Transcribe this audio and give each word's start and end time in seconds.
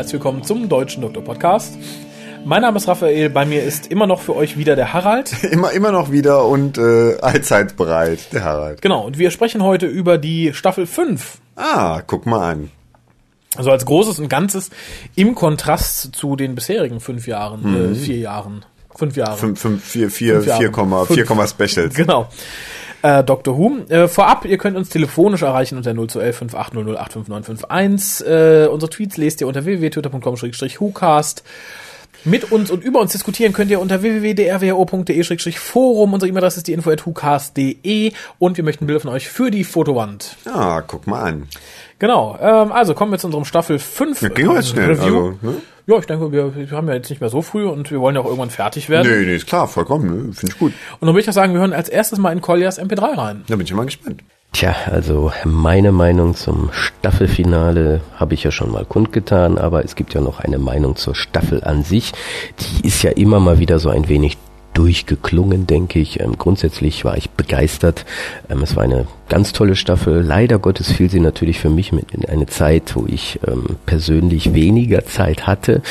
Herzlich 0.00 0.14
willkommen 0.14 0.42
zum 0.44 0.66
Deutschen 0.70 1.02
Doktor 1.02 1.22
Podcast. 1.22 1.76
Mein 2.46 2.62
Name 2.62 2.78
ist 2.78 2.88
Raphael, 2.88 3.28
bei 3.28 3.44
mir 3.44 3.62
ist 3.62 3.88
immer 3.88 4.06
noch 4.06 4.22
für 4.22 4.34
euch 4.34 4.56
wieder 4.56 4.74
der 4.74 4.94
Harald. 4.94 5.30
Immer, 5.52 5.72
immer 5.72 5.92
noch 5.92 6.10
wieder 6.10 6.46
und 6.46 6.78
äh, 6.78 7.18
allzeit 7.20 7.76
bereit, 7.76 8.32
der 8.32 8.42
Harald. 8.44 8.80
Genau, 8.80 9.04
und 9.04 9.18
wir 9.18 9.30
sprechen 9.30 9.62
heute 9.62 9.84
über 9.84 10.16
die 10.16 10.54
Staffel 10.54 10.86
5. 10.86 11.36
Ah, 11.54 12.00
guck 12.06 12.24
mal 12.24 12.50
an. 12.50 12.70
Also 13.56 13.70
als 13.70 13.84
Großes 13.84 14.18
und 14.20 14.30
Ganzes 14.30 14.70
im 15.16 15.34
Kontrast 15.34 16.16
zu 16.16 16.34
den 16.34 16.54
bisherigen 16.54 17.00
fünf 17.00 17.26
Jahren, 17.26 17.60
Mhm. 17.88 17.92
äh, 17.92 17.94
vier 17.94 18.16
Jahren. 18.16 18.64
Fünf 18.96 19.16
Jahre. 19.18 19.36
Fünf, 19.36 19.60
fünf, 19.60 19.84
vier, 19.84 20.10
vier, 20.10 20.34
Fünf 20.36 20.46
Jahre. 20.46 20.60
vier 20.62 20.70
Komma, 20.72 21.04
vier 21.04 21.26
Komma 21.26 21.46
Specials. 21.46 21.94
Genau. 21.94 22.26
Äh, 23.02 23.24
Dr. 23.24 23.56
Who. 23.56 23.78
Äh, 23.88 24.08
vorab, 24.08 24.44
ihr 24.44 24.58
könnt 24.58 24.76
uns 24.76 24.90
telefonisch 24.90 25.42
erreichen 25.42 25.76
unter 25.76 25.92
0211 25.92 26.36
5800 26.36 26.98
85951. 26.98 28.26
Äh, 28.26 28.66
unsere 28.66 28.90
Tweets 28.90 29.16
lest 29.16 29.40
ihr 29.40 29.46
unter 29.46 29.64
www.twitter.com-whocast. 29.64 31.44
Mit 32.24 32.52
uns 32.52 32.70
und 32.70 32.84
über 32.84 33.00
uns 33.00 33.12
diskutieren 33.12 33.54
könnt 33.54 33.70
ihr 33.70 33.80
unter 33.80 34.02
www.drwo.de-forum. 34.02 36.12
Unsere 36.12 36.28
E-Mail-Adresse 36.28 36.58
ist 36.58 36.68
die 36.68 36.74
info.whocast.de 36.74 38.12
und 38.38 38.58
wir 38.58 38.64
möchten 38.64 38.86
Bilder 38.86 39.00
von 39.00 39.10
euch 39.10 39.28
für 39.28 39.50
die 39.50 39.64
Fotowand. 39.64 40.36
Ah, 40.44 40.82
guck 40.86 41.06
mal 41.06 41.22
an. 41.22 41.48
Genau, 42.00 42.36
ähm, 42.40 42.72
also 42.72 42.94
kommen 42.94 43.12
wir 43.12 43.18
zu 43.18 43.26
unserem 43.28 43.44
Staffel 43.44 43.78
5 43.78 44.22
Ja, 44.22 44.28
ging 44.30 44.50
jetzt 44.52 44.70
schnell, 44.70 44.90
Review. 44.90 45.04
also, 45.04 45.34
ne? 45.42 45.54
Ja, 45.86 45.98
ich 45.98 46.06
denke, 46.06 46.32
wir, 46.32 46.56
wir 46.56 46.70
haben 46.70 46.88
ja 46.88 46.94
jetzt 46.94 47.10
nicht 47.10 47.20
mehr 47.20 47.30
so 47.30 47.42
früh 47.42 47.66
und 47.66 47.90
wir 47.90 48.00
wollen 48.00 48.14
ja 48.16 48.22
auch 48.22 48.26
irgendwann 48.26 48.50
fertig 48.50 48.88
werden. 48.88 49.06
Nee, 49.10 49.26
nee, 49.26 49.36
ist 49.36 49.46
klar, 49.46 49.68
vollkommen, 49.68 50.28
ne? 50.28 50.32
finde 50.32 50.52
ich 50.52 50.58
gut. 50.58 50.72
Und 50.98 51.06
dann 51.06 51.14
würde 51.14 51.20
ich 51.20 51.28
auch 51.28 51.34
sagen, 51.34 51.52
wir 51.52 51.60
hören 51.60 51.74
als 51.74 51.88
erstes 51.88 52.18
mal 52.18 52.32
in 52.32 52.40
Colliers 52.40 52.80
MP3 52.80 53.18
rein. 53.18 53.44
Da 53.48 53.56
bin 53.56 53.66
ich 53.66 53.74
mal 53.74 53.84
gespannt. 53.84 54.22
Tja, 54.52 54.74
also 54.90 55.30
meine 55.44 55.92
Meinung 55.92 56.34
zum 56.34 56.70
Staffelfinale 56.72 58.00
habe 58.16 58.34
ich 58.34 58.42
ja 58.44 58.50
schon 58.50 58.72
mal 58.72 58.84
kundgetan, 58.84 59.58
aber 59.58 59.84
es 59.84 59.94
gibt 59.94 60.14
ja 60.14 60.20
noch 60.20 60.40
eine 60.40 60.58
Meinung 60.58 60.96
zur 60.96 61.14
Staffel 61.14 61.62
an 61.62 61.82
sich. 61.82 62.12
Die 62.58 62.86
ist 62.86 63.02
ja 63.02 63.10
immer 63.10 63.38
mal 63.38 63.58
wieder 63.58 63.78
so 63.78 63.90
ein 63.90 64.08
wenig 64.08 64.38
durchgeklungen, 64.74 65.66
denke 65.66 65.98
ich. 65.98 66.20
Ähm, 66.20 66.38
grundsätzlich 66.38 67.04
war 67.04 67.16
ich 67.16 67.30
begeistert. 67.30 68.04
Ähm, 68.48 68.62
es 68.62 68.76
war 68.76 68.84
eine 68.84 69.06
ganz 69.28 69.52
tolle 69.52 69.76
Staffel. 69.76 70.22
Leider 70.22 70.58
Gottes 70.58 70.92
fiel 70.92 71.10
sie 71.10 71.20
natürlich 71.20 71.58
für 71.58 71.70
mich 71.70 71.92
mit 71.92 72.12
in 72.12 72.24
eine 72.28 72.46
Zeit, 72.46 72.94
wo 72.96 73.06
ich 73.06 73.40
ähm, 73.46 73.76
persönlich 73.86 74.54
weniger 74.54 75.04
Zeit 75.04 75.46
hatte, 75.46 75.82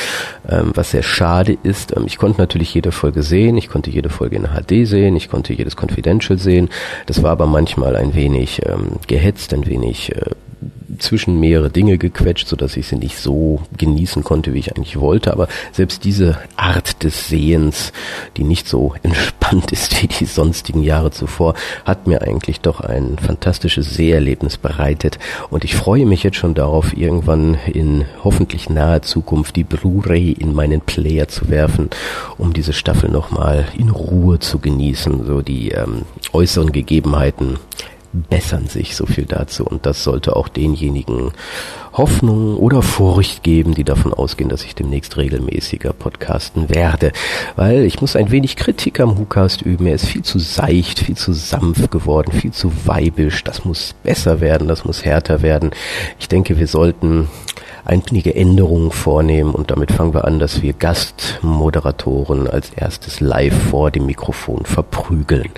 ähm, 0.47 0.71
was 0.75 0.91
sehr 0.91 1.03
schade 1.03 1.57
ist. 1.63 1.95
Ähm, 1.95 2.03
ich 2.05 2.17
konnte 2.17 2.39
natürlich 2.39 2.73
jede 2.73 2.91
Folge 2.91 3.23
sehen, 3.23 3.57
ich 3.57 3.69
konnte 3.69 3.89
jede 3.89 4.09
Folge 4.09 4.35
in 4.35 4.47
HD 4.47 4.87
sehen, 4.87 5.15
ich 5.15 5.29
konnte 5.29 5.53
jedes 5.53 5.75
Confidential 5.75 6.37
sehen. 6.37 6.69
Das 7.05 7.23
war 7.23 7.31
aber 7.31 7.47
manchmal 7.47 7.95
ein 7.95 8.13
wenig 8.13 8.61
ähm, 8.65 8.97
gehetzt, 9.07 9.53
ein 9.53 9.65
wenig 9.65 10.15
äh, 10.15 10.31
zwischen 10.97 11.39
mehrere 11.39 11.69
Dinge 11.69 11.97
gequetscht, 11.97 12.47
so 12.47 12.55
dass 12.55 12.77
ich 12.77 12.87
sie 12.87 12.95
nicht 12.95 13.17
so 13.17 13.61
genießen 13.77 14.23
konnte, 14.23 14.53
wie 14.53 14.59
ich 14.59 14.75
eigentlich 14.75 14.99
wollte. 14.99 15.31
Aber 15.31 15.47
selbst 15.71 16.03
diese 16.03 16.37
Art 16.55 17.03
des 17.03 17.27
Sehens, 17.27 17.91
die 18.37 18.43
nicht 18.43 18.67
so 18.67 18.95
entspannt 19.03 19.71
ist 19.71 20.01
wie 20.01 20.07
die 20.07 20.25
sonstigen 20.25 20.83
Jahre 20.83 21.11
zuvor, 21.11 21.53
hat 21.85 22.07
mir 22.07 22.21
eigentlich 22.21 22.61
doch 22.61 22.81
ein 22.81 23.17
fantastisches 23.17 23.93
Seherlebnis 23.93 24.57
bereitet. 24.57 25.19
Und 25.49 25.63
ich 25.63 25.75
freue 25.75 26.05
mich 26.05 26.23
jetzt 26.23 26.37
schon 26.37 26.53
darauf, 26.53 26.95
irgendwann 26.95 27.57
in 27.71 28.05
hoffentlich 28.23 28.69
naher 28.69 29.01
Zukunft 29.01 29.55
die 29.55 29.63
Blu-ray 29.63 30.31
in 30.31 30.53
meinen 30.53 30.81
Player 30.81 31.27
zu 31.27 31.49
werfen, 31.49 31.89
um 32.37 32.53
diese 32.53 32.73
Staffel 32.73 33.09
nochmal 33.09 33.65
in 33.77 33.89
Ruhe 33.89 34.39
zu 34.39 34.59
genießen. 34.59 35.25
So 35.25 35.41
die 35.41 35.71
ähm, 35.71 36.03
äußeren 36.33 36.71
Gegebenheiten 36.71 37.57
bessern 38.13 38.67
sich, 38.67 38.95
so 38.95 39.05
viel 39.05 39.25
dazu. 39.25 39.65
Und 39.65 39.85
das 39.85 40.03
sollte 40.03 40.35
auch 40.35 40.47
denjenigen 40.47 41.31
Hoffnung 41.93 42.57
oder 42.57 42.81
Furcht 42.81 43.43
geben, 43.43 43.73
die 43.73 43.83
davon 43.83 44.13
ausgehen, 44.13 44.49
dass 44.49 44.63
ich 44.63 44.75
demnächst 44.75 45.17
regelmäßiger 45.17 45.93
podcasten 45.93 46.69
werde. 46.69 47.11
Weil 47.55 47.83
ich 47.83 48.01
muss 48.01 48.15
ein 48.15 48.31
wenig 48.31 48.55
Kritik 48.55 48.99
am 48.99 49.17
WhoCast 49.17 49.61
üben. 49.61 49.87
Er 49.87 49.95
ist 49.95 50.05
viel 50.05 50.23
zu 50.23 50.39
seicht, 50.39 50.99
viel 50.99 51.17
zu 51.17 51.33
sanft 51.33 51.91
geworden, 51.91 52.31
viel 52.31 52.51
zu 52.51 52.71
weibisch. 52.85 53.43
Das 53.43 53.65
muss 53.65 53.93
besser 54.03 54.41
werden, 54.41 54.67
das 54.67 54.85
muss 54.85 55.05
härter 55.05 55.41
werden. 55.41 55.71
Ich 56.19 56.27
denke, 56.27 56.57
wir 56.57 56.67
sollten 56.67 57.27
einige 57.89 58.35
Änderungen 58.35 58.91
vornehmen 58.91 59.51
und 59.51 59.71
damit 59.71 59.91
fangen 59.91 60.13
wir 60.13 60.25
an, 60.25 60.39
dass 60.39 60.61
wir 60.61 60.73
Gastmoderatoren 60.73 62.47
als 62.47 62.69
erstes 62.69 63.19
live 63.19 63.55
vor 63.69 63.89
dem 63.89 64.05
Mikrofon 64.05 64.65
verprügeln. 64.65 65.49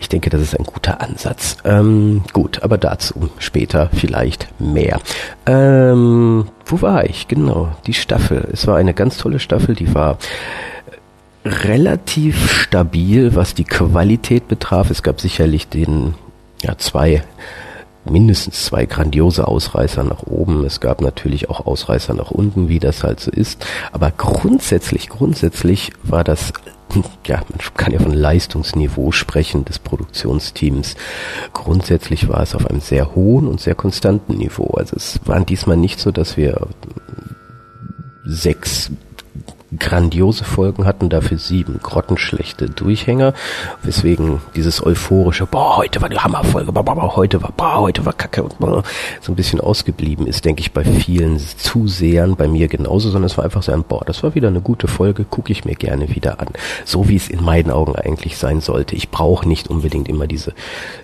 Ich 0.00 0.08
denke, 0.08 0.30
das 0.30 0.40
ist 0.40 0.58
ein 0.58 0.64
guter 0.64 1.00
Ansatz. 1.00 1.58
Ähm, 1.64 2.22
gut, 2.32 2.62
aber 2.62 2.78
dazu 2.78 3.28
später 3.38 3.90
vielleicht 3.92 4.48
mehr. 4.58 5.00
Ähm, 5.44 6.46
wo 6.64 6.80
war 6.80 7.04
ich? 7.04 7.28
Genau, 7.28 7.68
die 7.86 7.94
Staffel. 7.94 8.48
Es 8.52 8.66
war 8.66 8.76
eine 8.76 8.94
ganz 8.94 9.18
tolle 9.18 9.38
Staffel, 9.38 9.74
die 9.74 9.94
war 9.94 10.16
relativ 11.44 12.50
stabil, 12.50 13.34
was 13.34 13.54
die 13.54 13.64
Qualität 13.64 14.48
betraf. 14.48 14.90
Es 14.90 15.02
gab 15.02 15.20
sicherlich 15.20 15.68
den, 15.68 16.14
ja, 16.62 16.76
zwei 16.78 17.22
mindestens 18.10 18.64
zwei 18.64 18.86
grandiose 18.86 19.46
Ausreißer 19.46 20.04
nach 20.04 20.22
oben. 20.22 20.64
Es 20.64 20.80
gab 20.80 21.00
natürlich 21.00 21.50
auch 21.50 21.66
Ausreißer 21.66 22.14
nach 22.14 22.30
unten, 22.30 22.68
wie 22.68 22.78
das 22.78 23.02
halt 23.04 23.20
so 23.20 23.30
ist. 23.30 23.64
Aber 23.92 24.10
grundsätzlich, 24.10 25.08
grundsätzlich 25.08 25.92
war 26.02 26.24
das, 26.24 26.52
ja, 27.26 27.42
man 27.48 27.58
kann 27.76 27.92
ja 27.92 27.98
von 27.98 28.12
Leistungsniveau 28.12 29.12
sprechen 29.12 29.64
des 29.64 29.78
Produktionsteams. 29.78 30.96
Grundsätzlich 31.52 32.28
war 32.28 32.42
es 32.42 32.54
auf 32.54 32.66
einem 32.66 32.80
sehr 32.80 33.14
hohen 33.14 33.46
und 33.46 33.60
sehr 33.60 33.74
konstanten 33.74 34.38
Niveau. 34.38 34.74
Also 34.76 34.96
es 34.96 35.20
waren 35.24 35.46
diesmal 35.46 35.76
nicht 35.76 35.98
so, 35.98 36.12
dass 36.12 36.36
wir 36.36 36.68
sechs 38.24 38.90
grandiose 39.78 40.44
Folgen 40.44 40.84
hatten, 40.84 41.08
dafür 41.08 41.38
sieben 41.38 41.80
grottenschlechte 41.82 42.70
Durchhänger, 42.70 43.34
weswegen 43.82 44.40
dieses 44.54 44.84
euphorische, 44.84 45.46
boah, 45.46 45.76
heute 45.78 46.00
war 46.00 46.08
die 46.08 46.18
Hammerfolge, 46.18 46.72
boah, 46.72 46.84
boah, 46.84 47.16
heute 47.16 47.42
war, 47.42 47.52
boah, 47.56 47.80
heute 47.80 48.04
war 48.06 48.12
Kacke 48.12 48.42
und 48.42 48.58
boah, 48.58 48.82
so 49.20 49.32
ein 49.32 49.36
bisschen 49.36 49.60
ausgeblieben 49.60 50.26
ist, 50.26 50.44
denke 50.44 50.60
ich, 50.60 50.72
bei 50.72 50.84
vielen 50.84 51.38
Zusehern, 51.38 52.36
bei 52.36 52.48
mir 52.48 52.68
genauso, 52.68 53.10
sondern 53.10 53.30
es 53.30 53.36
war 53.36 53.44
einfach 53.44 53.62
so 53.62 53.72
ein, 53.72 53.82
boah, 53.82 54.04
das 54.04 54.22
war 54.22 54.34
wieder 54.34 54.48
eine 54.48 54.60
gute 54.60 54.88
Folge, 54.88 55.24
gucke 55.24 55.52
ich 55.52 55.64
mir 55.64 55.74
gerne 55.74 56.14
wieder 56.14 56.40
an. 56.40 56.48
So 56.84 57.08
wie 57.08 57.16
es 57.16 57.28
in 57.28 57.42
meinen 57.42 57.70
Augen 57.70 57.96
eigentlich 57.96 58.38
sein 58.38 58.60
sollte. 58.60 58.94
Ich 58.94 59.10
brauche 59.10 59.48
nicht 59.48 59.68
unbedingt 59.68 60.08
immer 60.08 60.26
diese, 60.26 60.52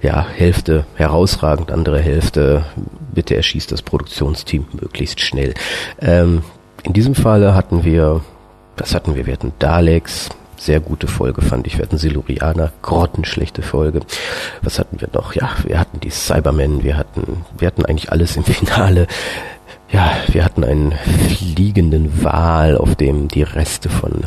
ja, 0.02 0.26
Hälfte 0.26 0.86
herausragend, 0.94 1.70
andere 1.72 2.00
Hälfte, 2.00 2.64
bitte 3.12 3.36
erschießt 3.36 3.72
das 3.72 3.82
Produktionsteam 3.82 4.66
möglichst 4.80 5.20
schnell. 5.20 5.54
Ähm, 6.00 6.42
in 6.84 6.92
diesem 6.92 7.14
Falle 7.14 7.54
hatten 7.54 7.84
wir 7.84 8.22
das 8.76 8.94
hatten 8.94 9.14
wir. 9.14 9.26
Wir 9.26 9.34
hatten 9.34 9.52
Daleks, 9.58 10.28
sehr 10.56 10.80
gute 10.80 11.08
Folge 11.08 11.42
fand 11.42 11.66
ich. 11.66 11.78
Wir 11.78 11.84
hatten 11.84 11.98
Silurianer, 11.98 12.72
grottenschlechte 12.82 13.62
Folge. 13.62 14.00
Was 14.62 14.78
hatten 14.78 15.00
wir 15.00 15.08
noch? 15.12 15.34
Ja, 15.34 15.50
wir 15.64 15.78
hatten 15.78 16.00
die 16.00 16.10
Cybermen, 16.10 16.84
wir 16.84 16.96
hatten, 16.96 17.44
wir 17.58 17.66
hatten 17.66 17.84
eigentlich 17.84 18.12
alles 18.12 18.36
im 18.36 18.44
Finale. 18.44 19.06
Ja, 19.90 20.12
wir 20.28 20.44
hatten 20.44 20.64
einen 20.64 20.92
fliegenden 21.28 22.22
Wal, 22.24 22.78
auf 22.78 22.94
dem 22.94 23.28
die 23.28 23.42
Reste 23.42 23.90
von 23.90 24.24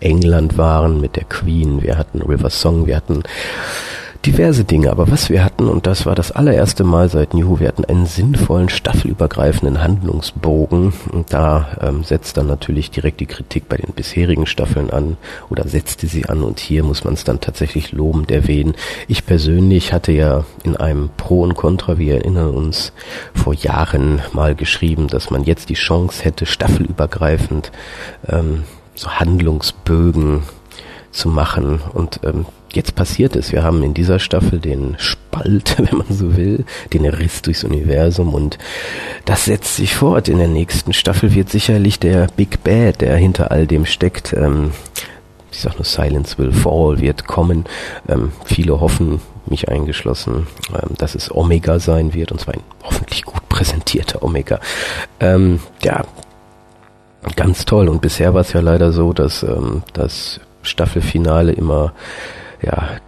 England 0.00 0.58
waren 0.58 1.00
mit 1.00 1.16
der 1.16 1.24
Queen. 1.24 1.82
Wir 1.82 1.96
hatten 1.96 2.20
River 2.20 2.50
Song, 2.50 2.86
wir 2.86 2.96
hatten 2.96 3.22
diverse 4.24 4.64
Dinge, 4.64 4.90
aber 4.90 5.10
was 5.10 5.30
wir 5.30 5.44
hatten, 5.44 5.68
und 5.68 5.86
das 5.86 6.06
war 6.06 6.14
das 6.14 6.32
allererste 6.32 6.84
Mal 6.84 7.08
seit 7.08 7.34
New, 7.34 7.60
wir 7.60 7.68
hatten 7.68 7.84
einen 7.84 8.06
sinnvollen, 8.06 8.68
staffelübergreifenden 8.68 9.82
Handlungsbogen. 9.82 10.92
Und 11.12 11.32
da 11.32 11.68
ähm, 11.80 12.04
setzt 12.04 12.36
dann 12.36 12.46
natürlich 12.46 12.90
direkt 12.90 13.20
die 13.20 13.26
Kritik 13.26 13.68
bei 13.68 13.76
den 13.76 13.92
bisherigen 13.92 14.46
Staffeln 14.46 14.90
an 14.90 15.16
oder 15.50 15.66
setzte 15.68 16.06
sie 16.06 16.26
an. 16.26 16.42
Und 16.42 16.60
hier 16.60 16.84
muss 16.84 17.04
man 17.04 17.14
es 17.14 17.24
dann 17.24 17.40
tatsächlich 17.40 17.92
lobend 17.92 18.30
erwähnen. 18.30 18.74
Ich 19.08 19.26
persönlich 19.26 19.92
hatte 19.92 20.12
ja 20.12 20.44
in 20.64 20.76
einem 20.76 21.10
Pro 21.16 21.42
und 21.42 21.54
Contra, 21.54 21.98
wir 21.98 22.16
erinnern 22.16 22.54
uns, 22.54 22.92
vor 23.34 23.54
Jahren 23.54 24.22
mal 24.32 24.54
geschrieben, 24.54 25.08
dass 25.08 25.30
man 25.30 25.44
jetzt 25.44 25.68
die 25.68 25.74
Chance 25.74 26.24
hätte, 26.24 26.46
staffelübergreifend 26.46 27.72
ähm, 28.28 28.64
so 28.94 29.10
Handlungsbögen 29.10 30.42
zu 31.10 31.28
machen. 31.28 31.80
Und 31.92 32.20
ähm, 32.24 32.46
jetzt 32.76 32.94
passiert 32.94 33.34
es. 33.34 33.50
Wir 33.50 33.64
haben 33.64 33.82
in 33.82 33.94
dieser 33.94 34.18
Staffel 34.18 34.60
den 34.60 34.94
Spalt, 34.98 35.76
wenn 35.78 35.98
man 35.98 36.06
so 36.10 36.36
will, 36.36 36.64
den 36.92 37.06
Riss 37.06 37.42
durchs 37.42 37.64
Universum 37.64 38.34
und 38.34 38.58
das 39.24 39.46
setzt 39.46 39.76
sich 39.76 39.96
fort. 39.96 40.28
In 40.28 40.38
der 40.38 40.48
nächsten 40.48 40.92
Staffel 40.92 41.34
wird 41.34 41.50
sicherlich 41.50 41.98
der 41.98 42.28
Big 42.36 42.62
Bad, 42.62 43.00
der 43.00 43.16
hinter 43.16 43.50
all 43.50 43.66
dem 43.66 43.86
steckt, 43.86 44.32
ähm, 44.32 44.70
ich 45.50 45.62
sag 45.62 45.74
nur 45.76 45.84
Silence 45.84 46.36
Will 46.36 46.52
Fall, 46.52 47.00
wird 47.00 47.26
kommen. 47.26 47.64
Ähm, 48.08 48.32
viele 48.44 48.78
hoffen, 48.80 49.20
mich 49.46 49.68
eingeschlossen, 49.68 50.46
ähm, 50.72 50.96
dass 50.98 51.14
es 51.14 51.34
Omega 51.34 51.78
sein 51.78 52.12
wird 52.14 52.30
und 52.30 52.40
zwar 52.40 52.54
ein 52.54 52.62
hoffentlich 52.82 53.24
gut 53.24 53.48
präsentierter 53.48 54.22
Omega. 54.22 54.60
Ähm, 55.18 55.60
ja, 55.82 56.04
ganz 57.36 57.64
toll. 57.64 57.88
Und 57.88 58.02
bisher 58.02 58.34
war 58.34 58.42
es 58.42 58.52
ja 58.52 58.60
leider 58.60 58.92
so, 58.92 59.12
dass 59.12 59.42
ähm, 59.42 59.82
das 59.92 60.40
Staffelfinale 60.62 61.52
immer 61.52 61.92
ja 62.62 62.98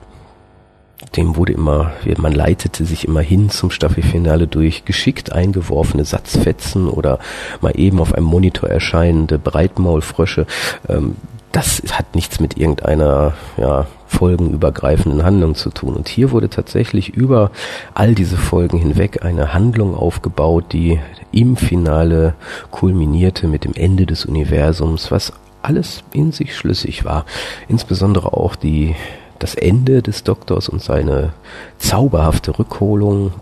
dem 1.17 1.37
wurde 1.37 1.53
immer, 1.53 1.93
man 2.17 2.33
leitete 2.33 2.85
sich 2.85 3.07
immer 3.07 3.21
hin 3.21 3.51
zum 3.51 3.71
Staffelfinale 3.71 4.47
durch 4.47 4.85
geschickt 4.85 5.33
eingeworfene 5.33 6.05
Satzfetzen 6.05 6.89
oder 6.89 7.19
mal 7.61 7.79
eben 7.79 8.01
auf 8.01 8.15
einem 8.15 8.27
Monitor 8.27 8.69
erscheinende 8.69 9.39
Breitmaulfrösche. 9.39 10.47
Ähm, 10.89 11.17
das 11.53 11.83
hat 11.93 12.15
nichts 12.15 12.41
mit 12.41 12.59
irgendeiner 12.59 13.33
ja, 13.57 13.87
folgenübergreifenden 14.07 15.25
Handlung 15.25 15.55
zu 15.55 15.71
tun. 15.71 15.95
Und 15.97 16.09
hier 16.09 16.31
wurde 16.31 16.51
tatsächlich 16.51 17.09
über 17.09 17.51
all 17.95 18.15
diese 18.15 18.37
Folgen 18.37 18.79
hinweg 18.79 19.25
eine 19.25 19.55
Handlung 19.55 19.95
aufgebaut, 19.95 20.67
die 20.73 21.01
im 21.33 21.57
Finale 21.57 22.35
kulminierte 22.71 23.49
mit 23.49 23.65
dem 23.65 23.75
Ende 23.75 24.05
des 24.05 24.27
Universums, 24.27 25.11
was 25.11 25.33
alles 25.63 26.05
in 26.13 26.33
sich 26.33 26.55
schlüssig 26.55 27.05
war. 27.05 27.25
Insbesondere 27.67 28.35
auch 28.35 28.55
die 28.55 28.95
das 29.39 29.55
Ende 29.55 30.03
des 30.03 30.25
Doktors 30.25 30.69
und 30.69 30.83
seine 30.83 31.33
zauberhafte 31.79 32.59
Rückholung 32.59 33.33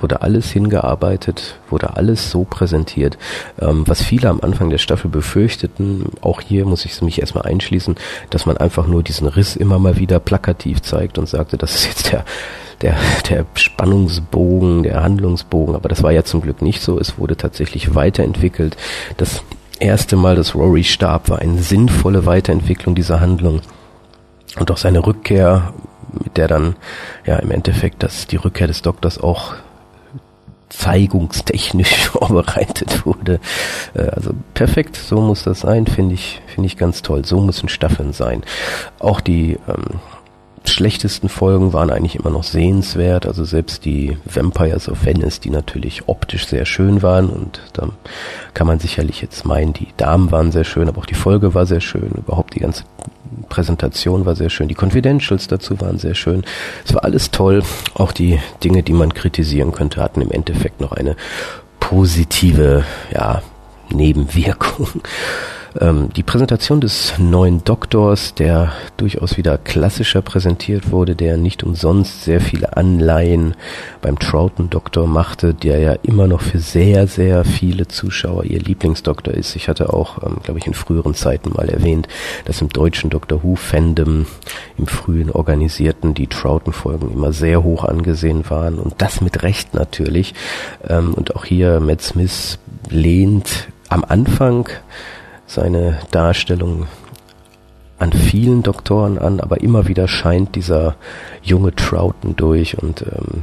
wurde 0.00 0.22
alles 0.22 0.50
hingearbeitet, 0.50 1.58
wurde 1.68 1.96
alles 1.96 2.30
so 2.30 2.44
präsentiert, 2.44 3.18
ähm, 3.60 3.84
was 3.86 4.02
viele 4.02 4.30
am 4.30 4.40
Anfang 4.40 4.70
der 4.70 4.78
Staffel 4.78 5.10
befürchteten. 5.10 6.06
Auch 6.22 6.40
hier 6.40 6.64
muss 6.64 6.86
ich 6.86 7.02
mich 7.02 7.20
erstmal 7.20 7.44
einschließen, 7.44 7.96
dass 8.30 8.46
man 8.46 8.56
einfach 8.56 8.86
nur 8.86 9.02
diesen 9.02 9.28
Riss 9.28 9.56
immer 9.56 9.78
mal 9.78 9.98
wieder 9.98 10.18
plakativ 10.18 10.80
zeigt 10.80 11.18
und 11.18 11.28
sagte, 11.28 11.58
das 11.58 11.74
ist 11.74 11.86
jetzt 11.86 12.12
der 12.12 12.24
der, 12.80 12.96
der 13.28 13.44
Spannungsbogen, 13.54 14.82
der 14.82 15.02
Handlungsbogen, 15.02 15.74
aber 15.74 15.88
das 15.88 16.02
war 16.02 16.12
ja 16.12 16.24
zum 16.24 16.40
Glück 16.40 16.62
nicht 16.62 16.80
so. 16.80 16.98
Es 16.98 17.18
wurde 17.18 17.36
tatsächlich 17.36 17.94
weiterentwickelt. 17.94 18.76
Das 19.16 19.42
erste 19.78 20.16
Mal, 20.16 20.36
dass 20.36 20.54
Rory 20.54 20.84
starb, 20.84 21.28
war 21.28 21.40
eine 21.40 21.58
sinnvolle 21.58 22.26
Weiterentwicklung 22.26 22.94
dieser 22.94 23.20
Handlung. 23.20 23.60
Und 24.58 24.70
auch 24.70 24.76
seine 24.76 25.06
Rückkehr, 25.06 25.72
mit 26.12 26.36
der 26.36 26.48
dann 26.48 26.76
ja 27.24 27.36
im 27.36 27.50
Endeffekt 27.50 28.02
dass 28.02 28.26
die 28.26 28.36
Rückkehr 28.36 28.66
des 28.66 28.82
Doktors 28.82 29.20
auch 29.20 29.54
zeigungstechnisch 30.70 31.94
vorbereitet 32.10 33.04
wurde. 33.04 33.40
Äh, 33.94 34.02
also 34.02 34.32
perfekt, 34.54 34.96
so 34.96 35.20
muss 35.20 35.44
das 35.44 35.60
sein, 35.60 35.86
finde 35.86 36.14
ich, 36.14 36.40
finde 36.46 36.66
ich 36.66 36.76
ganz 36.76 37.02
toll. 37.02 37.24
So 37.24 37.40
müssen 37.40 37.68
Staffeln 37.68 38.12
sein. 38.12 38.42
Auch 38.98 39.20
die 39.20 39.58
ähm, 39.68 40.00
schlechtesten 40.64 41.28
Folgen 41.28 41.72
waren 41.72 41.90
eigentlich 41.90 42.16
immer 42.16 42.30
noch 42.30 42.44
sehenswert. 42.44 43.26
Also 43.26 43.44
selbst 43.44 43.84
die 43.84 44.16
Vampires 44.24 44.88
of 44.88 45.04
Venice, 45.04 45.40
die 45.40 45.50
natürlich 45.50 46.08
optisch 46.08 46.46
sehr 46.46 46.64
schön 46.64 47.02
waren 47.02 47.28
und 47.28 47.60
da 47.72 47.88
kann 48.54 48.66
man 48.66 48.78
sicherlich 48.78 49.22
jetzt 49.22 49.44
meinen, 49.44 49.72
die 49.72 49.88
Damen 49.96 50.30
waren 50.30 50.52
sehr 50.52 50.64
schön, 50.64 50.88
aber 50.88 50.98
auch 50.98 51.06
die 51.06 51.14
Folge 51.14 51.54
war 51.54 51.66
sehr 51.66 51.80
schön. 51.80 52.10
Überhaupt 52.16 52.54
die 52.54 52.60
ganze 52.60 52.84
Präsentation 53.48 54.26
war 54.26 54.36
sehr 54.36 54.50
schön. 54.50 54.68
Die 54.68 54.76
Confidentials 54.76 55.48
dazu 55.48 55.80
waren 55.80 55.98
sehr 55.98 56.14
schön. 56.14 56.44
Es 56.84 56.94
war 56.94 57.04
alles 57.04 57.30
toll. 57.30 57.62
Auch 57.94 58.12
die 58.12 58.38
Dinge, 58.62 58.82
die 58.82 58.92
man 58.92 59.14
kritisieren 59.14 59.72
könnte, 59.72 60.02
hatten 60.02 60.20
im 60.20 60.30
Endeffekt 60.30 60.80
noch 60.80 60.92
eine 60.92 61.16
positive, 61.78 62.84
ja, 63.12 63.42
Nebenwirkung. 63.90 65.02
Ähm, 65.78 66.08
die 66.14 66.22
Präsentation 66.22 66.80
des 66.80 67.14
neuen 67.18 67.62
Doktors, 67.62 68.34
der 68.34 68.72
durchaus 68.96 69.36
wieder 69.36 69.56
klassischer 69.58 70.22
präsentiert 70.22 70.90
wurde, 70.90 71.14
der 71.14 71.36
nicht 71.36 71.62
umsonst 71.62 72.24
sehr 72.24 72.40
viele 72.40 72.76
Anleihen 72.76 73.54
beim 74.02 74.18
Troughton-Doktor 74.18 75.06
machte, 75.06 75.54
der 75.54 75.78
ja 75.78 75.92
immer 76.02 76.26
noch 76.26 76.40
für 76.40 76.58
sehr, 76.58 77.06
sehr 77.06 77.44
viele 77.44 77.86
Zuschauer 77.86 78.44
ihr 78.44 78.58
Lieblingsdoktor 78.58 79.34
ist. 79.34 79.54
Ich 79.54 79.68
hatte 79.68 79.92
auch, 79.92 80.22
ähm, 80.24 80.38
glaube 80.42 80.58
ich, 80.58 80.66
in 80.66 80.74
früheren 80.74 81.14
Zeiten 81.14 81.50
mal 81.54 81.68
erwähnt, 81.68 82.08
dass 82.46 82.60
im 82.60 82.68
deutschen 82.68 83.10
Doctor 83.10 83.44
Who-Fandom, 83.44 84.26
im 84.76 84.86
frühen 84.86 85.30
organisierten, 85.30 86.14
die 86.14 86.26
Troughton-Folgen 86.26 87.12
immer 87.12 87.32
sehr 87.32 87.62
hoch 87.62 87.84
angesehen 87.84 88.48
waren 88.48 88.78
und 88.78 88.94
das 88.98 89.20
mit 89.20 89.42
Recht 89.42 89.74
natürlich. 89.74 90.34
Ähm, 90.88 91.14
und 91.14 91.36
auch 91.36 91.44
hier 91.44 91.80
Matt 91.80 92.02
Smith 92.02 92.58
lehnt 92.88 93.68
am 93.88 94.04
Anfang 94.04 94.68
seine 95.50 95.98
Darstellung 96.12 96.86
an 97.98 98.12
vielen 98.12 98.62
Doktoren 98.62 99.18
an, 99.18 99.40
aber 99.40 99.60
immer 99.60 99.88
wieder 99.88 100.06
scheint 100.06 100.54
dieser 100.54 100.94
junge 101.42 101.74
Troughton 101.74 102.36
durch 102.36 102.78
und 102.78 103.02
ähm, 103.02 103.42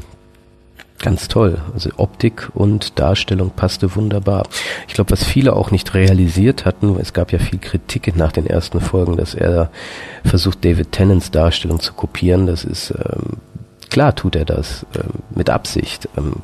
ganz 1.00 1.28
toll. 1.28 1.60
Also 1.74 1.92
Optik 1.98 2.50
und 2.54 2.98
Darstellung 2.98 3.52
passte 3.52 3.96
wunderbar. 3.96 4.48
Ich 4.88 4.94
glaube, 4.94 5.12
was 5.12 5.24
viele 5.26 5.54
auch 5.54 5.70
nicht 5.70 5.94
realisiert 5.94 6.66
hatten, 6.66 6.98
es 7.00 7.14
gab 7.14 7.34
ja 7.34 7.40
viel 7.40 7.60
Kritik 7.60 8.16
nach 8.16 8.32
den 8.32 8.48
ersten 8.48 8.80
Folgen, 8.80 9.18
dass 9.18 9.36
er 9.36 9.70
versucht, 10.24 10.64
David 10.64 10.94
Tennants 10.94 11.30
Darstellung 11.30 11.82
zu 11.82 11.94
kopieren. 11.94 12.48
Das 12.48 12.64
ist 12.64 12.92
ähm, 12.92 13.38
klar, 13.90 14.16
tut 14.16 14.38
er 14.38 14.46
das 14.46 14.86
ähm, 14.96 15.22
mit 15.36 15.50
Absicht. 15.50 16.08
Ähm, 16.18 16.38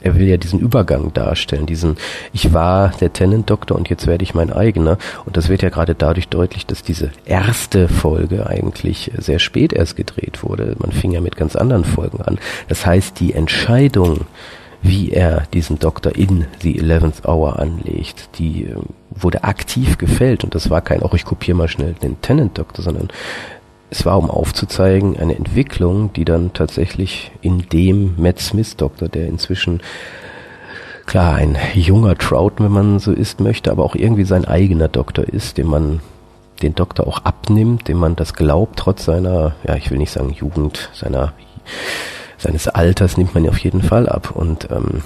er 0.00 0.14
will 0.14 0.26
ja 0.26 0.36
diesen 0.36 0.60
Übergang 0.60 1.12
darstellen, 1.12 1.66
diesen 1.66 1.96
ich 2.32 2.52
war 2.52 2.92
der 3.00 3.12
Tenant-Doktor 3.12 3.76
und 3.76 3.88
jetzt 3.88 4.06
werde 4.06 4.22
ich 4.22 4.34
mein 4.34 4.52
eigener. 4.52 4.98
Und 5.24 5.36
das 5.36 5.48
wird 5.48 5.62
ja 5.62 5.70
gerade 5.70 5.94
dadurch 5.94 6.28
deutlich, 6.28 6.66
dass 6.66 6.82
diese 6.82 7.10
erste 7.24 7.88
Folge 7.88 8.46
eigentlich 8.46 9.10
sehr 9.16 9.38
spät 9.38 9.72
erst 9.72 9.96
gedreht 9.96 10.42
wurde. 10.42 10.76
Man 10.78 10.92
fing 10.92 11.12
ja 11.12 11.20
mit 11.20 11.36
ganz 11.36 11.56
anderen 11.56 11.84
Folgen 11.84 12.20
an. 12.22 12.38
Das 12.68 12.86
heißt, 12.86 13.18
die 13.20 13.32
Entscheidung, 13.32 14.26
wie 14.82 15.10
er 15.10 15.46
diesen 15.52 15.78
Doktor 15.78 16.14
in 16.14 16.46
The 16.60 16.78
Eleventh 16.78 17.26
Hour 17.26 17.58
anlegt, 17.58 18.38
die 18.38 18.64
äh, 18.64 18.76
wurde 19.10 19.42
aktiv 19.42 19.98
gefällt 19.98 20.44
und 20.44 20.54
das 20.54 20.70
war 20.70 20.80
kein, 20.80 21.02
auch 21.02 21.14
ich 21.14 21.24
kopiere 21.24 21.56
mal 21.56 21.68
schnell 21.68 21.94
den 21.94 22.20
Tenant-Doktor, 22.20 22.82
sondern 22.82 23.08
es 23.90 24.04
war, 24.04 24.18
um 24.18 24.30
aufzuzeigen, 24.30 25.18
eine 25.18 25.36
Entwicklung, 25.36 26.12
die 26.12 26.24
dann 26.24 26.52
tatsächlich 26.52 27.30
in 27.40 27.68
dem 27.68 28.14
Matt 28.18 28.38
Smith 28.40 28.76
Doktor, 28.76 29.08
der 29.08 29.28
inzwischen 29.28 29.80
klar 31.06 31.36
ein 31.36 31.56
junger 31.74 32.16
Trout, 32.16 32.54
wenn 32.58 32.72
man 32.72 32.98
so 32.98 33.12
ist 33.12 33.40
möchte, 33.40 33.70
aber 33.70 33.84
auch 33.84 33.94
irgendwie 33.94 34.24
sein 34.24 34.44
eigener 34.44 34.88
Doktor 34.88 35.24
ist, 35.24 35.56
dem 35.58 35.68
man 35.68 36.00
den 36.62 36.74
Doktor 36.74 37.06
auch 37.06 37.24
abnimmt, 37.24 37.88
dem 37.88 37.98
man 37.98 38.16
das 38.16 38.34
glaubt, 38.34 38.78
trotz 38.78 39.04
seiner, 39.04 39.54
ja, 39.66 39.76
ich 39.76 39.90
will 39.90 39.98
nicht 39.98 40.12
sagen 40.12 40.32
Jugend, 40.32 40.90
seiner 40.92 41.32
seines 42.38 42.68
Alters 42.68 43.16
nimmt 43.16 43.34
man 43.34 43.48
auf 43.48 43.58
jeden 43.58 43.82
Fall 43.82 44.08
ab 44.08 44.30
und 44.34 44.68
ähm, 44.70 45.02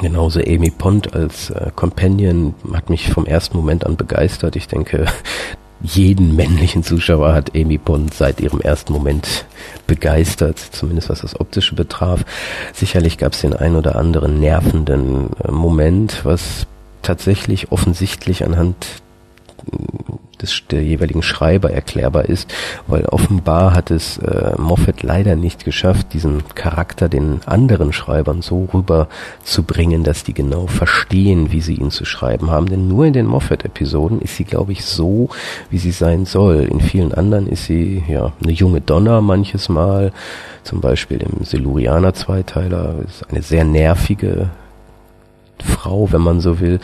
Genauso 0.00 0.40
Amy 0.40 0.70
Pond 0.70 1.14
als 1.14 1.50
äh, 1.50 1.70
Companion 1.76 2.54
hat 2.72 2.88
mich 2.88 3.10
vom 3.10 3.26
ersten 3.26 3.56
Moment 3.56 3.84
an 3.84 3.96
begeistert. 3.96 4.56
Ich 4.56 4.66
denke, 4.66 5.04
jeden 5.82 6.36
männlichen 6.36 6.82
Zuschauer 6.82 7.34
hat 7.34 7.54
Amy 7.56 7.78
Bond 7.78 8.14
seit 8.14 8.40
ihrem 8.40 8.60
ersten 8.60 8.92
Moment 8.92 9.44
begeistert, 9.86 10.58
zumindest 10.58 11.10
was 11.10 11.20
das 11.20 11.38
Optische 11.38 11.74
betraf. 11.74 12.24
Sicherlich 12.72 13.18
gab 13.18 13.32
es 13.32 13.40
den 13.40 13.54
ein 13.54 13.76
oder 13.76 13.96
anderen 13.96 14.40
nervenden 14.40 15.30
äh, 15.42 15.50
Moment, 15.50 16.24
was 16.24 16.66
tatsächlich 17.02 17.72
offensichtlich 17.72 18.44
anhand 18.44 19.02
des, 20.42 20.62
der 20.70 20.82
jeweiligen 20.82 21.22
Schreiber 21.22 21.70
erklärbar 21.70 22.26
ist, 22.26 22.52
weil 22.86 23.04
offenbar 23.06 23.74
hat 23.74 23.90
es 23.90 24.18
äh, 24.18 24.52
Moffat 24.58 25.02
leider 25.02 25.36
nicht 25.36 25.64
geschafft, 25.64 26.12
diesen 26.12 26.42
Charakter 26.54 27.08
den 27.08 27.40
anderen 27.46 27.92
Schreibern 27.92 28.42
so 28.42 28.68
rüberzubringen, 28.72 30.04
dass 30.04 30.24
die 30.24 30.34
genau 30.34 30.66
verstehen, 30.66 31.52
wie 31.52 31.60
sie 31.60 31.74
ihn 31.74 31.90
zu 31.90 32.04
schreiben 32.04 32.50
haben. 32.50 32.66
Denn 32.66 32.88
nur 32.88 33.06
in 33.06 33.12
den 33.12 33.26
Moffat-Episoden 33.26 34.20
ist 34.20 34.36
sie, 34.36 34.44
glaube 34.44 34.72
ich, 34.72 34.84
so, 34.84 35.28
wie 35.70 35.78
sie 35.78 35.92
sein 35.92 36.26
soll. 36.26 36.64
In 36.70 36.80
vielen 36.80 37.14
anderen 37.14 37.46
ist 37.46 37.64
sie 37.64 38.02
ja 38.08 38.32
eine 38.42 38.52
junge 38.52 38.80
Donna 38.80 39.20
manches 39.20 39.68
Mal, 39.68 40.12
zum 40.64 40.80
Beispiel 40.80 41.22
im 41.22 41.44
Silurianer-Zweiteiler, 41.44 42.96
ist 43.06 43.28
eine 43.30 43.42
sehr 43.42 43.64
nervige 43.64 44.50
Frau, 45.64 46.10
wenn 46.12 46.20
man 46.20 46.40
so 46.40 46.60
will. 46.60 46.80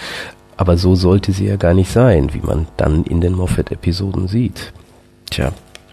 Aber 0.59 0.77
so 0.77 0.97
sollte 0.97 1.33
sie 1.33 1.47
ja 1.47 1.57
gar 1.57 1.73
nicht 1.73 1.91
sein, 1.91 2.35
wie 2.35 2.41
man 2.41 2.67
dann 2.77 3.05
in 3.05 3.21
den 3.21 3.33
Moffat-Episoden 3.33 4.27
sieht. 4.27 4.73
Tja, 5.31 5.53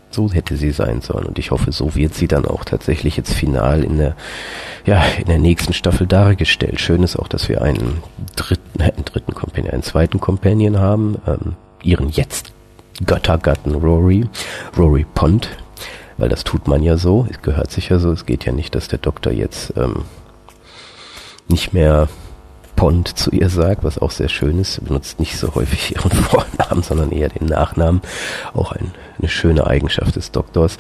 so 0.10 0.32
hätte 0.32 0.58
sie 0.58 0.72
sein 0.72 1.02
sollen. 1.02 1.28
Und 1.28 1.38
ich 1.38 1.52
hoffe, 1.52 1.72
so 1.72 1.94
wird 1.94 2.16
sie 2.16 2.28
dann 2.28 2.46
auch 2.46 2.66
tatsächlich 2.66 3.16
jetzt 3.16 3.32
final 3.32 3.84
in 3.84 4.00
der, 4.00 4.16
ja, 4.88 5.04
in 5.20 5.28
der 5.28 5.38
nächsten 5.38 5.74
Staffel 5.74 6.08
dargestellt. 6.08 6.82
Schön 6.82 7.04
ist 7.04 7.16
auch, 7.16 7.28
dass 7.28 7.48
wir 7.48 7.62
einen 7.62 8.02
dritten, 8.36 8.82
einen 8.82 9.06
dritten 9.06 9.36
Companion, 9.36 9.72
einen 9.72 9.84
zweiten 9.84 10.20
Companion 10.20 10.80
haben, 10.80 11.18
ähm, 11.28 11.56
ihren 11.84 12.10
jetzt 12.10 12.52
Göttergatten 13.06 13.76
Rory, 13.76 14.28
Rory 14.76 15.06
Pond, 15.14 15.48
weil 16.18 16.30
das 16.30 16.44
tut 16.44 16.68
man 16.68 16.82
ja 16.82 16.98
so, 16.98 17.28
es 17.30 17.42
gehört 17.44 17.70
sich 17.70 17.90
ja 17.90 18.00
so, 18.00 18.12
es 18.12 18.26
geht 18.26 18.46
ja 18.46 18.52
nicht, 18.52 18.74
dass 18.74 18.88
der 18.88 19.00
Doktor 19.00 19.32
jetzt 19.32 19.74
ähm, 19.78 20.06
nicht 21.50 21.74
mehr 21.74 22.08
Pond 22.76 23.18
zu 23.18 23.32
ihr 23.32 23.50
sagt, 23.50 23.84
was 23.84 23.98
auch 23.98 24.12
sehr 24.12 24.30
schön 24.30 24.60
ist. 24.60 24.74
Sie 24.74 24.82
benutzt 24.82 25.20
nicht 25.20 25.38
so 25.38 25.56
häufig 25.56 25.96
ihren 25.96 26.12
Vornamen, 26.12 26.84
sondern 26.84 27.12
eher 27.12 27.30
den 27.30 27.48
Nachnamen. 27.48 28.02
Auch 28.54 28.72
ein, 28.72 28.92
eine 29.20 29.30
schöne 29.30 29.68
Eigenschaft 29.68 30.16
des 30.16 30.32
Doktors. 30.32 30.78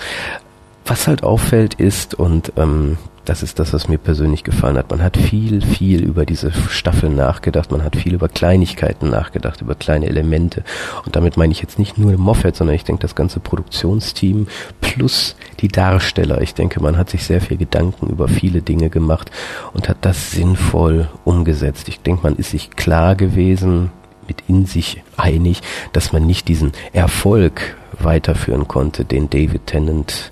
Was 0.86 1.08
halt 1.08 1.24
auffällt 1.24 1.76
ist, 1.76 2.14
und 2.14 2.54
ähm, 2.58 2.98
das 3.26 3.44
ist 3.44 3.60
das, 3.60 3.74
was 3.74 3.88
mir 3.88 3.98
persönlich 3.98 4.44
gefallen 4.44 4.78
hat. 4.78 4.92
Man 4.92 5.04
hat 5.04 5.18
viel, 5.18 5.62
viel 5.62 6.04
über 6.04 6.26
diese 6.26 6.52
Staffel 6.52 7.10
nachgedacht, 7.10 7.72
man 7.72 7.84
hat 7.84 7.96
viel 7.96 8.14
über 8.14 8.30
Kleinigkeiten 8.30 9.10
nachgedacht, 9.10 9.62
über 9.62 9.76
kleine 9.76 10.08
Elemente. 10.08 10.64
Und 11.06 11.16
damit 11.16 11.36
meine 11.36 11.52
ich 11.52 11.62
jetzt 11.62 11.80
nicht 11.80 11.98
nur 11.98 12.16
Moffat, 12.18 12.56
sondern 12.56 12.76
ich 12.76 12.84
denke 12.84 13.02
das 13.02 13.16
ganze 13.16 13.40
Produktionsteam 13.40 14.48
plus 14.82 15.36
die 15.60 15.68
Darsteller. 15.68 16.42
Ich 16.42 16.54
denke, 16.54 16.82
man 16.82 16.98
hat 16.98 17.10
sich 17.10 17.24
sehr 17.24 17.42
viel 17.42 17.58
Gedanken 17.58 18.08
über 18.08 18.28
viele 18.28 18.62
Dinge 18.62 18.90
gemacht 18.90 19.32
und 19.74 19.90
hat 19.90 19.98
das 20.02 20.32
sinnvoll 20.32 21.10
umgesetzt. 21.24 21.88
Ich 21.90 22.02
denke, 22.02 22.24
man 22.24 22.36
ist 22.36 22.52
sich 22.52 22.72
klar 22.72 23.16
gewesen, 23.16 23.92
mit 24.28 24.44
in 24.48 24.66
sich 24.66 25.04
einig, 25.18 25.62
dass 25.94 26.14
man 26.14 26.26
nicht 26.26 26.48
diesen 26.48 26.72
Erfolg 26.94 27.76
weiterführen 28.00 28.68
konnte, 28.68 29.06
den 29.06 29.30
David 29.30 29.68
Tennant 29.68 30.32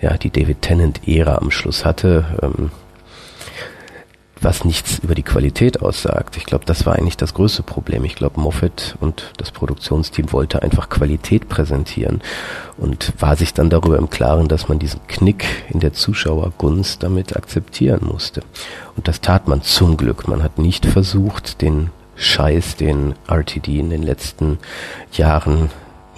ja, 0.00 0.16
die 0.16 0.30
David 0.30 0.62
Tennant-Ära 0.62 1.36
am 1.36 1.50
Schluss 1.50 1.84
hatte, 1.84 2.24
ähm, 2.42 2.70
was 4.40 4.64
nichts 4.64 4.98
über 4.98 5.14
die 5.14 5.22
Qualität 5.22 5.80
aussagt. 5.80 6.36
Ich 6.36 6.44
glaube, 6.44 6.66
das 6.66 6.84
war 6.84 6.94
eigentlich 6.94 7.16
das 7.16 7.32
größte 7.32 7.62
Problem. 7.62 8.04
Ich 8.04 8.16
glaube, 8.16 8.40
Moffat 8.40 8.96
und 9.00 9.32
das 9.38 9.50
Produktionsteam 9.50 10.30
wollte 10.32 10.62
einfach 10.62 10.90
Qualität 10.90 11.48
präsentieren 11.48 12.20
und 12.76 13.14
war 13.18 13.36
sich 13.36 13.54
dann 13.54 13.70
darüber 13.70 13.96
im 13.96 14.10
Klaren, 14.10 14.48
dass 14.48 14.68
man 14.68 14.78
diesen 14.78 15.06
Knick 15.06 15.46
in 15.70 15.80
der 15.80 15.94
Zuschauergunst 15.94 17.02
damit 17.02 17.34
akzeptieren 17.34 18.04
musste. 18.04 18.42
Und 18.94 19.08
das 19.08 19.20
tat 19.22 19.48
man 19.48 19.62
zum 19.62 19.96
Glück. 19.96 20.28
Man 20.28 20.42
hat 20.42 20.58
nicht 20.58 20.84
versucht, 20.84 21.62
den 21.62 21.90
Scheiß, 22.16 22.76
den 22.76 23.14
RTD 23.28 23.78
in 23.78 23.90
den 23.90 24.02
letzten 24.02 24.58
Jahren 25.12 25.70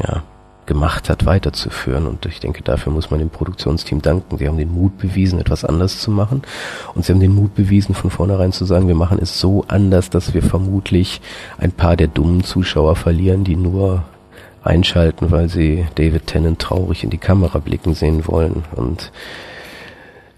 ja, 0.02 0.22
gemacht 0.68 1.08
hat, 1.08 1.26
weiterzuführen. 1.26 2.06
Und 2.06 2.24
ich 2.26 2.38
denke, 2.38 2.62
dafür 2.62 2.92
muss 2.92 3.10
man 3.10 3.18
dem 3.18 3.30
Produktionsteam 3.30 4.00
danken. 4.00 4.38
Sie 4.38 4.46
haben 4.46 4.58
den 4.58 4.72
Mut 4.72 4.96
bewiesen, 4.98 5.40
etwas 5.40 5.64
anders 5.64 5.98
zu 5.98 6.12
machen. 6.12 6.42
Und 6.94 7.04
sie 7.04 7.12
haben 7.12 7.18
den 7.18 7.34
Mut 7.34 7.56
bewiesen, 7.56 7.96
von 7.96 8.10
vornherein 8.10 8.52
zu 8.52 8.64
sagen, 8.64 8.86
wir 8.86 8.94
machen 8.94 9.18
es 9.20 9.40
so 9.40 9.64
anders, 9.66 10.10
dass 10.10 10.34
wir 10.34 10.42
vermutlich 10.42 11.20
ein 11.58 11.72
paar 11.72 11.96
der 11.96 12.06
dummen 12.06 12.44
Zuschauer 12.44 12.94
verlieren, 12.94 13.42
die 13.42 13.56
nur 13.56 14.04
einschalten, 14.62 15.32
weil 15.32 15.48
sie 15.48 15.86
David 15.96 16.28
Tennant 16.28 16.60
traurig 16.60 17.02
in 17.02 17.10
die 17.10 17.18
Kamera 17.18 17.58
blicken 17.58 17.94
sehen 17.94 18.28
wollen. 18.28 18.64
Und 18.76 19.10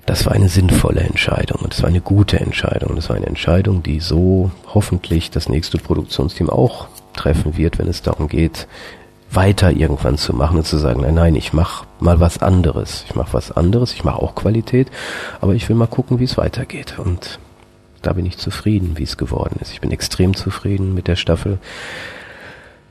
das 0.06 0.24
war 0.26 0.32
eine 0.32 0.48
sinnvolle 0.48 1.00
Entscheidung 1.00 1.60
und 1.62 1.74
es 1.74 1.82
war 1.82 1.88
eine 1.88 2.00
gute 2.00 2.40
Entscheidung. 2.40 2.90
Und 2.90 2.98
es 2.98 3.08
war 3.08 3.16
eine 3.16 3.26
Entscheidung, 3.26 3.82
die 3.82 4.00
so 4.00 4.50
hoffentlich 4.66 5.30
das 5.30 5.48
nächste 5.48 5.78
Produktionsteam 5.78 6.48
auch 6.48 6.88
treffen 7.12 7.56
wird, 7.56 7.78
wenn 7.78 7.88
es 7.88 8.02
darum 8.02 8.28
geht, 8.28 8.66
weiter 9.32 9.70
irgendwann 9.70 10.18
zu 10.18 10.34
machen 10.34 10.58
und 10.58 10.66
zu 10.66 10.78
sagen, 10.78 11.02
nein, 11.02 11.14
nein, 11.14 11.36
ich 11.36 11.52
mache 11.52 11.86
mal 12.00 12.20
was 12.20 12.42
anderes. 12.42 13.04
Ich 13.08 13.14
mache 13.14 13.32
was 13.32 13.52
anderes, 13.52 13.92
ich 13.92 14.04
mache 14.04 14.20
auch 14.20 14.34
Qualität, 14.34 14.88
aber 15.40 15.54
ich 15.54 15.68
will 15.68 15.76
mal 15.76 15.86
gucken, 15.86 16.18
wie 16.18 16.24
es 16.24 16.36
weitergeht. 16.36 16.98
Und 16.98 17.38
da 18.02 18.12
bin 18.12 18.26
ich 18.26 18.38
zufrieden, 18.38 18.92
wie 18.96 19.04
es 19.04 19.16
geworden 19.16 19.58
ist. 19.60 19.72
Ich 19.72 19.80
bin 19.80 19.92
extrem 19.92 20.34
zufrieden 20.34 20.94
mit 20.94 21.06
der 21.06 21.16
Staffel. 21.16 21.58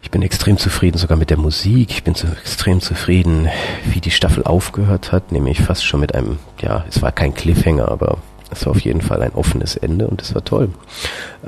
Ich 0.01 0.12
bin 0.12 0.22
extrem 0.22 0.58
zufrieden 0.58 0.98
sogar 0.98 1.17
mit 1.17 1.29
der 1.29 1.38
Musik. 1.38 1.91
Ich 1.91 2.03
bin 2.03 2.15
so 2.15 2.27
extrem 2.27 2.79
zufrieden, 2.79 3.50
wie 3.86 4.00
die 4.00 4.12
Staffel 4.12 4.43
aufgehört 4.43 5.12
hat, 5.12 5.31
nämlich 5.31 5.62
fast 5.62 5.86
schon 5.86 6.00
mit 6.00 6.15
einem, 6.15 6.39
ja, 6.62 6.86
es 6.88 7.01
war 7.01 7.12
kein 7.12 7.34
Cliffhanger, 7.34 7.89
aber 7.89 8.19
es 8.50 8.65
war 8.65 8.72
auf 8.72 8.79
jeden 8.79 9.01
Fall 9.01 9.22
ein 9.22 9.34
offenes 9.34 9.75
Ende 9.75 10.08
und 10.08 10.22
es 10.22 10.34
war 10.34 10.43
toll. 10.43 10.69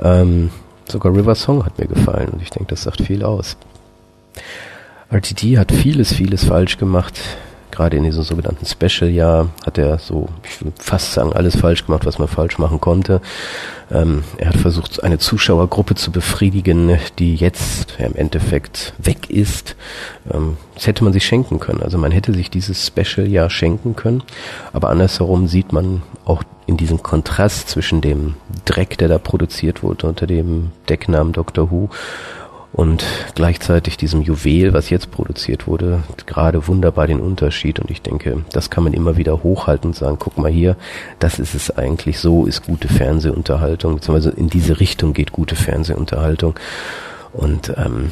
Ähm, 0.02 0.50
sogar 0.86 1.14
River 1.14 1.34
Song 1.34 1.64
hat 1.64 1.78
mir 1.78 1.86
gefallen 1.86 2.28
und 2.28 2.42
ich 2.42 2.50
denke, 2.50 2.68
das 2.68 2.82
sagt 2.82 3.00
viel 3.00 3.24
aus. 3.24 3.56
RTD 5.12 5.58
hat 5.58 5.72
vieles, 5.72 6.14
vieles 6.14 6.44
falsch 6.44 6.78
gemacht. 6.78 7.20
Gerade 7.70 7.96
in 7.98 8.04
diesem 8.04 8.22
sogenannten 8.22 8.64
Special-Jahr 8.66 9.48
hat 9.64 9.78
er 9.78 9.98
so, 9.98 10.28
ich 10.42 10.62
würde 10.62 10.76
fast 10.78 11.12
sagen, 11.12 11.32
alles 11.32 11.56
falsch 11.56 11.86
gemacht, 11.86 12.06
was 12.06 12.18
man 12.18 12.28
falsch 12.28 12.58
machen 12.58 12.80
konnte. 12.80 13.20
Ähm, 13.90 14.24
er 14.38 14.48
hat 14.48 14.56
versucht, 14.56 15.02
eine 15.02 15.18
Zuschauergruppe 15.18 15.94
zu 15.94 16.12
befriedigen, 16.12 16.98
die 17.18 17.34
jetzt 17.34 17.96
ja, 17.98 18.06
im 18.06 18.14
Endeffekt 18.14 18.94
weg 18.98 19.28
ist. 19.28 19.76
Ähm, 20.32 20.56
das 20.74 20.86
hätte 20.86 21.04
man 21.04 21.12
sich 21.12 21.24
schenken 21.24 21.60
können. 21.60 21.82
Also 21.82 21.98
man 21.98 22.10
hätte 22.10 22.32
sich 22.32 22.50
dieses 22.50 22.86
Special-Jahr 22.86 23.50
schenken 23.50 23.96
können. 23.96 24.22
Aber 24.72 24.88
andersherum 24.88 25.46
sieht 25.46 25.72
man 25.72 26.02
auch 26.24 26.42
in 26.66 26.76
diesem 26.76 27.02
Kontrast 27.02 27.68
zwischen 27.68 28.00
dem 28.00 28.34
Dreck, 28.64 28.96
der 28.98 29.08
da 29.08 29.18
produziert 29.18 29.82
wurde 29.82 30.06
unter 30.06 30.26
dem 30.26 30.72
Decknamen 30.88 31.32
Doctor 31.32 31.70
Who 31.70 31.90
und 32.72 33.04
gleichzeitig 33.34 33.98
diesem 33.98 34.22
Juwel, 34.22 34.72
was 34.72 34.88
jetzt 34.88 35.10
produziert 35.10 35.66
wurde, 35.66 36.02
gerade 36.24 36.66
wunderbar 36.68 37.06
den 37.06 37.20
Unterschied. 37.20 37.78
Und 37.78 37.90
ich 37.90 38.00
denke, 38.00 38.44
das 38.52 38.70
kann 38.70 38.84
man 38.84 38.94
immer 38.94 39.16
wieder 39.16 39.42
hochhalten 39.42 39.90
und 39.90 39.96
sagen, 39.96 40.16
guck 40.18 40.38
mal 40.38 40.50
hier, 40.50 40.76
das 41.18 41.38
ist 41.38 41.54
es 41.54 41.70
eigentlich, 41.70 42.18
so 42.18 42.46
ist 42.46 42.64
gute 42.64 42.88
Fernsehunterhaltung, 42.88 43.96
beziehungsweise 43.96 44.30
in 44.30 44.48
diese 44.48 44.80
Richtung 44.80 45.12
geht 45.12 45.32
gute 45.32 45.54
Fernsehunterhaltung. 45.54 46.54
Und 47.34 47.74
ähm, 47.76 48.10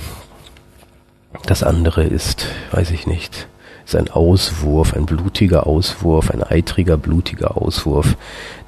das 1.47 1.63
andere 1.63 2.05
ist, 2.05 2.47
weiß 2.73 2.91
ich 2.91 3.07
nicht, 3.07 3.49
ist 3.87 3.97
ein 3.97 4.11
Auswurf, 4.11 4.95
ein 4.95 5.07
blutiger 5.07 5.67
Auswurf, 5.67 6.31
ein 6.31 6.43
eitriger, 6.43 6.99
blutiger 6.99 7.57
Auswurf, 7.57 8.17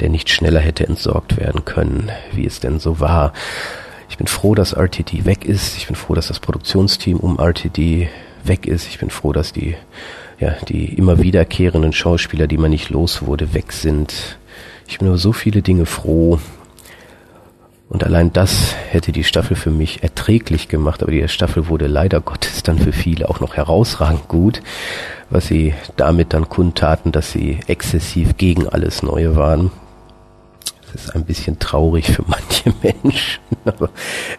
der 0.01 0.09
nicht 0.09 0.31
schneller 0.31 0.61
hätte 0.61 0.87
entsorgt 0.87 1.37
werden 1.37 1.67
können, 1.67 2.11
wie 2.33 2.47
es 2.47 2.61
denn 2.61 2.81
so 2.81 2.99
war. 2.99 3.35
Ich 4.13 4.19
bin 4.19 4.27
froh, 4.27 4.55
dass 4.55 4.75
RTD 4.75 5.25
weg 5.25 5.47
ist. 5.47 5.79
Ich 5.79 5.87
bin 5.87 5.97
froh, 5.97 6.13
dass 6.13 6.29
das 6.29 6.39
Produktionsteam 6.39 7.17
um 7.17 7.39
RTD 7.39 8.11
weg 8.45 8.67
ist. 8.67 8.87
Ich 8.87 8.99
bin 8.99 9.09
froh, 9.09 9.33
dass 9.33 9.55
die, 9.55 9.75
ja, 10.39 10.55
die 10.69 10.85
immer 10.85 11.23
wiederkehrenden 11.23 11.95
Schauspieler, 11.95 12.47
die 12.47 12.59
man 12.59 12.73
nicht 12.73 12.91
los 12.91 13.25
wurde, 13.25 13.55
weg 13.55 13.73
sind. 13.73 14.37
Ich 14.87 14.99
bin 14.99 15.09
über 15.09 15.17
so 15.17 15.33
viele 15.33 15.63
Dinge 15.63 15.87
froh. 15.87 16.39
Und 17.89 18.05
allein 18.05 18.35
das 18.35 18.75
hätte 18.91 19.13
die 19.13 19.25
Staffel 19.25 19.57
für 19.57 19.71
mich 19.71 20.03
erträglich 20.03 20.69
gemacht, 20.69 21.03
aber 21.03 21.11
die 21.11 21.27
Staffel 21.29 21.69
wurde 21.69 21.87
leider 21.87 22.21
Gottes 22.21 22.63
dann 22.63 22.79
für 22.79 22.93
viele 22.93 23.31
auch 23.31 23.41
noch 23.41 23.55
herausragend 23.55 24.29
gut, 24.29 24.61
was 25.31 25.47
sie 25.47 25.73
damit 25.97 26.35
dann 26.35 26.51
kundtaten, 26.51 27.13
dass 27.13 27.33
sie 27.33 27.61
exzessiv 27.67 28.37
gegen 28.37 28.69
alles 28.69 29.03
Neue 29.03 29.37
waren. 29.37 29.71
Ist 30.95 31.15
ein 31.15 31.25
bisschen 31.25 31.59
traurig 31.59 32.07
für 32.07 32.25
manche 32.27 32.73
Menschen, 32.83 33.41
aber 33.65 33.91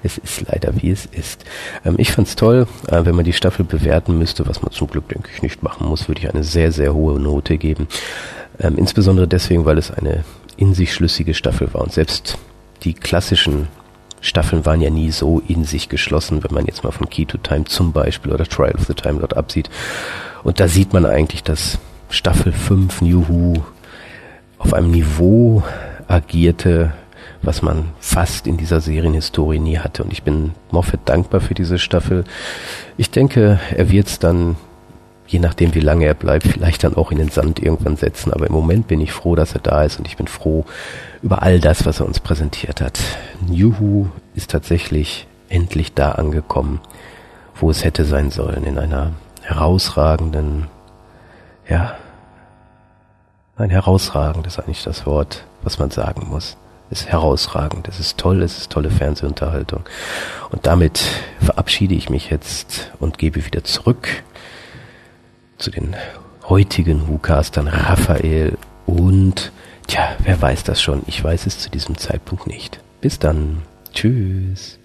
es 0.03 0.17
ist 0.17 0.47
leider 0.47 0.81
wie 0.81 0.91
es 0.91 1.05
ist. 1.05 1.45
Ähm, 1.83 1.95
ich 1.97 2.11
fand's 2.11 2.35
toll. 2.35 2.67
Äh, 2.87 3.05
wenn 3.05 3.15
man 3.15 3.25
die 3.25 3.33
Staffel 3.33 3.65
bewerten 3.65 4.17
müsste, 4.17 4.47
was 4.47 4.61
man 4.61 4.71
zum 4.71 4.87
Glück, 4.87 5.09
denke 5.09 5.29
ich, 5.33 5.41
nicht 5.41 5.63
machen 5.63 5.87
muss, 5.87 6.07
würde 6.07 6.21
ich 6.21 6.29
eine 6.29 6.43
sehr, 6.43 6.71
sehr 6.71 6.93
hohe 6.93 7.19
Note 7.19 7.57
geben. 7.57 7.87
Ähm, 8.59 8.77
insbesondere 8.77 9.27
deswegen, 9.27 9.65
weil 9.65 9.77
es 9.77 9.91
eine 9.91 10.23
in 10.57 10.73
sich 10.73 10.93
schlüssige 10.93 11.33
Staffel 11.33 11.73
war. 11.73 11.81
Und 11.81 11.93
selbst 11.93 12.37
die 12.83 12.93
klassischen 12.93 13.67
Staffeln 14.21 14.65
waren 14.65 14.81
ja 14.81 14.89
nie 14.89 15.11
so 15.11 15.41
in 15.47 15.65
sich 15.65 15.89
geschlossen, 15.89 16.43
wenn 16.43 16.53
man 16.53 16.65
jetzt 16.65 16.83
mal 16.83 16.91
von 16.91 17.09
Key 17.09 17.25
to 17.25 17.37
Time 17.37 17.65
zum 17.65 17.91
Beispiel 17.91 18.31
oder 18.31 18.45
Trial 18.45 18.75
of 18.75 18.85
the 18.85 18.93
Time 18.93 19.19
Lord 19.19 19.35
absieht. 19.35 19.69
Und 20.43 20.59
da 20.59 20.67
sieht 20.67 20.93
man 20.93 21.05
eigentlich, 21.05 21.43
dass 21.43 21.79
Staffel 22.09 22.53
5 22.53 23.01
New 23.01 23.27
Who 23.27 23.63
auf 24.59 24.73
einem 24.73 24.91
Niveau 24.91 25.63
agierte, 26.07 26.93
was 27.41 27.61
man 27.61 27.89
fast 27.99 28.47
in 28.47 28.57
dieser 28.57 28.81
Serienhistorie 28.81 29.59
nie 29.59 29.77
hatte. 29.77 30.03
Und 30.03 30.13
ich 30.13 30.23
bin 30.23 30.53
Moffat 30.71 31.01
dankbar 31.05 31.41
für 31.41 31.53
diese 31.53 31.77
Staffel. 31.77 32.23
Ich 32.97 33.11
denke, 33.11 33.59
er 33.75 33.89
wird 33.91 34.07
es 34.07 34.19
dann, 34.19 34.55
je 35.27 35.39
nachdem 35.39 35.75
wie 35.75 35.81
lange 35.81 36.05
er 36.05 36.13
bleibt, 36.13 36.47
vielleicht 36.47 36.83
dann 36.83 36.95
auch 36.95 37.11
in 37.11 37.17
den 37.17 37.29
Sand 37.29 37.59
irgendwann 37.59 37.97
setzen. 37.97 38.33
Aber 38.33 38.47
im 38.47 38.53
Moment 38.53 38.87
bin 38.87 39.01
ich 39.01 39.11
froh, 39.11 39.35
dass 39.35 39.53
er 39.53 39.61
da 39.61 39.83
ist 39.83 39.99
und 39.99 40.07
ich 40.07 40.17
bin 40.17 40.27
froh 40.27 40.65
über 41.21 41.41
all 41.41 41.59
das, 41.59 41.85
was 41.85 41.99
er 41.99 42.05
uns 42.05 42.19
präsentiert 42.19 42.81
hat. 42.81 42.99
Juhu 43.49 44.07
ist 44.35 44.51
tatsächlich 44.51 45.27
endlich 45.49 45.93
da 45.93 46.13
angekommen, 46.13 46.79
wo 47.55 47.69
es 47.69 47.83
hätte 47.83 48.05
sein 48.05 48.31
sollen, 48.31 48.63
in 48.63 48.77
einer 48.77 49.11
herausragenden, 49.41 50.67
ja, 51.67 51.95
ein 53.55 53.69
herausragend 53.69 54.47
ist 54.47 54.59
eigentlich 54.59 54.83
das 54.83 55.05
Wort, 55.05 55.45
was 55.63 55.79
man 55.79 55.91
sagen 55.91 56.27
muss. 56.29 56.57
Ist 56.89 57.07
herausragend, 57.07 57.87
es 57.87 57.99
ist 57.99 58.19
toll, 58.19 58.43
es 58.43 58.57
ist 58.57 58.71
tolle 58.71 58.91
Fernsehunterhaltung. 58.91 59.83
Und 60.51 60.67
damit 60.67 61.03
verabschiede 61.39 61.95
ich 61.95 62.09
mich 62.09 62.29
jetzt 62.29 62.91
und 62.99 63.17
gebe 63.17 63.45
wieder 63.45 63.63
zurück 63.63 64.07
zu 65.57 65.71
den 65.71 65.95
heutigen 66.49 67.07
WhoCastern 67.07 67.67
Raphael 67.67 68.57
und, 68.85 69.51
tja, 69.87 70.15
wer 70.19 70.39
weiß 70.39 70.65
das 70.65 70.81
schon? 70.81 71.01
Ich 71.07 71.23
weiß 71.23 71.47
es 71.47 71.59
zu 71.59 71.69
diesem 71.69 71.97
Zeitpunkt 71.97 72.47
nicht. 72.47 72.79
Bis 73.01 73.17
dann. 73.17 73.63
Tschüss. 73.93 74.77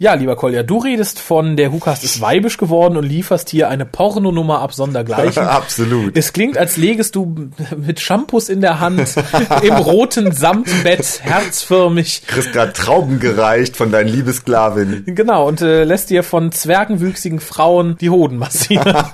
Ja, 0.00 0.14
lieber 0.14 0.36
Kolja, 0.36 0.62
du 0.62 0.78
redest 0.78 1.18
von 1.18 1.56
der 1.56 1.72
Hukas 1.72 2.04
ist 2.04 2.20
weibisch 2.20 2.56
geworden 2.56 2.96
und 2.96 3.04
lieferst 3.04 3.50
hier 3.50 3.68
eine 3.68 3.84
Pornonummer 3.84 4.60
ab 4.60 4.72
sondergleichen. 4.72 5.42
Absolut. 5.48 6.16
Es 6.16 6.32
klingt, 6.32 6.56
als 6.56 6.76
legest 6.76 7.16
du 7.16 7.50
mit 7.76 7.98
Shampoos 7.98 8.48
in 8.48 8.60
der 8.60 8.78
Hand 8.78 9.14
im 9.62 9.74
roten 9.74 10.30
Samtbett 10.30 11.20
herzförmig. 11.24 12.22
Kriegst 12.28 12.52
grad 12.52 12.74
Trauben 12.76 13.18
gereicht 13.18 13.76
von 13.76 13.90
deinen 13.90 14.08
Liebesklavin. 14.08 15.02
Genau, 15.06 15.48
und 15.48 15.62
äh, 15.62 15.82
lässt 15.82 16.10
dir 16.10 16.22
von 16.22 16.52
zwergenwüchsigen 16.52 17.40
Frauen 17.40 17.96
die 18.00 18.10
Hoden 18.10 18.38
massieren. 18.38 18.94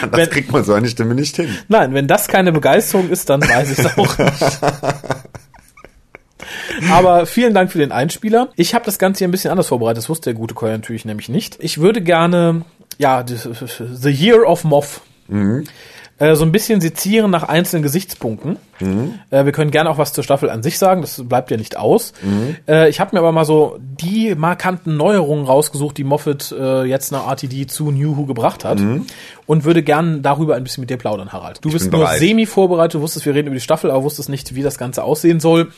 Das 0.00 0.12
Wenn- 0.12 0.30
kriegt 0.30 0.50
man 0.50 0.64
so 0.64 0.72
eine 0.72 0.88
Stimme 0.88 1.14
nicht 1.14 1.36
hin. 1.36 1.48
Nein, 1.68 1.92
wenn 1.92 2.06
das 2.06 2.26
keine 2.26 2.52
Begeisterung 2.52 3.10
ist, 3.10 3.28
dann 3.28 3.42
weiß 3.42 3.70
ich 3.72 3.78
es 3.78 3.98
auch 3.98 4.16
nicht. 4.18 4.58
Aber 6.90 7.26
vielen 7.26 7.54
Dank 7.54 7.70
für 7.72 7.78
den 7.78 7.92
Einspieler. 7.92 8.48
Ich 8.56 8.74
habe 8.74 8.84
das 8.84 8.98
Ganze 8.98 9.18
hier 9.18 9.28
ein 9.28 9.30
bisschen 9.30 9.50
anders 9.50 9.68
vorbereitet. 9.68 9.98
Das 9.98 10.08
wusste 10.08 10.30
der 10.30 10.34
gute 10.34 10.54
Koya 10.54 10.72
natürlich 10.72 11.04
nämlich 11.04 11.28
nicht. 11.28 11.56
Ich 11.60 11.78
würde 11.78 12.00
gerne, 12.00 12.62
ja, 12.98 13.24
The 13.26 14.10
Year 14.10 14.48
of 14.48 14.64
Moth. 14.64 15.00
Äh, 16.16 16.36
so 16.36 16.44
ein 16.44 16.52
bisschen 16.52 16.80
sezieren 16.80 17.32
nach 17.32 17.42
einzelnen 17.42 17.82
Gesichtspunkten. 17.82 18.56
Äh, 19.30 19.44
wir 19.46 19.50
können 19.50 19.72
gerne 19.72 19.90
auch 19.90 19.98
was 19.98 20.12
zur 20.12 20.22
Staffel 20.22 20.48
an 20.48 20.62
sich 20.62 20.78
sagen, 20.78 21.00
das 21.00 21.20
bleibt 21.26 21.50
ja 21.50 21.56
nicht 21.56 21.76
aus. 21.76 22.12
Äh, 22.68 22.88
ich 22.88 23.00
habe 23.00 23.16
mir 23.16 23.18
aber 23.18 23.32
mal 23.32 23.44
so 23.44 23.78
die 23.80 24.36
markanten 24.36 24.96
Neuerungen 24.96 25.44
rausgesucht, 25.44 25.98
die 25.98 26.04
Moffat 26.04 26.54
jetzt 26.86 27.10
nach 27.10 27.26
RTD 27.26 27.66
zu 27.66 27.90
New 27.90 28.16
Who 28.16 28.26
gebracht 28.26 28.64
hat 28.64 28.78
und 29.46 29.64
würde 29.64 29.82
gerne 29.82 30.20
darüber 30.20 30.54
ein 30.54 30.62
bisschen 30.62 30.82
mit 30.82 30.90
dir 30.90 30.98
plaudern, 30.98 31.32
Harald. 31.32 31.58
Du 31.62 31.70
bist 31.72 31.90
bin 31.90 31.98
nur 31.98 32.06
bereit. 32.06 32.20
semi 32.20 32.46
vorbereitet, 32.46 32.94
du 32.94 33.00
wusstest, 33.00 33.26
wir 33.26 33.34
reden 33.34 33.48
über 33.48 33.56
die 33.56 33.60
Staffel, 33.60 33.90
aber 33.90 34.04
wusstest 34.04 34.28
nicht, 34.28 34.54
wie 34.54 34.62
das 34.62 34.78
Ganze 34.78 35.02
aussehen 35.02 35.40
soll. 35.40 35.72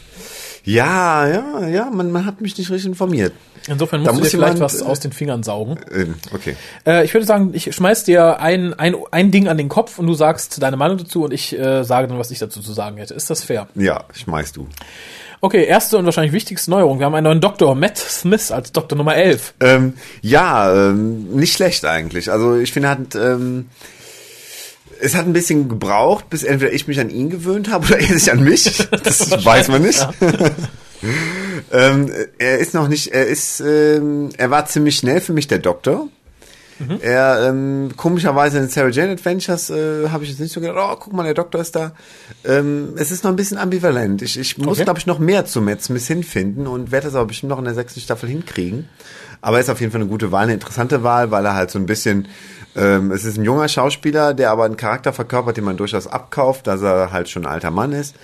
Ja, 0.66 1.28
ja, 1.28 1.68
ja, 1.68 1.90
man, 1.90 2.10
man 2.10 2.26
hat 2.26 2.40
mich 2.40 2.58
nicht 2.58 2.70
richtig 2.70 2.86
informiert. 2.86 3.32
Insofern 3.68 4.02
Da 4.02 4.12
musst 4.12 4.32
du 4.32 4.36
dir 4.36 4.42
muss 4.42 4.46
vielleicht 4.46 4.54
jemand, 4.54 4.72
was 4.72 4.82
äh, 4.82 4.84
aus 4.84 5.00
den 5.00 5.12
Fingern 5.12 5.44
saugen. 5.44 5.78
Ähm, 5.92 6.16
okay. 6.34 6.56
Äh, 6.84 7.04
ich 7.04 7.14
würde 7.14 7.24
sagen, 7.24 7.50
ich 7.52 7.72
schmeiß 7.72 8.02
dir 8.02 8.40
ein, 8.40 8.74
ein, 8.74 8.96
ein 9.12 9.30
Ding 9.30 9.48
an 9.48 9.58
den 9.58 9.68
Kopf 9.68 9.98
und 9.98 10.08
du 10.08 10.14
sagst 10.14 10.60
deine 10.60 10.76
Meinung 10.76 10.98
dazu 10.98 11.24
und 11.24 11.32
ich 11.32 11.56
äh, 11.56 11.84
sage 11.84 12.08
dann, 12.08 12.18
was 12.18 12.32
ich 12.32 12.40
dazu 12.40 12.60
zu 12.60 12.72
sagen 12.72 12.96
hätte. 12.96 13.14
Ist 13.14 13.30
das 13.30 13.44
fair? 13.44 13.68
Ja, 13.76 14.04
schmeißt 14.12 14.56
du. 14.56 14.66
Okay, 15.40 15.64
erste 15.64 15.98
und 15.98 16.04
wahrscheinlich 16.04 16.32
wichtigste 16.32 16.70
Neuerung. 16.70 16.98
Wir 16.98 17.06
haben 17.06 17.14
einen 17.14 17.24
neuen 17.24 17.40
Doktor, 17.40 17.74
Matt 17.76 17.98
Smith 17.98 18.50
als 18.50 18.72
Doktor 18.72 18.96
Nummer 18.96 19.14
11. 19.14 19.54
Ähm, 19.60 19.94
ja, 20.20 20.88
ähm, 20.90 21.30
nicht 21.36 21.52
schlecht 21.52 21.84
eigentlich. 21.84 22.32
Also 22.32 22.56
ich 22.56 22.72
finde, 22.72 22.88
hat, 22.88 23.14
ähm, 23.14 23.66
es 25.00 25.14
hat 25.14 25.26
ein 25.26 25.32
bisschen 25.32 25.68
gebraucht, 25.68 26.30
bis 26.30 26.42
entweder 26.42 26.72
ich 26.72 26.86
mich 26.88 27.00
an 27.00 27.10
ihn 27.10 27.30
gewöhnt 27.30 27.70
habe 27.70 27.86
oder 27.86 27.98
er 28.00 28.18
sich 28.18 28.30
an 28.30 28.42
mich. 28.42 28.88
Das 29.02 29.44
weiß 29.44 29.68
man 29.68 29.82
nicht. 29.82 30.06
ähm, 31.72 32.10
er 32.38 32.58
ist 32.58 32.74
noch 32.74 32.88
nicht, 32.88 33.08
er 33.08 33.26
ist, 33.26 33.60
ähm, 33.60 34.30
er 34.36 34.50
war 34.50 34.66
ziemlich 34.66 34.96
schnell 34.96 35.20
für 35.20 35.32
mich 35.32 35.46
der 35.46 35.58
Doktor. 35.58 36.08
Er, 37.00 37.48
ähm, 37.48 37.92
komischerweise 37.96 38.58
in 38.58 38.64
den 38.64 38.70
Sarah 38.70 38.90
Jane 38.90 39.12
Adventures 39.12 39.70
äh, 39.70 40.10
habe 40.10 40.24
ich 40.24 40.30
jetzt 40.30 40.40
nicht 40.40 40.52
so 40.52 40.60
gedacht, 40.60 40.76
oh, 40.78 40.96
guck 41.00 41.14
mal, 41.14 41.22
der 41.22 41.32
Doktor 41.32 41.62
ist 41.62 41.74
da. 41.74 41.92
Ähm, 42.44 42.90
es 42.96 43.10
ist 43.10 43.24
noch 43.24 43.30
ein 43.30 43.36
bisschen 43.36 43.56
ambivalent. 43.56 44.20
Ich, 44.20 44.38
ich 44.38 44.58
muss, 44.58 44.76
Okay. 44.76 44.84
glaube 44.84 44.98
ich, 44.98 45.06
noch 45.06 45.18
mehr 45.18 45.46
zu 45.46 45.62
Matt 45.62 45.82
Smith 45.82 46.06
hinfinden 46.06 46.66
und 46.66 46.92
werde 46.92 47.06
das 47.06 47.14
aber 47.14 47.24
bestimmt 47.24 47.48
noch 47.48 47.58
in 47.58 47.64
der 47.64 47.72
sechsten 47.72 48.00
Staffel 48.00 48.28
hinkriegen. 48.28 48.90
Aber 49.40 49.56
er 49.56 49.62
ist 49.62 49.70
auf 49.70 49.80
jeden 49.80 49.90
Fall 49.90 50.02
eine 50.02 50.10
gute 50.10 50.32
Wahl, 50.32 50.42
eine 50.42 50.52
interessante 50.52 51.02
Wahl, 51.02 51.30
weil 51.30 51.46
er 51.46 51.54
halt 51.54 51.70
so 51.70 51.78
ein 51.78 51.86
bisschen, 51.86 52.28
ähm, 52.76 53.10
es 53.10 53.24
ist 53.24 53.38
ein 53.38 53.44
junger 53.44 53.68
Schauspieler, 53.68 54.34
der 54.34 54.50
aber 54.50 54.64
einen 54.64 54.76
Charakter 54.76 55.12
verkörpert, 55.12 55.56
den 55.56 55.64
man 55.64 55.76
durchaus 55.76 56.06
abkauft, 56.06 56.66
dass 56.66 56.82
er 56.82 57.12
halt 57.12 57.28
schon 57.28 57.46
ein 57.46 57.52
alter 57.52 57.70
Mann 57.70 57.92
ist. 57.92 58.14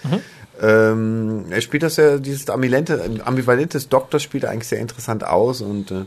Ähm, 0.61 1.47
er 1.51 1.61
spielt 1.61 1.83
das 1.83 1.97
ja, 1.97 2.19
dieses 2.19 2.49
ambivalente, 2.51 3.03
ambivalentes 3.25 3.89
Doktor 3.89 4.21
spielt 4.21 4.45
er 4.45 4.51
eigentlich 4.51 4.69
sehr 4.69 4.79
interessant 4.81 5.25
aus 5.27 5.61
und 5.61 5.91
äh, 5.91 6.05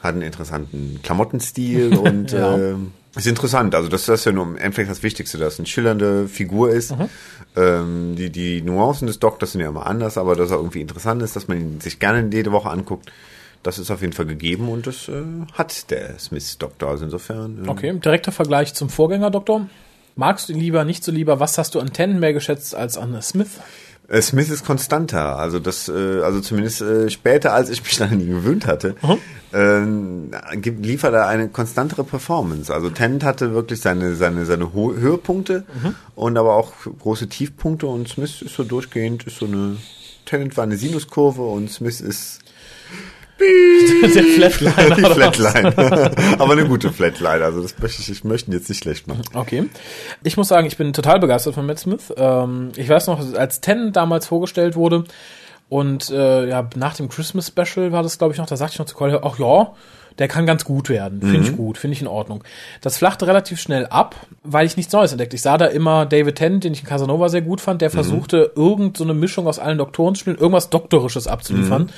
hat 0.00 0.14
einen 0.14 0.22
interessanten 0.22 1.00
Klamottenstil 1.02 1.96
und 1.96 2.32
Ja. 2.32 2.56
äh, 2.56 2.74
ist 3.16 3.28
interessant. 3.28 3.74
Also 3.76 3.88
das, 3.88 4.06
das 4.06 4.20
ist 4.20 4.24
ja 4.26 4.32
nur 4.32 4.44
im 4.44 4.56
Endeffekt 4.56 4.90
das 4.90 5.04
Wichtigste, 5.04 5.38
dass 5.38 5.54
es 5.54 5.58
eine 5.60 5.66
schillernde 5.68 6.26
Figur 6.26 6.70
ist. 6.70 6.92
Ähm, 7.54 8.16
die, 8.16 8.30
die 8.30 8.60
Nuancen 8.60 9.06
des 9.06 9.20
Doktors 9.20 9.52
sind 9.52 9.60
ja 9.60 9.68
immer 9.68 9.86
anders, 9.86 10.18
aber 10.18 10.34
dass 10.34 10.50
er 10.50 10.56
irgendwie 10.56 10.80
interessant 10.80 11.22
ist, 11.22 11.36
dass 11.36 11.46
man 11.46 11.60
ihn 11.60 11.80
sich 11.80 12.00
gerne 12.00 12.28
jede 12.32 12.50
Woche 12.50 12.70
anguckt, 12.70 13.12
das 13.64 13.78
ist 13.78 13.90
auf 13.90 14.02
jeden 14.02 14.12
Fall 14.12 14.26
gegeben 14.26 14.68
und 14.68 14.86
das 14.86 15.08
äh, 15.08 15.22
hat 15.54 15.90
der 15.90 16.18
Smith-Doktor. 16.18 16.88
Also 16.90 17.04
insofern. 17.06 17.64
äh, 17.64 17.68
Okay, 17.68 17.98
direkter 17.98 18.30
Vergleich 18.30 18.74
zum 18.74 18.88
Vorgänger-Doktor. 18.88 19.66
Magst 20.16 20.48
du 20.48 20.52
ihn 20.52 20.60
lieber, 20.60 20.84
nicht 20.84 21.02
so 21.02 21.10
lieber? 21.10 21.40
Was 21.40 21.58
hast 21.58 21.74
du 21.74 21.80
an 21.80 21.92
Tennant 21.92 22.20
mehr 22.20 22.32
geschätzt 22.32 22.74
als 22.74 22.96
an 22.96 23.20
Smith? 23.20 23.58
Äh, 24.06 24.20
Smith 24.20 24.50
ist 24.50 24.66
konstanter, 24.66 25.38
also 25.38 25.58
das, 25.58 25.88
äh, 25.88 26.20
also 26.22 26.40
zumindest 26.40 26.82
äh, 26.82 27.08
später, 27.08 27.54
als 27.54 27.70
ich 27.70 27.82
mich 27.82 28.00
an 28.02 28.20
ihn 28.20 28.28
gewöhnt 28.28 28.66
hatte, 28.66 28.96
ähm, 29.52 30.30
gibt, 30.56 30.84
liefert 30.84 31.14
er 31.14 31.26
eine 31.26 31.48
konstantere 31.48 32.04
Performance. 32.04 32.72
Also 32.72 32.90
Tennant 32.90 33.24
hatte 33.24 33.54
wirklich 33.54 33.80
seine 33.80 34.14
seine 34.14 34.44
seine 34.44 34.74
Ho 34.74 34.92
Höhepunkte 34.94 35.64
und 36.14 36.36
aber 36.36 36.54
auch 36.54 36.72
große 36.98 37.28
Tiefpunkte 37.28 37.86
und 37.86 38.08
Smith 38.08 38.42
ist 38.42 38.54
so 38.54 38.64
durchgehend, 38.64 39.24
ist 39.24 39.38
so 39.38 39.46
eine 39.46 39.76
Tennant 40.26 40.56
war 40.56 40.64
eine 40.64 40.76
Sinuskurve 40.76 41.42
und 41.42 41.70
Smith 41.70 42.00
ist 42.00 42.40
Der 43.40 44.22
Flatliner. 44.22 44.96
die? 44.96 45.02
Flatline, 45.02 45.76
aber 46.38 46.52
eine 46.52 46.66
gute 46.66 46.92
Flatline. 46.92 47.44
Also 47.44 47.62
das 47.62 47.78
möchte 47.78 48.00
ich, 48.00 48.10
ich 48.10 48.24
möchte 48.24 48.50
ihn 48.50 48.54
jetzt 48.54 48.68
nicht 48.68 48.82
schlecht 48.82 49.06
machen. 49.06 49.22
Okay. 49.34 49.68
Ich 50.22 50.36
muss 50.36 50.48
sagen, 50.48 50.66
ich 50.66 50.76
bin 50.76 50.92
total 50.92 51.18
begeistert 51.18 51.54
von 51.54 51.66
Matt 51.66 51.78
Smith. 51.78 52.12
Ähm, 52.16 52.70
ich 52.76 52.88
weiß 52.88 53.08
noch, 53.08 53.34
als 53.34 53.60
Tennant 53.60 53.96
damals 53.96 54.26
vorgestellt 54.26 54.76
wurde 54.76 55.04
und 55.68 56.10
äh, 56.10 56.48
ja, 56.48 56.68
nach 56.76 56.94
dem 56.94 57.08
Christmas 57.08 57.48
Special 57.48 57.90
war 57.90 58.02
das, 58.02 58.18
glaube 58.18 58.32
ich, 58.32 58.38
noch, 58.38 58.46
da 58.46 58.56
sagte 58.56 58.74
ich 58.74 58.78
noch 58.78 58.86
zu 58.86 58.94
Collier, 58.94 59.22
ach 59.24 59.38
ja, 59.38 59.72
der 60.18 60.28
kann 60.28 60.46
ganz 60.46 60.64
gut 60.64 60.88
werden. 60.88 61.20
Finde 61.20 61.40
ich 61.40 61.56
gut, 61.56 61.76
finde 61.76 61.94
ich 61.94 62.00
in 62.00 62.06
Ordnung. 62.06 62.44
Das 62.80 62.98
flachte 62.98 63.26
relativ 63.26 63.60
schnell 63.60 63.86
ab, 63.86 64.14
weil 64.44 64.64
ich 64.66 64.76
nichts 64.76 64.92
Neues 64.92 65.10
entdeckt. 65.10 65.34
Ich 65.34 65.42
sah 65.42 65.58
da 65.58 65.66
immer 65.66 66.06
David 66.06 66.36
Tennant, 66.36 66.62
den 66.62 66.72
ich 66.72 66.82
in 66.82 66.86
Casanova 66.86 67.28
sehr 67.28 67.42
gut 67.42 67.60
fand, 67.60 67.82
der 67.82 67.90
versuchte, 67.90 68.52
irgend 68.54 68.96
so 68.96 69.02
eine 69.02 69.14
Mischung 69.14 69.48
aus 69.48 69.58
allen 69.58 69.78
Doktoren 69.78 70.14
zu 70.14 70.20
spielen, 70.20 70.38
irgendwas 70.38 70.70
Doktorisches 70.70 71.26
abzuliefern. 71.26 71.90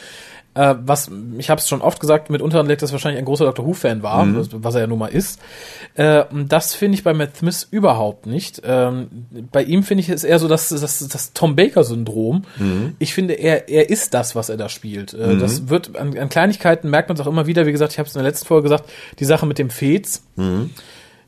Äh, 0.56 0.74
was, 0.84 1.10
ich 1.38 1.50
habe 1.50 1.60
es 1.60 1.68
schon 1.68 1.82
oft 1.82 2.00
gesagt, 2.00 2.30
mitunter 2.30 2.62
liegt 2.64 2.80
das 2.80 2.90
wahrscheinlich 2.90 3.18
ein 3.18 3.26
großer 3.26 3.44
Doctor 3.44 3.66
Who-Fan 3.66 4.02
war, 4.02 4.26
was, 4.34 4.48
was 4.52 4.74
er 4.74 4.80
ja 4.82 4.86
nun 4.86 4.98
mal 4.98 5.08
ist. 5.08 5.38
Äh, 5.94 6.24
und 6.32 6.50
das 6.50 6.74
finde 6.74 6.96
ich 6.96 7.04
bei 7.04 7.12
Matt 7.12 7.36
Smith 7.36 7.68
überhaupt 7.70 8.26
nicht. 8.26 8.62
Ähm, 8.64 9.08
bei 9.52 9.62
ihm 9.62 9.82
finde 9.82 10.00
ich 10.02 10.08
es 10.08 10.24
eher 10.24 10.38
so 10.38 10.48
das, 10.48 10.70
das, 10.70 11.06
das 11.08 11.32
Tom 11.34 11.54
Baker-Syndrom. 11.56 12.42
Ich 12.98 13.12
finde, 13.12 13.34
er, 13.34 13.68
er 13.68 13.90
ist 13.90 14.14
das, 14.14 14.34
was 14.34 14.48
er 14.48 14.56
da 14.56 14.68
spielt. 14.68 15.12
Äh, 15.12 15.36
Das 15.36 15.68
wird 15.68 15.94
an, 15.96 16.16
an 16.16 16.28
Kleinigkeiten 16.30 16.88
merkt 16.88 17.08
man 17.10 17.16
es 17.16 17.22
auch 17.22 17.30
immer 17.30 17.46
wieder. 17.46 17.66
Wie 17.66 17.72
gesagt, 17.72 17.92
ich 17.92 17.98
habe 17.98 18.08
es 18.08 18.14
in 18.14 18.22
der 18.22 18.30
letzten 18.30 18.46
Folge 18.46 18.62
gesagt, 18.64 18.88
die 19.18 19.24
Sache 19.26 19.44
mit 19.46 19.58
dem 19.58 19.68
Fez 19.70 20.22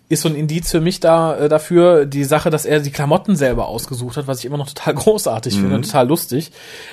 ist 0.09 0.23
so 0.23 0.29
ein 0.29 0.35
Indiz 0.35 0.71
für 0.71 0.81
mich 0.81 1.01
da 1.01 1.37
äh, 1.37 1.49
dafür, 1.49 2.07
die 2.07 2.25
Sache, 2.25 2.51
dass 2.51 2.65
er 2.65 2.81
die 2.81 2.91
Klamotten 2.91 3.37
selber 3.37 3.69
ausgesucht 3.69 4.17
hat, 4.17 4.27
was 4.27 4.41
ich 4.41 4.47
immer 4.47 4.57
noch 4.57 4.69
total 4.69 4.95
großartig 4.95 5.55
finde 5.55 5.75
und 5.75 5.87
total 5.87 6.09
lustig. 6.09 6.51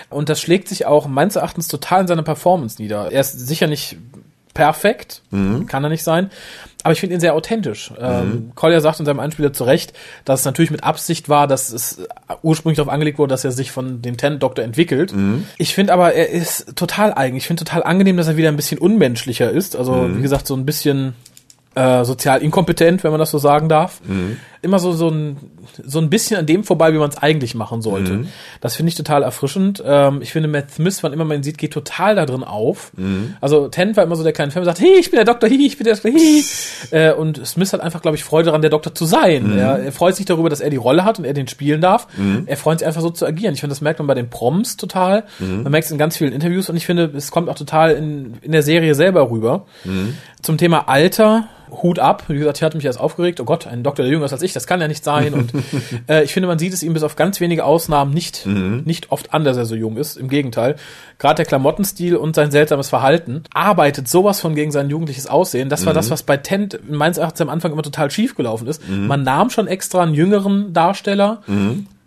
Und 0.09 0.29
das 0.29 0.41
schlägt 0.41 0.67
sich 0.67 0.85
auch 0.85 1.07
meines 1.07 1.35
Erachtens 1.35 1.67
total 1.67 2.01
in 2.01 2.07
seiner 2.07 2.23
Performance 2.23 2.81
nieder. 2.81 3.11
Er 3.11 3.21
ist 3.21 3.39
sicher 3.39 3.67
nicht 3.67 3.97
perfekt, 4.53 5.21
kann 5.67 5.83
er 5.83 5.89
nicht 5.89 6.03
sein, 6.03 6.29
aber 6.81 6.93
ich 6.93 7.01
finde 7.01 7.15
ihn 7.15 7.19
sehr 7.19 7.33
authentisch. 7.33 7.91
Ähm, 7.99 8.51
Collier 8.55 8.79
sagt 8.79 9.01
in 9.01 9.05
seinem 9.05 9.19
Einspieler 9.19 9.51
zu 9.51 9.65
Recht, 9.65 9.91
dass 10.23 10.39
es 10.41 10.45
natürlich 10.45 10.71
mit 10.71 10.83
Absicht 10.83 11.27
war, 11.27 11.45
dass 11.45 11.73
es 11.73 12.07
ursprünglich 12.41 12.77
darauf 12.77 12.91
angelegt 12.91 13.19
wurde, 13.19 13.31
dass 13.31 13.43
er 13.43 13.51
sich 13.51 13.71
von 13.71 14.01
dem 14.01 14.15
Ten-Doktor 14.15 14.63
entwickelt. 14.63 15.13
Ich 15.57 15.73
finde 15.73 15.91
aber, 15.91 16.13
er 16.13 16.29
ist 16.29 16.77
total 16.77 17.13
eigen. 17.13 17.35
Ich 17.35 17.47
finde 17.47 17.65
total 17.65 17.83
angenehm, 17.83 18.15
dass 18.15 18.27
er 18.27 18.37
wieder 18.37 18.47
ein 18.47 18.55
bisschen 18.55 18.77
unmenschlicher 18.77 19.51
ist. 19.51 19.75
Also, 19.75 19.93
wie 20.15 20.21
gesagt, 20.21 20.47
so 20.47 20.55
ein 20.55 20.65
bisschen 20.65 21.15
äh, 21.75 22.03
sozial 22.05 22.41
inkompetent, 22.41 23.03
wenn 23.03 23.11
man 23.11 23.19
das 23.19 23.31
so 23.31 23.37
sagen 23.37 23.69
darf. 23.69 24.01
Immer 24.61 24.79
so, 24.79 24.93
so, 24.93 25.09
ein, 25.09 25.37
so 25.83 25.99
ein 25.99 26.09
bisschen 26.09 26.37
an 26.37 26.47
dem 26.47 26.63
vorbei, 26.63 26.91
wie 26.91 26.97
man 26.97 27.09
es 27.09 27.17
eigentlich 27.17 27.53
machen 27.53 27.83
sollte. 27.83 28.11
Das 28.61 28.75
finde 28.75 28.89
ich 28.89 28.95
total 28.95 29.21
erfrischend. 29.21 29.83
Ähm, 29.85 30.21
ich 30.23 30.31
finde, 30.31 30.47
Matt 30.49 30.71
Smith, 30.71 31.03
wann 31.03 31.13
immer 31.13 31.23
man 31.25 31.37
ihn 31.37 31.43
sieht, 31.43 31.59
geht 31.59 31.71
total 31.73 32.15
da 32.15 32.25
drin 32.25 32.43
auf. 32.43 32.91
Also 33.41 33.67
Tennant 33.67 33.95
war 33.97 34.03
immer 34.03 34.15
so 34.15 34.23
der 34.23 34.33
kleine 34.33 34.51
Fan, 34.51 34.63
der 34.63 34.73
sagt, 34.73 34.79
hey, 34.79 34.97
ich 34.99 35.11
bin 35.11 35.17
der 35.17 35.25
Doktor, 35.25 35.47
hi, 35.49 35.67
ich 35.67 35.77
bin 35.77 35.85
der 35.85 35.93
Doktor, 35.93 36.11
hi. 36.11 36.43
Äh, 36.91 37.13
und 37.13 37.45
Smith 37.45 37.73
hat 37.73 37.81
einfach, 37.81 38.01
glaube 38.01 38.15
ich, 38.15 38.23
Freude 38.23 38.47
daran, 38.47 38.61
der 38.61 38.69
Doktor 38.69 38.93
zu 38.93 39.05
sein. 39.05 39.57
Er, 39.57 39.79
er 39.79 39.91
freut 39.91 40.15
sich 40.15 40.25
darüber, 40.25 40.49
dass 40.49 40.59
er 40.61 40.69
die 40.69 40.77
Rolle 40.77 41.03
hat 41.03 41.17
und 41.19 41.25
er 41.25 41.33
den 41.33 41.47
spielen 41.47 41.81
darf. 41.81 42.07
Er 42.45 42.57
freut 42.57 42.79
sich 42.79 42.87
einfach 42.87 43.01
so 43.01 43.09
zu 43.09 43.25
agieren. 43.25 43.53
Ich 43.53 43.59
finde, 43.61 43.71
das 43.71 43.81
merkt 43.81 43.99
man 43.99 44.07
bei 44.07 44.13
den 44.13 44.29
Proms 44.29 44.77
total. 44.77 45.23
Man 45.63 45.71
merkt 45.71 45.85
es 45.85 45.91
in 45.91 45.97
ganz 45.97 46.15
vielen 46.17 46.31
Interviews 46.31 46.69
und 46.69 46.75
ich 46.75 46.85
finde, 46.85 47.11
es 47.15 47.31
kommt 47.31 47.49
auch 47.49 47.55
total 47.55 47.91
in, 47.91 48.35
in 48.41 48.51
der 48.51 48.61
Serie 48.63 48.93
selber 48.95 49.29
rüber. 49.31 49.65
Zum 50.45 50.59
Thema 50.59 50.87
Alter, 50.87 51.45
Hut 51.71 51.97
ab. 51.97 52.25
Wie 52.27 52.37
gesagt, 52.37 52.57
ich 52.57 52.63
hatte 52.63 52.77
mich 52.77 52.85
erst 52.85 52.99
aufgeregt. 52.99 53.39
Oh 53.39 53.45
Gott, 53.45 53.65
ein 53.65 53.81
Doktor, 53.81 54.03
der 54.03 54.11
jünger 54.11 54.25
ist 54.25 54.31
als 54.31 54.43
ich, 54.43 54.53
das 54.53 54.67
kann 54.67 54.79
ja 54.79 54.87
nicht 54.87 55.03
sein. 55.03 55.33
Und 55.33 55.51
äh, 56.07 56.23
ich 56.23 56.33
finde, 56.33 56.45
man 56.45 56.59
sieht 56.59 56.71
es 56.71 56.83
ihm 56.83 56.93
bis 56.93 57.01
auf 57.01 57.15
ganz 57.15 57.39
wenige 57.39 57.65
Ausnahmen 57.65 58.13
nicht, 58.13 58.45
nicht 58.45 59.11
oft 59.11 59.33
an, 59.33 59.43
dass 59.43 59.57
er 59.57 59.65
so 59.65 59.73
jung 59.73 59.97
ist. 59.97 60.17
Im 60.17 60.29
Gegenteil. 60.29 60.75
Gerade 61.17 61.37
der 61.37 61.45
Klamottenstil 61.45 62.15
und 62.15 62.35
sein 62.35 62.51
seltsames 62.51 62.89
Verhalten 62.89 63.41
arbeitet 63.55 64.07
sowas 64.07 64.39
von 64.39 64.53
gegen 64.53 64.71
sein 64.71 64.87
jugendliches 64.87 65.25
Aussehen. 65.25 65.67
Das 65.67 65.87
war 65.87 65.95
das, 65.95 66.11
was 66.11 66.21
bei 66.21 66.37
Tent 66.37 66.79
meines 66.87 67.17
Erachtens 67.17 67.41
am 67.41 67.49
Anfang 67.49 67.71
immer 67.71 67.81
total 67.81 68.11
schief 68.11 68.35
gelaufen 68.35 68.67
ist. 68.67 68.87
Man 68.87 69.23
nahm 69.23 69.49
schon 69.49 69.65
extra 69.65 70.03
einen 70.03 70.13
jüngeren 70.13 70.73
Darsteller, 70.73 71.41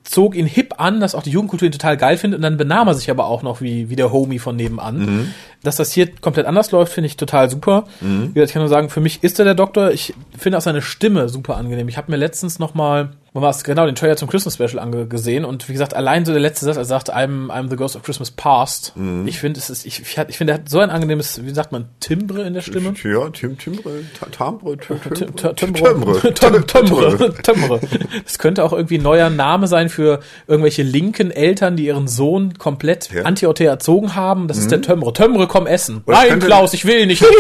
zog 0.09 0.35
ihn 0.35 0.47
hip 0.47 0.75
an, 0.79 1.01
dass 1.01 1.15
auch 1.15 1.23
die 1.23 1.31
Jugendkultur 1.31 1.67
ihn 1.67 1.73
total 1.73 1.97
geil 1.97 2.17
findet 2.17 2.39
und 2.39 2.43
dann 2.43 2.57
benahm 2.57 2.89
er 2.89 2.95
sich 2.95 3.11
aber 3.11 3.27
auch 3.27 3.43
noch 3.43 3.61
wie, 3.61 3.91
wie 3.91 3.97
der 3.97 4.11
Homie 4.11 4.39
von 4.39 4.57
nebenan. 4.57 5.35
Dass 5.63 5.77
das 5.77 5.93
hier 5.93 6.09
komplett 6.21 6.47
anders 6.47 6.71
läuft, 6.71 6.93
finde 6.93 7.07
ich 7.07 7.17
total 7.17 7.51
super. 7.51 7.85
Wie 8.01 8.33
gesagt, 8.33 8.51
ich 8.51 8.53
kann 8.55 8.63
nur 8.63 8.69
sagen, 8.69 8.91
für 8.91 9.01
mich 9.01 9.23
ist 9.23 9.39
er 9.39 9.45
der 9.45 9.55
Doktor. 9.55 9.91
Ich 9.91 10.15
finde 10.37 10.59
auch 10.59 10.63
seine 10.63 10.83
Stimme 10.83 11.29
super 11.29 11.57
angenehm. 11.57 11.89
Ich 11.89 11.97
habe 11.97 12.11
mir 12.11 12.17
letztens 12.17 12.59
noch 12.59 12.75
mal, 12.75 13.11
man 13.41 13.53
war 13.55 13.63
genau 13.63 13.87
den 13.87 13.95
Trailer 13.95 14.17
zum 14.17 14.29
Christmas 14.29 14.55
Special 14.55 14.79
angesehen 14.79 15.45
und 15.45 15.69
wie 15.69 15.73
gesagt, 15.73 15.95
allein 15.95 16.25
so 16.25 16.33
der 16.33 16.41
letzte 16.41 16.65
Satz, 16.65 16.77
er 16.77 16.85
sagt, 16.85 17.13
I'm, 17.15 17.49
I'm 17.49 17.69
the 17.71 17.77
ghost 17.77 17.97
of 17.97 18.03
Christmas 18.03 18.31
past. 18.31 18.93
Ich 19.27 19.39
finde, 19.39 19.59
es 19.61 19.71
ist, 19.71 19.87
ich, 19.87 20.01
ich, 20.03 20.19
ich 20.29 20.37
finde, 20.37 20.53
er 20.53 20.59
hat 20.61 20.69
so 20.69 20.79
ein 20.81 20.91
angenehmes, 20.91 21.45
wie 21.45 21.51
sagt 21.51 21.73
man, 21.73 21.87
Timbre 22.01 22.43
in 22.43 22.55
der 22.55 22.61
Stimme. 22.63 22.95
Ja, 23.05 23.29
Tim, 23.31 23.57
Timbre, 23.59 23.91
Ta- 24.19 24.27
Timbre, 24.27 24.77
Tim- 24.77 25.01
Tim- 25.01 25.55
Timbre, 25.57 26.21
Tim- 26.35 26.67
Timbre. 26.67 27.17
Tim- 27.19 27.43
Timbre. 27.43 27.81
Das 28.25 28.39
könnte 28.39 28.65
auch 28.65 28.73
irgendwie 28.73 28.99
ein 28.99 29.03
neuer 29.03 29.31
Name 29.31 29.67
sein 29.69 29.89
für 29.89 30.21
irgendwelche 30.47 30.83
linken 30.83 31.31
Eltern, 31.31 31.77
die 31.77 31.87
ihren 31.87 32.09
Sohn 32.09 32.55
komplett 32.59 33.11
Ja. 33.13 33.23
anti-OT 33.23 33.61
erzogen 33.61 34.15
haben. 34.15 34.49
Das 34.49 34.59
ist 34.59 34.71
der 34.71 34.83
Tömre. 34.83 35.13
Tömre, 35.13 35.47
komm 35.47 35.67
essen. 35.67 36.03
Oder 36.07 36.17
Nein, 36.19 36.29
könnte- 36.31 36.47
Klaus, 36.47 36.75
ich 36.75 36.85
will 36.85 37.07
nicht. 37.07 37.25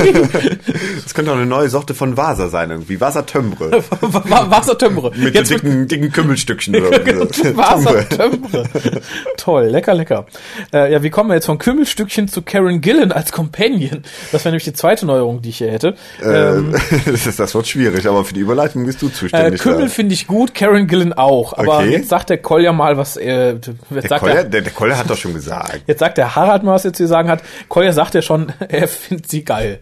Das 1.04 1.14
könnte 1.14 1.32
auch 1.32 1.36
eine 1.36 1.46
neue 1.46 1.68
Sorte 1.68 1.94
von 1.94 2.16
Vasa 2.16 2.48
sein, 2.48 2.70
irgendwie. 2.70 3.00
Wassertömbre. 3.00 3.82
Wa- 4.00 4.46
Wassertömre. 4.50 5.12
Mit 5.16 5.34
Jetzt 5.34 5.48
so 5.48 5.54
wird 5.62 5.87
dicken, 5.88 6.02
dicken 6.02 6.12
Kümmelstückchen 6.12 6.76
oder. 6.76 6.90
Wassertömre. 7.56 8.64
Toll, 9.36 9.64
lecker, 9.66 9.94
lecker. 9.94 10.26
Äh, 10.72 10.92
ja, 10.92 11.02
wie 11.02 11.10
kommen 11.10 11.30
wir 11.30 11.34
jetzt 11.34 11.46
von 11.46 11.58
Kümmelstückchen 11.58 12.28
zu 12.28 12.42
Karen 12.42 12.80
Gillan 12.80 13.12
als 13.12 13.32
Companion? 13.32 14.02
Das 14.32 14.44
wäre 14.44 14.52
nämlich 14.52 14.64
die 14.64 14.72
zweite 14.72 15.06
Neuerung, 15.06 15.42
die 15.42 15.50
ich 15.50 15.58
hier 15.58 15.70
hätte. 15.70 15.94
Ähm, 16.22 16.74
Äh, 16.74 16.78
das, 17.10 17.26
ist, 17.26 17.38
das 17.40 17.54
wird 17.54 17.66
schwierig, 17.66 18.06
aber 18.06 18.24
für 18.24 18.34
die 18.34 18.40
Überleitung 18.40 18.84
bist 18.86 19.02
du 19.02 19.08
äh, 19.08 19.12
zuständig. 19.12 19.60
Kümmel 19.60 19.82
da. 19.82 19.88
finde 19.88 20.14
ich 20.14 20.26
gut, 20.26 20.54
Karen 20.54 20.86
Gillan 20.86 21.12
auch. 21.12 21.52
Aber 21.54 21.78
Okay. 21.78 21.90
jetzt 21.90 22.08
sagt 22.08 22.30
der 22.30 22.38
Kolja 22.38 22.72
mal, 22.72 22.96
was 22.96 23.16
äh, 23.16 23.52
jetzt 23.52 23.70
der, 23.90 24.02
sagt 24.08 24.20
Koller, 24.20 24.34
er, 24.34 24.44
der, 24.44 24.62
der 24.62 24.72
Koller 24.72 24.98
hat 24.98 25.08
doch 25.08 25.16
schon 25.16 25.34
gesagt. 25.34 25.82
Jetzt 25.86 26.00
sagt 26.00 26.18
der 26.18 26.34
Harald 26.34 26.62
mal, 26.64 26.72
was 26.74 26.84
er 26.84 26.92
zu 26.92 27.06
sagen 27.06 27.28
hat. 27.28 27.42
Kolja 27.68 27.92
sagt 27.92 28.14
ja 28.14 28.22
schon, 28.22 28.52
er 28.68 28.88
findet 28.88 29.30
sie 29.30 29.44
geil. 29.44 29.80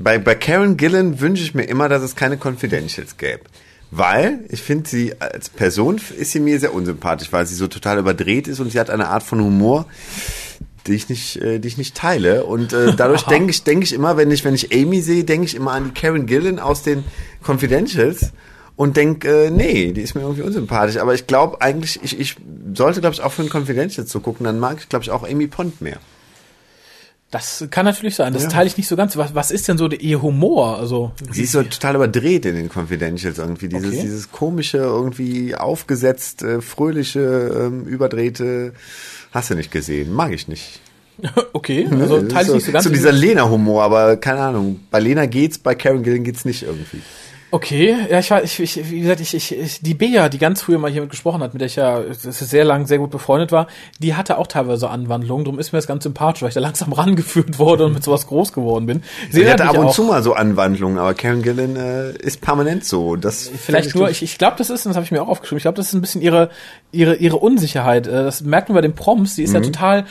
Bei, 0.00 0.18
bei 0.18 0.34
Karen 0.34 0.76
Gillan 0.76 1.20
wünsche 1.20 1.42
ich 1.42 1.54
mir 1.54 1.64
immer, 1.64 1.88
dass 1.88 2.02
es 2.02 2.14
keine 2.14 2.38
Confidentials 2.38 3.16
gäbe. 3.16 3.40
Weil 3.90 4.40
ich 4.50 4.62
finde 4.62 4.88
sie 4.88 5.18
als 5.18 5.48
Person 5.48 6.00
ist 6.18 6.32
sie 6.32 6.40
mir 6.40 6.60
sehr 6.60 6.74
unsympathisch, 6.74 7.32
weil 7.32 7.46
sie 7.46 7.54
so 7.54 7.68
total 7.68 7.98
überdreht 7.98 8.46
ist 8.46 8.60
und 8.60 8.70
sie 8.70 8.78
hat 8.78 8.90
eine 8.90 9.08
Art 9.08 9.22
von 9.22 9.40
Humor, 9.42 9.86
die 10.86 10.94
ich 10.94 11.08
nicht, 11.08 11.36
äh, 11.36 11.58
die 11.58 11.68
ich 11.68 11.78
nicht 11.78 11.96
teile. 11.96 12.44
Und 12.44 12.72
äh, 12.72 12.94
dadurch 12.94 13.22
denke 13.26 13.50
ich, 13.50 13.64
denke 13.64 13.84
ich 13.84 13.94
immer, 13.94 14.16
wenn 14.16 14.30
ich, 14.30 14.44
wenn 14.44 14.54
ich 14.54 14.74
Amy 14.74 15.00
sehe, 15.00 15.24
denke 15.24 15.46
ich 15.46 15.54
immer 15.54 15.72
an 15.72 15.86
die 15.86 16.00
Karen 16.00 16.26
Gillan 16.26 16.58
aus 16.58 16.82
den 16.82 17.04
Confidentials 17.44 18.32
und 18.76 18.96
denke, 18.96 19.46
äh, 19.46 19.50
nee, 19.50 19.92
die 19.92 20.02
ist 20.02 20.14
mir 20.14 20.20
irgendwie 20.20 20.42
unsympathisch. 20.42 20.98
Aber 20.98 21.14
ich 21.14 21.26
glaube 21.26 21.62
eigentlich, 21.62 21.98
ich, 22.02 22.20
ich 22.20 22.36
sollte, 22.74 23.00
glaube 23.00 23.14
ich, 23.14 23.22
auch 23.22 23.32
für 23.32 23.42
den 23.42 23.50
Confidentials 23.50 24.08
zu 24.10 24.20
gucken. 24.20 24.44
Dann 24.44 24.58
mag 24.58 24.78
ich, 24.80 24.88
glaube 24.88 25.02
ich, 25.02 25.10
auch 25.10 25.28
Amy 25.28 25.46
Pond 25.46 25.80
mehr. 25.80 25.98
Das 27.30 27.66
kann 27.70 27.84
natürlich 27.84 28.14
sein. 28.14 28.32
Das 28.32 28.44
Ja. 28.44 28.48
teile 28.48 28.68
ich 28.68 28.78
nicht 28.78 28.88
so 28.88 28.96
ganz. 28.96 29.16
Was, 29.18 29.34
was 29.34 29.50
ist 29.50 29.68
denn 29.68 29.76
so 29.76 29.86
der, 29.88 30.00
ihr 30.00 30.22
Humor? 30.22 30.78
Also 30.78 31.12
Sie 31.30 31.42
ist 31.42 31.52
so 31.52 31.62
total 31.62 31.96
überdreht 31.96 32.46
in 32.46 32.54
den 32.54 32.70
Confidentials 32.74 33.36
irgendwie. 33.38 33.68
Dieses, 33.68 33.86
Okay. 33.88 34.00
dieses 34.02 34.32
komische, 34.32 34.78
irgendwie 34.78 35.54
aufgesetzt, 35.54 36.42
äh, 36.42 36.62
fröhliche, 36.62 37.20
ähm, 37.20 37.84
überdrehte, 37.84 38.72
hast 39.30 39.50
du 39.50 39.56
nicht 39.56 39.70
gesehen. 39.70 40.10
Mag 40.14 40.32
ich 40.32 40.48
nicht. 40.48 40.80
okay, 41.52 41.86
also 41.90 42.20
Das 42.20 42.32
teile 42.32 42.48
ich 42.48 42.54
nicht 42.54 42.64
so 42.66 42.72
ganz. 42.72 42.84
So 42.84 42.90
dieser 42.90 43.12
Lena-Humor, 43.12 43.82
aber 43.82 44.16
keine 44.16 44.40
Ahnung. 44.40 44.80
Bei 44.90 45.00
Lena 45.00 45.26
geht's, 45.26 45.58
bei 45.58 45.74
Karen 45.74 46.02
Gillan 46.04 46.24
geht's 46.24 46.44
nicht 46.46 46.62
irgendwie. 46.62 47.02
Okay, 47.50 47.96
ja, 48.10 48.18
ich 48.18 48.30
war, 48.30 48.44
ich, 48.44 48.60
ich, 48.60 48.90
wie 48.90 49.00
gesagt, 49.00 49.20
ich, 49.20 49.32
ich, 49.34 49.56
ich, 49.58 49.80
die 49.80 49.94
Bea, 49.94 50.28
die 50.28 50.36
ganz 50.38 50.60
früher 50.60 50.78
mal 50.78 50.90
hier 50.90 51.00
mit 51.00 51.08
gesprochen 51.10 51.42
hat, 51.42 51.54
mit 51.54 51.62
der 51.62 51.66
ich 51.66 51.76
ja 51.76 52.02
sehr 52.12 52.64
lang 52.64 52.86
sehr 52.86 52.98
gut 52.98 53.10
befreundet 53.10 53.52
war, 53.52 53.68
die 54.00 54.14
hatte 54.14 54.36
auch 54.36 54.46
teilweise 54.46 54.90
Anwandlungen. 54.90 55.46
Drum 55.46 55.58
ist 55.58 55.72
mir 55.72 55.78
das 55.78 55.86
ganz 55.86 56.02
sympathisch, 56.04 56.42
weil 56.42 56.48
ich 56.50 56.54
da 56.54 56.60
langsam 56.60 56.92
rangeführt 56.92 57.58
wurde 57.58 57.86
und 57.86 57.94
mit 57.94 58.04
sowas 58.04 58.26
groß 58.26 58.52
geworden 58.52 58.84
bin. 58.84 59.02
Sie 59.30 59.48
hatte 59.48 59.64
ab 59.64 59.78
und 59.78 59.86
auch- 59.86 59.94
zu 59.94 60.02
mal 60.02 60.22
so 60.22 60.34
Anwandlungen, 60.34 60.98
aber 60.98 61.14
Karen 61.14 61.42
Gillan 61.42 61.76
äh, 61.76 62.12
ist 62.18 62.42
permanent 62.42 62.84
so. 62.84 63.16
Das 63.16 63.48
Vielleicht 63.48 63.94
nur, 63.94 64.10
ich, 64.10 64.22
ich 64.22 64.36
glaube, 64.36 64.56
das 64.58 64.68
ist, 64.68 64.84
und 64.84 64.90
das 64.90 64.96
habe 64.96 65.04
ich 65.04 65.10
mir 65.10 65.22
auch 65.22 65.28
aufgeschrieben, 65.28 65.56
ich 65.58 65.62
glaube, 65.64 65.76
das 65.76 65.86
ist 65.88 65.94
ein 65.94 66.02
bisschen 66.02 66.20
ihre, 66.20 66.50
ihre, 66.92 67.14
ihre 67.16 67.36
Unsicherheit. 67.36 68.06
Äh, 68.06 68.24
Das 68.24 68.42
merkt 68.42 68.68
man 68.68 68.74
bei 68.74 68.82
den 68.82 68.94
Proms, 68.94 69.36
die 69.36 69.42
ist 69.44 69.54
ja 69.54 69.60
total, 69.60 70.04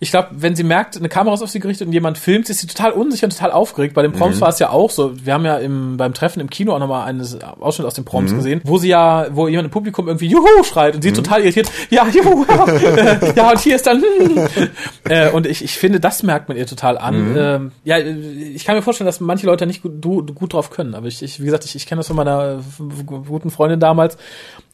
ich 0.00 0.10
glaube, 0.10 0.28
wenn 0.32 0.54
sie 0.54 0.62
merkt, 0.62 0.96
eine 0.96 1.08
Kamera 1.08 1.34
ist 1.34 1.42
auf 1.42 1.50
sie 1.50 1.58
gerichtet 1.58 1.88
und 1.88 1.92
jemand 1.92 2.18
filmt, 2.18 2.48
ist 2.48 2.60
sie 2.60 2.68
total 2.68 2.92
unsicher 2.92 3.24
und 3.26 3.30
total 3.36 3.50
aufgeregt. 3.50 3.94
Bei 3.94 4.02
den 4.02 4.12
Proms 4.12 4.40
war 4.40 4.48
es 4.50 4.60
ja 4.60 4.70
auch 4.70 4.90
so. 4.90 5.12
Wir 5.24 5.34
haben 5.34 5.44
ja 5.44 5.56
im, 5.58 5.96
beim 5.96 6.14
Treffen 6.14 6.38
im 6.40 6.48
Kino 6.48 6.72
auch 6.72 6.78
nochmal 6.78 7.06
einen 7.08 7.26
Ausschnitt 7.60 7.86
aus 7.86 7.94
den 7.94 8.04
Proms 8.04 8.32
gesehen, 8.36 8.60
wo 8.64 8.78
sie 8.78 8.88
ja, 8.88 9.26
wo 9.32 9.48
jemand 9.48 9.66
im 9.66 9.70
Publikum 9.72 10.06
irgendwie 10.06 10.28
Juhu 10.28 10.46
schreit 10.62 10.94
und 10.94 11.02
sie 11.02 11.12
total 11.12 11.40
irritiert, 11.40 11.68
ja, 11.90 12.06
Juhu, 12.06 12.44
ja, 13.36 13.50
und 13.50 13.58
hier 13.58 13.74
ist 13.76 13.86
dann, 13.88 14.02
äh, 15.08 15.30
und 15.30 15.46
ich, 15.46 15.64
ich 15.64 15.76
finde, 15.76 15.98
das 16.00 16.22
merkt 16.22 16.48
man 16.48 16.56
ihr 16.56 16.66
total 16.66 16.96
an. 16.98 17.34
Ähm, 17.36 17.72
ja, 17.84 17.98
ich 17.98 18.64
kann 18.64 18.76
mir 18.76 18.82
vorstellen, 18.82 19.06
dass 19.06 19.20
manche 19.20 19.46
Leute 19.46 19.66
nicht 19.66 19.82
gut, 19.82 19.92
du- 20.00 20.22
gut 20.26 20.52
drauf 20.52 20.70
können, 20.70 20.94
aber 20.94 21.06
ich, 21.08 21.22
ich 21.22 21.40
wie 21.40 21.44
gesagt, 21.46 21.64
ich, 21.64 21.74
ich 21.74 21.86
kenne 21.86 21.98
das 22.00 22.06
von 22.06 22.16
meiner 22.16 22.60
guten 23.06 23.50
Freundin 23.50 23.80
damals 23.80 24.16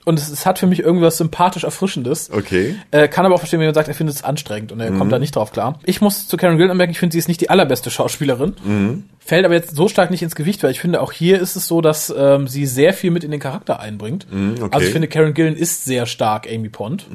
und 0.05 0.19
es, 0.19 0.29
es 0.31 0.45
hat 0.45 0.59
für 0.59 0.67
mich 0.67 0.81
irgendwas 0.81 1.17
sympathisch 1.17 1.65
Erfrischendes. 1.65 2.31
Okay. 2.31 2.77
Äh, 2.91 3.09
kann 3.09 3.25
aber 3.25 3.35
auch 3.35 3.39
verstehen, 3.39 3.59
wenn 3.61 3.65
jemand 3.65 3.77
sagt, 3.77 3.89
er 3.89 3.95
findet 3.95 4.17
es 4.17 4.25
anstrengend 4.25 4.73
und 4.73 4.81
er 4.81 4.93
kommt 4.93 5.11
da 5.11 5.19
nicht 5.19 5.35
drauf 5.35 5.53
klar. 5.53 5.79
Ich 5.85 6.01
muss 6.01 6.29
zu 6.29 6.37
Karen 6.37 6.57
Gillan 6.57 6.73
anmerken, 6.73 6.93
ich 6.93 6.99
finde, 6.99 7.13
sie 7.13 7.19
ist 7.19 7.29
nicht 7.29 7.41
die 7.41 7.51
allerbeste 7.51 7.91
Schauspielerin. 7.91 9.05
Fällt 9.19 9.47
aber 9.47 9.55
jetzt 9.55 9.75
so 9.75 9.89
stark 9.89 10.11
nicht 10.11 10.23
ins 10.23 10.35
Gewicht, 10.35 10.63
weil 10.63 10.71
ich 10.71 10.81
finde, 10.81 11.01
auch 11.01 11.11
hier 11.11 11.41
ist 11.41 11.57
es 11.57 11.67
so, 11.67 11.81
dass 11.81 12.13
ähm, 12.15 12.47
sie 12.47 12.67
sehr 12.67 12.93
viel 12.93 13.11
mit 13.11 13.25
in 13.25 13.31
den 13.31 13.41
Charakter 13.41 13.81
einbringt. 13.81 14.27
okay. 14.31 14.69
Also 14.71 14.87
ich 14.87 14.93
finde, 14.93 15.09
Karen 15.09 15.33
Gillan 15.33 15.57
ist 15.57 15.85
sehr 15.85 16.05
stark 16.05 16.47
Amy 16.47 16.69
Pond. 16.69 17.07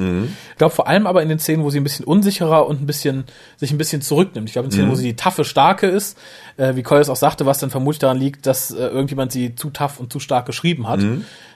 Ich 0.51 0.57
glaube 0.57 0.73
vor 0.73 0.87
allem 0.87 1.05
aber 1.05 1.21
in 1.21 1.29
den 1.29 1.37
Szenen, 1.37 1.63
wo 1.63 1.69
sie 1.69 1.79
ein 1.79 1.83
bisschen 1.83 2.05
unsicherer 2.05 2.65
und 2.65 2.81
ein 2.81 2.87
bisschen 2.87 3.25
sich 3.57 3.71
ein 3.71 3.77
bisschen 3.77 4.01
zurücknimmt. 4.01 4.49
Ich 4.49 4.53
glaube 4.53 4.65
in 4.65 4.71
Szenen, 4.71 4.89
wo 4.89 4.95
sie 4.95 5.03
die 5.03 5.15
taffe, 5.15 5.43
starke 5.43 5.85
ist, 5.85 6.17
äh, 6.57 6.75
wie 6.75 6.81
Colliers 6.81 7.09
auch 7.09 7.15
sagte, 7.15 7.45
was 7.45 7.59
dann 7.59 7.69
vermutlich 7.69 7.99
daran 7.99 8.17
liegt, 8.17 8.47
dass 8.47 8.71
äh, 8.71 8.77
irgendjemand 8.77 9.31
sie 9.31 9.53
zu 9.53 9.69
tough 9.69 9.99
und 9.99 10.11
zu 10.11 10.19
stark 10.19 10.47
geschrieben 10.47 10.87
hat 10.87 11.01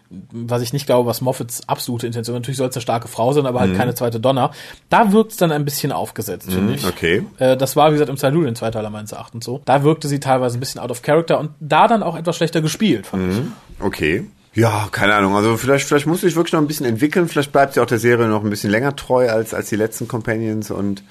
was 0.10 0.62
ich 0.62 0.74
nicht 0.74 0.86
glaube, 0.86 1.10
was 1.10 1.22
Moffats 1.22 1.68
absolute 1.68 2.06
Intention. 2.06 2.36
Natürlich 2.36 2.58
soll 2.58 2.70
es 2.70 2.76
eine 2.76 2.82
starke 2.82 3.08
Frau 3.08 3.34
sein, 3.34 3.46
aber 3.46 3.62
halt 3.62 3.76
keine 3.76 3.96
zweite 3.96 4.20
Donner. 4.20 4.52
Da 4.90 5.12
wirkt 5.12 5.32
es 5.32 5.38
dann 5.38 5.52
ein 5.52 5.66
bisschen 5.66 5.92
aufgesetzt, 5.92 6.52
finde 6.52 6.74
ich. 6.74 6.86
okay. 6.86 7.24
Äh, 7.40 7.58
das 7.58 7.76
war, 7.76 7.90
wie 7.90 7.94
gesagt, 7.94 8.10
im 8.10 8.18
Silurian 8.18 8.56
Zweiteiler 8.56 8.90
meines 8.90 9.12
Erachtens 9.12 9.46
so. 9.46 9.62
Da 9.66 9.84
wirkte 9.84 10.08
sie 10.08 10.20
teilweise 10.20 10.58
ein 10.58 10.60
bisschen 10.60 10.82
out 10.82 10.92
of 10.92 11.02
character 11.02 11.40
und 11.40 11.52
da 11.60 11.88
dann 11.88 12.04
auch 12.04 12.16
etwas 12.16 12.36
schlechter 12.36 12.62
gespielt, 12.62 13.08
fand 13.08 13.34
ich. 13.34 13.42
Okay. 13.80 14.26
Ja, 14.56 14.88
keine 14.92 15.16
Ahnung. 15.16 15.36
Also 15.36 15.58
vielleicht, 15.58 15.88
vielleicht 15.88 16.06
muss 16.06 16.24
ich 16.24 16.36
wirklich 16.36 16.54
noch 16.54 16.62
ein 16.62 16.68
bisschen 16.68 16.86
entwickeln. 16.86 17.28
Vielleicht 17.28 17.52
bleibt 17.52 17.74
sie 17.74 17.80
auch 17.80 17.88
der 17.88 17.98
Serie 17.98 18.28
noch 18.28 18.44
ein 18.44 18.50
bisschen 18.50 18.70
länger 18.70 18.96
treu 18.96 19.30
als, 19.30 19.54
als 19.54 19.70
die 19.70 19.76
letzten 19.76 20.08
Companions 20.08 20.70
und 20.70 21.04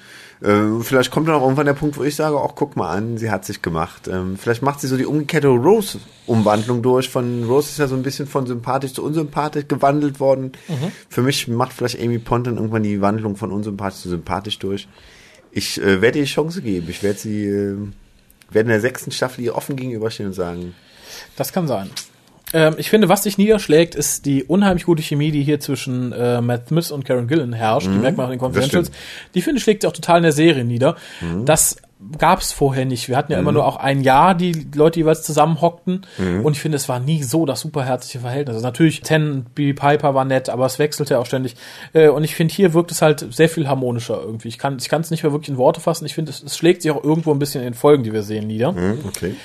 äh, 0.43 0.81
vielleicht 0.81 1.09
kommt 1.09 1.27
dann 1.27 1.35
auch 1.35 1.41
irgendwann 1.41 1.65
der 1.65 1.73
Punkt, 1.73 1.97
wo 1.97 2.03
ich 2.03 2.15
sage, 2.15 2.35
auch 2.37 2.55
guck 2.55 2.75
mal 2.75 2.89
an, 2.91 3.17
sie 3.17 3.31
hat 3.31 3.45
sich 3.45 3.61
gemacht. 3.61 4.07
Ähm, 4.07 4.37
vielleicht 4.37 4.61
macht 4.61 4.81
sie 4.81 4.87
so 4.87 4.97
die 4.97 5.05
umgekehrte 5.05 5.47
Rose-Umwandlung 5.47 6.81
durch. 6.81 7.09
Von 7.09 7.45
Rose 7.45 7.69
ist 7.69 7.79
ja 7.79 7.87
so 7.87 7.95
ein 7.95 8.03
bisschen 8.03 8.27
von 8.27 8.45
sympathisch 8.45 8.93
zu 8.93 9.03
unsympathisch 9.03 9.67
gewandelt 9.67 10.19
worden. 10.19 10.51
Für 11.09 11.21
mich 11.21 11.47
macht 11.47 11.73
vielleicht 11.73 12.01
Amy 12.01 12.19
Pond 12.19 12.47
dann 12.47 12.57
irgendwann 12.57 12.83
die 12.83 12.99
Wandlung 12.99 13.37
von 13.37 13.51
unsympathisch 13.51 14.01
zu 14.01 14.09
sympathisch 14.09 14.59
durch. 14.59 14.87
Ich 15.51 15.81
äh, 15.81 16.01
werde 16.01 16.19
ihr 16.19 16.25
die 16.25 16.31
Chance 16.31 16.61
geben. 16.61 16.87
Ich 16.89 17.03
werde 17.03 17.19
sie, 17.19 17.45
äh, 17.45 17.77
werde 18.49 18.67
in 18.67 18.67
der 18.67 18.81
sechsten 18.81 19.11
Staffel 19.11 19.43
ihr 19.45 19.55
offen 19.55 19.75
gegenüberstehen 19.75 20.27
und 20.27 20.35
sagen, 20.35 20.75
Das 21.37 21.53
kann 21.53 21.67
sein. 21.67 21.89
Ähm, 22.53 22.75
ich 22.77 22.89
finde, 22.89 23.09
was 23.09 23.23
sich 23.23 23.37
niederschlägt, 23.37 23.95
ist 23.95 24.25
die 24.25 24.43
unheimlich 24.43 24.85
gute 24.85 25.01
Chemie, 25.01 25.31
die 25.31 25.43
hier 25.43 25.59
zwischen 25.59 26.11
äh, 26.13 26.39
Matt 26.41 26.67
Smith 26.67 26.91
und 26.91 27.03
Karen 27.05 27.27
Gillan 27.27 27.53
herrscht. 27.53 27.87
Die 27.87 27.97
merkt 27.97 28.17
man 28.17 28.27
auch 28.27 28.31
in 28.31 28.37
den 28.37 28.45
Confidentials. 28.45 28.91
Die 29.33 29.41
finde 29.41 29.57
ich 29.57 29.63
schlägt 29.63 29.81
sich 29.81 29.89
auch 29.89 29.93
total 29.93 30.17
in 30.17 30.23
der 30.23 30.31
Serie 30.31 30.63
nieder. 30.63 30.95
Das 31.45 31.77
gab 32.17 32.41
es 32.41 32.51
vorher 32.51 32.85
nicht. 32.85 33.07
Wir 33.07 33.15
hatten 33.17 33.31
ja 33.31 33.39
immer 33.39 33.51
nur 33.51 33.65
auch 33.65 33.77
ein 33.77 34.01
Jahr, 34.01 34.35
die 34.35 34.67
Leute 34.75 34.99
jeweils 34.99 35.23
zusammenhockten. 35.23 36.05
Und 36.43 36.53
ich 36.53 36.59
finde, 36.59 36.75
es 36.75 36.89
war 36.89 36.99
nie 36.99 37.23
so 37.23 37.45
das 37.45 37.61
superherzliche 37.61 38.19
Verhältnis. 38.19 38.55
Also 38.55 38.67
natürlich, 38.67 39.01
Ten, 39.01 39.45
Bibi 39.55 39.73
Piper 39.73 40.13
war 40.13 40.25
nett, 40.25 40.49
aber 40.49 40.65
es 40.65 40.79
wechselte 40.79 41.13
ja 41.15 41.19
auch 41.19 41.25
ständig. 41.25 41.55
Äh, 41.93 42.09
und 42.09 42.23
ich 42.23 42.35
finde, 42.35 42.53
hier 42.53 42.73
wirkt 42.73 42.91
es 42.91 43.01
halt 43.01 43.25
sehr 43.33 43.49
viel 43.49 43.67
harmonischer 43.67 44.19
irgendwie. 44.21 44.49
Ich 44.49 44.57
kann 44.57 44.75
es 44.75 45.11
nicht 45.11 45.23
mehr 45.23 45.31
wirklich 45.31 45.49
in 45.49 45.57
Worte 45.57 45.79
fassen. 45.79 46.05
Ich 46.05 46.13
finde, 46.13 46.31
es, 46.31 46.43
es 46.43 46.57
schlägt 46.57 46.81
sich 46.81 46.91
auch 46.91 47.03
irgendwo 47.03 47.31
ein 47.31 47.39
bisschen 47.39 47.61
in 47.61 47.67
den 47.67 47.73
Folgen, 47.73 48.03
die 48.03 48.13
wir 48.13 48.23
sehen, 48.23 48.47
nieder. 48.47 48.75
hm, 48.75 48.99
okay. 49.07 49.35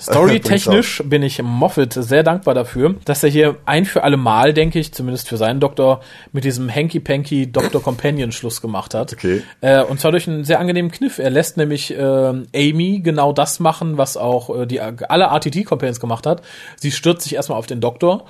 Storytechnisch 0.00 1.02
bin 1.06 1.22
ich 1.22 1.40
Moffat 1.42 1.92
sehr 1.92 2.22
dankbar 2.22 2.54
dafür, 2.54 2.96
dass 3.04 3.22
er 3.22 3.30
hier 3.30 3.56
ein 3.64 3.84
für 3.84 4.02
alle 4.02 4.16
Mal, 4.16 4.52
denke 4.52 4.78
ich, 4.78 4.92
zumindest 4.92 5.28
für 5.28 5.36
seinen 5.36 5.60
Doktor, 5.60 6.00
mit 6.32 6.44
diesem 6.44 6.72
Hanky-Panky 6.72 7.52
Doctor 7.52 7.82
Companion 7.82 8.32
Schluss 8.32 8.60
gemacht 8.60 8.94
hat. 8.94 9.12
Okay. 9.12 9.42
Äh, 9.60 9.82
und 9.82 10.00
zwar 10.00 10.10
durch 10.10 10.28
einen 10.28 10.44
sehr 10.44 10.58
angenehmen 10.58 10.90
Kniff. 10.90 11.18
Er 11.18 11.30
lässt 11.30 11.56
nämlich 11.56 11.94
ähm, 11.96 12.46
Amy 12.54 13.00
genau 13.02 13.32
das 13.32 13.60
machen, 13.60 13.96
was 13.96 14.16
auch 14.16 14.62
äh, 14.62 14.66
die 14.66 14.80
alle 14.80 15.24
RTT-Companions 15.24 16.00
gemacht 16.00 16.26
hat. 16.26 16.42
Sie 16.76 16.90
stürzt 16.90 17.22
sich 17.22 17.34
erstmal 17.34 17.58
auf 17.58 17.66
den 17.66 17.80
Doktor, 17.80 18.26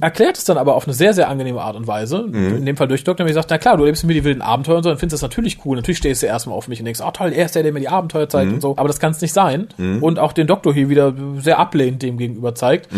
erklärt 0.00 0.38
es 0.38 0.44
dann 0.44 0.58
aber 0.58 0.74
auf 0.74 0.86
eine 0.86 0.94
sehr, 0.94 1.14
sehr 1.14 1.28
angenehme 1.28 1.60
Art 1.60 1.76
und 1.76 1.86
Weise. 1.86 2.28
In 2.32 2.64
dem 2.66 2.76
Fall 2.76 2.88
durch 2.88 3.04
Doktor, 3.04 3.24
der 3.24 3.26
mir 3.26 3.34
sagt, 3.34 3.50
na 3.50 3.58
klar, 3.58 3.76
du 3.76 3.84
lebst 3.84 4.04
mit 4.04 4.08
mir 4.08 4.20
die 4.20 4.24
wilden 4.24 4.42
Abenteuer 4.42 4.76
und 4.76 4.82
so, 4.82 4.90
dann 4.90 4.98
findest 4.98 5.22
du 5.22 5.26
das 5.26 5.30
natürlich 5.30 5.58
cool. 5.64 5.76
Natürlich 5.76 5.98
stehst 5.98 6.22
du 6.22 6.26
erstmal 6.26 6.56
auf 6.56 6.68
mich 6.68 6.78
und 6.78 6.84
denkst, 6.84 7.00
oh 7.04 7.10
toll, 7.10 7.32
er 7.32 7.46
ist 7.46 7.54
der, 7.54 7.62
der 7.62 7.72
mir 7.72 7.80
die 7.80 7.88
Abenteuer 7.88 8.28
zeigt 8.28 8.52
und 8.52 8.60
so. 8.60 8.74
Aber 8.76 8.88
das 8.88 9.00
kann 9.00 9.12
es 9.12 9.20
nicht 9.20 9.32
sein. 9.32 9.68
Und 10.00 10.18
auch 10.18 10.32
den 10.32 10.46
Doktor 10.46 10.72
hier 10.72 10.88
wieder 10.88 10.99
sehr 11.38 11.58
ablehnend 11.58 12.02
dem 12.02 12.18
gegenüber 12.18 12.54
zeigt. 12.54 12.88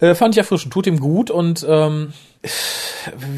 Äh, 0.00 0.14
fand 0.14 0.34
ich 0.34 0.38
erfrischend, 0.38 0.72
tut 0.72 0.86
ihm 0.86 1.00
gut 1.00 1.30
und 1.30 1.64
ähm, 1.68 2.12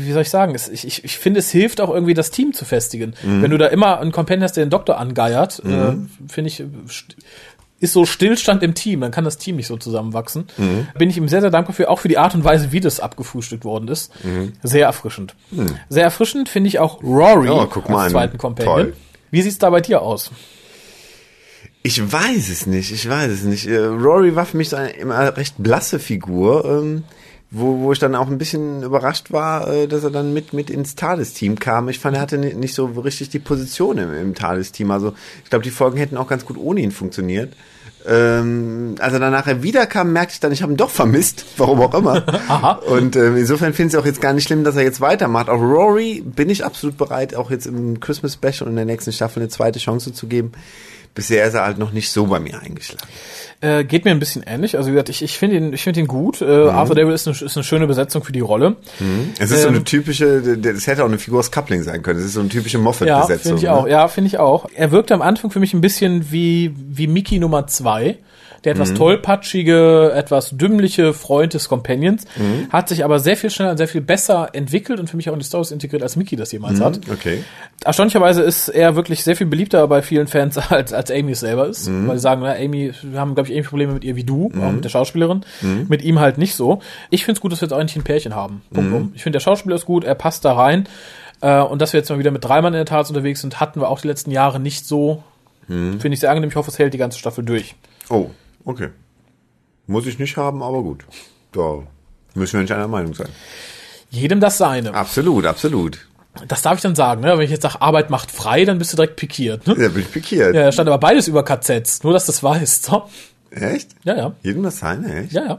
wie 0.05 0.13
soll 0.13 0.23
ich 0.23 0.31
sagen, 0.31 0.55
es, 0.55 0.69
ich, 0.69 0.87
ich, 0.87 1.05
ich 1.05 1.19
finde, 1.19 1.41
es 1.41 1.51
hilft 1.51 1.81
auch 1.81 1.89
irgendwie, 1.91 2.15
das 2.15 2.31
Team 2.31 2.53
zu 2.53 2.65
festigen. 2.65 3.15
Wenn 3.23 3.51
du 3.51 3.57
da 3.59 3.67
immer 3.69 4.01
einen 4.01 4.13
Companion 4.13 4.43
hast, 4.45 4.57
der 4.57 4.65
den 4.67 4.71
Doktor 4.71 4.99
angeiert, 4.99 5.61
äh, 5.65 5.93
finde 6.29 6.49
ich, 6.49 6.61
äh, 6.61 6.65
st- 6.89 7.15
ist 7.81 7.93
so 7.93 8.05
Stillstand 8.07 8.65
im 8.65 8.75
Team, 8.75 9.01
dann 9.03 9.13
kann 9.13 9.23
das 9.25 9.39
Team 9.39 9.55
nicht 9.57 9.69
so 9.69 9.77
zusammenwachsen. 9.77 10.47
Mhm. 10.57 10.89
Bin 10.99 11.11
ich 11.11 11.17
ihm 11.17 11.29
sehr, 11.29 11.41
sehr 11.41 11.51
dankbar 11.51 11.75
für, 11.77 11.89
auch 11.89 12.01
für 12.01 12.09
die 12.09 12.19
Art 12.19 12.35
und 12.35 12.43
Weise, 12.43 12.73
wie 12.73 12.81
das 12.81 12.99
abgefrühstückt 12.99 13.65
worden 13.65 13.87
ist. 13.89 14.13
Mhm. 14.25 14.53
Sehr 14.65 14.87
erfrischend. 14.87 15.37
Sehr 15.89 16.03
erfrischend 16.03 16.49
finde 16.49 16.67
ich 16.69 16.81
auch 16.81 17.01
Rory 17.05 17.49
Oh, 17.51 17.67
guck 17.71 17.89
mal 17.89 18.03
als 18.05 18.13
zweiten 18.13 18.37
Companion. 18.37 18.75
Toll. 18.75 18.93
Wie 19.31 19.43
sieht's 19.43 19.59
da 19.59 19.71
bei 19.71 19.81
dir 19.81 20.03
aus? 20.03 20.33
Ich 21.83 22.13
weiß 22.13 22.49
es 22.51 22.67
nicht, 22.67 22.93
ich 22.93 23.09
weiß 23.09 23.31
es 23.31 23.43
nicht. 23.45 23.67
Äh, 23.67 23.79
Rory 23.85 24.35
war 24.37 24.45
für 24.47 24.57
mich 24.57 24.69
so 24.71 24.77
eine 24.77 24.91
immer 24.91 25.37
recht 25.37 25.55
blasse 25.59 25.99
Figur, 25.99 26.65
ähm, 26.65 27.05
wo, 27.51 27.79
wo 27.79 27.93
ich 27.93 27.99
dann 27.99 28.15
auch 28.15 28.29
ein 28.29 28.37
bisschen 28.37 28.83
überrascht 28.83 29.31
war, 29.33 29.69
äh, 29.73 29.87
dass 29.89 30.05
er 30.05 30.11
dann 30.11 30.35
mit, 30.35 30.53
mit 30.53 30.69
ins 30.71 30.97
TARDIS-Team 30.97 31.59
kam. 31.59 31.89
Ich 31.89 31.99
fand, 31.99 32.17
er 32.17 32.21
hatte 32.21 32.37
ni- 32.37 32.53
nicht 32.55 32.75
so 32.75 32.87
richtig 32.87 33.31
die 33.31 33.39
Position 33.39 33.97
im, 33.99 34.13
im 34.13 34.35
TARDIS-Team. 34.35 34.91
Also 34.91 35.15
ich 35.45 35.49
glaube, 35.51 35.63
die 35.63 35.71
Folgen 35.71 35.97
hätten 35.97 36.17
auch 36.19 36.29
ganz 36.29 36.45
gut 36.45 36.59
ohne 36.59 36.81
ihn 36.81 36.91
funktioniert. 36.93 37.55
Ähm, 38.07 38.95
als 39.01 39.13
er 39.13 39.19
dann 39.21 39.33
nachher 39.33 39.63
wiederkam, 39.63 40.13
merkte 40.13 40.35
ich 40.35 40.41
dann, 40.41 40.53
ich 40.53 40.63
habe 40.63 40.73
ihn 40.73 40.77
doch 40.77 40.91
vermisst, 40.91 41.45
warum 41.57 41.81
auch 41.81 41.95
immer. 41.95 42.83
Und 42.89 43.17
ähm, 43.17 43.37
insofern 43.37 43.73
finde 43.73 43.89
ich 43.89 43.95
es 43.95 44.01
auch 44.01 44.07
jetzt 44.07 44.21
gar 44.21 44.33
nicht 44.33 44.45
schlimm, 44.45 44.65
dass 44.65 44.77
er 44.77 44.83
jetzt 44.83 45.01
weitermacht. 45.01 45.49
Auch 45.49 45.61
Rory 45.61 46.23
bin 46.25 46.51
ich 46.51 46.65
absolut 46.65 46.97
bereit, 46.99 47.35
auch 47.35 47.51
jetzt 47.51 47.67
im 47.67 47.99
Christmas 48.01 48.35
Special 48.35 48.63
und 48.65 48.71
in 48.71 48.77
der 48.77 48.85
nächsten 48.85 49.13
Staffel 49.13 49.41
eine 49.43 49.49
zweite 49.49 49.79
Chance 49.79 50.13
zu 50.13 50.27
geben. 50.27 50.53
Bisher 51.19 51.45
ist 51.47 51.55
er 51.55 51.65
halt 51.65 51.79
noch 51.79 51.91
nicht 51.93 52.11
so 52.13 52.27
bei 52.29 52.39
mir 52.39 52.61
eingeschlagen. 52.63 53.03
Äh, 53.61 53.83
geht 53.83 54.05
mir 54.05 54.13
ein 54.13 54.21
bisschen 54.21 54.45
ähnlich. 54.47 54.77
Also 54.77 54.89
wie 54.89 54.93
gesagt, 54.93 55.09
ich, 55.09 55.21
ich 55.21 55.37
finde 55.37 55.57
ihn, 55.57 55.73
ich 55.73 55.83
finde 55.83 55.99
ihn 55.99 56.07
gut. 56.07 56.41
Äh, 56.41 56.45
Mhm. 56.45 56.69
Arthur 56.71 56.95
Devil 56.95 57.13
ist 57.13 57.27
eine, 57.27 57.37
ist 57.37 57.57
eine 57.57 57.65
schöne 57.65 57.89
Besetzung 57.89 58.23
für 58.23 58.31
die 58.31 58.39
Rolle. 58.39 58.77
Es 59.41 59.51
ist 59.51 59.63
so 59.63 59.69
Ähm, 59.69 59.75
eine 59.75 59.83
typische, 59.85 60.57
das 60.57 60.87
hätte 60.87 61.03
auch 61.03 61.09
eine 61.09 61.19
Figur 61.19 61.41
aus 61.41 61.51
Coupling 61.51 61.83
sein 61.83 62.03
können. 62.03 62.21
Es 62.21 62.27
ist 62.27 62.35
so 62.35 62.41
eine 62.41 62.49
typische 62.51 62.79
Ja, 62.79 62.85
Moffat-Besetzung. 62.85 63.43
finde 63.43 63.57
ich 63.57 63.63
ne? 63.65 63.75
auch. 63.75 63.89
Ja, 63.89 64.07
finde 64.07 64.29
ich 64.29 64.39
auch. 64.39 64.67
Er 64.77 64.93
wirkte 64.93 65.13
am 65.13 65.23
Anfang 65.23 65.51
für 65.51 65.59
mich 65.59 65.75
ein 65.75 65.81
bisschen 65.81 66.31
wie, 66.31 66.73
wie 66.77 67.09
Mickey 67.09 67.41
Nummer 67.41 67.67
zwei. 67.67 68.19
Der 68.65 68.75
Mhm. 68.75 68.81
etwas 68.81 68.95
tollpatschige, 68.95 70.13
etwas 70.15 70.51
dümmliche 70.51 71.13
Freund 71.15 71.55
des 71.55 71.69
Companions, 71.69 72.25
Mhm. 72.37 72.69
hat 72.71 72.89
sich 72.89 73.05
aber 73.05 73.19
sehr 73.21 73.37
viel 73.37 73.51
schneller 73.51 73.71
und 73.73 73.77
sehr 73.77 73.89
viel 73.89 74.01
besser 74.01 74.51
entwickelt 74.53 74.99
und 75.01 75.09
für 75.09 75.17
mich 75.17 75.29
auch 75.31 75.33
in 75.35 75.39
die 75.39 75.45
Stories 75.45 75.71
integriert, 75.71 76.03
als 76.03 76.17
Mickey 76.17 76.37
das 76.37 76.51
jemals 76.53 76.81
hat. 76.81 77.01
Okay. 77.11 77.45
Erstaunlicherweise 77.85 78.43
ist 78.43 78.69
er 78.69 78.97
wirklich 78.97 79.23
sehr 79.23 79.37
viel 79.37 79.47
beliebter 79.47 79.87
bei 79.87 80.03
vielen 80.03 80.27
Fans 80.27 80.59
als, 80.71 80.93
als 80.93 81.11
Amy 81.11 81.35
selber 81.35 81.67
ist. 81.69 81.89
Mhm. 81.89 82.09
Weil 82.09 82.17
sie 82.17 82.23
sagen, 82.23 82.43
na, 82.43 82.55
Amy, 82.55 82.93
wir 83.03 83.21
haben, 83.21 83.35
glaube 83.35 83.49
ich, 83.49 83.55
ähnliche 83.55 83.71
Probleme 83.71 83.93
mit 83.93 84.05
ihr 84.05 84.17
wie 84.17 84.25
du, 84.25 84.51
auch 84.61 84.73
mit 84.73 84.85
der 84.85 84.89
Schauspielerin. 84.89 85.45
Mit 85.89 86.03
ihm 86.03 86.19
halt 86.19 86.39
nicht 86.39 86.55
so. 86.55 86.81
Ich 87.11 87.25
finde 87.25 87.39
es 87.39 87.41
gut, 87.41 87.53
dass 87.53 87.61
wir 87.61 87.67
jetzt 87.69 87.77
eigentlich 87.77 87.97
ein 87.97 88.03
Pärchen 88.03 88.35
haben. 88.35 88.63
Mhm. 88.71 88.75
Punkt 88.75 88.93
um. 88.95 89.13
Ich 89.15 89.23
finde, 89.23 89.37
der 89.37 89.41
Schauspieler 89.41 89.77
ist 89.77 89.87
gut, 89.87 90.05
er 90.05 90.15
passt 90.15 90.45
da 90.45 90.53
rein. 90.55 90.89
Äh, 91.41 91.61
und 91.61 91.81
dass 91.81 91.93
wir 91.93 92.01
jetzt 92.01 92.11
mal 92.11 92.19
wieder 92.19 92.33
mit 92.33 92.45
drei 92.45 92.61
Mann 92.61 92.73
in 92.75 92.79
der 92.79 92.85
Tat 92.87 93.09
unterwegs 93.09 93.41
sind, 93.41 93.61
hatten 93.61 93.81
wir 93.81 93.89
auch 93.89 94.01
die 94.01 94.09
letzten 94.09 94.33
Jahre 94.33 94.59
nicht 94.59 94.87
so. 94.87 95.23
Mhm. 95.69 96.01
Finde 96.01 96.15
ich 96.15 96.21
sehr 96.21 96.31
angenehm. 96.31 96.51
Ich 96.51 96.57
hoffe, 96.57 96.71
es 96.71 96.79
hält 96.81 96.95
die 96.95 96.99
ganze 96.99 97.19
Staffel 97.19 97.45
durch. 97.45 97.77
Oh, 98.11 98.27
okay. 98.65 98.89
Muss 99.87 100.07
ich 100.07 100.19
nicht 100.19 100.37
haben, 100.37 100.63
aber 100.63 100.83
gut. 100.83 101.05
Da 101.53 101.79
müssen 102.35 102.55
wir 102.55 102.61
nicht 102.61 102.73
einer 102.73 102.89
Meinung 102.89 103.15
sein. 103.15 103.29
Jedem 104.11 104.41
das 104.41 104.59
seine. 104.59 104.95
Absolut, 104.95 105.47
absolut. 105.47 106.07
Das 106.47 106.63
darf 106.63 106.77
ich 106.77 106.83
dann 106.83 106.95
sagen, 106.95 107.23
ne? 107.23 107.37
Wenn 107.37 107.45
ich 107.45 107.51
jetzt 107.51 107.63
sage, 107.63 107.83
Arbeit 107.83 108.11
macht 108.11 108.31
frei, 108.31 108.65
dann 108.65 108.79
bist 108.79 108.93
du 108.93 108.97
direkt 108.97 109.17
pikiert. 109.17 109.67
Ne? 109.67 109.75
Da 109.75 109.89
bin 109.89 110.03
ich 110.03 110.13
pikiert. 110.13 110.55
Ja, 110.55 110.65
da 110.65 110.73
stand 110.73 110.89
aber 110.89 110.99
beides 110.99 111.27
über 111.27 111.43
KZs. 111.43 112.05
Nur, 112.05 112.13
dass 112.13 112.27
du 112.27 112.33
das 112.33 112.43
weißt. 112.43 112.85
So. 112.85 113.05
Echt? 113.51 113.91
Ja, 114.05 114.17
ja. 114.17 114.33
Jedem 114.43 114.63
das 114.63 114.79
seine, 114.79 115.23
echt? 115.23 115.33
Ja, 115.33 115.47
ja. 115.47 115.59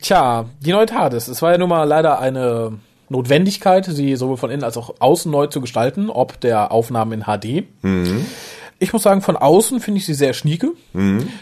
Tja, 0.00 0.46
die 0.60 0.72
neue 0.72 0.86
TARDIS. 0.86 1.28
Es 1.28 1.42
war 1.42 1.52
ja 1.52 1.58
nun 1.58 1.68
mal 1.68 1.84
leider 1.84 2.20
eine 2.20 2.78
Notwendigkeit, 3.08 3.84
sie 3.84 4.16
sowohl 4.16 4.36
von 4.36 4.50
innen 4.50 4.64
als 4.64 4.76
auch 4.76 4.94
außen 4.98 5.30
neu 5.30 5.46
zu 5.46 5.60
gestalten, 5.60 6.10
ob 6.10 6.40
der 6.40 6.72
Aufnahmen 6.72 7.12
in 7.12 7.24
HD. 7.24 7.64
Ich 8.80 8.92
muss 8.92 9.02
sagen, 9.02 9.22
von 9.22 9.36
außen 9.36 9.80
finde 9.80 9.98
ich 9.98 10.06
sie 10.06 10.14
sehr 10.14 10.32
schnieke. 10.32 10.72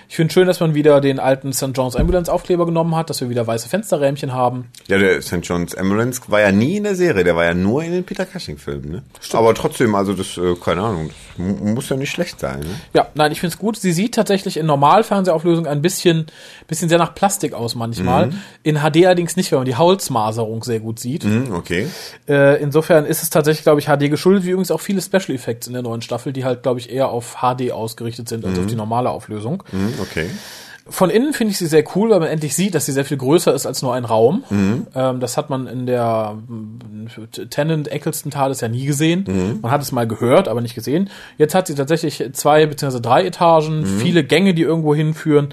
Ich 0.08 0.16
finde 0.16 0.32
schön, 0.32 0.46
dass 0.46 0.60
man 0.60 0.74
wieder 0.74 1.00
den 1.02 1.18
alten 1.20 1.52
St. 1.52 1.70
John's 1.74 1.94
Ambulance 1.94 2.32
Aufkleber 2.32 2.64
genommen 2.64 2.96
hat, 2.96 3.10
dass 3.10 3.20
wir 3.20 3.28
wieder 3.28 3.46
weiße 3.46 3.68
Fensterrähmchen 3.68 4.32
haben. 4.32 4.68
Ja, 4.88 4.98
der 4.98 5.20
St. 5.20 5.40
John's 5.42 5.74
Ambulance 5.74 6.22
war 6.28 6.40
ja 6.40 6.50
nie 6.50 6.78
in 6.78 6.84
der 6.84 6.94
Serie, 6.94 7.24
der 7.24 7.36
war 7.36 7.44
ja 7.44 7.52
nur 7.52 7.84
in 7.84 7.92
den 7.92 8.04
Peter 8.04 8.24
Cushing-Filmen, 8.24 8.90
ne? 8.90 9.02
Aber 9.32 9.54
trotzdem, 9.54 9.94
also 9.94 10.14
das, 10.14 10.38
äh, 10.38 10.54
keine 10.56 10.82
Ahnung, 10.82 11.10
muss 11.36 11.90
ja 11.90 11.96
nicht 11.96 12.10
schlecht 12.10 12.40
sein, 12.40 12.60
ne? 12.60 12.80
Ja, 12.94 13.08
nein, 13.14 13.32
ich 13.32 13.40
finde 13.40 13.54
es 13.54 13.58
gut. 13.58 13.76
Sie 13.76 13.92
sieht 13.92 14.14
tatsächlich 14.14 14.56
in 14.56 14.64
Normalfernsehauflösung 14.64 15.66
ein 15.66 15.82
bisschen, 15.82 16.26
bisschen 16.68 16.88
sehr 16.88 16.98
nach 16.98 17.14
Plastik 17.14 17.52
aus 17.52 17.74
manchmal. 17.74 18.30
In 18.62 18.76
HD 18.76 19.04
allerdings 19.04 19.36
nicht, 19.36 19.52
wenn 19.52 19.58
man 19.58 19.66
die 19.66 19.76
Holzmaserung 19.76 20.64
sehr 20.64 20.80
gut 20.80 20.98
sieht. 20.98 21.24
Hm, 21.24 21.52
okay. 21.52 21.88
Äh, 22.28 22.62
insofern 22.62 23.04
ist 23.04 23.22
es 23.22 23.28
tatsächlich, 23.28 23.62
glaube 23.62 23.80
ich, 23.80 23.86
HD 23.86 24.10
geschuldet, 24.10 24.44
wie 24.44 24.50
übrigens 24.50 24.70
auch 24.70 24.80
viele 24.80 25.02
Special 25.02 25.34
Effects 25.34 25.66
in 25.66 25.74
der 25.74 25.82
neuen 25.82 26.00
Staffel, 26.00 26.32
die 26.32 26.44
halt, 26.44 26.62
glaube 26.62 26.80
ich, 26.80 26.90
eher 26.90 27.08
auf 27.08 27.25
HD 27.34 27.72
ausgerichtet 27.72 28.28
sind 28.28 28.44
als 28.44 28.58
auf 28.58 28.66
die 28.66 28.76
normale 28.76 29.10
Auflösung. 29.10 29.62
Hm, 29.70 29.94
okay. 30.00 30.30
Von 30.88 31.10
innen 31.10 31.32
finde 31.32 31.50
ich 31.50 31.58
sie 31.58 31.66
sehr 31.66 31.82
cool, 31.96 32.10
weil 32.10 32.20
man 32.20 32.28
endlich 32.28 32.54
sieht, 32.54 32.76
dass 32.76 32.86
sie 32.86 32.92
sehr 32.92 33.04
viel 33.04 33.16
größer 33.16 33.52
ist 33.52 33.66
als 33.66 33.82
nur 33.82 33.92
ein 33.92 34.04
Raum. 34.04 34.44
Ähm, 34.94 35.18
das 35.18 35.36
hat 35.36 35.50
man 35.50 35.66
in 35.66 35.84
der 35.86 36.36
mm, 36.46 37.08
Tennant 37.50 37.88
Eccleston 37.88 38.30
TARDIS 38.30 38.60
ja 38.60 38.68
nie 38.68 38.86
gesehen. 38.86 39.58
Man 39.62 39.72
hat 39.72 39.82
es 39.82 39.90
mal 39.90 40.06
gehört, 40.06 40.46
aber 40.46 40.60
nicht 40.60 40.76
gesehen. 40.76 41.10
Jetzt 41.38 41.56
hat 41.56 41.66
sie 41.66 41.74
tatsächlich 41.74 42.22
zwei 42.34 42.66
bzw. 42.66 43.00
drei 43.00 43.24
Etagen, 43.26 43.84
viele 43.84 44.22
Gänge, 44.22 44.54
die 44.54 44.62
irgendwo 44.62 44.94
hinführen. 44.94 45.48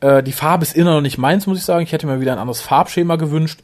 Äh, 0.00 0.22
die 0.22 0.32
Farbe 0.32 0.62
ist 0.62 0.76
immer 0.76 0.94
noch 0.94 1.00
nicht 1.00 1.18
meins, 1.18 1.48
muss 1.48 1.58
ich 1.58 1.64
sagen. 1.64 1.82
Ich 1.82 1.92
hätte 1.92 2.06
mir 2.06 2.20
wieder 2.20 2.32
ein 2.32 2.38
anderes 2.38 2.60
Farbschema 2.60 3.16
gewünscht. 3.16 3.60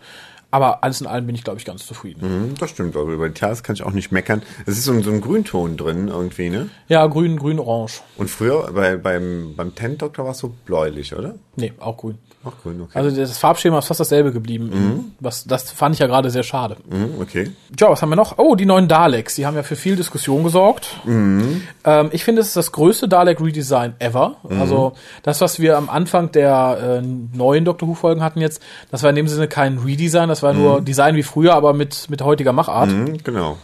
Aber 0.51 0.85
alles 0.85 1.01
in 1.01 1.07
allem 1.07 1.27
bin 1.27 1.35
ich, 1.35 1.45
glaube 1.45 1.59
ich, 1.59 1.65
ganz 1.65 1.87
zufrieden. 1.87 2.21
Hm, 2.23 2.55
das 2.59 2.71
stimmt, 2.71 2.97
also 2.97 3.11
über 3.11 3.29
die 3.29 3.35
Tars 3.35 3.63
kann 3.63 3.75
ich 3.75 3.83
auch 3.83 3.91
nicht 3.93 4.13
meckern. 4.13 4.43
Es 4.65 4.79
ist 4.79 4.85
so 4.85 4.93
ein, 4.93 5.03
so 5.03 5.11
ein 5.11 5.21
Grünton 5.21 5.77
drin 5.77 6.09
irgendwie, 6.09 6.51
ne? 6.51 6.71
Ja, 6.89 7.07
grün, 7.07 7.37
grün, 7.37 7.59
orange. 7.59 8.01
Und 8.17 8.31
früher 8.31 8.71
bei, 8.73 8.97
beim, 8.97 9.55
beim 9.57 9.75
Tent 9.75 10.03
Doktor 10.03 10.25
war 10.25 10.33
es 10.33 10.39
so 10.39 10.55
bläulich, 10.65 11.15
oder? 11.15 11.35
Nee, 11.57 11.73
auch 11.79 11.97
grün. 11.97 12.19
Ach, 12.47 12.53
grün, 12.63 12.81
okay. 12.81 12.93
Also 12.99 13.17
das 13.17 13.39
Farbschema 13.39 13.79
ist 13.81 13.87
fast 13.87 14.01
dasselbe 14.01 14.33
geblieben. 14.33 15.15
Was, 15.21 15.45
das 15.45 15.71
fand 15.71 15.95
ich 15.95 15.99
ja 15.99 16.07
gerade 16.07 16.31
sehr 16.31 16.43
schade. 16.43 16.77
Hm, 16.89 17.21
okay. 17.21 17.51
Ja, 17.79 17.91
was 17.91 18.03
haben 18.03 18.11
wir 18.11 18.17
noch? 18.17 18.39
Oh, 18.39 18.55
die 18.55 18.67
neuen 18.67 18.89
Daleks. 18.89 19.35
Die 19.35 19.47
haben 19.47 19.57
ja 19.57 19.63
für 19.63 19.77
viel 19.77 19.97
Diskussion 19.97 20.45
gesorgt. 20.45 21.01
Ähm, 21.07 22.09
ich 22.13 22.25
finde, 22.25 22.41
es 22.41 22.49
ist 22.49 22.57
das 22.57 22.73
größte 22.73 23.09
Dalek-Redesign 23.09 23.95
ever. 23.99 24.37
Also 24.49 24.93
das, 25.23 25.41
was 25.41 25.59
wir 25.59 25.77
am 25.77 25.89
Anfang 25.91 26.31
der 26.33 27.01
äh, 27.03 27.07
neuen 27.37 27.65
Doctor 27.65 27.89
Who-Folgen 27.89 28.23
hatten 28.23 28.41
jetzt, 28.41 28.63
das 28.91 29.03
war 29.03 29.11
in 29.11 29.17
dem 29.17 29.29
Sinne 29.29 29.49
kein 29.49 29.79
Redesign, 29.79 30.29
das 30.29 30.43
war 30.43 30.53
nur 30.53 30.81
Design 30.81 31.17
wie 31.17 31.23
früher, 31.23 31.55
aber 31.55 31.73
mit, 31.73 32.09
mit 32.11 32.23
heutiger 32.23 32.53
Machart. 32.53 32.91
Hm, 32.91 33.19
genau. 33.25 33.59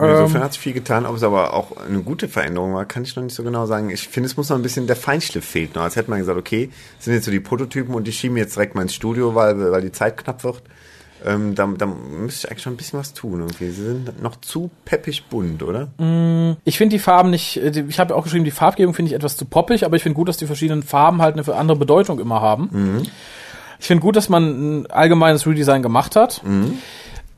Insofern 0.00 0.42
hat 0.42 0.54
sich 0.54 0.62
viel 0.62 0.72
getan, 0.72 1.04
ob 1.04 1.16
es 1.16 1.22
aber 1.22 1.52
auch 1.52 1.76
eine 1.76 2.00
gute 2.00 2.26
Veränderung 2.26 2.74
war, 2.74 2.86
kann 2.86 3.02
ich 3.02 3.14
noch 3.14 3.22
nicht 3.22 3.34
so 3.34 3.42
genau 3.42 3.66
sagen. 3.66 3.90
Ich 3.90 4.08
finde, 4.08 4.26
es 4.26 4.36
muss 4.36 4.48
noch 4.48 4.56
ein 4.56 4.62
bisschen, 4.62 4.86
der 4.86 4.96
Feinschliff 4.96 5.44
fehlt 5.44 5.74
noch. 5.74 5.82
Als 5.82 5.96
hätte 5.96 6.08
man 6.10 6.18
gesagt, 6.18 6.38
okay, 6.38 6.70
das 6.96 7.04
sind 7.04 7.14
jetzt 7.14 7.26
so 7.26 7.30
die 7.30 7.40
Prototypen 7.40 7.94
und 7.94 8.06
die 8.06 8.12
schieben 8.12 8.36
jetzt 8.38 8.56
direkt 8.56 8.74
mal 8.74 8.82
ins 8.82 8.94
Studio, 8.94 9.34
weil, 9.34 9.70
weil 9.70 9.82
die 9.82 9.92
Zeit 9.92 10.16
knapp 10.16 10.44
wird. 10.44 10.62
Ähm, 11.24 11.54
da, 11.54 11.66
da 11.78 11.86
müsste 11.86 12.46
ich 12.46 12.50
eigentlich 12.50 12.62
schon 12.62 12.72
ein 12.72 12.76
bisschen 12.76 12.98
was 12.98 13.12
tun 13.12 13.40
irgendwie. 13.40 13.70
Sie 13.70 13.84
sind 13.84 14.20
noch 14.22 14.40
zu 14.40 14.70
peppig 14.84 15.26
bunt, 15.28 15.62
oder? 15.62 15.88
Ich 16.64 16.78
finde 16.78 16.96
die 16.96 16.98
Farben 17.00 17.30
nicht, 17.30 17.58
äh, 17.58 17.84
ich 17.86 18.00
habe 18.00 18.10
ja 18.10 18.16
auch 18.16 18.24
geschrieben, 18.24 18.44
die 18.44 18.50
Farbgebung 18.50 18.94
finde 18.94 19.10
ich 19.10 19.14
etwas 19.14 19.36
zu 19.36 19.44
poppig, 19.44 19.84
aber 19.84 19.94
ich 19.96 20.02
finde 20.02 20.16
gut, 20.16 20.28
dass 20.28 20.36
die 20.38 20.46
verschiedenen 20.46 20.82
Farben 20.82 21.22
halt 21.22 21.38
eine 21.38 21.56
andere 21.56 21.78
Bedeutung 21.78 22.18
immer 22.18 22.40
haben. 22.40 23.02
Ich 23.78 23.86
finde 23.86 24.00
gut, 24.02 24.16
dass 24.16 24.28
man 24.28 24.80
ein 24.80 24.90
allgemeines 24.90 25.46
Redesign 25.46 25.82
gemacht 25.82 26.16
hat. 26.16 26.42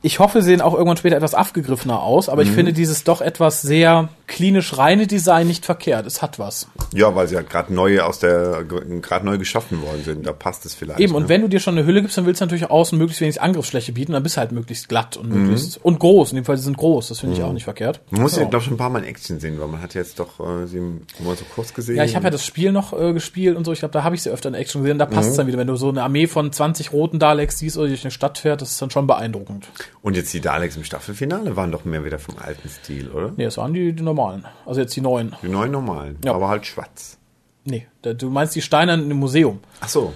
Ich 0.05 0.19
hoffe, 0.19 0.43
sie 0.43 0.49
sehen 0.51 0.61
auch 0.61 0.75
irgendwann 0.75 0.97
später 0.97 1.15
etwas 1.15 1.33
abgegriffener 1.33 2.03
aus, 2.03 2.29
aber 2.29 2.43
ich 2.43 2.51
finde 2.51 2.73
dieses 2.73 3.03
doch 3.03 3.21
etwas 3.21 3.63
sehr 3.63 4.09
klinisch 4.27 4.77
reine 4.77 5.07
Design 5.07 5.47
nicht 5.47 5.65
verkehrt. 5.65 6.05
Es 6.05 6.21
hat 6.21 6.37
was. 6.37 6.67
Ja, 6.93 7.15
weil 7.15 7.27
sie 7.27 7.35
halt 7.35 7.49
gerade 7.49 7.73
neu 7.73 7.99
aus 8.01 8.19
der, 8.19 8.63
gerade 9.01 9.25
neu 9.25 9.39
geschaffen 9.39 9.81
worden 9.81 10.03
sind. 10.03 10.27
Da 10.27 10.31
passt 10.31 10.63
es 10.67 10.75
vielleicht. 10.75 10.99
Eben, 10.99 11.13
ne? 11.13 11.17
und 11.17 11.29
wenn 11.29 11.41
du 11.41 11.47
dir 11.47 11.59
schon 11.59 11.75
eine 11.75 11.87
Hülle 11.87 12.03
gibst, 12.03 12.17
dann 12.19 12.27
willst 12.27 12.39
du 12.39 12.45
natürlich 12.45 12.69
außen 12.69 12.95
möglichst 12.99 13.19
wenig 13.21 13.41
Angriffsfläche 13.41 13.93
bieten, 13.93 14.11
dann 14.13 14.21
bist 14.21 14.35
du 14.35 14.41
halt 14.41 14.51
möglichst 14.51 14.89
glatt 14.89 15.17
und 15.17 15.29
möglichst 15.29 15.83
und 15.83 15.97
groß. 15.97 16.31
In 16.31 16.35
dem 16.35 16.45
Fall, 16.45 16.57
sie 16.57 16.65
sind 16.65 16.77
groß, 16.77 17.07
das 17.07 17.21
finde 17.21 17.35
ich 17.35 17.41
auch 17.41 17.51
nicht 17.53 17.63
verkehrt. 17.63 17.99
Man 18.11 18.21
muss 18.21 18.35
ja, 18.35 18.43
Ja. 18.43 18.49
glaube 18.49 18.63
ich, 18.63 18.69
ein 18.69 18.77
paar 18.77 18.91
Mal 18.91 18.99
in 18.99 19.05
Action 19.05 19.39
sehen, 19.39 19.59
weil 19.59 19.67
man 19.69 19.81
hat 19.81 19.95
jetzt 19.95 20.19
doch 20.19 20.39
äh, 20.39 20.67
sie 20.67 20.79
mal 20.79 21.35
so 21.35 21.45
kurz 21.55 21.73
gesehen. 21.73 21.95
Ja, 21.95 22.03
ich 22.03 22.15
habe 22.15 22.25
ja 22.25 22.31
das 22.31 22.45
Spiel 22.45 22.71
noch 22.71 22.93
äh, 22.93 23.11
gespielt 23.13 23.57
und 23.57 23.65
so. 23.65 23.71
Ich 23.71 23.79
glaube, 23.79 23.93
da 23.93 24.03
habe 24.03 24.13
ich 24.13 24.21
sie 24.21 24.29
öfter 24.29 24.49
in 24.49 24.55
Action 24.55 24.83
gesehen. 24.83 24.99
Da 24.99 25.07
passt 25.07 25.31
es 25.31 25.35
dann 25.35 25.47
wieder, 25.47 25.57
wenn 25.57 25.67
du 25.67 25.75
so 25.77 25.89
eine 25.89 26.03
Armee 26.03 26.27
von 26.27 26.51
20 26.51 26.91
roten 26.93 27.17
Daleks 27.17 27.57
siehst 27.57 27.75
oder 27.77 27.87
durch 27.87 28.03
eine 28.03 28.11
Stadt 28.11 28.37
fährt, 28.37 28.61
das 28.61 28.69
ist 28.69 28.81
dann 28.81 28.91
schon 28.91 29.07
beeindruckend. 29.07 29.67
Und 30.01 30.15
jetzt 30.15 30.33
die 30.33 30.41
Daleks 30.41 30.75
im 30.77 30.83
Staffelfinale 30.83 31.55
waren 31.55 31.71
doch 31.71 31.83
mehr 31.85 32.05
wieder 32.05 32.19
vom 32.19 32.37
alten 32.37 32.69
Stil, 32.69 33.09
oder? 33.09 33.33
Nee, 33.35 33.45
das 33.45 33.57
waren 33.57 33.73
die, 33.73 33.91
die 33.93 34.03
normalen. 34.03 34.45
Also 34.65 34.81
jetzt 34.81 34.95
die 34.95 35.01
neuen. 35.01 35.35
Die 35.41 35.49
neuen 35.49 35.71
normalen, 35.71 36.17
Ja. 36.23 36.33
aber 36.33 36.47
halt 36.49 36.65
schwarz. 36.67 37.17
Nee, 37.63 37.87
du 38.03 38.29
meinst 38.29 38.55
die 38.55 38.61
Steinernen 38.61 39.09
im 39.09 39.17
Museum. 39.17 39.59
Ach 39.81 39.89
so. 39.89 40.13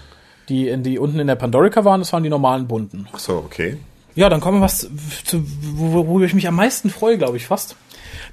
Die, 0.49 0.67
in, 0.67 0.83
die 0.83 0.99
unten 0.99 1.19
in 1.19 1.27
der 1.27 1.35
Pandorica 1.35 1.83
waren, 1.85 2.01
das 2.01 2.13
waren 2.13 2.21
die 2.23 2.29
normalen 2.29 2.67
bunten. 2.67 3.07
Ach 3.11 3.19
so, 3.19 3.37
okay. 3.37 3.77
Ja, 4.15 4.29
dann 4.29 4.41
kommen 4.41 4.59
wir 4.59 4.63
was 4.65 4.87
zu, 5.25 5.43
wo- 5.75 6.05
worüber 6.07 6.25
ich 6.25 6.33
mich 6.35 6.47
am 6.47 6.55
meisten 6.55 6.89
freue, 6.89 7.17
glaube 7.17 7.37
ich 7.37 7.45
fast. 7.47 7.75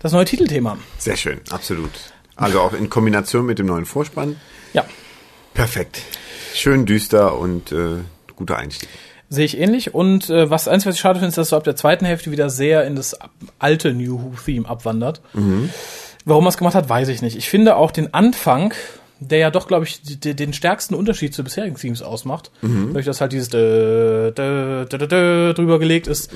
Das 0.00 0.12
neue 0.12 0.24
Titelthema. 0.26 0.76
Sehr 0.98 1.16
schön, 1.16 1.40
absolut. 1.50 1.90
Also 2.34 2.60
auch 2.60 2.74
in 2.74 2.90
Kombination 2.90 3.46
mit 3.46 3.58
dem 3.58 3.66
neuen 3.66 3.86
Vorspann. 3.86 4.36
Ja, 4.74 4.84
Perfekt. 5.54 6.02
Schön 6.54 6.84
düster 6.84 7.38
und 7.38 7.72
äh, 7.72 7.98
guter 8.34 8.58
Einstieg. 8.58 8.88
Sehe 9.28 9.44
ich 9.44 9.58
ähnlich. 9.58 9.94
Und 9.94 10.30
äh, 10.30 10.50
was 10.50 10.68
eins, 10.68 10.86
was 10.86 10.94
ich 10.96 11.00
schade 11.00 11.18
finde, 11.18 11.28
ist, 11.28 11.38
dass 11.38 11.50
so 11.50 11.56
ab 11.56 11.64
der 11.64 11.76
zweiten 11.76 12.04
Hälfte 12.04 12.30
wieder 12.30 12.50
sehr 12.50 12.84
in 12.84 12.96
das 12.96 13.16
alte 13.58 13.92
New 13.92 14.20
Who-Theme 14.20 14.68
abwandert. 14.68 15.20
Warum 16.24 16.44
er 16.44 16.48
es 16.48 16.56
gemacht 16.56 16.74
hat, 16.74 16.88
weiß 16.88 17.08
ich 17.08 17.22
nicht. 17.22 17.36
Ich 17.36 17.48
finde 17.48 17.76
auch 17.76 17.90
den 17.90 18.14
Anfang 18.14 18.72
der 19.18 19.38
ja 19.38 19.50
doch, 19.50 19.66
glaube 19.66 19.86
ich, 19.86 20.00
den 20.02 20.52
stärksten 20.52 20.94
Unterschied 20.94 21.34
zu 21.34 21.42
bisherigen 21.42 21.76
Themes 21.76 22.02
ausmacht. 22.02 22.50
Dadurch, 22.88 23.06
dass 23.06 23.20
halt 23.20 23.32
dieses 23.32 23.48
dö, 23.48 24.30
dö, 24.30 24.84
dö, 24.84 25.06
dö, 25.06 25.54
drüber 25.54 25.78
gelegt 25.78 26.06
ist. 26.06 26.30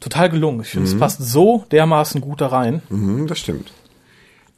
Total 0.00 0.28
gelungen. 0.28 0.60
Ich 0.62 0.68
finde, 0.68 0.88
es 0.88 0.98
passt 0.98 1.22
so 1.22 1.64
dermaßen 1.70 2.20
gut 2.20 2.40
da 2.40 2.48
rein. 2.48 2.82
Mhm, 2.88 3.26
das 3.26 3.38
stimmt. 3.38 3.72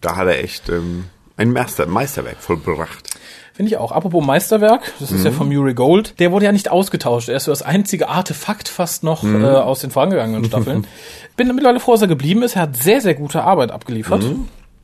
Da 0.01 0.17
hat 0.17 0.27
er 0.27 0.43
echt 0.43 0.69
ähm, 0.71 1.05
ein 1.37 1.53
Meister, 1.53 1.87
Meisterwerk 1.87 2.39
vollbracht. 2.39 3.11
Finde 3.61 3.73
ich 3.73 3.77
auch. 3.77 3.93
Apropos 3.93 4.25
Meisterwerk, 4.25 4.91
das 5.01 5.13
ist 5.13 5.23
ja 5.23 5.33
von 5.33 5.47
Murray 5.47 5.75
Gold. 5.75 6.19
Der 6.19 6.33
wurde 6.33 6.47
ja 6.47 6.53
nicht 6.53 6.71
ausgetauscht. 6.71 7.29
Er 7.29 7.37
ist 7.37 7.45
so 7.45 7.53
das 7.53 7.61
einzige 7.61 8.09
Artefakt 8.09 8.71
fast 8.71 9.05
noch 9.05 9.23
äh, 9.23 9.45
aus 9.45 9.81
den 9.81 9.91
vorangegangenen 9.91 10.47
Staffeln. 10.47 10.87
Bin 11.37 11.49
mittlerweile 11.49 11.79
froh, 11.79 11.93
dass 11.93 12.01
er 12.01 12.09
geblieben 12.09 12.43
ist. 12.43 12.57
Er 12.57 12.63
hat 12.63 12.77
sehr, 12.79 13.03
sehr 13.03 13.15
gute 13.15 13.43
Arbeit 13.45 13.71
abgeliefert. 13.71 14.25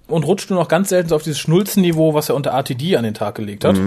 Und 0.09 0.25
rutscht 0.27 0.51
nur 0.51 0.59
noch 0.59 0.69
ganz 0.69 0.91
selten 0.91 1.09
so 1.09 1.17
auf 1.17 1.23
dieses 1.23 1.39
Schnulzenniveau, 1.39 2.13
was 2.13 2.29
er 2.29 2.35
unter 2.35 2.51
RTD 2.51 2.99
an 2.99 3.05
den 3.05 3.15
Tag 3.15 3.37
gelegt 3.37 3.65
hat. 3.65 3.81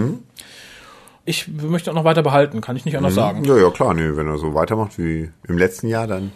Ich 1.24 1.46
möchte 1.46 1.92
auch 1.92 1.94
noch 1.94 2.02
weiter 2.02 2.24
behalten, 2.24 2.60
kann 2.60 2.74
ich 2.74 2.84
nicht 2.84 2.96
anders 2.96 3.14
sagen. 3.14 3.44
Ja, 3.44 3.56
ja, 3.56 3.70
klar, 3.70 3.94
nee, 3.94 4.16
wenn 4.16 4.26
er 4.26 4.38
so 4.38 4.54
weitermacht 4.54 4.98
wie 4.98 5.30
im 5.46 5.56
letzten 5.56 5.86
Jahr, 5.86 6.08
dann 6.08 6.32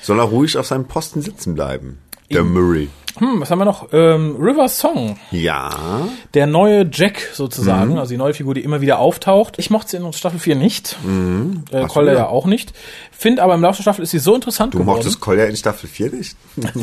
soll 0.00 0.18
er 0.18 0.24
ruhig 0.24 0.56
auf 0.56 0.66
seinem 0.66 0.86
Posten 0.86 1.20
sitzen 1.20 1.54
bleiben. 1.54 1.98
Der 2.30 2.42
Murray. 2.42 2.88
Hm, 3.18 3.40
was 3.40 3.50
haben 3.50 3.58
wir 3.58 3.64
noch? 3.64 3.88
Ähm, 3.92 4.36
River 4.38 4.68
Song. 4.68 5.18
Ja. 5.30 6.08
Der 6.34 6.46
neue 6.46 6.88
Jack 6.90 7.30
sozusagen, 7.34 7.98
also 7.98 8.10
die 8.10 8.16
neue 8.16 8.34
Figur, 8.34 8.54
die 8.54 8.62
immer 8.62 8.80
wieder 8.80 8.98
auftaucht. 8.98 9.58
Ich 9.58 9.70
mochte 9.70 9.90
sie 9.90 9.96
in 9.98 10.12
Staffel 10.12 10.38
4 10.38 10.56
nicht. 10.56 10.96
Äh, 11.72 11.76
Ach 11.76 11.80
so, 11.82 11.86
Collier 11.94 12.14
ja. 12.14 12.26
auch 12.28 12.46
nicht. 12.46 12.72
Finde 13.10 13.42
aber 13.42 13.54
im 13.54 13.62
Laufe 13.62 13.76
der 13.76 13.82
Staffel 13.82 14.02
ist 14.02 14.10
sie 14.10 14.18
so 14.18 14.34
interessant 14.34 14.74
Du 14.74 14.78
geworden. 14.78 14.96
mochtest 14.96 15.20
Kolja 15.20 15.44
in 15.44 15.56
Staffel 15.56 15.88
4 15.88 16.10
nicht? 16.10 16.36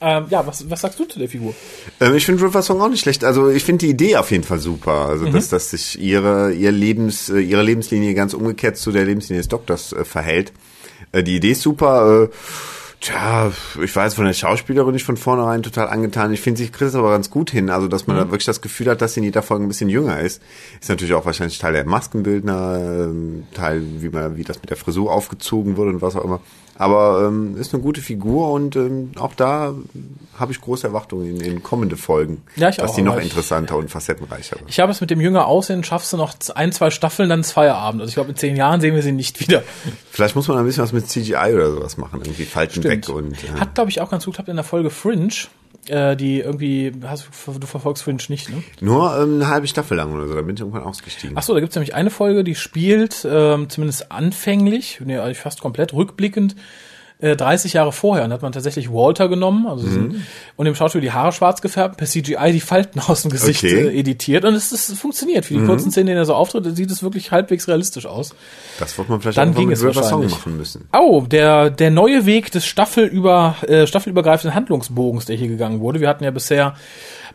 ähm, 0.00 0.26
ja, 0.28 0.46
was, 0.46 0.68
was 0.68 0.80
sagst 0.80 0.98
du 0.98 1.04
zu 1.04 1.18
der 1.18 1.28
Figur? 1.28 1.54
Ähm, 2.00 2.14
ich 2.14 2.26
finde 2.26 2.44
River 2.44 2.62
Song 2.62 2.80
auch 2.82 2.88
nicht 2.88 3.00
schlecht. 3.00 3.24
Also 3.24 3.48
ich 3.48 3.64
finde 3.64 3.86
die 3.86 3.90
Idee 3.90 4.16
auf 4.16 4.30
jeden 4.30 4.44
Fall 4.44 4.58
super. 4.58 5.06
Also 5.08 5.26
dass, 5.26 5.48
dass 5.48 5.70
sich 5.70 5.98
ihre, 6.00 6.52
ihr 6.52 6.72
Lebens, 6.72 7.30
äh, 7.30 7.38
ihre 7.40 7.62
Lebenslinie 7.62 8.14
ganz 8.14 8.34
umgekehrt 8.34 8.76
zu 8.76 8.92
der 8.92 9.04
Lebenslinie 9.04 9.40
des 9.40 9.48
Doktors 9.48 9.92
äh, 9.92 10.04
verhält. 10.04 10.52
Äh, 11.12 11.22
die 11.22 11.36
Idee 11.36 11.52
ist 11.52 11.62
super. 11.62 12.24
Äh, 12.24 12.28
tja, 13.04 13.52
ich 13.82 13.94
weiß 13.94 14.14
von 14.14 14.24
der 14.24 14.32
Schauspielerin 14.32 14.92
nicht 14.92 15.04
von 15.04 15.16
vornherein 15.16 15.62
total 15.62 15.88
angetan. 15.88 16.32
Ich 16.32 16.40
finde, 16.40 16.58
sie 16.58 16.68
kriegt 16.68 16.82
es 16.88 16.94
aber 16.94 17.10
ganz 17.10 17.30
gut 17.30 17.50
hin. 17.50 17.70
Also 17.70 17.86
dass 17.88 18.06
man 18.06 18.16
da 18.16 18.22
wirklich 18.24 18.44
das 18.46 18.60
Gefühl 18.60 18.88
hat, 18.88 19.02
dass 19.02 19.14
sie 19.14 19.20
in 19.20 19.24
jeder 19.24 19.42
Folge 19.42 19.64
ein 19.64 19.68
bisschen 19.68 19.88
jünger 19.90 20.20
ist. 20.20 20.40
Ist 20.80 20.88
natürlich 20.88 21.14
auch 21.14 21.26
wahrscheinlich 21.26 21.58
Teil 21.58 21.74
der 21.74 21.84
Maskenbildner, 21.86 22.78
ähm, 22.80 23.44
Teil, 23.54 23.82
wie 23.98 24.08
man, 24.08 24.36
wie 24.36 24.44
das 24.44 24.60
mit 24.60 24.70
der 24.70 24.76
Frisur 24.76 25.12
aufgezogen 25.12 25.76
wurde 25.76 25.90
und 25.90 26.02
was 26.02 26.16
auch 26.16 26.24
immer. 26.24 26.40
Aber 26.76 27.24
ähm, 27.28 27.56
ist 27.56 27.72
eine 27.72 27.84
gute 27.84 28.00
Figur 28.00 28.50
und 28.50 28.74
ähm, 28.74 29.12
auch 29.20 29.32
da 29.34 29.74
habe 30.36 30.50
ich 30.50 30.60
große 30.60 30.84
Erwartungen 30.88 31.36
in, 31.36 31.40
in 31.40 31.62
kommende 31.62 31.96
Folgen, 31.96 32.42
Ja, 32.56 32.68
ich 32.68 32.78
dass 32.78 32.90
auch, 32.90 32.94
die 32.96 33.02
noch 33.02 33.12
aber 33.12 33.20
ich- 33.20 33.28
interessanter 33.28 33.76
und 33.76 33.88
facettenreicher 33.92 34.56
wird. 34.58 34.68
Ich 34.68 34.80
habe 34.80 34.90
es 34.90 35.00
mit 35.00 35.08
dem 35.10 35.20
jünger 35.20 35.46
Aussehen, 35.46 35.84
schaffst 35.84 36.12
du 36.12 36.16
noch 36.16 36.34
ein, 36.56 36.72
zwei 36.72 36.90
Staffeln, 36.90 37.28
dann 37.28 37.40
ist 37.42 37.52
Feierabend. 37.52 38.00
Also 38.00 38.08
ich 38.08 38.14
glaube, 38.16 38.30
in 38.30 38.36
zehn 38.36 38.56
Jahren 38.56 38.80
sehen 38.80 38.96
wir 38.96 39.02
sie 39.04 39.12
nicht 39.12 39.38
wieder. 39.38 39.62
Vielleicht 40.10 40.34
muss 40.34 40.48
man 40.48 40.58
ein 40.58 40.64
bisschen 40.64 40.82
was 40.82 40.92
mit 40.92 41.08
CGI 41.08 41.54
oder 41.54 41.70
sowas 41.70 41.96
machen, 41.96 42.20
irgendwie 42.24 42.44
Falten 42.44 42.72
Stimmt. 42.72 42.86
Weg 42.96 43.08
und 43.08 43.32
äh, 43.44 43.60
Hat, 43.60 43.74
glaube 43.74 43.90
ich, 43.90 44.00
auch 44.00 44.10
ganz 44.10 44.24
gut 44.24 44.34
geklappt 44.34 44.48
in 44.48 44.56
der 44.56 44.64
Folge 44.64 44.90
Fringe, 44.90 45.32
äh, 45.88 46.16
die 46.16 46.40
irgendwie, 46.40 46.92
hast, 47.04 47.28
du 47.46 47.66
verfolgst 47.66 48.02
Fringe 48.02 48.22
nicht, 48.28 48.50
ne? 48.50 48.62
nur 48.80 49.16
ähm, 49.16 49.36
eine 49.36 49.48
halbe 49.48 49.66
Staffel 49.66 49.96
lang 49.96 50.12
oder 50.12 50.26
so, 50.26 50.34
da 50.34 50.42
bin 50.42 50.54
ich 50.54 50.60
irgendwann 50.60 50.84
ausgestiegen. 50.84 51.36
Ach 51.38 51.42
so, 51.42 51.54
da 51.54 51.60
gibt's 51.60 51.76
nämlich 51.76 51.94
eine 51.94 52.10
Folge, 52.10 52.44
die 52.44 52.54
spielt 52.54 53.26
ähm, 53.28 53.68
zumindest 53.68 54.10
anfänglich, 54.10 55.00
nee, 55.04 55.18
eigentlich 55.18 55.38
fast 55.38 55.60
komplett 55.60 55.92
rückblickend, 55.92 56.56
äh, 57.24 57.36
30 57.36 57.72
Jahre 57.72 57.92
vorher. 57.92 58.24
Und 58.24 58.32
hat 58.32 58.42
man 58.42 58.52
tatsächlich 58.52 58.90
Walter 58.92 59.28
genommen 59.28 59.66
also 59.66 59.86
Mhm. 59.86 60.22
und 60.56 60.64
dem 60.66 60.74
Schauspieler 60.74 61.02
die 61.02 61.12
Haare 61.12 61.32
schwarz 61.32 61.62
gefärbt, 61.62 61.96
per 61.96 62.06
CGI 62.06 62.52
die 62.52 62.60
Falten 62.60 63.00
aus 63.06 63.22
dem 63.22 63.30
Gesicht 63.30 63.64
Okay. 63.64 63.82
Mhm. 63.84 63.88
äh, 63.88 63.98
editiert. 64.00 64.44
Und 64.44 64.54
es, 64.54 64.72
es 64.72 64.92
funktioniert. 64.98 65.44
Für 65.46 65.54
die 65.54 65.64
kurzen 65.64 65.90
Szenen, 65.90 66.08
in 66.08 66.12
denen 66.14 66.18
er 66.22 66.26
so 66.26 66.34
auftritt, 66.34 66.76
sieht 66.76 66.90
es 66.90 67.02
wirklich 67.02 67.30
halbwegs 67.30 67.66
realistisch 67.68 68.06
aus. 68.06 68.34
Das 68.78 68.96
wird 68.98 69.08
man 69.08 69.20
vielleicht 69.20 69.38
Dann 69.38 69.54
ging 69.54 69.70
es 69.72 69.82
River 69.82 69.94
Song 69.94 70.02
wahrscheinlich. 70.02 70.30
machen 70.32 70.56
müssen. 70.56 70.88
Oh, 70.92 71.22
der, 71.28 71.70
der 71.70 71.90
neue 71.90 72.26
Weg 72.26 72.50
des 72.52 72.66
Staffelüber, 72.66 73.56
äh, 73.66 73.86
staffelübergreifenden 73.86 74.54
Handlungsbogens, 74.54 75.26
der 75.26 75.36
hier 75.36 75.48
gegangen 75.48 75.80
wurde. 75.80 76.00
Wir 76.00 76.08
hatten 76.08 76.24
ja 76.24 76.30
bisher 76.30 76.74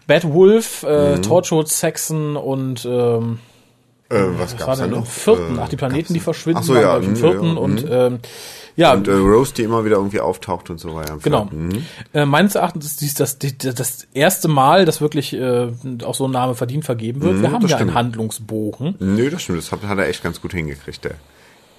Bad 0.07 0.31
Wolf, 0.33 0.83
äh, 0.83 1.17
Mhm. 1.17 1.21
Torchwood, 1.21 1.67
Saxon 1.69 2.35
und 2.35 2.85
ähm, 2.85 3.39
Äh, 4.11 4.15
was 4.39 4.39
was 4.39 4.51
gab's 4.57 4.67
war 4.67 4.75
da 4.77 4.81
denn 4.83 4.91
noch? 4.91 4.97
im 4.99 5.05
vierten? 5.05 5.57
Äh, 5.57 5.61
Ach, 5.63 5.69
die 5.69 5.75
Planeten, 5.75 6.13
die 6.15 6.19
verschwinden, 6.19 6.59
Ach 6.61 6.65
so, 6.65 6.73
waren, 6.73 6.81
ja, 6.81 6.99
ich, 6.99 7.05
im 7.05 7.15
vierten 7.15 7.45
ja, 7.53 7.59
und 7.59 7.85
mh. 7.87 8.07
ähm, 8.07 8.19
ja, 8.75 8.93
und 8.93 9.07
äh, 9.07 9.11
Rose, 9.13 9.53
die 9.53 9.63
immer 9.63 9.83
wieder 9.85 9.95
irgendwie 9.97 10.19
auftaucht 10.19 10.69
und 10.69 10.79
so 10.79 10.95
weiter. 10.95 11.17
genau. 11.21 11.45
Mhm. 11.51 11.85
Äh, 12.13 12.25
meines 12.25 12.55
Erachtens 12.55 12.85
ist 12.85 13.01
dies 13.01 13.13
das, 13.13 13.37
das 13.39 14.07
erste 14.13 14.47
Mal, 14.47 14.85
dass 14.85 15.01
wirklich 15.01 15.33
äh, 15.33 15.67
auch 16.03 16.15
so 16.15 16.25
ein 16.27 16.31
Name 16.31 16.55
verdient 16.55 16.85
vergeben 16.85 17.21
wird. 17.21 17.41
Wir 17.41 17.51
haben 17.51 17.63
Mhm, 17.63 17.69
ja 17.69 17.77
einen 17.77 17.89
stimmt. 17.89 17.97
Handlungsbogen. 17.97 18.95
Nö, 18.99 19.29
das 19.29 19.41
stimmt, 19.43 19.57
das 19.59 19.71
hat, 19.71 19.83
hat 19.83 19.97
er 19.97 20.07
echt 20.07 20.23
ganz 20.23 20.41
gut 20.41 20.53
hingekriegt, 20.53 21.03
der, 21.03 21.15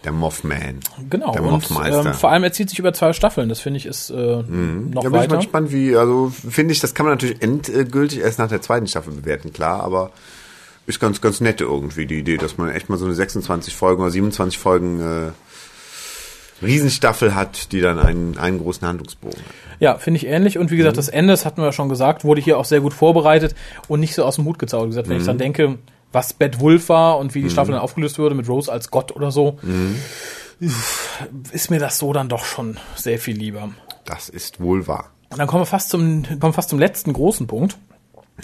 der 0.05 0.13
Mothman. 0.13 0.81
Genau. 1.09 1.33
Der 1.33 1.43
Und 1.43 1.71
ähm, 1.85 2.15
vor 2.15 2.31
allem 2.31 2.43
er 2.45 2.53
zieht 2.53 2.71
sich 2.71 2.79
über 2.79 2.93
zwei 2.93 3.13
Staffeln. 3.13 3.49
Das 3.49 3.61
finde 3.61 3.79
ich 3.79 3.87
ist 3.87 4.11
äh, 4.11 4.15
noch 4.15 4.45
Mhm. 4.49 4.93
Da 4.95 5.01
bin 5.01 5.09
ich 5.11 5.13
weiter. 5.21 5.29
mal 5.35 5.37
gespannt, 5.37 5.73
wie, 5.73 5.97
also 5.97 6.31
finde 6.49 6.73
ich, 6.73 6.81
das 6.81 6.95
kann 6.95 7.07
man 7.07 7.15
natürlich 7.15 7.43
endgültig 7.43 8.21
erst 8.21 8.39
nach 8.39 8.49
der 8.49 8.63
zweiten 8.63 8.87
Staffel 8.87 9.13
bewerten, 9.15 9.53
klar, 9.53 9.83
aber 9.83 10.11
ist 10.87 10.99
ganz, 10.99 11.21
ganz 11.21 11.41
nette 11.41 11.65
irgendwie 11.65 12.07
die 12.07 12.19
Idee, 12.19 12.37
dass 12.37 12.59
man 12.59 12.71
echt 12.71 12.89
mal 12.89 12.97
so 12.97 13.05
eine 13.05 13.15
26 13.15 13.77
Folgen 13.77 14.03
oder 14.03 14.11
27 14.11 14.59
Folgen 14.59 15.01
äh, 15.01 15.31
Riesenstaffel 16.63 17.35
hat, 17.35 17.73
die 17.73 17.81
dann 17.81 17.99
einen, 17.99 18.39
einen 18.39 18.59
großen 18.59 18.87
Handlungsbogen 18.87 19.39
hat. 19.39 19.55
Ja, 19.81 19.97
finde 19.99 20.19
ich 20.19 20.27
ähnlich. 20.27 20.59
Und 20.59 20.71
wie 20.71 20.75
Mhm. 20.75 20.79
gesagt, 20.79 20.97
das 20.99 21.09
Ende, 21.09 21.33
das 21.33 21.45
hatten 21.47 21.59
wir 21.63 21.67
ja 21.67 21.73
schon 21.73 21.89
gesagt, 21.89 22.25
wurde 22.25 22.41
hier 22.41 22.59
auch 22.59 22.65
sehr 22.65 22.81
gut 22.81 22.93
vorbereitet 22.95 23.55
und 23.89 24.01
nicht 24.01 24.15
so 24.15 24.25
aus 24.25 24.37
dem 24.37 24.45
Hut 24.45 24.59
gezaubert. 24.59 24.87
Wie 24.89 24.91
gesagt, 24.91 25.09
wenn 25.09 25.17
ich 25.17 25.23
Mhm. 25.23 25.27
dann 25.27 25.39
denke, 25.39 25.79
was 26.13 26.33
Bad 26.33 26.61
Wolf 26.61 26.89
war 26.89 27.19
und 27.19 27.35
wie 27.35 27.43
die 27.43 27.51
Staffel 27.51 27.73
dann 27.73 27.81
aufgelöst 27.81 28.19
wurde 28.19 28.35
mit 28.35 28.49
Rose 28.49 28.71
als 28.71 28.91
Gott 28.91 29.13
oder 29.15 29.31
so, 29.31 29.59
Mhm. 29.63 29.97
ist 31.53 31.71
mir 31.71 31.79
das 31.79 31.99
so 31.99 32.13
dann 32.13 32.29
doch 32.29 32.45
schon 32.45 32.77
sehr 32.97 33.19
viel 33.19 33.37
lieber. 33.37 33.71
Das 34.05 34.29
ist 34.29 34.61
wohl 34.61 34.87
wahr. 34.87 35.11
Und 35.31 35.39
dann 35.39 35.47
kommen 35.47 35.63
wir 35.63 35.67
fast 35.67 35.91
zum, 35.91 36.25
kommen 36.41 36.53
fast 36.53 36.69
zum 36.71 36.79
letzten 36.79 37.13
großen 37.13 37.47
Punkt. 37.47 37.79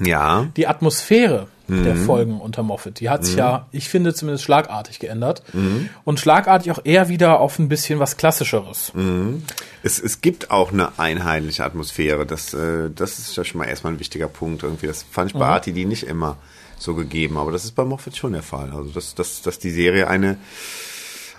Ja, 0.04 0.46
Die 0.56 0.66
Atmosphäre 0.66 1.48
der 1.68 1.94
Mhm. 1.96 2.04
Folgen 2.04 2.40
unter 2.40 2.62
Moffat, 2.62 3.00
die 3.00 3.10
hat 3.10 3.24
sich 3.24 3.34
ja, 3.34 3.66
ich 3.72 3.88
finde, 3.88 4.14
zumindest 4.14 4.44
schlagartig 4.44 5.00
geändert. 5.00 5.42
Mhm. 5.52 5.88
Und 6.04 6.20
schlagartig 6.20 6.70
auch 6.70 6.78
eher 6.84 7.08
wieder 7.08 7.40
auf 7.40 7.58
ein 7.58 7.68
bisschen 7.68 7.98
was 7.98 8.16
Klassischeres. 8.16 8.92
Mhm. 8.94 9.42
es, 9.82 9.98
es 9.98 10.20
gibt 10.20 10.52
auch 10.52 10.72
eine 10.72 10.98
einheitliche 10.98 11.64
Atmosphäre. 11.64 12.24
Das, 12.24 12.54
äh, 12.54 12.88
das 12.94 13.18
ist 13.18 13.36
ja 13.36 13.42
schon 13.42 13.58
mal 13.58 13.64
erstmal 13.64 13.94
ein 13.94 13.98
wichtiger 13.98 14.28
Punkt 14.28 14.62
irgendwie. 14.62 14.86
Das 14.86 15.04
fand 15.10 15.32
ich 15.32 15.36
bei 15.36 15.46
RTD 15.46 15.86
nicht 15.86 16.04
immer 16.04 16.36
so 16.78 16.94
gegeben, 16.94 17.36
aber 17.36 17.50
das 17.50 17.64
ist 17.64 17.72
bei 17.72 17.84
Moffat 17.84 18.16
schon 18.16 18.32
der 18.32 18.42
Fall. 18.42 18.70
Also 18.70 18.90
dass, 18.90 19.14
dass, 19.14 19.42
dass 19.42 19.58
die 19.58 19.70
Serie 19.70 20.08
eine 20.08 20.38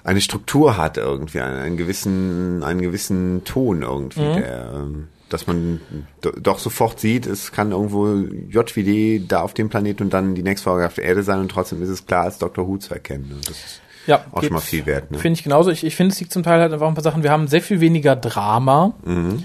eine 0.04 0.22
Struktur 0.22 0.78
hat 0.78 0.98
irgendwie, 0.98 1.42
einen, 1.42 1.58
einen 1.58 1.78
gewissen 1.78 2.64
einen 2.64 2.82
gewissen 2.82 3.44
Ton 3.44 3.82
irgendwie, 3.82 4.22
der 4.22 4.72
ähm, 4.74 5.08
dass 5.30 5.48
man 5.48 5.82
do- 6.22 6.32
doch 6.42 6.60
sofort 6.60 7.00
sieht, 7.00 7.26
es 7.26 7.52
kann 7.52 7.72
irgendwo 7.72 8.08
JWD 8.50 9.28
da 9.28 9.42
auf 9.42 9.54
dem 9.54 9.70
Planeten 9.70 10.04
und 10.04 10.14
dann 10.14 10.36
die 10.36 10.44
nächste 10.44 10.66
Folge 10.66 10.86
auf 10.88 10.94
der 10.96 11.04
Erde 11.06 11.24
sein 11.24 11.40
und 11.40 11.50
trotzdem 11.50 11.82
ist 11.82 11.90
es 11.90 12.06
klar 12.06 12.24
als 12.24 12.38
Dr. 12.38 12.68
Who 12.68 12.78
zu 12.78 12.94
erkennen. 12.94 13.32
Und 13.34 13.50
das 13.50 13.58
ist 13.58 13.82
Ja, 14.06 14.26
auch 14.32 14.42
schon 14.42 14.54
mal 14.54 14.60
viel 14.62 14.86
wert. 14.86 15.12
Ne? 15.12 15.18
Finde 15.20 15.38
ich 15.38 15.44
genauso. 15.44 15.70
Ich, 15.72 15.84
ich 15.84 15.96
finde, 15.96 16.14
es 16.14 16.20
liegt 16.20 16.32
zum 16.32 16.44
Teil 16.44 16.60
halt 16.62 16.72
einfach 16.74 16.88
ein 16.88 16.94
paar 16.94 17.04
Sachen. 17.04 17.24
Wir 17.24 17.32
haben 17.32 17.48
sehr 17.48 17.62
viel 17.62 17.80
weniger 17.82 18.16
Drama. 18.16 18.94
Mhm. 19.06 19.44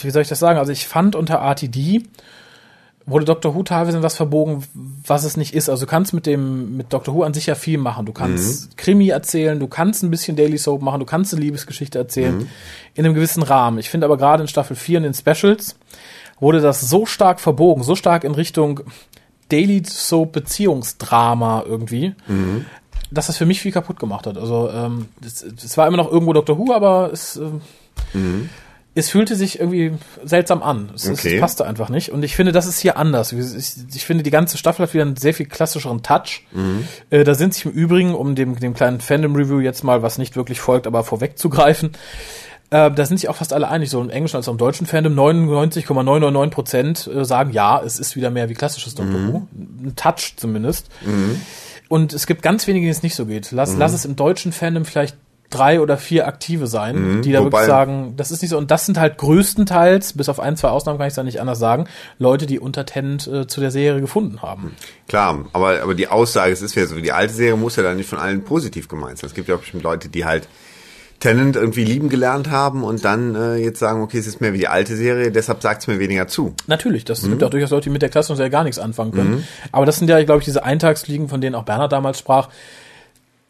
Wie 0.00 0.10
soll 0.10 0.22
ich 0.22 0.28
das 0.28 0.38
sagen? 0.40 0.58
Also 0.58 0.72
ich 0.72 0.88
fand 0.88 1.14
unter 1.16 1.34
RTD 1.36 2.02
wurde 3.06 3.26
Dr. 3.26 3.54
Who 3.54 3.62
teilweise 3.64 3.98
in 3.98 4.02
was 4.02 4.16
verbogen, 4.16 4.64
was 5.06 5.24
es 5.24 5.36
nicht 5.36 5.52
ist. 5.54 5.68
Also 5.68 5.84
du 5.84 5.90
kannst 5.90 6.14
mit 6.14 6.24
dem, 6.24 6.76
mit 6.76 6.92
Dr. 6.92 7.14
Who 7.14 7.22
an 7.22 7.34
sich 7.34 7.46
ja 7.46 7.54
viel 7.54 7.76
machen. 7.78 8.06
Du 8.06 8.12
kannst 8.12 8.70
Mhm. 8.70 8.76
Krimi 8.76 9.08
erzählen, 9.08 9.60
du 9.60 9.66
kannst 9.66 10.02
ein 10.02 10.10
bisschen 10.10 10.36
Daily 10.36 10.56
Soap 10.56 10.80
machen, 10.80 11.00
du 11.00 11.06
kannst 11.06 11.34
eine 11.34 11.42
Liebesgeschichte 11.42 11.98
erzählen. 11.98 12.38
Mhm. 12.38 12.48
In 12.94 13.04
einem 13.04 13.14
gewissen 13.14 13.42
Rahmen. 13.42 13.78
Ich 13.78 13.90
finde 13.90 14.06
aber 14.06 14.16
gerade 14.16 14.42
in 14.42 14.48
Staffel 14.48 14.74
4 14.76 14.98
in 14.98 15.02
den 15.04 15.14
Specials 15.14 15.76
wurde 16.40 16.60
das 16.60 16.80
so 16.80 17.04
stark 17.06 17.40
verbogen, 17.40 17.82
so 17.84 17.94
stark 17.94 18.24
in 18.24 18.32
Richtung 18.32 18.80
Daily 19.50 19.82
Soap 19.84 20.32
Beziehungsdrama 20.32 21.62
irgendwie, 21.66 22.14
dass 23.10 23.26
das 23.26 23.36
für 23.36 23.46
mich 23.46 23.60
viel 23.60 23.72
kaputt 23.72 24.00
gemacht 24.00 24.26
hat. 24.26 24.38
Also 24.38 24.70
ähm, 24.70 25.08
es, 25.24 25.42
es 25.42 25.76
war 25.76 25.86
immer 25.86 25.98
noch 25.98 26.10
irgendwo 26.10 26.32
Dr. 26.32 26.58
Who, 26.58 26.72
aber 26.72 27.10
es, 27.12 27.36
ähm, 27.36 27.60
es 28.96 29.10
fühlte 29.10 29.34
sich 29.34 29.58
irgendwie 29.58 29.92
seltsam 30.24 30.62
an. 30.62 30.90
Es, 30.94 31.08
Okay. 31.08 31.34
es 31.34 31.40
passte 31.40 31.66
einfach 31.66 31.88
nicht. 31.88 32.10
Und 32.10 32.22
ich 32.24 32.36
finde, 32.36 32.52
das 32.52 32.66
ist 32.66 32.78
hier 32.78 32.96
anders. 32.96 33.32
Ich, 33.32 33.38
ich 33.94 34.04
finde, 34.04 34.22
die 34.22 34.30
ganze 34.30 34.56
Staffel 34.56 34.84
hat 34.86 34.94
wieder 34.94 35.02
einen 35.04 35.16
sehr 35.16 35.34
viel 35.34 35.46
klassischeren 35.46 36.02
Touch. 36.02 36.46
Äh, 37.10 37.24
da 37.24 37.34
sind 37.34 37.54
sich 37.54 37.64
im 37.64 37.72
Übrigen, 37.72 38.14
um 38.14 38.34
dem, 38.34 38.58
dem 38.58 38.74
kleinen 38.74 39.00
Fandom-Review 39.00 39.58
jetzt 39.60 39.82
mal, 39.82 40.02
was 40.02 40.18
nicht 40.18 40.36
wirklich 40.36 40.60
folgt, 40.60 40.86
aber 40.86 41.02
vorwegzugreifen, 41.02 41.90
äh, 42.70 42.90
da 42.90 43.04
sind 43.04 43.18
sich 43.18 43.28
auch 43.28 43.36
fast 43.36 43.52
alle 43.52 43.68
einig, 43.68 43.90
so 43.90 44.00
im 44.00 44.10
englischen 44.10 44.36
als 44.36 44.48
auch 44.48 44.52
im 44.52 44.58
deutschen 44.58 44.86
Fandom, 44.86 45.14
99,999 45.14 46.54
Prozent 46.54 47.06
äh, 47.12 47.24
sagen, 47.24 47.50
ja, 47.52 47.82
es 47.82 47.98
ist 47.98 48.16
wieder 48.16 48.30
mehr 48.30 48.48
wie 48.48 48.54
klassisches 48.54 48.94
Doctor 48.94 49.18
Who. 49.32 49.48
Ein 49.54 49.92
Touch 49.96 50.34
zumindest. 50.36 50.86
Und 51.88 52.12
es 52.12 52.26
gibt 52.26 52.42
ganz 52.42 52.66
wenige, 52.66 52.84
denen 52.84 52.92
es 52.92 53.02
nicht 53.02 53.14
so 53.14 53.26
geht. 53.26 53.50
Lass, 53.52 53.76
lass 53.76 53.92
es 53.92 54.04
im 54.04 54.16
deutschen 54.16 54.52
Fandom 54.52 54.84
vielleicht 54.84 55.16
drei 55.54 55.80
oder 55.80 55.96
vier 55.96 56.26
Aktive 56.26 56.66
sein, 56.66 57.22
die 57.22 57.32
da 57.32 57.40
Mhm. 57.40 57.44
wobei- 57.46 57.58
wirklich 57.58 57.66
sagen, 57.68 58.14
das 58.16 58.30
ist 58.30 58.42
nicht 58.42 58.50
so. 58.50 58.58
Und 58.58 58.70
das 58.70 58.86
sind 58.86 58.98
halt 58.98 59.16
größtenteils, 59.18 60.14
bis 60.14 60.28
auf 60.28 60.40
ein, 60.40 60.56
zwei 60.56 60.68
Ausnahmen 60.68 60.98
kann 60.98 61.06
ich 61.06 61.12
es 61.12 61.16
da 61.16 61.22
nicht 61.22 61.40
anders 61.40 61.58
sagen, 61.58 61.86
Leute, 62.18 62.46
die 62.46 62.58
unter 62.58 62.84
Tennant 62.86 63.26
äh, 63.26 63.46
zu 63.46 63.60
der 63.60 63.70
Serie 63.70 64.00
gefunden 64.00 64.42
haben. 64.42 64.74
Klar, 65.08 65.44
aber, 65.52 65.82
aber 65.82 65.94
die 65.94 66.08
Aussage, 66.08 66.52
es 66.52 66.62
ist 66.62 66.74
ja 66.74 66.86
so, 66.86 66.96
die 66.96 67.12
alte 67.12 67.32
Serie 67.34 67.56
muss 67.56 67.76
ja 67.76 67.82
dann 67.82 67.96
nicht 67.96 68.08
von 68.08 68.18
allen 68.18 68.42
positiv 68.44 68.88
gemeint 68.88 69.18
sein. 69.18 69.28
Es 69.28 69.34
gibt 69.34 69.48
ja 69.48 69.54
auch 69.54 69.60
bestimmt 69.60 69.82
Leute, 69.82 70.08
die 70.08 70.24
halt 70.24 70.48
Tennant 71.20 71.56
irgendwie 71.56 71.84
lieben 71.84 72.08
gelernt 72.10 72.50
haben 72.50 72.82
und 72.84 73.04
dann 73.04 73.34
äh, 73.34 73.54
jetzt 73.56 73.78
sagen, 73.78 74.02
okay, 74.02 74.18
es 74.18 74.26
ist 74.26 74.40
mehr 74.42 74.52
wie 74.52 74.58
die 74.58 74.68
alte 74.68 74.94
Serie, 74.96 75.30
deshalb 75.30 75.62
sagt 75.62 75.80
es 75.82 75.86
mir 75.86 75.98
weniger 75.98 76.26
zu. 76.28 76.54
Natürlich, 76.66 77.04
das 77.04 77.22
Mhm. 77.22 77.30
gibt 77.30 77.44
auch 77.44 77.50
durchaus 77.50 77.70
Leute, 77.70 77.84
die 77.84 77.90
mit 77.90 78.02
der 78.02 78.08
Klasse 78.10 78.34
ja 78.34 78.48
gar 78.48 78.64
nichts 78.64 78.78
anfangen 78.78 79.12
können. 79.12 79.44
Aber 79.72 79.86
das 79.86 79.96
sind 79.96 80.08
ja, 80.08 80.22
glaube 80.24 80.40
ich, 80.40 80.44
diese 80.44 80.64
Eintagsfliegen, 80.64 81.28
von 81.28 81.40
denen 81.40 81.54
auch 81.54 81.62
Bernhard 81.64 81.92
damals 81.92 82.18
sprach. 82.18 82.48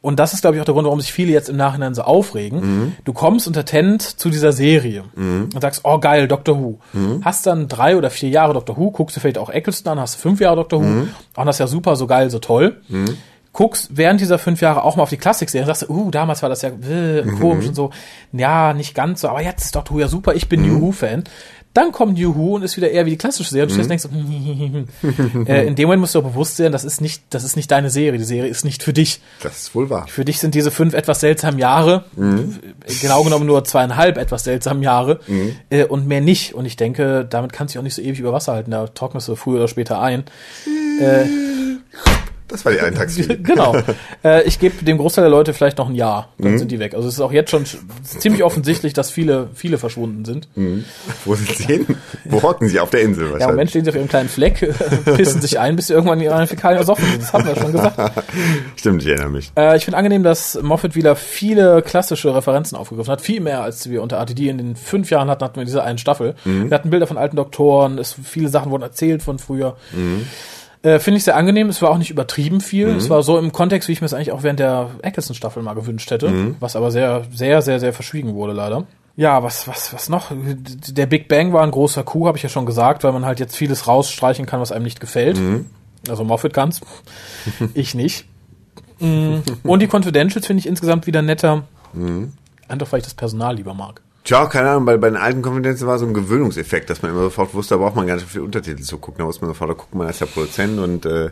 Und 0.05 0.21
das 0.21 0.35
ist, 0.35 0.43
glaube 0.43 0.57
ich, 0.57 0.61
auch 0.61 0.67
der 0.67 0.75
Grund, 0.75 0.85
warum 0.85 1.01
sich 1.01 1.13
viele 1.15 1.33
jetzt 1.33 1.49
im 1.49 1.57
Nachhinein 1.57 1.95
so 1.95 2.03
aufregen. 2.03 2.61
Mhm. 2.61 2.93
Du 3.05 3.15
kommst 3.15 3.47
unter 3.47 3.65
Tent 3.65 4.03
zu 4.03 4.29
dieser 4.29 4.53
Serie 4.53 5.05
und 5.17 5.59
sagst, 5.63 5.81
oh 5.85 5.99
geil, 5.99 6.29
Doctor 6.29 6.61
Who. 6.61 6.79
Mhm. 6.93 7.23
Hast 7.25 7.47
dann 7.47 7.69
drei 7.69 7.97
oder 7.97 8.11
vier 8.11 8.29
Jahre 8.29 8.53
Doctor 8.53 8.77
Who, 8.77 8.91
guckst 8.91 9.17
du 9.17 9.21
vielleicht 9.21 9.39
auch 9.39 9.49
Eccleston 9.49 9.93
an, 9.93 10.01
hast 10.01 10.17
fünf 10.17 10.41
Jahre 10.41 10.57
Doctor 10.57 10.81
Who, 10.83 10.85
Mhm. 10.87 11.09
auch 11.37 11.45
das 11.47 11.57
ist 11.57 11.61
ja 11.61 11.67
super, 11.69 11.97
so 11.97 12.07
geil, 12.07 12.29
so 12.29 12.39
toll. 12.39 12.83
Guckst 13.55 13.91
während 13.97 14.21
dieser 14.21 14.39
fünf 14.39 14.61
Jahre 14.61 14.83
auch 14.83 14.97
mal 14.97 15.05
auf 15.05 15.11
die 15.11 15.17
Klassik-Serie 15.17 15.63
und 15.67 15.75
sagst, 15.75 15.89
uh, 15.89 16.11
damals 16.11 16.43
war 16.43 16.49
das 16.49 16.63
ja 16.63 16.71
äh, 16.71 17.23
Mhm. 17.23 17.39
komisch 17.41 17.69
und 17.69 17.75
so. 17.75 17.91
Ja, 18.33 18.75
nicht 18.75 18.95
ganz 18.95 19.21
so, 19.23 19.29
aber 19.29 19.43
jetzt 19.43 19.65
ist 19.65 19.75
Doctor 19.77 19.95
Who 19.97 20.01
ja 20.01 20.09
super, 20.09 20.35
ich 20.35 20.49
bin 20.49 20.61
Mhm. 20.63 20.69
New 20.69 20.81
Who-Fan. 20.83 21.25
Dann 21.75 21.91
kommt 21.91 22.19
Who 22.19 22.55
und 22.55 22.63
ist 22.63 22.77
wieder 22.77 22.89
eher 22.89 23.05
wie 23.05 23.11
die 23.11 23.19
klassische 23.19 23.51
Serie. 23.51 23.69
Und 23.69 23.83
du 23.83 23.89
denkst, 23.89 24.05
so, 24.05 24.09
äh, 25.47 25.67
in 25.67 25.75
dem 25.75 25.87
Moment 25.87 26.01
musst 26.01 26.15
du 26.15 26.21
auch 26.21 26.25
bewusst 26.25 26.57
sein, 26.57 26.71
das 26.71 26.85
ist 26.85 27.01
nicht, 27.01 27.25
das 27.31 27.43
ist 27.43 27.57
nicht 27.57 27.69
deine 27.71 27.91
Serie. 27.91 28.17
Die 28.17 28.25
Serie 28.25 28.49
ist 28.49 28.65
nicht 28.65 28.85
für 28.85 28.93
dich. 28.93 29.21
Das 29.43 29.59
ist 29.59 29.75
wohl 29.75 29.91
wahr. 29.91 30.07
Für 30.07 30.25
dich 30.25 30.39
sind 30.39 30.55
diese 30.55 30.71
fünf 30.71 30.95
etwas 30.95 31.19
seltsamen 31.19 31.59
Jahre, 31.59 32.05
äh, 32.17 32.93
genau 33.01 33.25
genommen 33.25 33.47
nur 33.47 33.65
zweieinhalb 33.65 34.19
etwas 34.19 34.45
seltsamen 34.45 34.85
Jahre 34.85 35.19
äh, 35.69 35.85
und 35.85 36.07
mehr 36.07 36.21
nicht. 36.21 36.55
Und 36.55 36.65
ich 36.65 36.77
denke, 36.77 37.27
damit 37.29 37.53
kannst 37.53 37.75
du 37.75 37.79
dich 37.79 37.81
auch 37.81 37.85
nicht 37.85 37.95
so 37.95 38.03
ewig 38.03 38.21
über 38.21 38.33
Wasser 38.33 38.53
halten. 38.53 38.71
Da 38.71 38.87
trocknest 38.87 39.27
du 39.27 39.35
früher 39.35 39.57
oder 39.57 39.69
später 39.69 40.01
ein. 40.01 40.25
Äh, 41.01 41.25
Das 42.55 42.65
war 42.65 42.71
die 42.73 42.79
Eintagsfliege. 42.81 43.37
genau. 43.43 43.75
Äh, 44.23 44.45
ich 44.45 44.61
gebe 44.61 44.85
dem 44.85 44.97
Großteil 44.99 45.25
der 45.25 45.31
Leute 45.31 45.53
vielleicht 45.55 45.77
noch 45.79 45.89
ein 45.89 45.97
Jahr, 45.97 46.29
dann 46.39 46.57
sind 46.57 46.71
die 46.71 46.79
weg. 46.79 46.95
Also 46.95 47.09
es 47.09 47.15
ist 47.15 47.21
auch 47.21 47.33
jetzt 47.33 47.51
schon 47.51 47.65
sch- 47.65 47.79
ziemlich 48.05 48.45
offensichtlich, 48.45 48.93
dass 48.93 49.11
viele, 49.11 49.49
viele 49.55 49.77
verschwunden 49.77 50.25
sind. 50.25 50.47
Wo 51.25 51.35
sind 51.35 51.49
sie 51.51 51.65
hin? 51.65 51.87
Wo 52.25 52.41
hocken 52.43 52.69
sie? 52.69 52.79
Auf 52.79 52.91
der 52.91 53.03
Insel 53.03 53.25
Ja, 53.25 53.25
im 53.25 53.33
Moment 53.33 53.41
wahrscheinlich. 53.49 53.71
stehen 53.71 53.85
sie 53.85 53.91
auf 53.91 53.97
ihrem 53.97 54.09
kleinen 54.09 54.29
Fleck, 54.29 54.63
äh, 54.63 54.73
pissen 55.17 55.41
sich 55.41 55.59
ein, 55.59 55.75
bis 55.75 55.89
sie 55.89 55.95
irgendwann 55.95 56.21
ihre 56.21 56.47
Fäkalien 56.47 56.79
ersoffen 56.79 57.05
sind. 57.11 57.23
Das 57.23 57.33
hatten 57.33 57.47
wir 57.49 57.57
schon 57.57 57.73
gesagt. 57.73 57.99
Stimmt, 58.77 59.03
ich 59.03 59.09
erinnere 59.09 59.31
mich. 59.31 59.51
Äh, 59.57 59.77
ich 59.77 59.85
finde 59.85 59.97
angenehm, 59.99 60.23
dass 60.23 60.57
Moffat 60.63 60.95
wieder 60.95 61.17
viele 61.17 61.83
klassische 61.83 62.33
Referenzen 62.37 62.79
aufgegriffen 62.79 63.11
hat. 63.11 63.21
Viel 63.21 63.41
mehr, 63.41 63.63
als 63.63 63.91
wir 63.91 64.01
unter 64.01 64.19
RTD 64.19 64.49
in 64.49 64.59
den 64.59 64.77
fünf 64.77 65.11
Jahren 65.11 65.29
hatten, 65.29 65.43
hatten 65.43 65.57
wir 65.57 65.65
diese 65.65 65.83
einen 65.83 65.99
Staffel. 65.99 66.37
Wir 66.45 66.71
hatten 66.71 66.91
Bilder 66.91 67.09
von 67.09 67.19
alten 67.19 67.35
Doktoren, 67.35 67.99
es, 67.99 68.15
viele 68.23 68.49
Sachen 68.49 68.71
wurden 68.71 68.83
erzählt 68.85 69.23
von 69.25 69.39
früher. 69.41 69.77
Äh, 70.85 70.99
finde 70.99 71.17
ich 71.17 71.25
sehr 71.25 71.35
angenehm. 71.37 71.71
Es 71.71 71.81
war 71.81 71.91
auch 71.91 71.97
nicht 71.97 72.11
übertrieben 72.11 72.61
viel. 72.61 72.89
Es 72.89 73.09
war 73.09 73.23
so 73.23 73.39
im 73.39 73.53
Kontext, 73.53 73.89
wie 73.89 73.93
ich 73.93 74.03
mir 74.03 74.07
es 74.07 74.13
eigentlich 74.13 74.33
auch 74.33 74.43
während 74.43 74.61
der 74.61 74.91
Eccleston-Staffel 75.01 75.63
mal 75.63 75.73
gewünscht 75.75 76.11
hätte. 76.11 76.55
Was 76.61 76.77
aber 76.77 76.91
sehr, 76.91 77.25
sehr, 77.33 77.63
sehr, 77.63 77.81
sehr 77.81 77.95
verschwiegen 77.95 78.35
wurde, 78.35 78.53
leider. 78.53 78.85
Ja, 79.17 79.43
was, 79.43 79.67
was, 79.67 79.95
was 79.95 80.11
noch? 80.11 80.31
Der 80.35 81.07
Big 81.07 81.27
Bang 81.29 81.55
war 81.55 81.63
ein 81.63 81.71
großer 81.71 82.03
Coup, 82.03 82.27
habe 82.27 82.37
ich 82.37 82.43
ja 82.43 82.51
schon 82.51 82.67
gesagt, 82.67 83.03
weil 83.03 83.13
man 83.13 83.25
halt 83.25 83.41
jetzt 83.41 83.57
vieles 83.57 83.87
rausstreichen 83.87 84.45
kann, 84.45 84.61
was 84.61 84.73
einem 84.73 84.85
nicht 84.85 85.01
gefällt. 85.01 85.39
Also 86.09 86.23
Moffat 86.23 86.53
kann's. 86.53 86.83
ich 87.75 87.95
nicht. 87.95 88.27
Mm, 88.99 89.37
Und 89.63 89.81
die 89.81 89.89
Confidentials 89.91 90.47
finde 90.47 90.61
ich 90.61 90.67
insgesamt 90.67 91.07
wieder 91.07 91.23
netter. 91.23 91.65
Einfach 92.69 92.93
weil 92.93 92.99
ich 92.99 93.05
das 93.05 93.15
Personal 93.15 93.57
lieber 93.57 93.73
mag. 93.73 94.03
Tja, 94.25 94.47
keine 94.47 94.71
Ahnung, 94.71 94.87
bei, 94.87 94.97
bei 94.97 95.11
den 95.11 95.19
alten 95.19 95.43
Konfidenzen 95.43 95.87
war 95.87 95.99
so 95.99 96.07
ein 96.07 96.15
Gewöhnungseffekt, 96.15 96.89
dass 96.89 97.03
man 97.03 97.11
immer 97.11 97.21
sofort 97.25 97.53
wusste, 97.53 97.75
da 97.75 97.79
braucht 97.79 97.95
man 97.95 98.07
gar 98.07 98.15
nicht 98.15 98.25
auf 98.25 98.33
die 98.33 98.41
Untertitel 98.41 98.83
zu 98.83 98.97
gucken. 98.97 99.19
Da 99.19 99.27
muss 99.27 99.43
man 99.43 99.51
sofort, 99.51 99.69
da 99.71 99.75
guckt 99.75 99.95
man, 99.95 100.07
da 100.07 100.11
ist 100.13 100.21
der 100.23 100.27
Produzent 100.27 100.79
und 100.79 101.05
äh, 101.05 101.31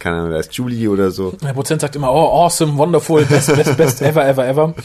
keine 0.00 0.16
Ahnung, 0.16 0.30
da 0.32 0.38
ist 0.38 0.52
Julie 0.54 0.88
oder 0.88 1.12
so. 1.12 1.30
Der 1.40 1.52
Prozent 1.52 1.80
sagt 1.80 1.94
immer, 1.94 2.12
oh, 2.12 2.44
awesome, 2.44 2.76
wonderful, 2.76 3.24
best, 3.26 3.54
best, 3.54 3.76
best 3.76 4.02
ever, 4.02 4.26
ever, 4.26 4.46
ever. 4.46 4.74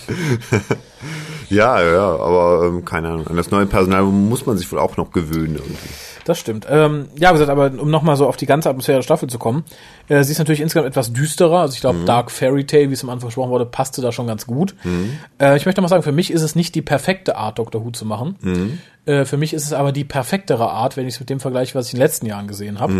Ja, 1.49 1.81
ja, 1.81 2.15
aber 2.17 2.65
ähm, 2.65 2.83
keine 2.83 3.07
Ahnung. 3.07 3.27
An 3.27 3.37
das 3.37 3.51
neue 3.51 3.65
Personal 3.67 4.03
muss 4.03 4.45
man 4.45 4.57
sich 4.57 4.69
wohl 4.71 4.79
auch 4.79 4.97
noch 4.97 5.11
gewöhnen 5.11 5.55
irgendwie. 5.55 5.89
Das 6.27 6.37
stimmt. 6.37 6.67
Ähm, 6.69 7.07
ja, 7.17 7.29
wie 7.29 7.39
gesagt, 7.39 7.49
aber 7.49 7.71
um 7.81 7.89
nochmal 7.89 8.17
so 8.17 8.27
auf 8.27 8.35
die 8.35 8.45
ganze 8.45 8.69
Atmosphäre 8.69 8.97
der 8.97 9.03
Staffel 9.03 9.29
zu 9.29 9.39
kommen, 9.39 9.63
äh, 10.09 10.25
sie 10.25 10.33
ist 10.33 10.39
natürlich 10.39 10.59
insgesamt 10.59 10.85
etwas 10.89 11.13
düsterer. 11.13 11.59
Also 11.59 11.75
ich 11.75 11.79
glaube, 11.79 11.99
Dark 12.05 12.31
Fairy 12.31 12.65
Tale, 12.65 12.89
wie 12.89 12.93
es 12.93 13.01
am 13.01 13.09
Anfang 13.09 13.29
gesprochen 13.29 13.49
wurde, 13.49 13.65
passte 13.65 14.01
da 14.01 14.11
schon 14.11 14.27
ganz 14.27 14.45
gut. 14.45 14.75
Äh, 15.39 15.55
ich 15.55 15.65
möchte 15.65 15.79
mal 15.79 15.87
sagen, 15.87 16.03
für 16.03 16.11
mich 16.11 16.29
ist 16.29 16.41
es 16.41 16.53
nicht 16.53 16.75
die 16.75 16.81
perfekte 16.81 17.37
Art, 17.37 17.59
Doctor 17.59 17.85
Who 17.85 17.91
zu 17.91 18.03
machen. 18.03 18.35
Äh, 19.07 19.25
für 19.25 19.37
mich 19.37 19.53
ist 19.53 19.63
es 19.65 19.73
aber 19.73 19.91
die 19.91 20.03
perfektere 20.03 20.69
Art, 20.69 20.97
wenn 20.97 21.07
ich 21.07 21.15
es 21.15 21.19
mit 21.19 21.29
dem 21.29 21.39
vergleiche, 21.39 21.75
was 21.75 21.87
ich 21.87 21.93
in 21.93 21.99
den 21.99 22.03
letzten 22.03 22.25
Jahren 22.25 22.47
gesehen 22.47 22.79
habe. 22.79 22.93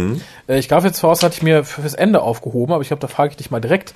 Äh, 0.47 0.57
ich 0.57 0.67
glaube, 0.67 0.87
jetzt 0.87 0.99
voraus 0.99 1.21
hatte 1.21 1.35
ich 1.35 1.43
mir 1.43 1.63
fürs 1.63 1.93
Ende 1.93 2.21
aufgehoben, 2.21 2.73
aber 2.73 2.81
ich 2.81 2.87
glaube, 2.87 3.01
da 3.01 3.07
frage 3.07 3.31
ich 3.31 3.37
dich 3.37 3.51
mal 3.51 3.59
direkt. 3.59 3.93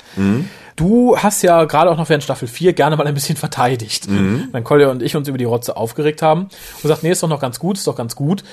Du 0.76 1.18
hast 1.18 1.42
ja 1.42 1.66
gerade 1.66 1.92
auch 1.92 1.98
noch 1.98 2.10
während 2.10 2.24
Staffel 2.24 2.48
4 2.48 2.74
gerne 2.74 2.96
mal 2.98 3.08
ein 3.08 3.14
bisschen 3.14 3.38
verteidigt. 3.38 4.08
Wenn 4.52 4.64
Collier 4.64 4.90
und 4.90 5.02
ich 5.02 5.16
uns 5.16 5.28
über 5.28 5.38
die 5.38 5.46
Rotze 5.46 5.78
aufgeregt 5.78 6.22
haben 6.22 6.50
und 6.84 6.88
sagt, 6.88 7.04
nee, 7.04 7.12
ist 7.12 7.24
doch 7.24 7.30
noch 7.30 7.42
ganz 7.42 7.60
gut, 7.60 7.78
ist 7.78 7.88
doch 7.88 7.96
ganz 7.96 8.16
gut. 8.16 8.44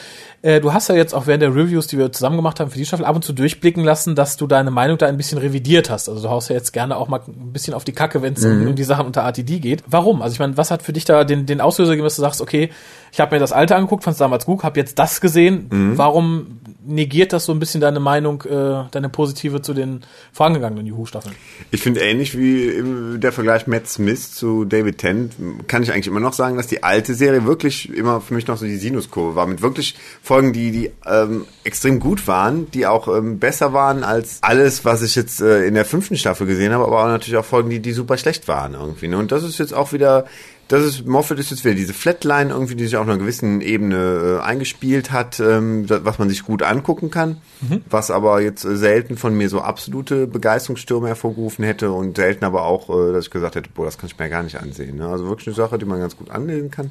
Äh, 0.40 0.60
du 0.60 0.72
hast 0.72 0.88
ja 0.88 0.94
jetzt 0.94 1.14
auch 1.14 1.26
während 1.26 1.42
der 1.42 1.54
Reviews, 1.54 1.88
die 1.88 1.98
wir 1.98 2.12
zusammen 2.12 2.36
gemacht 2.36 2.60
haben 2.60 2.70
für 2.70 2.78
die 2.78 2.86
Staffel, 2.86 3.04
ab 3.04 3.16
und 3.16 3.24
zu 3.24 3.32
durchblicken 3.32 3.82
lassen, 3.82 4.14
dass 4.14 4.36
du 4.36 4.46
deine 4.46 4.70
Meinung 4.70 4.96
da 4.96 5.06
ein 5.06 5.16
bisschen 5.16 5.38
revidiert 5.38 5.90
hast. 5.90 6.08
Also 6.08 6.22
du 6.22 6.28
haust 6.28 6.48
ja 6.48 6.54
jetzt 6.54 6.72
gerne 6.72 6.96
auch 6.96 7.08
mal 7.08 7.20
ein 7.26 7.52
bisschen 7.52 7.74
auf 7.74 7.84
die 7.84 7.92
Kacke, 7.92 8.22
wenn 8.22 8.34
es 8.34 8.44
um, 8.44 8.68
um 8.68 8.74
die 8.76 8.84
Sachen 8.84 9.06
unter 9.06 9.22
RTD 9.22 9.58
geht. 9.58 9.82
Warum? 9.86 10.22
Also 10.22 10.34
ich 10.34 10.38
meine, 10.38 10.56
was 10.56 10.70
hat 10.70 10.82
für 10.82 10.92
dich 10.92 11.04
da 11.04 11.24
den, 11.24 11.46
den 11.46 11.60
Auslöser 11.60 11.92
gegeben, 11.92 12.04
dass 12.04 12.16
du 12.16 12.22
sagst, 12.22 12.40
okay, 12.40 12.70
ich 13.10 13.20
habe 13.20 13.34
mir 13.34 13.40
das 13.40 13.47
alte 13.52 13.76
angeguckt, 13.76 14.04
fand 14.04 14.12
es 14.14 14.18
damals 14.18 14.46
gut, 14.46 14.62
habe 14.62 14.78
jetzt 14.80 14.98
das 14.98 15.20
gesehen. 15.20 15.94
Warum 15.96 16.58
negiert 16.86 17.34
das 17.34 17.44
so 17.44 17.52
ein 17.52 17.58
bisschen 17.58 17.82
deine 17.82 18.00
Meinung, 18.00 18.42
äh, 18.44 18.84
deine 18.90 19.10
positive 19.10 19.60
zu 19.60 19.74
den 19.74 20.00
vorangegangenen 20.32 20.86
Juhu-Staffeln? 20.86 21.34
Ich 21.70 21.82
finde 21.82 22.00
ähnlich 22.00 22.38
wie 22.38 22.64
im- 22.66 23.20
der 23.20 23.30
Vergleich 23.32 23.66
Matt 23.66 23.86
Smith 23.88 24.32
zu 24.34 24.64
David 24.64 24.96
Tennant, 24.98 25.34
kann 25.66 25.82
ich 25.82 25.92
eigentlich 25.92 26.06
immer 26.06 26.20
noch 26.20 26.32
sagen, 26.32 26.56
dass 26.56 26.66
die 26.66 26.82
alte 26.82 27.14
Serie 27.14 27.44
wirklich 27.44 27.94
immer 27.94 28.22
für 28.22 28.32
mich 28.32 28.46
noch 28.46 28.56
so 28.56 28.64
die 28.64 28.76
Sinuskurve 28.78 29.34
war. 29.36 29.46
Mit 29.46 29.60
wirklich 29.60 29.96
Folgen, 30.22 30.54
die, 30.54 30.70
die 30.70 30.90
ähm, 31.06 31.44
extrem 31.64 32.00
gut 32.00 32.26
waren, 32.26 32.70
die 32.70 32.86
auch 32.86 33.06
ähm, 33.08 33.38
besser 33.38 33.74
waren 33.74 34.02
als 34.02 34.38
alles, 34.42 34.86
was 34.86 35.02
ich 35.02 35.14
jetzt 35.14 35.42
äh, 35.42 35.64
in 35.66 35.74
der 35.74 35.84
fünften 35.84 36.16
Staffel 36.16 36.46
gesehen 36.46 36.72
habe, 36.72 36.84
aber 36.84 37.02
auch 37.02 37.08
natürlich 37.08 37.36
auch 37.36 37.44
Folgen, 37.44 37.68
die, 37.68 37.80
die 37.80 37.92
super 37.92 38.16
schlecht 38.16 38.48
waren 38.48 38.72
irgendwie. 38.72 39.08
Ne? 39.08 39.18
Und 39.18 39.30
das 39.30 39.42
ist 39.44 39.58
jetzt 39.58 39.74
auch 39.74 39.92
wieder 39.92 40.24
das 40.68 40.84
ist, 40.84 41.06
Moffat 41.06 41.38
ist 41.38 41.50
jetzt 41.50 41.64
wieder 41.64 41.74
diese 41.74 41.94
Flatline 41.94 42.50
irgendwie, 42.50 42.74
die 42.74 42.84
sich 42.84 42.96
auf 42.96 43.08
einer 43.08 43.16
gewissen 43.16 43.62
Ebene 43.62 44.38
äh, 44.40 44.44
eingespielt 44.44 45.10
hat, 45.10 45.40
ähm, 45.40 45.88
was 45.88 46.18
man 46.18 46.28
sich 46.28 46.44
gut 46.44 46.62
angucken 46.62 47.10
kann, 47.10 47.40
was 47.88 48.10
aber 48.10 48.42
jetzt 48.42 48.64
äh, 48.64 48.76
selten 48.76 49.16
von 49.16 49.34
mir 49.34 49.48
so 49.48 49.62
absolute 49.62 50.26
Begeisterungsstürme 50.26 51.08
hervorgerufen 51.08 51.64
hätte 51.64 51.90
und 51.90 52.18
selten 52.18 52.44
aber 52.44 52.64
auch, 52.64 52.90
äh, 52.90 53.12
dass 53.12 53.24
ich 53.24 53.30
gesagt 53.30 53.56
hätte, 53.56 53.70
boah, 53.74 53.86
das 53.86 53.96
kann 53.96 54.08
ich 54.08 54.18
mir 54.18 54.28
gar 54.28 54.42
nicht 54.42 54.60
ansehen. 54.60 54.96
Ne? 54.96 55.08
Also 55.08 55.26
wirklich 55.26 55.48
eine 55.48 55.56
Sache, 55.56 55.78
die 55.78 55.86
man 55.86 56.00
ganz 56.00 56.16
gut 56.16 56.30
anlesen 56.30 56.70
kann. 56.70 56.90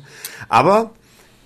Aber 0.50 0.92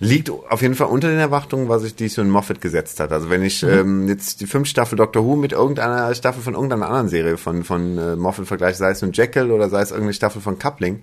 liegt 0.01 0.31
auf 0.31 0.63
jeden 0.63 0.73
Fall 0.73 0.87
unter 0.87 1.09
den 1.09 1.19
Erwartungen, 1.19 1.69
was 1.69 1.83
sich 1.83 1.95
DC 1.95 2.17
und 2.17 2.31
Moffat 2.31 2.59
gesetzt 2.59 2.99
hat. 2.99 3.11
Also 3.11 3.29
wenn 3.29 3.43
ich 3.43 3.61
ähm, 3.61 4.07
jetzt 4.07 4.41
die 4.41 4.47
fünfte 4.47 4.71
Staffel 4.71 4.95
Doctor 4.95 5.23
Who 5.23 5.35
mit 5.35 5.51
irgendeiner 5.51 6.13
Staffel 6.15 6.41
von 6.41 6.55
irgendeiner 6.55 6.87
anderen 6.87 7.07
Serie 7.07 7.37
von 7.37 7.63
von 7.63 7.99
äh, 7.99 8.15
Moffat 8.15 8.47
vergleiche, 8.47 8.77
sei 8.77 8.89
es 8.89 9.01
nun 9.03 9.11
Jekyll 9.11 9.51
oder 9.51 9.69
sei 9.69 9.81
es 9.81 9.91
irgendeine 9.91 10.13
Staffel 10.13 10.41
von 10.41 10.57
Coupling, 10.57 11.01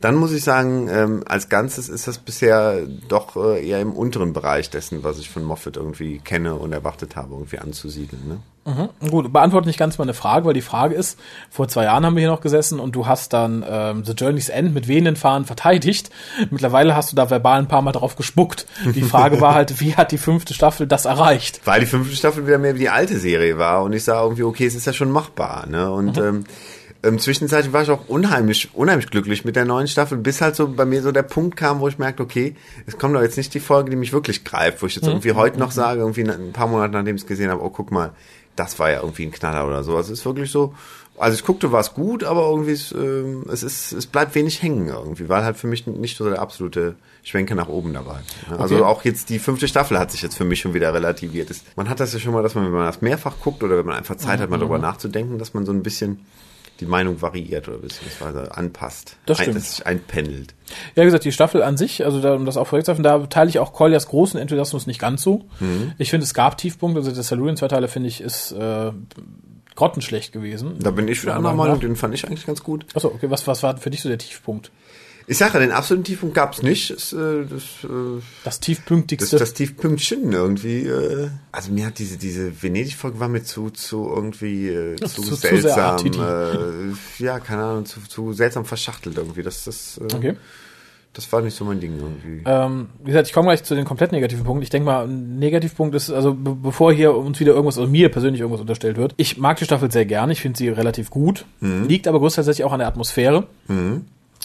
dann 0.00 0.14
muss 0.14 0.32
ich 0.32 0.44
sagen, 0.44 0.88
ähm, 0.88 1.24
als 1.26 1.48
Ganzes 1.48 1.88
ist 1.88 2.06
das 2.06 2.18
bisher 2.18 2.86
doch 3.08 3.36
äh, 3.36 3.68
eher 3.68 3.80
im 3.80 3.92
unteren 3.92 4.32
Bereich 4.32 4.70
dessen, 4.70 5.02
was 5.02 5.18
ich 5.18 5.28
von 5.28 5.42
Moffat 5.42 5.76
irgendwie 5.76 6.18
kenne 6.20 6.54
und 6.54 6.72
erwartet 6.72 7.16
habe, 7.16 7.34
irgendwie 7.34 7.58
anzusiedeln. 7.58 8.22
Ne? 8.28 8.38
Gut, 9.10 9.32
beantworte 9.32 9.66
nicht 9.66 9.78
ganz 9.78 9.98
meine 9.98 10.14
Frage, 10.14 10.46
weil 10.46 10.54
die 10.54 10.62
Frage 10.62 10.94
ist, 10.94 11.18
vor 11.50 11.68
zwei 11.68 11.84
Jahren 11.84 12.04
haben 12.04 12.16
wir 12.16 12.20
hier 12.20 12.30
noch 12.30 12.40
gesessen 12.40 12.80
und 12.80 12.92
du 12.92 13.06
hast 13.06 13.32
dann 13.32 13.64
ähm, 13.68 14.04
The 14.04 14.12
Journey's 14.12 14.48
End 14.48 14.74
mit 14.74 14.88
wehenden 14.88 15.16
Fahnen 15.16 15.44
verteidigt. 15.44 16.10
Mittlerweile 16.50 16.94
hast 16.94 17.12
du 17.12 17.16
da 17.16 17.30
verbal 17.30 17.58
ein 17.58 17.68
paar 17.68 17.82
Mal 17.82 17.92
drauf 17.92 18.16
gespuckt. 18.16 18.66
Die 18.94 19.02
Frage 19.02 19.40
war 19.40 19.54
halt, 19.54 19.80
wie 19.80 19.96
hat 19.96 20.12
die 20.12 20.18
fünfte 20.18 20.54
Staffel 20.54 20.86
das 20.86 21.04
erreicht? 21.04 21.60
Weil 21.64 21.80
die 21.80 21.86
fünfte 21.86 22.16
Staffel 22.16 22.46
wieder 22.46 22.58
mehr 22.58 22.74
wie 22.74 22.80
die 22.80 22.90
alte 22.90 23.18
Serie 23.18 23.58
war 23.58 23.82
und 23.82 23.92
ich 23.92 24.04
sah 24.04 24.22
irgendwie, 24.22 24.42
okay, 24.42 24.66
es 24.66 24.74
ist 24.74 24.86
ja 24.86 24.92
schon 24.92 25.10
machbar. 25.10 25.66
Ne? 25.66 25.90
Und 25.90 26.18
ähm, 26.18 26.44
ähm, 27.04 27.18
zwischenzeitlich 27.20 27.72
war 27.72 27.82
ich 27.82 27.90
auch 27.90 28.08
unheimlich, 28.08 28.70
unheimlich 28.74 29.08
glücklich 29.08 29.44
mit 29.44 29.54
der 29.54 29.64
neuen 29.64 29.86
Staffel, 29.86 30.18
bis 30.18 30.40
halt 30.40 30.56
so 30.56 30.66
bei 30.68 30.84
mir 30.84 31.00
so 31.00 31.12
der 31.12 31.22
Punkt 31.22 31.56
kam, 31.56 31.78
wo 31.78 31.86
ich 31.86 31.98
merkte, 31.98 32.24
okay, 32.24 32.56
es 32.86 32.98
kommt 32.98 33.14
doch 33.14 33.22
jetzt 33.22 33.36
nicht 33.36 33.54
die 33.54 33.60
Folge, 33.60 33.90
die 33.90 33.96
mich 33.96 34.12
wirklich 34.12 34.44
greift, 34.44 34.82
wo 34.82 34.86
ich 34.86 34.96
jetzt 34.96 35.06
irgendwie 35.06 35.32
heute 35.32 35.60
noch 35.60 35.70
sage, 35.70 36.00
irgendwie 36.00 36.24
ein 36.24 36.52
paar 36.52 36.66
Monate 36.66 36.94
nachdem 36.94 37.14
ich 37.14 37.22
es 37.22 37.28
gesehen 37.28 37.50
habe, 37.50 37.62
oh 37.62 37.70
guck 37.70 37.92
mal, 37.92 38.10
das 38.58 38.78
war 38.78 38.90
ja 38.90 39.00
irgendwie 39.00 39.24
ein 39.24 39.32
Knaller 39.32 39.66
oder 39.66 39.84
so. 39.84 39.96
Also 39.96 40.12
es 40.12 40.20
ist 40.20 40.26
wirklich 40.26 40.50
so, 40.50 40.74
also 41.18 41.34
ich 41.36 41.44
guckte, 41.44 41.72
war 41.72 41.80
es 41.80 41.94
gut, 41.94 42.22
aber 42.24 42.48
irgendwie 42.48 42.72
ist, 42.72 42.92
ähm, 42.92 43.44
es 43.50 43.62
ist, 43.62 43.92
es 43.92 44.06
bleibt 44.06 44.34
wenig 44.34 44.62
hängen 44.62 44.88
irgendwie, 44.88 45.28
weil 45.28 45.44
halt 45.44 45.56
für 45.56 45.66
mich 45.66 45.86
nicht 45.86 46.16
so 46.16 46.28
der 46.28 46.40
absolute 46.40 46.94
Schwenke 47.24 47.54
nach 47.54 47.68
oben 47.68 47.92
dabei. 47.92 48.20
Ne? 48.50 48.58
Also 48.58 48.76
Okay. 48.76 48.84
auch 48.84 49.04
jetzt 49.04 49.28
die 49.28 49.38
fünfte 49.38 49.66
Staffel 49.68 49.98
hat 49.98 50.10
sich 50.12 50.22
jetzt 50.22 50.36
für 50.36 50.44
mich 50.44 50.60
schon 50.60 50.74
wieder 50.74 50.94
relativiert. 50.94 51.50
Man 51.76 51.88
hat 51.88 52.00
das 52.00 52.12
ja 52.12 52.18
schon 52.20 52.32
mal, 52.32 52.42
dass 52.42 52.54
man, 52.54 52.64
wenn 52.64 52.72
man 52.72 52.86
das 52.86 53.02
mehrfach 53.02 53.34
guckt 53.40 53.62
oder 53.62 53.76
wenn 53.78 53.86
man 53.86 53.96
einfach 53.96 54.16
Zeit 54.16 54.40
hat, 54.40 54.48
mal 54.50 54.58
drüber 54.58 54.78
nachzudenken, 54.78 55.38
dass 55.38 55.54
man 55.54 55.66
so 55.66 55.72
ein 55.72 55.82
bisschen 55.82 56.24
die 56.80 56.86
Meinung 56.86 57.20
variiert 57.20 57.68
oder 57.68 57.78
beziehungsweise 57.78 58.56
anpasst. 58.56 59.16
Das 59.26 59.38
stimmt. 59.38 59.50
Ein, 59.50 59.54
dass 59.54 59.76
sich 59.76 59.86
einpendelt. 59.86 60.54
Ja, 60.94 61.02
wie 61.02 61.06
gesagt, 61.06 61.24
die 61.24 61.32
Staffel 61.32 61.62
an 61.62 61.76
sich, 61.76 62.04
also 62.04 62.20
da, 62.20 62.34
um 62.34 62.44
das 62.44 62.56
auch 62.56 62.66
vorwegzuhalten, 62.66 63.02
da 63.02 63.18
teile 63.26 63.50
ich 63.50 63.58
auch 63.58 63.72
Koljas 63.72 64.06
großen 64.06 64.38
Enthusiasmus 64.38 64.86
nicht 64.86 65.00
ganz 65.00 65.22
so. 65.22 65.46
Mhm. 65.60 65.92
Ich 65.98 66.10
finde, 66.10 66.24
es 66.24 66.34
gab 66.34 66.58
Tiefpunkte, 66.58 67.00
also 67.00 67.10
der 67.10 67.22
Silurian-Zweiteiler, 67.22 67.88
finde 67.88 68.08
ich, 68.08 68.20
ist 68.20 68.52
äh, 68.52 68.92
grottenschlecht 69.74 70.32
gewesen. 70.32 70.74
Da 70.80 70.90
bin 70.90 71.08
ich 71.08 71.22
wieder 71.22 71.36
anderer 71.36 71.54
Meinung, 71.54 71.80
den 71.80 71.96
fand 71.96 72.14
ich 72.14 72.26
eigentlich 72.26 72.46
ganz 72.46 72.62
gut. 72.62 72.86
Achso, 72.94 73.08
okay, 73.08 73.30
was, 73.30 73.46
was 73.46 73.62
war 73.62 73.76
für 73.76 73.90
dich 73.90 74.02
so 74.02 74.08
der 74.08 74.18
Tiefpunkt? 74.18 74.70
Ich 75.30 75.36
sage 75.36 75.54
ja, 75.54 75.60
den 75.60 75.72
absoluten 75.72 76.04
Tiefpunkt 76.04 76.34
gab 76.34 76.54
es 76.54 76.62
nicht. 76.62 76.90
Das, 76.90 77.12
äh, 77.12 77.44
das, 77.48 77.62
äh, 77.84 77.88
Das 78.44 78.44
das, 78.44 78.60
tiefpunktigste. 78.60 79.36
das 79.38 79.52
Tiefpünktchen 79.52 80.32
irgendwie. 80.32 80.86
Äh, 80.86 81.28
also 81.52 81.70
mir 81.70 81.86
hat 81.86 81.98
diese 81.98 82.16
diese 82.16 82.62
Venedig-Folge 82.62 83.20
war 83.20 83.28
mir 83.28 83.42
zu 83.42 83.68
zu 83.70 84.08
irgendwie 84.14 84.68
äh, 84.68 84.96
zu, 84.96 85.06
zu- 85.06 85.22
zu 85.22 85.34
seltsam. 85.34 85.96
RTD. 85.96 86.18
äh, 86.18 87.22
ja, 87.24 87.38
keine 87.40 87.62
Ahnung, 87.62 87.84
zu, 87.84 88.00
zu 88.08 88.32
seltsam 88.32 88.64
verschachtelt 88.64 89.18
irgendwie. 89.18 89.42
Das 89.42 89.64
das 89.64 89.98
äh, 89.98 90.14
okay. 90.14 90.36
das 91.12 91.30
war 91.30 91.42
nicht 91.42 91.54
so 91.56 91.64
mein 91.66 91.78
Ding 91.80 91.98
irgendwie. 91.98 92.42
Ähm, 92.46 92.86
wie 93.00 93.08
gesagt, 93.10 93.26
ich 93.28 93.34
komme 93.34 93.48
gleich 93.48 93.62
zu 93.64 93.74
den 93.74 93.84
komplett 93.84 94.12
negativen 94.12 94.44
Punkten. 94.44 94.62
Ich 94.62 94.70
denke 94.70 94.86
mal, 94.86 95.04
ein 95.06 95.38
Negativpunkt 95.38 95.94
ist, 95.94 96.10
also 96.10 96.32
be 96.32 96.54
bevor 96.54 96.90
hier 96.92 97.14
uns 97.14 97.38
wieder 97.38 97.52
irgendwas, 97.52 97.76
also 97.76 97.90
mir 97.90 98.08
persönlich 98.08 98.40
irgendwas 98.40 98.62
unterstellt 98.62 98.96
wird, 98.96 99.12
ich 99.18 99.36
mag 99.36 99.58
die 99.58 99.64
Staffel 99.66 99.90
sehr 99.92 100.06
gerne, 100.06 100.32
ich 100.32 100.40
finde 100.40 100.56
sie 100.56 100.70
relativ 100.70 101.10
gut, 101.10 101.44
liegt 101.60 102.08
aber 102.08 102.18
größtenteils 102.18 102.62
auch 102.62 102.72
an 102.72 102.78
der 102.78 102.88
Atmosphäre. 102.88 103.46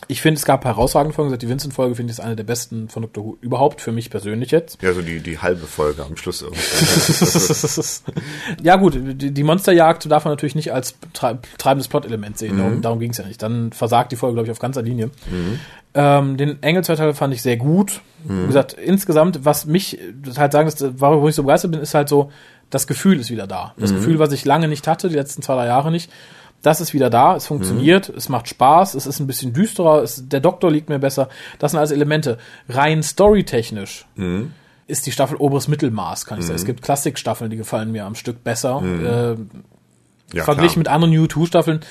Ich 0.08 0.22
finde, 0.22 0.38
es 0.38 0.46
gab 0.46 0.66
herausragende 0.66 1.16
Folgen, 1.16 1.38
die 1.38 1.50
Vincent-Folge 1.50 1.96
finde 1.96 2.12
ich 2.12 2.20
ist 2.20 2.24
eine 2.24 2.36
der 2.36 2.44
besten 2.44 2.90
von 2.90 3.04
Dr. 3.04 3.24
Who 3.24 3.38
überhaupt, 3.42 3.82
für 3.82 3.92
mich 3.92 4.10
persönlich 4.10 4.52
jetzt. 4.52 4.82
Ja, 4.82 4.94
so 4.94 5.02
die 5.02 5.20
die 5.20 5.40
halbe 5.40 5.66
Folge 5.66 6.04
am 6.04 6.18
Schluss 6.18 6.42
irgendwie. 6.42 6.62
ja 8.62 8.76
gut, 8.76 8.96
die, 8.96 9.32
die 9.32 9.44
Monsterjagd 9.44 10.10
darf 10.12 10.26
man 10.26 10.34
natürlich 10.34 10.56
nicht 10.56 10.74
als 10.74 10.96
trei- 11.14 11.38
treibendes 11.58 11.88
Plot-Element 11.88 12.38
sehen, 12.38 12.58
darum, 12.58 12.82
darum 12.82 13.00
ging 13.00 13.12
es 13.12 13.18
ja 13.18 13.26
nicht. 13.26 13.42
Dann 13.42 13.72
versagt 13.72 14.12
die 14.12 14.16
Folge, 14.16 14.36
glaube 14.36 14.48
ich, 14.48 14.52
auf 14.52 14.60
ganzer 14.60 14.82
Linie. 14.82 15.10
Ähm, 15.96 16.38
den 16.38 16.62
Engel-Zweiteil 16.64 17.14
fand 17.14 17.34
ich 17.34 17.42
sehr 17.42 17.58
gut. 17.58 18.02
Wie 18.26 18.48
gesagt, 18.48 18.74
insgesamt, 18.74 19.44
was 19.46 19.66
mich 19.66 20.00
das 20.24 20.38
halt 20.38 20.54
sagen, 20.54 20.68
ist, 20.68 20.84
warum 21.00 21.28
ich 21.28 21.36
so 21.36 21.44
begeistert 21.44 21.72
bin, 21.72 21.82
ist 21.82 21.94
halt 21.94 22.10
so, 22.10 22.32
das 22.70 22.88
Gefühl 22.88 23.20
ist 23.20 23.30
wieder 23.30 23.48
da. 23.48 23.74
Das 23.78 23.92
Gefühl, 23.98 24.18
was 24.18 24.32
ich 24.32 24.46
lange 24.46 24.68
nicht 24.68 24.88
hatte, 24.88 25.10
die 25.10 25.16
letzten 25.16 25.42
zwei, 25.42 25.56
drei 25.56 25.66
Jahre 25.68 25.92
nicht. 25.92 26.10
Das 26.64 26.82
ist 26.82 26.94
wieder 26.96 27.12
da, 27.12 27.36
es 27.36 27.46
funktioniert, 27.46 28.10
es 28.10 28.30
macht 28.30 28.48
Spaß, 28.48 28.96
es 28.96 29.06
ist 29.06 29.20
ein 29.20 29.28
bisschen 29.28 29.54
düsterer, 29.54 30.02
es, 30.02 30.28
der 30.28 30.40
Doktor 30.40 30.72
liegt 30.72 30.90
mir 30.90 30.98
besser. 30.98 31.30
Das 31.60 31.72
sind 31.72 31.78
alles 31.80 31.92
Elemente. 31.92 32.40
Rein 32.70 33.04
storytechnisch 33.04 34.06
ist 34.88 35.06
die 35.06 35.12
Staffel 35.12 35.38
oberes 35.38 35.68
Mittelmaß, 35.68 36.26
kann 36.26 36.40
ich 36.40 36.46
sagen. 36.46 36.56
Es 36.56 36.66
gibt 36.66 36.82
Klassikstaffeln, 36.82 37.52
die 37.52 37.58
gefallen 37.58 37.92
mir 37.92 38.06
am 38.06 38.16
Stück 38.16 38.44
besser. 38.44 38.82
Äh, 38.82 39.36
Ja, 40.36 40.44
verglichen 40.46 40.80
mit 40.80 40.88
anderen 40.88 41.14
New 41.14 41.28
2 41.28 41.46
Staffeln 41.46 41.82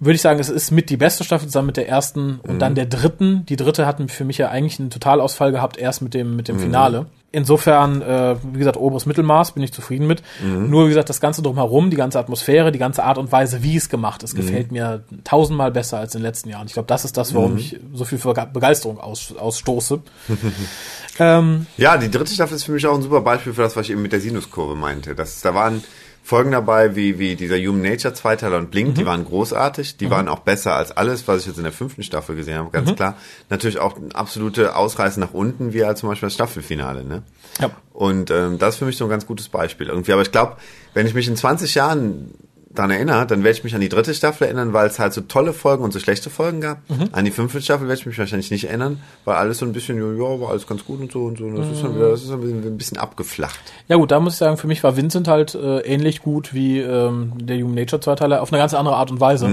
würde 0.00 0.14
ich 0.14 0.22
sagen, 0.22 0.38
es 0.38 0.48
ist 0.48 0.70
mit 0.70 0.90
die 0.90 0.96
beste 0.96 1.24
Staffel 1.24 1.48
zusammen 1.48 1.66
mit 1.66 1.76
der 1.76 1.88
ersten 1.88 2.38
und 2.46 2.60
dann 2.60 2.74
der 2.76 2.86
dritten. 2.86 3.44
Die 3.46 3.56
dritte 3.56 3.84
hat 3.84 3.98
für 4.12 4.24
mich 4.24 4.38
ja 4.38 4.48
eigentlich 4.48 4.78
einen 4.78 4.90
Totalausfall 4.90 5.50
gehabt, 5.50 5.76
erst 5.76 6.02
mit 6.02 6.14
dem, 6.14 6.36
mit 6.36 6.46
dem 6.46 6.56
Finale. 6.60 7.06
Insofern, 7.30 8.00
äh, 8.00 8.36
wie 8.54 8.58
gesagt, 8.58 8.78
oberes 8.78 9.04
Mittelmaß, 9.04 9.52
bin 9.52 9.62
ich 9.62 9.70
zufrieden 9.72 10.06
mit. 10.06 10.22
Nur, 10.42 10.86
wie 10.86 10.88
gesagt, 10.88 11.10
das 11.10 11.20
Ganze 11.20 11.42
drumherum, 11.42 11.90
die 11.90 11.96
ganze 11.96 12.18
Atmosphäre, 12.18 12.72
die 12.72 12.78
ganze 12.78 13.04
Art 13.04 13.18
und 13.18 13.30
Weise, 13.30 13.62
wie 13.62 13.76
es 13.76 13.90
gemacht 13.90 14.22
ist, 14.22 14.34
gefällt 14.34 14.72
mir 14.72 15.02
tausendmal 15.24 15.70
besser 15.70 15.98
als 15.98 16.14
in 16.14 16.20
den 16.20 16.24
letzten 16.26 16.48
Jahren. 16.48 16.66
Ich 16.66 16.72
glaube, 16.72 16.86
das 16.86 17.04
ist 17.04 17.18
das, 17.18 17.34
warum 17.34 17.58
ich 17.58 17.78
so 17.92 18.06
viel 18.06 18.16
Bege- 18.18 18.50
Begeisterung 18.50 18.98
aus, 18.98 19.34
ausstoße. 19.36 20.00
ähm, 21.18 21.66
Ja, 21.76 21.96
die 21.98 22.10
dritte 22.10 22.32
Staffel 22.32 22.54
ist 22.56 22.64
für 22.64 22.72
mich 22.72 22.86
auch 22.86 22.94
ein 22.94 23.02
super 23.02 23.20
Beispiel 23.20 23.52
für 23.52 23.62
das, 23.62 23.76
was 23.76 23.84
ich 23.86 23.92
eben 23.92 24.02
mit 24.02 24.12
der 24.12 24.20
Sinuskurve 24.20 24.74
meinte. 24.74 25.14
Das, 25.14 25.40
da 25.40 25.54
waren 25.54 25.82
Folgen 26.28 26.50
dabei, 26.50 26.94
wie, 26.94 27.18
wie 27.18 27.36
dieser 27.36 27.56
Human 27.56 27.80
Nature 27.80 28.12
Zweiteiler 28.12 28.58
und 28.58 28.70
Blink, 28.70 28.96
die 28.96 29.06
waren 29.06 29.24
großartig, 29.24 29.96
die 29.96 30.10
waren 30.10 30.28
auch 30.28 30.40
besser 30.40 30.76
als 30.76 30.94
alles, 30.94 31.26
was 31.26 31.40
ich 31.40 31.46
jetzt 31.46 31.56
in 31.56 31.62
der 31.62 31.72
fünften 31.72 32.02
Staffel 32.02 32.36
gesehen 32.36 32.58
habe, 32.58 32.70
ganz 32.70 32.94
klar. 32.94 33.16
Natürlich 33.48 33.78
auch 33.78 33.96
absolute 34.12 34.76
Ausreißen 34.76 35.18
nach 35.18 35.32
unten, 35.32 35.72
wie 35.72 35.86
halt 35.86 35.96
zum 35.96 36.10
Beispiel 36.10 36.26
das 36.26 36.34
Staffelfinale, 36.34 37.02
ne? 37.02 37.22
ja. 37.62 37.70
Und 37.94 38.30
ähm, 38.30 38.58
das 38.58 38.74
ist 38.74 38.78
für 38.78 38.84
mich 38.84 38.98
so 38.98 39.04
ein 39.04 39.10
ganz 39.10 39.26
gutes 39.26 39.48
Beispiel 39.48 39.86
irgendwie. 39.86 40.12
Aber 40.12 40.20
ich 40.20 40.30
glaube, 40.30 40.58
wenn 40.92 41.06
ich 41.06 41.14
mich 41.14 41.28
in 41.28 41.34
20 41.34 41.74
Jahren 41.74 42.34
daran 42.78 42.90
erinnere, 42.90 43.26
dann 43.26 43.44
werde 43.44 43.58
ich 43.58 43.64
mich 43.64 43.74
an 43.74 43.80
die 43.80 43.88
dritte 43.88 44.14
Staffel 44.14 44.44
erinnern, 44.44 44.72
weil 44.72 44.86
es 44.86 44.98
halt 44.98 45.12
so 45.12 45.20
tolle 45.22 45.52
Folgen 45.52 45.84
und 45.84 45.92
so 45.92 45.98
schlechte 45.98 46.30
Folgen 46.30 46.60
gab. 46.60 46.78
An 47.12 47.24
die 47.24 47.30
fünfte 47.30 47.60
Staffel 47.60 47.88
werde 47.88 48.00
ich 48.00 48.06
mich 48.06 48.18
wahrscheinlich 48.18 48.50
nicht 48.50 48.64
erinnern, 48.64 49.00
weil 49.24 49.36
alles 49.36 49.58
so 49.58 49.66
ein 49.66 49.72
bisschen, 49.72 49.98
ja, 49.98 50.40
war 50.40 50.50
alles 50.50 50.66
ganz 50.66 50.84
gut 50.84 51.00
und 51.00 51.12
so 51.12 51.24
und 51.24 51.38
so. 51.38 51.44
Und 51.44 51.56
das 51.56 51.68
ist 51.68 51.82
dann 51.82 51.94
wieder, 51.94 52.10
das 52.10 52.22
ist 52.22 52.30
dann 52.30 52.40
ein 52.40 52.76
bisschen, 52.76 52.98
abgeflacht. 52.98 53.60
Ja 53.88 53.96
gut, 53.96 54.10
da 54.10 54.20
muss 54.20 54.34
ich 54.34 54.38
sagen, 54.38 54.56
für 54.56 54.66
mich 54.66 54.82
war 54.82 54.96
Vincent 54.96 55.28
halt 55.28 55.54
äh, 55.54 55.80
ähnlich 55.80 56.22
gut 56.22 56.54
wie 56.54 56.80
ähm, 56.80 57.32
der 57.36 57.58
Human 57.58 57.74
Nature 57.74 58.00
Zweiteiler 58.00 58.42
auf 58.42 58.52
eine 58.52 58.60
ganz 58.60 58.74
andere 58.74 58.96
Art 58.96 59.10
und 59.10 59.20
Weise. 59.20 59.48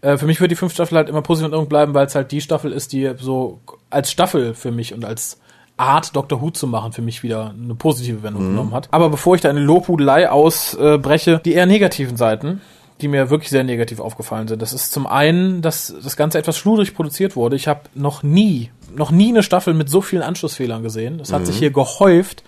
Äh, 0.00 0.16
für 0.16 0.26
mich 0.26 0.40
wird 0.40 0.50
die 0.50 0.56
fünfte 0.56 0.76
Staffel 0.76 0.98
halt 0.98 1.08
immer 1.08 1.22
positiv 1.22 1.46
und 1.46 1.52
irgend 1.52 1.68
bleiben, 1.68 1.94
weil 1.94 2.06
es 2.06 2.14
halt 2.14 2.32
die 2.32 2.40
Staffel 2.40 2.72
ist, 2.72 2.92
die 2.92 3.12
so 3.18 3.60
als 3.90 4.10
Staffel 4.10 4.54
für 4.54 4.70
mich 4.70 4.92
und 4.94 5.04
als 5.04 5.38
Art 5.76 6.14
Dr. 6.14 6.40
Who 6.40 6.50
zu 6.50 6.66
machen 6.66 6.92
für 6.92 7.02
mich 7.02 7.22
wieder 7.22 7.54
eine 7.58 7.74
positive 7.74 8.22
Wendung 8.22 8.50
genommen 8.50 8.72
hat. 8.72 8.88
Aber 8.92 9.10
bevor 9.10 9.34
ich 9.34 9.40
da 9.40 9.50
eine 9.50 9.60
Lobhudelei 9.60 10.30
ausbreche, 10.30 11.40
die 11.44 11.52
eher 11.52 11.66
negativen 11.66 12.16
Seiten, 12.16 12.60
die 13.00 13.08
mir 13.08 13.28
wirklich 13.28 13.50
sehr 13.50 13.64
negativ 13.64 13.98
aufgefallen 13.98 14.46
sind. 14.46 14.62
Das 14.62 14.72
ist 14.72 14.92
zum 14.92 15.06
einen, 15.06 15.62
dass 15.62 15.92
das 16.02 16.16
Ganze 16.16 16.38
etwas 16.38 16.56
schludrig 16.56 16.94
produziert 16.94 17.34
wurde. 17.34 17.56
Ich 17.56 17.66
habe 17.66 17.80
noch 17.94 18.22
nie, 18.22 18.70
noch 18.94 19.10
nie 19.10 19.30
eine 19.30 19.42
Staffel 19.42 19.74
mit 19.74 19.90
so 19.90 20.00
vielen 20.00 20.22
Anschlussfehlern 20.22 20.82
gesehen. 20.82 21.18
Das 21.18 21.32
hat 21.32 21.44
sich 21.46 21.56
hier 21.58 21.70
gehäuft. 21.70 22.44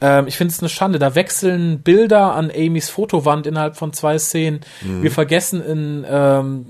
Ähm, 0.00 0.26
ich 0.26 0.36
finde 0.36 0.52
es 0.52 0.60
eine 0.60 0.68
Schande. 0.68 0.98
Da 0.98 1.14
wechseln 1.14 1.80
Bilder 1.80 2.34
an 2.34 2.50
Amys 2.50 2.90
Fotowand 2.90 3.46
innerhalb 3.46 3.76
von 3.76 3.92
zwei 3.92 4.18
Szenen. 4.18 4.60
Wir 5.02 5.10
vergessen 5.12 5.64
in 5.64 6.04
ähm, 6.08 6.66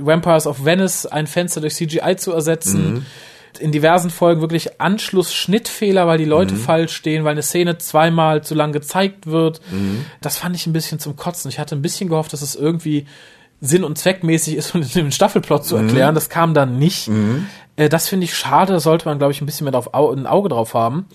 Vampires 0.00 0.46
of 0.46 0.64
Venice 0.64 1.04
ein 1.04 1.26
Fenster 1.26 1.60
durch 1.60 1.74
CGI 1.74 2.16
zu 2.16 2.32
ersetzen. 2.32 3.06
In 3.58 3.72
diversen 3.72 4.10
Folgen 4.10 4.40
wirklich 4.40 4.80
Anschluss-Schnittfehler, 4.80 6.06
weil 6.06 6.18
die 6.18 6.24
Leute 6.24 6.54
falsch 6.56 6.94
stehen, 6.94 7.24
weil 7.24 7.32
eine 7.32 7.42
Szene 7.42 7.78
zweimal 7.78 8.42
zu 8.44 8.54
lang 8.54 8.72
gezeigt 8.72 9.26
wird. 9.26 9.60
Das 10.20 10.38
fand 10.38 10.54
ich 10.56 10.66
ein 10.66 10.72
bisschen 10.72 10.98
zum 10.98 11.16
Kotzen. 11.16 11.48
Ich 11.50 11.58
hatte 11.58 11.74
ein 11.74 11.82
bisschen 11.82 12.08
gehofft, 12.08 12.32
dass 12.32 12.42
es 12.42 12.54
irgendwie 12.54 13.06
Sinn 13.60 13.82
und 13.84 13.98
zweckmäßig 13.98 14.54
ist, 14.56 14.72
um 14.74 14.82
den 14.82 15.10
Staffelplot 15.12 15.64
zu 15.64 15.76
erklären. 15.76 16.14
Das 16.14 16.28
kam 16.28 16.54
dann 16.54 16.78
nicht. 16.78 17.08
Äh, 17.76 17.88
das 17.88 18.08
finde 18.08 18.24
ich 18.24 18.36
schade, 18.36 18.72
da 18.72 18.80
sollte 18.80 19.08
man, 19.08 19.18
glaube 19.18 19.32
ich, 19.32 19.40
ein 19.40 19.46
bisschen 19.46 19.64
mehr 19.64 19.72
drauf, 19.72 19.94
au 19.94 20.10
ein 20.12 20.26
Auge 20.26 20.48
drauf 20.48 20.74
haben. 20.74 21.06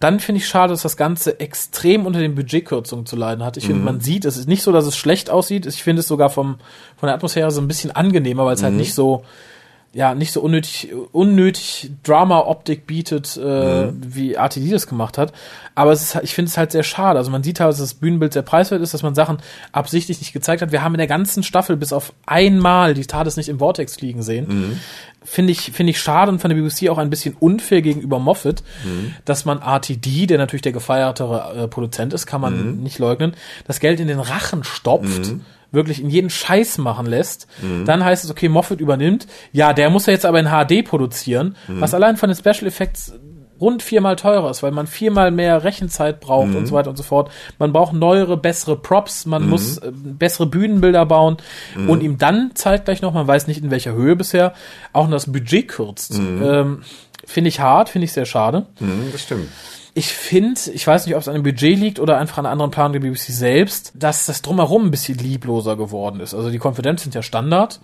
Dann 0.00 0.20
finde 0.20 0.40
ich 0.40 0.48
schade, 0.48 0.72
dass 0.72 0.82
das 0.82 0.96
Ganze 0.96 1.40
extrem 1.40 2.06
unter 2.06 2.20
den 2.20 2.34
Budgetkürzungen 2.34 3.06
zu 3.06 3.16
leiden 3.16 3.44
hat. 3.44 3.56
Ich 3.56 3.66
finde, 3.66 3.82
man 3.84 4.00
sieht, 4.00 4.24
es 4.24 4.36
ist 4.36 4.48
nicht 4.48 4.62
so, 4.62 4.72
dass 4.72 4.86
es 4.86 4.96
schlecht 4.96 5.30
aussieht. 5.30 5.64
Ich 5.66 5.82
finde 5.82 6.00
es 6.00 6.08
sogar 6.08 6.28
vom, 6.30 6.56
von 6.96 7.06
der 7.06 7.14
Atmosphäre 7.14 7.50
so 7.50 7.60
ein 7.60 7.68
bisschen 7.68 7.90
angenehmer, 7.92 8.44
weil 8.44 8.54
es 8.54 8.62
halt 8.62 8.74
nicht 8.78 8.94
so, 8.94 9.24
ja, 9.94 10.14
nicht 10.14 10.32
so 10.32 10.40
unnötig, 10.40 10.90
unnötig 11.12 11.90
Drama-Optik 12.02 12.86
bietet, 12.86 13.36
äh, 13.36 13.92
wie 13.92 14.34
RTD 14.34 14.70
das 14.70 14.86
gemacht 14.86 15.18
hat. 15.18 15.32
Aber 15.74 15.92
es 15.92 16.00
ist, 16.02 16.14
halt- 16.14 16.24
ich 16.24 16.34
finde 16.34 16.48
es 16.48 16.56
halt 16.56 16.72
sehr 16.72 16.82
schade. 16.82 17.18
Also 17.18 17.30
man 17.30 17.42
sieht 17.42 17.60
halt, 17.60 17.70
dass 17.70 17.78
das 17.78 17.92
Bühnenbild 17.94 18.32
sehr 18.32 18.40
preiswert 18.42 18.80
ist, 18.80 18.94
dass 18.94 19.02
man 19.02 19.14
Sachen 19.14 19.38
absichtlich 19.72 20.18
nicht 20.20 20.32
gezeigt 20.32 20.62
hat. 20.62 20.72
Wir 20.72 20.82
haben 20.82 20.94
in 20.94 20.98
der 20.98 21.06
ganzen 21.06 21.42
Staffel 21.42 21.76
bis 21.76 21.92
auf 21.92 22.12
einmal 22.24 22.94
die 22.94 23.04
TARDIS 23.06 23.36
nicht 23.36 23.50
im 23.50 23.58
Vortex 23.58 23.96
fliegen 23.96 24.22
sehen. 24.22 24.80
Finde 25.24 25.52
ich, 25.52 25.72
finde 25.72 25.90
ich 25.90 26.00
schade 26.00 26.32
und 26.32 26.40
von 26.40 26.48
der 26.50 26.56
BBC 26.56 26.88
auch 26.88 26.98
ein 26.98 27.10
bisschen 27.10 27.36
unfair 27.38 27.80
gegenüber 27.82 28.18
Moffat, 28.18 28.62
dass 29.24 29.44
man 29.44 29.58
RTD, 29.60 30.26
der 30.26 30.38
natürlich 30.38 30.62
der 30.62 30.72
gefeiertere 30.72 31.64
äh, 31.64 31.68
Produzent 31.68 32.12
ist, 32.12 32.26
kann 32.26 32.40
man 32.40 32.82
nicht 32.82 32.98
leugnen, 32.98 33.34
das 33.66 33.78
Geld 33.78 34.00
in 34.00 34.08
den 34.08 34.18
Rachen 34.20 34.64
stopft 34.64 35.26
wirklich 35.72 36.00
in 36.00 36.10
jeden 36.10 36.30
Scheiß 36.30 36.78
machen 36.78 37.06
lässt, 37.06 37.46
dann 37.86 38.04
heißt 38.04 38.24
es, 38.24 38.30
okay, 38.30 38.48
Moffat 38.48 38.80
übernimmt. 38.80 39.26
Ja, 39.52 39.72
der 39.72 39.90
muss 39.90 40.06
ja 40.06 40.12
jetzt 40.12 40.26
aber 40.26 40.38
in 40.38 40.46
HD 40.46 40.84
produzieren, 40.86 41.56
was 41.66 41.94
allein 41.94 42.16
von 42.16 42.28
den 42.28 42.36
Special 42.36 42.66
Effects 42.66 43.12
rund 43.60 43.82
viermal 43.82 44.16
teurer 44.16 44.50
ist, 44.50 44.62
weil 44.64 44.72
man 44.72 44.88
viermal 44.88 45.30
mehr 45.30 45.62
Rechenzeit 45.62 46.18
braucht 46.20 46.54
und 46.54 46.66
so 46.66 46.74
weiter 46.74 46.90
und 46.90 46.96
so 46.96 47.04
fort. 47.04 47.30
Man 47.60 47.72
braucht 47.72 47.92
neuere, 47.92 48.36
bessere 48.36 48.76
Props, 48.76 49.24
man 49.24 49.48
muss 49.48 49.78
äh, 49.78 49.92
bessere 49.92 50.46
Bühnenbilder 50.46 51.06
bauen 51.06 51.36
und 51.86 52.02
ihm 52.02 52.18
dann 52.18 52.50
zeitgleich 52.54 53.02
noch, 53.02 53.14
man 53.14 53.26
weiß 53.26 53.46
nicht 53.46 53.62
in 53.62 53.70
welcher 53.70 53.92
Höhe 53.94 54.16
bisher, 54.16 54.52
auch 54.92 55.04
noch 55.04 55.12
das 55.12 55.30
Budget 55.32 55.68
kürzt. 55.68 56.18
Ähm, 56.18 56.82
finde 57.24 57.48
ich 57.48 57.60
hart, 57.60 57.88
finde 57.88 58.06
ich 58.06 58.12
sehr 58.12 58.26
schade. 58.26 58.66
Mhm, 58.80 59.10
das 59.12 59.22
stimmt. 59.22 59.48
Ich 59.94 60.08
finde, 60.08 60.58
ich 60.72 60.86
weiß 60.86 61.04
nicht, 61.04 61.14
ob 61.14 61.20
es 61.20 61.28
an 61.28 61.34
dem 61.34 61.42
Budget 61.42 61.78
liegt 61.78 62.00
oder 62.00 62.16
einfach 62.18 62.38
an 62.38 62.46
anderen 62.46 62.70
Planung 62.70 62.92
der 62.94 63.00
BBC 63.00 63.30
selbst, 63.32 63.92
dass 63.94 64.24
das 64.24 64.40
drumherum 64.40 64.86
ein 64.86 64.90
bisschen 64.90 65.18
liebloser 65.18 65.76
geworden 65.76 66.20
ist. 66.20 66.32
Also 66.32 66.50
die 66.50 66.58
Konfidenz 66.58 67.02
sind 67.02 67.14
ja 67.14 67.22
Standard. 67.22 67.80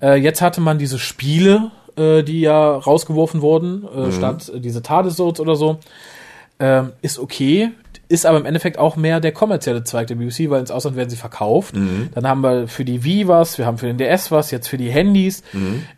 Äh, 0.00 0.16
jetzt 0.16 0.40
hatte 0.40 0.60
man 0.60 0.78
diese 0.78 1.00
Spiele, 1.00 1.72
äh, 1.96 2.22
die 2.22 2.40
ja 2.42 2.76
rausgeworfen 2.76 3.40
wurden, 3.40 3.84
äh, 3.88 4.12
statt 4.12 4.52
äh, 4.54 4.60
diese 4.60 4.82
Tadesodes 4.82 5.40
oder 5.40 5.56
so. 5.56 5.78
Ähm, 6.60 6.92
ist 7.02 7.18
okay. 7.18 7.70
Ist 8.08 8.26
aber 8.26 8.38
im 8.38 8.46
Endeffekt 8.46 8.78
auch 8.78 8.96
mehr 8.96 9.20
der 9.20 9.32
kommerzielle 9.32 9.84
Zweig 9.84 10.06
der 10.06 10.14
BBC, 10.14 10.50
weil 10.50 10.60
ins 10.60 10.70
Ausland 10.70 10.96
werden 10.96 11.10
sie 11.10 11.16
verkauft. 11.16 11.74
Dann 12.14 12.26
haben 12.26 12.40
wir 12.42 12.66
für 12.68 12.84
die 12.84 13.04
Wii 13.04 13.28
was, 13.28 13.58
wir 13.58 13.66
haben 13.66 13.78
für 13.78 13.86
den 13.86 13.98
DS 13.98 14.30
was, 14.30 14.50
jetzt 14.50 14.68
für 14.68 14.78
die 14.78 14.90
Handys. 14.90 15.42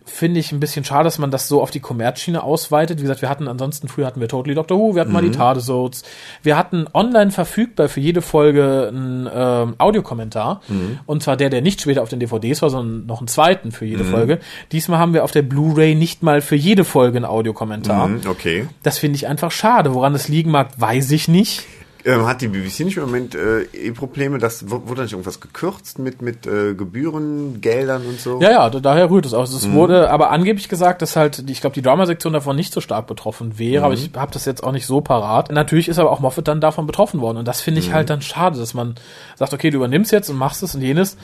Finde 0.04 0.40
ich 0.40 0.50
ein 0.50 0.58
bisschen 0.60 0.84
schade, 0.84 1.04
dass 1.04 1.18
man 1.18 1.30
das 1.30 1.46
so 1.46 1.62
auf 1.62 1.70
die 1.70 1.80
Kommerzschiene 1.80 2.42
ausweitet. 2.42 2.98
Wie 2.98 3.02
gesagt, 3.02 3.22
wir 3.22 3.28
hatten 3.28 3.46
ansonsten, 3.46 3.86
früher 3.88 4.06
hatten 4.06 4.20
wir 4.20 4.28
Totally 4.28 4.54
Doctor 4.54 4.76
Who, 4.76 4.94
wir 4.94 5.02
hatten 5.02 5.12
mal 5.12 5.22
die 5.22 5.30
Tadesodes. 5.30 6.02
Wir 6.42 6.56
hatten 6.56 6.86
online 6.92 7.30
verfügbar 7.30 7.88
für 7.88 8.00
jede 8.00 8.22
Folge 8.22 8.88
einen 8.88 9.28
ähm, 9.32 9.74
Audiokommentar. 9.78 10.62
Und 11.06 11.22
zwar 11.22 11.36
der, 11.36 11.50
der 11.50 11.62
nicht 11.62 11.80
später 11.80 12.02
auf 12.02 12.08
den 12.08 12.18
DVDs 12.20 12.60
war, 12.62 12.70
sondern 12.70 13.06
noch 13.06 13.20
einen 13.20 13.28
zweiten 13.28 13.70
für 13.72 13.84
jede 13.84 14.04
Folge. 14.04 14.40
Diesmal 14.72 14.98
haben 14.98 15.14
wir 15.14 15.22
auf 15.22 15.30
der 15.30 15.42
Blu-ray 15.42 15.94
nicht 15.94 16.22
mal 16.22 16.40
für 16.40 16.56
jede 16.56 16.84
Folge 16.84 17.18
einen 17.18 17.24
Audiokommentar. 17.24 18.08
Mhm, 18.08 18.20
okay. 18.28 18.66
Das 18.82 18.98
finde 18.98 19.16
ich 19.16 19.28
einfach 19.28 19.52
schade. 19.52 19.94
Woran 19.94 20.12
das 20.12 20.28
liegen 20.28 20.50
mag, 20.50 20.70
weiß 20.76 21.12
ich 21.12 21.28
nicht. 21.28 21.64
Ähm, 22.04 22.26
hat 22.26 22.40
die 22.40 22.48
BBC 22.48 22.80
nicht 22.80 22.96
im 22.96 23.04
Moment 23.04 23.34
äh, 23.34 23.62
eh 23.74 23.90
Probleme, 23.92 24.38
dass 24.38 24.66
w- 24.70 24.80
wurde 24.86 25.02
nicht 25.02 25.12
irgendwas 25.12 25.40
gekürzt 25.40 25.98
mit 25.98 26.22
mit 26.22 26.46
äh, 26.46 26.74
Gebühren, 26.74 27.60
Geldern 27.60 28.02
und 28.08 28.18
so? 28.20 28.40
Ja, 28.40 28.50
ja, 28.50 28.70
da- 28.70 28.80
daher 28.80 29.10
rührt 29.10 29.26
es 29.26 29.34
aus. 29.34 29.52
Es 29.52 29.70
wurde 29.70 30.10
aber 30.10 30.30
angeblich 30.30 30.68
gesagt, 30.68 31.02
dass 31.02 31.16
halt, 31.16 31.48
die- 31.48 31.52
ich 31.52 31.60
glaube, 31.60 31.74
die 31.74 31.82
Drama-Sektion 31.82 32.32
davon 32.32 32.56
nicht 32.56 32.72
so 32.72 32.80
stark 32.80 33.06
betroffen 33.06 33.58
wäre, 33.58 33.84
aber 33.84 33.94
ich 33.94 34.10
habe 34.16 34.32
das 34.32 34.44
jetzt 34.46 34.64
auch 34.64 34.72
nicht 34.72 34.86
so 34.86 35.00
parat. 35.00 35.50
Natürlich 35.52 35.88
ist 35.88 35.98
aber 35.98 36.10
auch 36.10 36.20
Moffat 36.20 36.48
dann 36.48 36.60
davon 36.60 36.86
betroffen 36.86 37.20
worden 37.20 37.36
und 37.38 37.46
das 37.48 37.60
finde 37.60 37.80
ich 37.80 37.92
halt 37.92 38.08
dann 38.10 38.22
schade, 38.22 38.58
dass 38.58 38.72
man 38.74 38.94
sagt, 39.36 39.52
okay, 39.52 39.70
du 39.70 39.76
übernimmst 39.76 40.10
jetzt 40.12 40.30
und 40.30 40.36
machst 40.36 40.62
es 40.62 40.74
und 40.74 40.80
jenes 40.82 41.16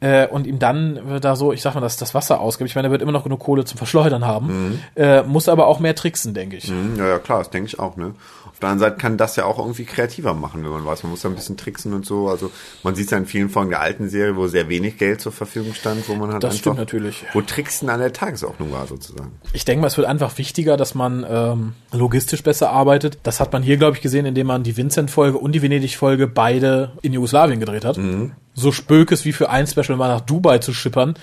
äh, 0.00 0.26
und 0.28 0.46
ihm 0.46 0.58
dann 0.58 1.20
da 1.20 1.34
so, 1.36 1.52
ich 1.52 1.62
sag 1.62 1.74
mal, 1.74 1.80
dass 1.80 1.96
das 1.96 2.14
Wasser 2.14 2.40
ausgibt. 2.40 2.70
Ich 2.70 2.76
meine, 2.76 2.88
er 2.88 2.90
wird 2.92 3.02
immer 3.02 3.12
noch 3.12 3.24
genug 3.24 3.40
Kohle 3.40 3.64
zum 3.64 3.78
Verschleudern 3.78 4.24
haben, 4.26 4.80
äh, 4.96 5.22
muss 5.22 5.48
aber 5.48 5.66
auch 5.66 5.80
mehr 5.80 5.94
tricksen, 5.94 6.34
denke 6.34 6.56
ich. 6.56 6.70
Mhm, 6.70 6.96
Ja, 6.98 7.06
ja, 7.08 7.18
klar, 7.18 7.38
das 7.38 7.50
denke 7.50 7.66
ich 7.68 7.78
auch, 7.78 7.96
ne? 7.96 8.14
Auf 8.46 8.60
der 8.60 8.70
anderen 8.70 8.90
Seite 8.90 9.00
kann 9.00 9.16
das 9.16 9.36
ja 9.36 9.44
auch 9.44 9.58
irgendwie 9.60 9.84
kreativer 9.84 10.34
machen, 10.34 10.64
wenn 10.64 10.70
man 10.72 10.84
weiß, 10.84 11.04
man 11.04 11.10
muss 11.12 11.20
da 11.20 11.28
ein 11.28 11.36
bisschen 11.36 11.56
tricksen 11.56 11.92
und 11.94 12.04
so. 12.04 12.28
Also 12.28 12.50
man 12.82 12.96
sieht 12.96 13.04
es 13.04 13.12
ja 13.12 13.18
in 13.18 13.26
vielen 13.26 13.50
Folgen 13.50 13.70
der 13.70 13.80
alten 13.80 14.08
Serie, 14.08 14.34
wo 14.36 14.48
sehr 14.48 14.68
wenig 14.68 14.98
Geld 14.98 15.20
zur 15.20 15.30
Verfügung 15.30 15.74
stand, 15.74 16.08
wo 16.08 16.14
man 16.14 16.32
halt 16.32 16.42
Das 16.42 16.50
einfach, 16.54 16.60
stimmt 16.62 16.78
natürlich. 16.78 17.24
wo 17.34 17.40
Tricksen 17.40 17.88
an 17.88 18.00
der 18.00 18.12
Tagesordnung 18.12 18.72
war 18.72 18.88
sozusagen. 18.88 19.30
Ich 19.52 19.64
denke 19.64 19.82
mal, 19.82 19.86
es 19.86 19.96
wird 19.96 20.08
einfach 20.08 20.36
wichtiger, 20.38 20.76
dass 20.76 20.96
man 20.96 21.24
ähm, 21.28 21.74
logistisch 21.92 22.42
besser 22.42 22.70
arbeitet. 22.70 23.18
Das 23.22 23.38
hat 23.38 23.52
man 23.52 23.62
hier, 23.62 23.76
glaube 23.76 23.96
ich, 23.96 24.02
gesehen, 24.02 24.26
indem 24.26 24.48
man 24.48 24.64
die 24.64 24.76
Vincent-Folge 24.76 25.38
und 25.38 25.52
die 25.52 25.62
Venedig-Folge 25.62 26.26
beide 26.26 26.90
in 27.02 27.12
Jugoslawien 27.12 27.60
gedreht 27.60 27.84
hat. 27.84 27.96
So 28.58 28.72
spökes 28.72 29.24
wie 29.24 29.32
für 29.32 29.50
ein 29.50 29.66
Special 29.66 29.96
mal 29.96 30.08
nach 30.08 30.20
Dubai 30.20 30.58
zu 30.58 30.72
schippern, 30.74 31.14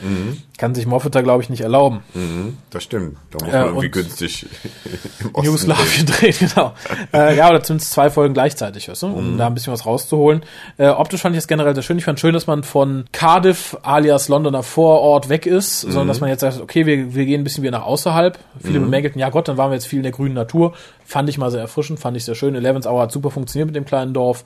kann 0.58 0.74
sich 0.74 0.86
Moffat 0.86 1.16
da, 1.16 1.22
glaube 1.22 1.44
ich, 1.44 1.50
nicht 1.50 1.62
erlauben. 1.62 2.00
Mhm, 2.14 2.58
das 2.70 2.84
stimmt. 2.84 3.18
Da 3.32 3.44
muss 3.46 3.54
Äh, 3.54 3.58
man 3.58 3.66
irgendwie 3.68 3.86
und- 3.88 3.92
günstig 3.92 4.46
im 5.20 5.36
Osten 5.36 5.46
Jugoslawien 5.46 6.06
drehen, 6.06 6.34
genau. 6.40 6.74
äh, 7.14 7.36
ja, 7.36 7.50
oder 7.50 7.62
zumindest 7.62 7.92
zwei 7.92 8.10
Folgen 8.10 8.34
gleichzeitig, 8.34 8.88
weißt 8.88 9.04
du, 9.04 9.08
um 9.08 9.38
da 9.38 9.48
ein 9.48 9.54
bisschen 9.54 9.74
was 9.74 9.86
rauszuholen. 9.86 10.44
Äh, 10.78 10.88
optisch 10.88 11.22
fand 11.22 11.36
ich 11.36 11.40
es 11.40 11.48
generell 11.48 11.74
sehr 11.76 11.84
schön. 11.84 11.98
Ich 11.98 12.06
fand 12.06 12.20
schön, 12.20 12.34
dass 12.34 12.48
man 12.48 12.64
von 12.64 13.06
Cardiff 13.12 13.76
alias 13.84 14.30
Londoner 14.30 14.64
Vorort 14.64 15.28
weg 15.28 15.46
ist, 15.46 15.82
sondern 15.82 16.08
dass 16.08 16.22
man 16.22 16.30
jetzt 16.30 16.40
sagt, 16.42 16.62
okay, 16.62 16.86
wir, 16.86 17.14
wir 17.16 17.26
gehen 17.26 17.42
ein 17.42 17.44
bisschen 17.44 17.64
wieder 17.64 17.78
nach 17.80 17.86
außerhalb. 17.86 18.40
Viele 18.64 18.80
bemängelten, 18.80 19.20
ja 19.20 19.30
Gott, 19.30 19.50
dann 19.50 19.58
waren 19.58 19.72
wir 19.72 19.76
jetzt 19.76 19.88
viel 19.88 19.98
in 20.00 20.04
der 20.04 20.12
grünen 20.14 20.36
Natur. 20.36 20.74
Fand 21.04 21.28
ich 21.30 21.38
mal 21.38 21.52
sehr 21.52 21.62
erfrischend, 21.62 22.00
fand 22.00 22.16
ich 22.16 22.24
sehr 22.24 22.36
schön. 22.36 22.56
Eleven's 22.56 22.88
Hour 22.88 23.02
hat 23.02 23.12
super 23.12 23.30
funktioniert 23.30 23.68
mit 23.68 23.76
dem 23.76 23.86
kleinen 23.86 24.14
Dorf. 24.14 24.46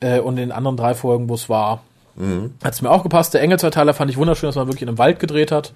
Äh, 0.00 0.20
und 0.20 0.34
in 0.34 0.48
den 0.48 0.52
anderen 0.52 0.76
drei 0.76 0.94
Folgen, 0.94 1.28
wo 1.28 1.34
es 1.34 1.48
war, 1.48 1.82
hat 2.62 2.74
es 2.74 2.82
mir 2.82 2.90
auch 2.90 3.02
gepasst. 3.02 3.34
Der 3.34 3.42
Engelsverteiler 3.42 3.94
fand 3.94 4.10
ich 4.10 4.16
wunderschön, 4.16 4.48
dass 4.48 4.56
man 4.56 4.66
wirklich 4.66 4.82
in 4.82 4.88
einem 4.88 4.98
Wald 4.98 5.18
gedreht 5.18 5.50
hat. 5.50 5.72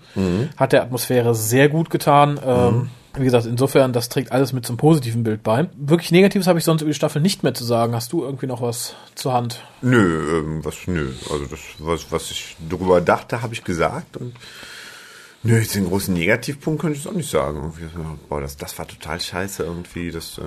Hat 0.57 0.73
der 0.73 0.83
Atmosphäre 0.83 1.35
sehr 1.35 1.69
gut 1.69 1.91
getan. 1.91 2.41
Ähm, 2.45 2.91
wie 3.17 3.25
gesagt, 3.25 3.47
insofern, 3.47 3.93
das 3.93 4.09
trägt 4.09 4.33
alles 4.33 4.53
mit 4.53 4.65
zum 4.65 4.77
positiven 4.77 5.25
Bild 5.25 5.43
bei. 5.43 5.69
Wirklich 5.77 6.13
Negatives 6.13 6.47
habe 6.47 6.59
ich 6.59 6.65
sonst 6.65 6.83
über 6.83 6.91
die 6.91 6.95
Staffel 6.95 7.21
nicht 7.21 7.43
mehr 7.43 7.55
zu 7.55 7.65
sagen. 7.65 7.95
Hast 7.95 8.13
du 8.13 8.23
irgendwie 8.23 8.47
noch 8.47 8.63
was 8.63 8.95
zur 9.15 9.33
Hand? 9.33 9.65
Nö, 9.83 10.39
ähm, 10.39 10.65
was, 10.65 10.87
nö. 10.87 11.11
Also 11.31 11.47
das, 11.47 11.61
was, 11.79 12.13
was 12.13 12.31
ich 12.31 12.57
darüber 12.69 13.01
dachte, 13.01 13.43
habe 13.43 13.55
ich 13.55 13.65
gesagt 13.65 14.17
und 14.17 14.35
nö, 15.43 15.59
jetzt 15.59 15.75
den 15.75 15.87
großen 15.87 16.15
Negativpunkt 16.15 16.81
könnte 16.81 16.97
ich 16.97 17.05
jetzt 17.05 17.13
auch 17.13 17.17
nicht 17.17 17.31
sagen. 17.31 17.73
Boah, 18.29 18.41
das, 18.41 18.57
das 18.57 18.79
war 18.79 18.87
total 18.87 19.21
scheiße 19.21 19.65
irgendwie, 19.65 20.11
das, 20.11 20.39
äh. 20.39 20.43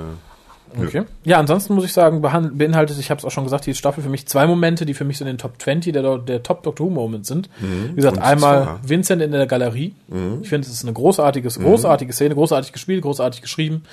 Okay. 0.80 1.04
Ja, 1.24 1.40
ansonsten 1.40 1.74
muss 1.76 1.86
ich 1.86 1.94
sagen, 1.94 2.22
beinhaltet, 2.22 2.98
ich 3.00 3.10
habe 3.10 3.20
es 3.20 3.26
auch 3.26 3.32
schon 3.32 3.44
gesagt, 3.44 3.66
die 3.66 3.74
Staffel 3.74 4.04
für 4.04 4.10
mich 4.10 4.28
zwei 4.28 4.46
Momente, 4.48 4.86
die 4.86 4.94
für 4.94 5.06
mich 5.06 5.18
so 5.18 5.24
in 5.26 5.28
den 5.28 5.38
Top 5.38 5.62
20 5.62 5.94
der, 5.94 6.18
der 6.18 6.44
Top 6.44 6.64
Doctor 6.64 6.86
Who 6.86 6.90
Moments 6.92 7.28
sind. 7.28 7.50
Wie 7.60 7.96
gesagt, 7.96 8.18
Und 8.18 8.24
einmal? 8.24 8.80
Vincent 8.86 9.22
in 9.22 9.32
der 9.32 9.48
Galerie. 9.48 9.94
Ich 10.42 10.50
finde, 10.50 10.68
es 10.68 10.74
ist 10.74 10.84
eine 10.84 10.94
großartige, 10.94 11.48
großartige 11.50 12.14
Szene, 12.14 12.36
großartig 12.36 12.72
gespielt, 12.72 13.02
großartig 13.02 13.42
geschrieben. 13.42 13.84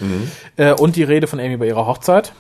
Äh, 0.57 0.73
und 0.75 0.97
die 0.97 1.03
Rede 1.03 1.27
von 1.27 1.41
Amy 1.41 1.57
bei 1.57 1.67
ihrer 1.67 1.87
Hochzeit. 1.87 2.33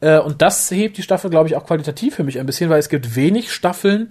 Äh, 0.00 0.18
und 0.18 0.42
das 0.42 0.70
hebt 0.70 0.96
die 0.98 1.02
Staffel, 1.02 1.30
glaube 1.30 1.48
ich, 1.48 1.56
auch 1.56 1.64
qualitativ 1.66 2.14
für 2.16 2.24
mich 2.24 2.38
ein 2.40 2.46
bisschen, 2.46 2.70
weil 2.70 2.78
es 2.80 2.88
gibt 2.88 3.14
wenig 3.16 3.52
Staffeln, 3.52 4.08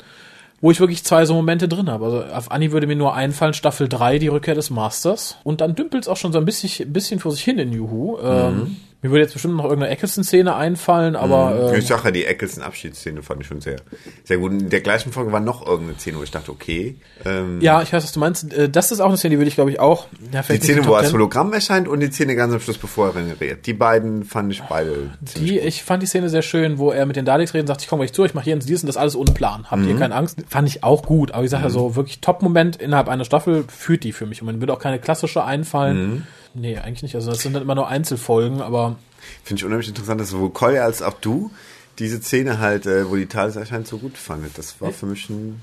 wo 0.61 0.69
ich 0.69 0.79
wirklich 0.79 1.03
zwei 1.03 1.25
so 1.25 1.33
Momente 1.33 1.67
drin 1.67 1.89
habe. 1.89 2.05
Also 2.05 2.23
auf 2.23 2.51
Anni 2.51 2.71
würde 2.71 2.85
mir 2.87 2.95
nur 2.95 3.15
einfallen, 3.15 3.53
Staffel 3.53 3.89
3, 3.89 4.19
die 4.19 4.27
Rückkehr 4.27 4.53
des 4.55 4.69
Masters. 4.69 5.37
Und 5.43 5.59
dann 5.59 5.73
dümpelt 5.75 6.03
es 6.03 6.07
auch 6.07 6.17
schon 6.17 6.31
so 6.31 6.37
ein 6.37 6.45
bisschen, 6.45 6.93
bisschen 6.93 7.19
vor 7.19 7.31
sich 7.31 7.43
hin 7.43 7.57
in 7.57 7.71
Juhu. 7.73 8.19
Ähm, 8.19 8.77
mir 9.01 9.09
würde 9.09 9.21
jetzt 9.23 9.33
bestimmt 9.33 9.55
noch 9.55 9.63
irgendeine 9.63 9.91
Eccleston-Szene 9.93 10.55
einfallen, 10.55 11.15
aber 11.15 11.71
Ich 11.71 11.79
ähm, 11.79 11.81
sage 11.81 12.01
ja, 12.05 12.11
die 12.11 12.25
Eccleston-Abschiedsszene 12.25 13.23
fand 13.23 13.41
ich 13.41 13.47
schon 13.47 13.59
sehr, 13.61 13.77
sehr 14.23 14.37
gut. 14.37 14.51
In 14.51 14.69
der 14.69 14.81
gleichen 14.81 15.11
Folge 15.11 15.31
war 15.31 15.39
noch 15.39 15.65
irgendeine 15.65 15.97
Szene, 15.97 16.17
wo 16.19 16.23
ich 16.23 16.31
dachte, 16.31 16.51
okay, 16.51 16.95
ähm, 17.25 17.59
ja, 17.61 17.81
ich 17.81 17.91
weiß, 17.91 18.03
was 18.03 18.11
du 18.11 18.19
meinst. 18.19 18.53
Äh, 18.53 18.69
Das 18.69 18.91
ist 18.91 18.99
auch 18.99 19.07
eine 19.07 19.17
Szene, 19.17 19.31
die 19.35 19.39
würde 19.39 19.47
ich, 19.49 19.55
glaube 19.55 19.71
ich, 19.71 19.79
auch. 19.79 20.07
Ja, 20.31 20.41
die 20.43 20.57
Szene, 20.57 20.85
wo 20.85 20.91
er 20.91 20.99
als 20.99 21.07
10. 21.07 21.13
Hologramm 21.15 21.51
erscheint 21.53 21.87
und 21.87 21.99
die 21.99 22.11
Szene 22.11 22.35
ganz 22.35 22.53
am 22.53 22.59
Schluss, 22.59 22.77
bevor 22.77 23.07
er 23.07 23.15
regeneriert. 23.15 23.65
Die 23.65 23.73
beiden 23.73 24.23
fand 24.23 24.51
ich 24.51 24.61
beide 24.63 25.09
Die, 25.37 25.57
ich 25.59 25.83
fand 25.83 26.03
die 26.03 26.07
Szene 26.07 26.29
sehr 26.29 26.41
schön, 26.43 26.77
wo 26.77 26.91
er 26.91 27.05
mit 27.05 27.15
den 27.15 27.25
Daleks 27.25 27.53
redet 27.53 27.63
und 27.63 27.67
sagt, 27.69 27.81
ich 27.81 27.87
komme 27.87 28.03
gleich 28.03 28.13
zu, 28.13 28.23
ich 28.25 28.33
mache 28.33 28.45
hier 28.45 28.55
dies 28.57 28.81
und 28.83 28.87
das 28.87 28.97
alles 28.97 29.15
ohne 29.15 29.31
Plan. 29.31 29.65
Habt 29.71 29.81
Mhm. 29.81 29.89
ihr 29.89 29.97
keine 29.97 30.13
Angst? 30.15 30.37
Fand 30.47 30.67
ich 30.67 30.83
auch 30.83 31.03
gut. 31.03 31.31
Aber 31.31 31.43
ich 31.43 31.49
sage 31.49 31.63
ja 31.63 31.69
so, 31.69 31.95
wirklich 31.95 32.21
Top-Moment 32.21 32.75
innerhalb 32.75 33.07
einer 33.09 33.25
Staffel 33.25 33.65
führt 33.67 34.03
die 34.03 34.11
für 34.11 34.25
mich. 34.27 34.41
Und 34.41 34.47
mir 34.53 34.59
würde 34.59 34.73
auch 34.73 34.79
keine 34.79 34.99
klassische 34.99 35.43
einfallen. 35.43 35.97
Mhm. 36.13 36.23
Nee, 36.53 36.77
eigentlich 36.77 37.03
nicht. 37.03 37.15
Also 37.15 37.31
das 37.31 37.41
sind 37.41 37.53
dann 37.53 37.63
immer 37.63 37.75
nur 37.75 37.87
Einzelfolgen, 37.87 38.61
aber 38.61 38.97
Finde 39.43 39.59
ich 39.59 39.65
unheimlich 39.65 39.87
interessant, 39.87 40.19
dass 40.19 40.29
sowohl 40.29 40.49
Kolja 40.49 40.83
als 40.83 41.01
auch 41.01 41.13
du 41.13 41.51
diese 41.99 42.21
Szene 42.21 42.59
halt, 42.59 42.85
äh, 42.85 43.09
wo 43.09 43.15
die 43.15 43.27
Talis 43.27 43.55
erscheint, 43.55 43.87
so 43.87 43.97
gut 43.97 44.17
fandet. 44.17 44.57
Das 44.57 44.81
war 44.81 44.91
für 44.91 45.05
mich 45.05 45.29
ein, 45.29 45.61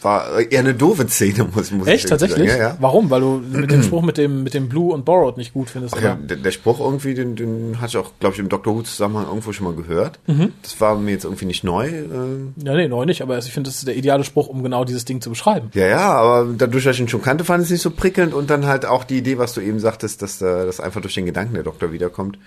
war 0.00 0.38
eher 0.38 0.60
eine 0.60 0.74
doofe 0.74 1.08
Szene, 1.08 1.48
muss, 1.54 1.70
muss 1.72 1.86
ich 1.88 1.92
echt 1.94 2.04
ehrlich 2.04 2.04
tatsächlich? 2.04 2.50
sagen. 2.50 2.60
Ja, 2.62 2.68
ja. 2.68 2.76
Warum? 2.80 3.10
Weil 3.10 3.20
du 3.20 3.42
mit 3.50 3.70
dem 3.70 3.82
Spruch 3.82 4.02
mit 4.02 4.16
dem, 4.16 4.42
mit 4.44 4.54
dem 4.54 4.68
Blue 4.68 4.92
und 4.94 5.04
Borrowed 5.04 5.36
nicht 5.36 5.52
gut 5.52 5.70
findest, 5.70 5.94
Ach 5.96 6.02
ja, 6.02 6.12
oder? 6.14 6.22
der, 6.22 6.36
der 6.36 6.50
Spruch 6.52 6.80
irgendwie, 6.80 7.14
den, 7.14 7.34
den 7.36 7.80
hatte 7.80 7.88
ich 7.90 7.96
auch, 7.96 8.12
glaube 8.20 8.34
ich, 8.34 8.40
im 8.40 8.48
Doctor 8.48 8.74
Who-Zusammenhang 8.76 9.26
irgendwo 9.26 9.52
schon 9.52 9.64
mal 9.66 9.74
gehört. 9.74 10.18
Mhm. 10.26 10.52
Das 10.62 10.80
war 10.80 10.96
mir 10.96 11.10
jetzt 11.10 11.24
irgendwie 11.24 11.46
nicht 11.46 11.64
neu. 11.64 11.88
Ähm, 11.88 12.54
Ja, 12.62 12.74
nee, 12.74 12.86
neu 12.88 13.04
nicht, 13.06 13.22
aber 13.22 13.38
ich 13.38 13.52
finde, 13.52 13.70
das 13.70 13.78
ist 13.78 13.88
der 13.88 13.96
ideale 13.96 14.24
Spruch, 14.24 14.48
um 14.48 14.62
genau 14.62 14.84
dieses 14.84 15.04
Ding 15.04 15.20
zu 15.20 15.30
beschreiben. 15.30 15.70
ja, 15.74 15.86
ja, 15.86 16.10
aber 16.12 16.48
dadurch, 16.56 16.84
dass 16.84 16.94
ich 16.96 17.00
ihn 17.02 17.08
schon 17.08 17.22
kannte, 17.22 17.44
fand 17.44 17.62
ich 17.62 17.66
es 17.66 17.72
nicht 17.72 17.82
so 17.82 17.90
prickelnd 17.90 18.34
und 18.34 18.50
dann 18.50 18.66
halt 18.66 18.86
auch 18.86 19.04
die 19.04 19.18
Idee, 19.18 19.38
was 19.38 19.54
du 19.54 19.60
eben 19.60 19.80
sagtest, 19.80 20.22
dass 20.22 20.38
da, 20.38 20.64
das 20.64 20.78
einfach 20.80 21.00
durch 21.00 21.14
den 21.14 21.26
Gedanken 21.26 21.54
der 21.54 21.64
Doktor 21.64 21.92
wiederkommt, 21.92 22.38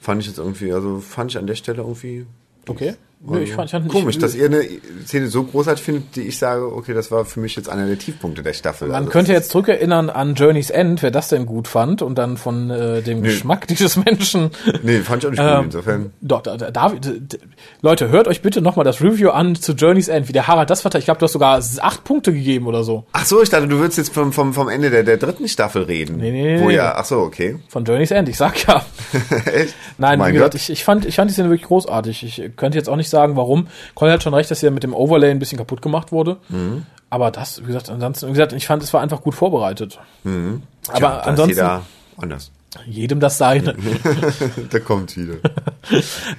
fand 0.00 0.20
ich 0.20 0.28
jetzt 0.28 0.38
irgendwie, 0.38 0.72
also 0.72 0.98
fand 1.00 1.30
ich 1.30 1.38
an 1.38 1.46
der 1.46 1.54
Stelle 1.54 1.78
irgendwie 1.82 2.26
Okay. 2.68 2.94
Nö, 3.22 3.42
ich 3.42 3.52
fand, 3.52 3.66
ich 3.66 3.72
fand 3.72 3.88
Komisch, 3.88 4.16
dass 4.18 4.34
ihr 4.34 4.46
eine 4.46 4.64
Szene 5.04 5.26
so 5.26 5.44
großartig 5.44 5.84
findet, 5.84 6.16
die 6.16 6.22
ich 6.22 6.38
sage, 6.38 6.64
okay, 6.74 6.94
das 6.94 7.10
war 7.10 7.26
für 7.26 7.40
mich 7.40 7.54
jetzt 7.54 7.68
einer 7.68 7.86
der 7.86 7.98
Tiefpunkte 7.98 8.42
der 8.42 8.54
Staffel. 8.54 8.88
Man 8.88 8.96
Also 8.96 9.10
könnte 9.10 9.32
jetzt 9.32 9.50
zurückerinnern 9.50 10.08
an 10.08 10.34
Journey's 10.34 10.70
End, 10.70 11.02
wer 11.02 11.10
das 11.10 11.28
denn 11.28 11.44
gut 11.44 11.68
fand 11.68 12.00
und 12.00 12.16
dann 12.16 12.38
von 12.38 12.70
äh, 12.70 13.02
dem 13.02 13.22
Geschmack 13.22 13.66
dieses 13.68 13.96
Menschen. 13.96 14.50
Nee, 14.82 15.00
fand 15.00 15.22
ich 15.22 15.26
auch 15.26 15.32
nicht 15.32 15.40
Ähm, 15.42 15.56
gut, 15.56 15.64
insofern. 15.66 16.12
Doch, 16.22 16.40
da, 16.40 16.56
da, 16.56 16.92
Leute, 17.82 18.08
hört 18.08 18.26
euch 18.26 18.40
bitte 18.40 18.62
nochmal 18.62 18.86
das 18.86 19.02
Review 19.02 19.28
an 19.30 19.54
zu 19.54 19.72
Journey's 19.72 20.08
End, 20.08 20.28
wie 20.28 20.32
der 20.32 20.46
Harald 20.46 20.70
das 20.70 20.80
verteilt. 20.80 21.02
Ich 21.02 21.06
glaube, 21.06 21.20
du 21.20 21.24
hast 21.24 21.32
sogar 21.32 21.60
acht 21.82 22.04
Punkte 22.04 22.32
gegeben 22.32 22.66
oder 22.66 22.84
so 22.84 23.04
Ach 23.12 23.26
so, 23.26 23.42
ich 23.42 23.50
dachte, 23.50 23.68
du 23.68 23.78
würdest 23.78 23.98
jetzt 23.98 24.14
vom, 24.14 24.32
vom, 24.32 24.54
vom 24.54 24.70
Ende 24.70 24.88
der, 24.88 25.02
der 25.02 25.18
dritten 25.18 25.46
Staffel 25.46 25.82
reden. 25.82 26.16
Nee, 26.16 26.30
nee, 26.30 26.56
nee, 26.56 26.62
Wo 26.62 26.68
nee. 26.68 26.76
ja, 26.76 26.94
ach 26.96 27.04
so, 27.04 27.18
okay. 27.18 27.58
von 27.68 27.84
Journey's 27.84 28.12
End. 28.12 28.30
Ich 28.30 28.38
sag 28.38 28.66
ja. 28.66 28.82
Echt? 29.44 29.74
Nein, 29.98 30.18
Mein 30.18 30.30
wie 30.30 30.32
gesagt, 30.34 30.52
Gott. 30.54 30.60
ich, 30.62 30.70
ich, 30.70 30.84
fand, 30.84 31.04
ich 31.04 31.16
fand 31.16 31.30
die 31.30 31.34
Szene 31.34 31.50
wirklich 31.50 31.66
großartig. 31.68 32.24
Ich 32.24 32.56
könnte 32.56 32.78
jetzt 32.78 32.88
auch 32.88 32.96
nicht 32.96 33.09
sagen, 33.10 33.36
warum. 33.36 33.66
Cole 33.94 34.12
hat 34.12 34.22
schon 34.22 34.34
recht, 34.34 34.50
dass 34.50 34.62
ja 34.62 34.70
mit 34.70 34.82
dem 34.82 34.94
Overlay 34.94 35.30
ein 35.30 35.38
bisschen 35.38 35.58
kaputt 35.58 35.82
gemacht 35.82 36.12
wurde. 36.12 36.36
Mhm. 36.48 36.86
Aber 37.10 37.30
das, 37.30 37.60
wie 37.62 37.66
gesagt, 37.66 37.90
ansonsten, 37.90 38.28
wie 38.28 38.32
gesagt, 38.32 38.52
ich 38.52 38.66
fand, 38.66 38.82
es 38.82 38.92
war 38.94 39.00
einfach 39.00 39.20
gut 39.20 39.34
vorbereitet. 39.34 39.98
Aber 40.24 40.30
Mhm. 40.30 40.62
Tja, 40.82 40.96
ist 41.20 41.26
ansonsten, 41.26 41.56
jeder 41.56 41.82
anders. 42.16 42.50
jedem 42.86 43.20
das 43.20 43.36
seine. 43.38 43.74
da 44.70 44.78
kommt 44.78 45.16
wieder. 45.16 45.34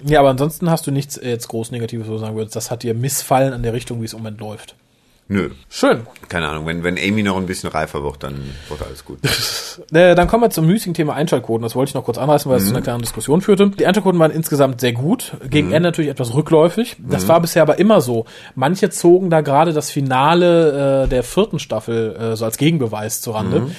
ja, 0.05 0.19
aber 0.19 0.29
ansonsten 0.29 0.69
hast 0.69 0.87
du 0.87 0.91
nichts 0.91 1.19
jetzt 1.21 1.47
groß 1.49 1.71
Negatives, 1.71 2.07
wo 2.07 2.13
du 2.13 2.17
sagen 2.19 2.35
würdest, 2.35 2.55
das 2.55 2.71
hat 2.71 2.83
dir 2.83 2.93
missfallen 2.93 3.53
an 3.53 3.63
der 3.63 3.73
Richtung, 3.73 4.01
wie 4.01 4.05
es 4.05 4.13
im 4.13 4.19
Moment 4.19 4.39
läuft. 4.39 4.75
Nö. 5.31 5.49
Schön. 5.69 6.01
Keine 6.27 6.49
Ahnung, 6.49 6.65
wenn, 6.65 6.83
wenn 6.83 6.97
Amy 6.97 7.23
noch 7.23 7.37
ein 7.37 7.45
bisschen 7.45 7.69
reifer 7.69 8.03
wird, 8.03 8.21
dann 8.21 8.35
wird 8.67 8.81
alles 8.85 9.05
gut. 9.05 9.19
Äh, 9.93 10.15
dann 10.15 10.27
kommen 10.27 10.43
wir 10.43 10.49
zum 10.49 10.65
müßigen 10.65 10.93
Thema 10.93 11.13
Einschaltquoten. 11.13 11.63
Das 11.63 11.75
wollte 11.75 11.89
ich 11.89 11.93
noch 11.95 12.03
kurz 12.03 12.17
anreißen, 12.17 12.51
weil 12.51 12.57
es 12.57 12.65
zu 12.65 12.71
einer 12.71 12.81
kleinen 12.81 13.01
Diskussion 13.01 13.41
führte. 13.41 13.69
Die 13.69 13.85
Einschaltquoten 13.85 14.19
waren 14.19 14.31
insgesamt 14.31 14.81
sehr 14.81 14.91
gut, 14.91 15.33
gegen 15.49 15.71
Ende 15.71 15.87
natürlich 15.87 16.11
etwas 16.11 16.33
rückläufig. 16.33 16.97
Das 16.99 17.29
war 17.29 17.39
bisher 17.39 17.61
aber 17.61 17.79
immer 17.79 18.01
so. 18.01 18.25
Manche 18.55 18.89
zogen 18.89 19.29
da 19.29 19.39
gerade 19.39 19.71
das 19.71 19.89
Finale 19.89 21.05
äh, 21.05 21.07
der 21.07 21.23
vierten 21.23 21.59
Staffel 21.59 22.15
äh, 22.15 22.35
so 22.35 22.43
als 22.43 22.57
Gegenbeweis 22.57 23.21
zu 23.21 23.31
Rande. 23.31 23.71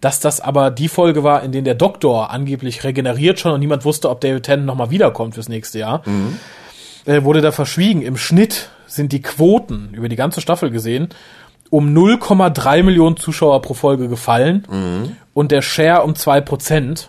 Dass 0.00 0.20
das 0.20 0.40
aber 0.40 0.70
die 0.70 0.88
Folge 0.88 1.24
war, 1.24 1.42
in 1.42 1.50
der 1.50 1.62
der 1.62 1.74
Doktor 1.74 2.30
angeblich 2.30 2.84
regeneriert 2.84 3.40
schon 3.40 3.52
und 3.52 3.60
niemand 3.60 3.84
wusste, 3.84 4.08
ob 4.10 4.20
David 4.20 4.44
Tennant 4.44 4.66
nochmal 4.66 4.90
wiederkommt 4.90 5.34
fürs 5.34 5.48
nächste 5.48 5.80
Jahr. 5.80 6.02
Äh, 7.06 7.22
wurde 7.24 7.40
da 7.40 7.52
verschwiegen. 7.52 8.02
Im 8.02 8.16
Schnitt 8.16 8.68
sind 8.86 9.12
die 9.12 9.22
Quoten 9.22 9.90
über 9.92 10.08
die 10.08 10.16
ganze 10.16 10.40
Staffel 10.40 10.70
gesehen 10.70 11.08
um 11.72 11.94
0,3 11.96 12.82
Millionen 12.82 13.16
Zuschauer 13.16 13.62
pro 13.62 13.74
Folge 13.74 14.08
gefallen 14.08 15.16
und 15.34 15.52
der 15.52 15.62
Share 15.62 16.02
um 16.02 16.16
2 16.16 16.40
Prozent. 16.40 17.08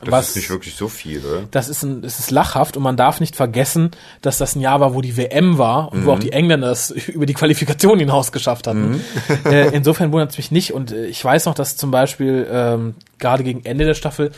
Das 0.00 0.10
Was- 0.10 0.28
ist 0.30 0.36
nicht 0.36 0.50
wirklich 0.50 0.74
so 0.74 0.88
viel, 0.88 1.18
oder? 1.22 1.42
Das 1.50 1.68
ist, 1.68 1.82
ein, 1.82 2.02
es 2.02 2.18
ist 2.18 2.30
lachhaft 2.30 2.78
und 2.78 2.82
man 2.82 2.96
darf 2.96 3.20
nicht 3.20 3.36
vergessen, 3.36 3.90
dass 4.22 4.38
das 4.38 4.56
ein 4.56 4.60
Jahr 4.60 4.80
war, 4.80 4.94
wo 4.94 5.02
die 5.02 5.18
WM 5.18 5.58
war 5.58 5.92
und 5.92 6.06
wo 6.06 6.12
auch 6.12 6.18
die 6.18 6.32
Engländer 6.32 6.70
es 6.70 6.90
über 7.08 7.26
die 7.26 7.34
Qualifikation 7.34 7.98
hinaus 7.98 8.32
geschafft 8.32 8.66
hatten. 8.66 9.02
Äh, 9.44 9.74
insofern 9.76 10.12
wundert 10.12 10.30
es 10.30 10.38
mich 10.38 10.50
nicht 10.50 10.72
und 10.72 10.92
äh, 10.92 11.04
ich 11.06 11.22
weiß 11.22 11.44
noch, 11.44 11.54
dass 11.54 11.76
zum 11.76 11.90
Beispiel 11.90 12.46
ähm, 12.50 12.94
gerade 13.18 13.42
gegen 13.44 13.64
Ende 13.66 13.84
der 13.84 13.94
Staffel 13.94 14.30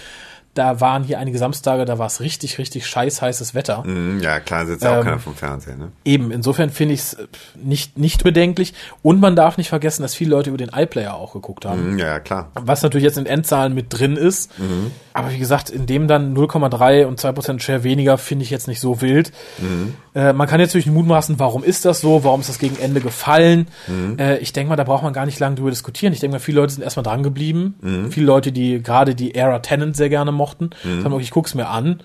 da 0.60 0.80
waren 0.80 1.02
hier 1.04 1.18
einige 1.18 1.38
Samstage, 1.38 1.86
da 1.86 1.98
war 1.98 2.06
es 2.06 2.20
richtig, 2.20 2.58
richtig 2.58 2.86
scheiß 2.86 3.22
heißes 3.22 3.54
Wetter. 3.54 3.82
Mhm, 3.86 4.20
Ja, 4.20 4.40
klar, 4.40 4.66
sitzt 4.66 4.84
ja 4.84 4.92
auch 4.92 4.98
Ähm, 4.98 5.04
keiner 5.04 5.18
vom 5.18 5.34
Fernsehen, 5.34 5.78
ne? 5.78 5.92
Eben, 6.04 6.30
insofern 6.30 6.68
finde 6.68 6.92
ich 6.94 7.00
es 7.00 7.16
nicht, 7.54 7.96
nicht 7.98 8.22
bedenklich. 8.24 8.74
Und 9.02 9.20
man 9.20 9.34
darf 9.36 9.56
nicht 9.56 9.70
vergessen, 9.70 10.02
dass 10.02 10.14
viele 10.14 10.30
Leute 10.30 10.50
über 10.50 10.58
den 10.58 10.68
iPlayer 10.74 11.14
auch 11.14 11.32
geguckt 11.32 11.64
haben. 11.64 11.92
Mhm, 11.92 11.98
Ja, 11.98 12.20
klar. 12.20 12.50
Was 12.54 12.82
natürlich 12.82 13.04
jetzt 13.04 13.16
in 13.18 13.24
Endzahlen 13.26 13.74
mit 13.74 13.86
drin 13.88 14.16
ist. 14.16 14.50
Aber 15.14 15.30
wie 15.32 15.38
gesagt, 15.38 15.70
in 15.70 15.86
dem 15.86 16.06
dann 16.06 16.34
0,3 16.36 17.06
und 17.06 17.18
2% 17.20 17.60
Share 17.60 17.82
weniger 17.82 18.18
finde 18.18 18.44
ich 18.44 18.50
jetzt 18.50 18.68
nicht 18.68 18.80
so 18.80 19.00
wild. 19.00 19.32
Äh, 20.14 20.32
man 20.32 20.48
kann 20.48 20.60
jetzt 20.60 20.70
natürlich 20.70 20.86
mutmaßen, 20.86 21.38
warum 21.38 21.62
ist 21.62 21.84
das 21.84 22.00
so? 22.00 22.24
Warum 22.24 22.40
ist 22.40 22.48
das 22.48 22.58
gegen 22.58 22.76
Ende 22.78 23.00
gefallen? 23.00 23.68
Äh, 24.18 24.38
ich 24.38 24.52
denke 24.52 24.70
mal, 24.70 24.76
da 24.76 24.84
braucht 24.84 25.02
man 25.02 25.12
gar 25.12 25.26
nicht 25.26 25.38
lange 25.38 25.56
drüber 25.56 25.70
diskutieren. 25.70 26.12
Ich 26.12 26.20
denke 26.20 26.34
mal, 26.36 26.40
viele 26.40 26.60
Leute 26.60 26.72
sind 26.72 26.82
erstmal 26.82 27.04
dran 27.04 27.22
geblieben. 27.22 28.08
Viele 28.10 28.26
Leute, 28.26 28.52
die 28.52 28.82
gerade 28.82 29.14
die 29.14 29.34
Era 29.34 29.60
Tenant 29.60 29.96
sehr 29.96 30.08
gerne 30.08 30.32
mochten, 30.32 30.70
sagen, 30.82 31.12
okay, 31.12 31.22
ich 31.22 31.30
guck's 31.30 31.54
mir 31.54 31.68
an 31.68 32.02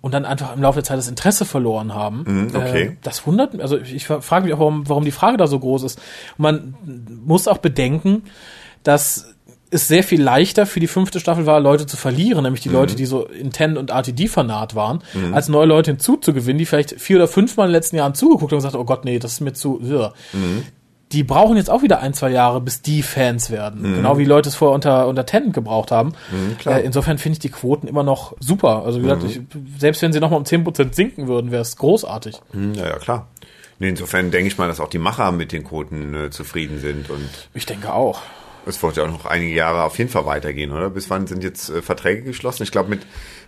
und 0.00 0.14
dann 0.14 0.24
einfach 0.24 0.54
im 0.54 0.62
Laufe 0.62 0.76
der 0.76 0.84
Zeit 0.84 0.98
das 0.98 1.08
Interesse 1.08 1.44
verloren 1.44 1.94
haben. 1.94 2.50
okay. 2.54 2.82
Äh, 2.82 2.96
das 3.02 3.26
wundert 3.26 3.52
mich. 3.52 3.62
Also 3.62 3.78
ich, 3.78 3.94
ich 3.94 4.06
frage 4.06 4.44
mich 4.44 4.54
auch, 4.54 4.60
warum, 4.60 4.88
warum 4.88 5.04
die 5.04 5.10
Frage 5.10 5.36
da 5.36 5.46
so 5.46 5.58
groß 5.58 5.82
ist. 5.84 5.98
Und 6.38 6.42
man 6.42 6.74
muss 7.24 7.48
auch 7.48 7.58
bedenken, 7.58 8.22
dass 8.82 9.34
es 9.70 9.86
sehr 9.88 10.02
viel 10.02 10.20
leichter 10.20 10.66
für 10.66 10.80
die 10.80 10.86
fünfte 10.88 11.20
Staffel 11.20 11.46
war, 11.46 11.60
Leute 11.60 11.86
zu 11.86 11.96
verlieren, 11.96 12.42
nämlich 12.42 12.60
die 12.62 12.68
Leute, 12.68 12.96
die 12.96 13.06
so 13.06 13.24
Intent 13.26 13.78
und 13.78 13.90
RTD-Fanat 13.90 14.74
waren, 14.74 15.02
als 15.32 15.48
neue 15.48 15.66
Leute 15.66 15.92
hinzuzugewinnen, 15.92 16.58
die 16.58 16.66
vielleicht 16.66 17.00
vier 17.00 17.16
oder 17.18 17.28
fünfmal 17.28 17.66
in 17.66 17.70
den 17.70 17.76
letzten 17.76 17.96
Jahren 17.96 18.14
zugeguckt 18.14 18.50
haben 18.52 18.58
und 18.58 18.64
gesagt, 18.64 18.74
oh 18.74 18.84
Gott, 18.84 19.04
nee, 19.04 19.18
das 19.18 19.32
ist 19.34 19.40
mir 19.40 19.52
zu. 19.52 19.80
Ja. 19.82 20.12
Die 21.12 21.24
brauchen 21.24 21.56
jetzt 21.56 21.70
auch 21.70 21.82
wieder 21.82 22.00
ein, 22.00 22.14
zwei 22.14 22.30
Jahre, 22.30 22.60
bis 22.60 22.82
die 22.82 23.02
Fans 23.02 23.50
werden. 23.50 23.82
Genau 23.96 24.16
wie 24.18 24.24
Leute 24.24 24.48
es 24.48 24.54
vorher 24.54 24.74
unter, 24.76 25.08
unter 25.08 25.26
Tennant 25.26 25.54
gebraucht 25.54 25.90
haben. 25.90 26.12
klar. 26.60 26.78
Äh, 26.78 26.84
insofern 26.84 27.18
finde 27.18 27.34
ich 27.34 27.38
die 27.40 27.48
Quoten 27.48 27.88
immer 27.88 28.04
noch 28.04 28.36
super. 28.38 28.84
Also 28.84 29.00
wie 29.00 29.02
gesagt, 29.04 29.24
ich, 29.24 29.40
selbst 29.76 30.02
wenn 30.02 30.12
sie 30.12 30.20
nochmal 30.20 30.38
um 30.38 30.44
10% 30.44 30.94
sinken 30.94 31.26
würden, 31.26 31.50
wäre 31.50 31.62
es 31.62 31.76
großartig. 31.76 32.36
Mhm, 32.52 32.74
Ja, 32.74 32.86
ja, 32.88 32.98
klar. 32.98 33.28
Nee, 33.80 33.88
insofern 33.88 34.30
denke 34.30 34.46
ich 34.46 34.58
mal, 34.58 34.68
dass 34.68 34.78
auch 34.78 34.88
die 34.88 34.98
Macher 34.98 35.32
mit 35.32 35.52
den 35.52 35.64
Quoten 35.64 36.14
äh, 36.14 36.30
zufrieden 36.30 36.78
sind 36.80 37.08
und 37.10 37.28
Ich 37.54 37.66
denke 37.66 37.92
auch. 37.92 38.20
Es 38.66 38.82
wird 38.82 38.96
ja 38.96 39.04
auch 39.04 39.10
noch 39.10 39.26
einige 39.26 39.54
Jahre 39.54 39.84
auf 39.84 39.98
jeden 39.98 40.10
Fall 40.10 40.26
weitergehen, 40.26 40.72
oder? 40.72 40.90
Bis 40.90 41.10
wann 41.10 41.26
sind 41.26 41.42
jetzt 41.42 41.70
äh, 41.70 41.82
Verträge 41.82 42.22
geschlossen? 42.22 42.62
Ich 42.62 42.72
glaube, 42.72 42.90
mit, 42.90 43.00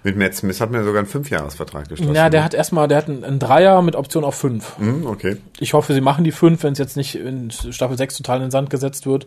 mit 0.02 0.16
Matt 0.16 0.34
Smith 0.34 0.60
hat 0.60 0.70
man 0.70 0.80
ja 0.80 0.86
sogar 0.86 1.00
einen 1.00 1.08
Fünfjahresvertrag 1.08 1.88
geschlossen. 1.88 2.14
Ja, 2.14 2.30
der 2.30 2.44
hat 2.44 2.54
erstmal, 2.54 2.88
der 2.88 2.98
hat 2.98 3.08
einen, 3.08 3.24
einen 3.24 3.38
Dreier 3.38 3.82
mit 3.82 3.96
Option 3.96 4.24
auf 4.24 4.34
fünf. 4.34 4.78
Mhm, 4.78 5.06
okay. 5.06 5.36
Ich 5.60 5.74
hoffe, 5.74 5.94
sie 5.94 6.00
machen 6.00 6.24
die 6.24 6.32
fünf, 6.32 6.62
wenn 6.62 6.72
es 6.72 6.78
jetzt 6.78 6.96
nicht 6.96 7.14
in 7.14 7.50
Staffel 7.50 7.96
6 7.96 8.16
total 8.16 8.36
in 8.38 8.42
den 8.42 8.50
Sand 8.50 8.70
gesetzt 8.70 9.06
wird. 9.06 9.26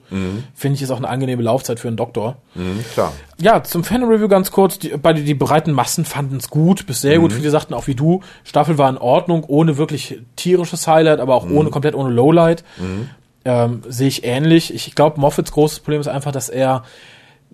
Finde 0.53 0.75
ich, 0.75 0.81
ist 0.81 0.91
auch 0.91 0.97
eine 0.97 1.09
angenehme 1.09 1.43
Laufzeit 1.43 1.79
für 1.79 1.87
einen 1.87 1.97
Doktor. 1.97 2.37
Mhm, 2.55 2.83
klar. 2.93 3.13
Ja, 3.37 3.63
zum 3.63 3.83
Fan-Review 3.83 4.27
ganz 4.27 4.51
kurz. 4.51 4.79
Die, 4.79 4.89
bei 4.89 5.13
die, 5.13 5.23
die 5.23 5.33
breiten 5.33 5.71
Massen 5.71 6.05
fanden 6.05 6.37
es 6.37 6.49
gut, 6.49 6.85
bis 6.85 7.01
sehr 7.01 7.19
gut. 7.19 7.33
Viele 7.33 7.49
sagten 7.49 7.73
auch 7.73 7.87
wie 7.87 7.95
du, 7.95 8.21
Staffel 8.43 8.77
war 8.77 8.89
in 8.89 8.97
Ordnung, 8.97 9.43
ohne 9.47 9.77
wirklich 9.77 10.19
tierisches 10.35 10.87
Highlight, 10.87 11.19
aber 11.19 11.35
auch 11.35 11.49
ohne 11.49 11.69
komplett 11.69 11.95
ohne 11.95 12.09
Lowlight. 12.09 12.63
Ähm, 13.45 13.81
Sehe 13.87 14.07
ich 14.07 14.23
ähnlich. 14.23 14.73
Ich 14.73 14.95
glaube, 14.95 15.19
Moffats 15.19 15.51
großes 15.51 15.79
Problem 15.79 16.01
ist 16.01 16.07
einfach, 16.07 16.31
dass 16.31 16.49
er 16.49 16.83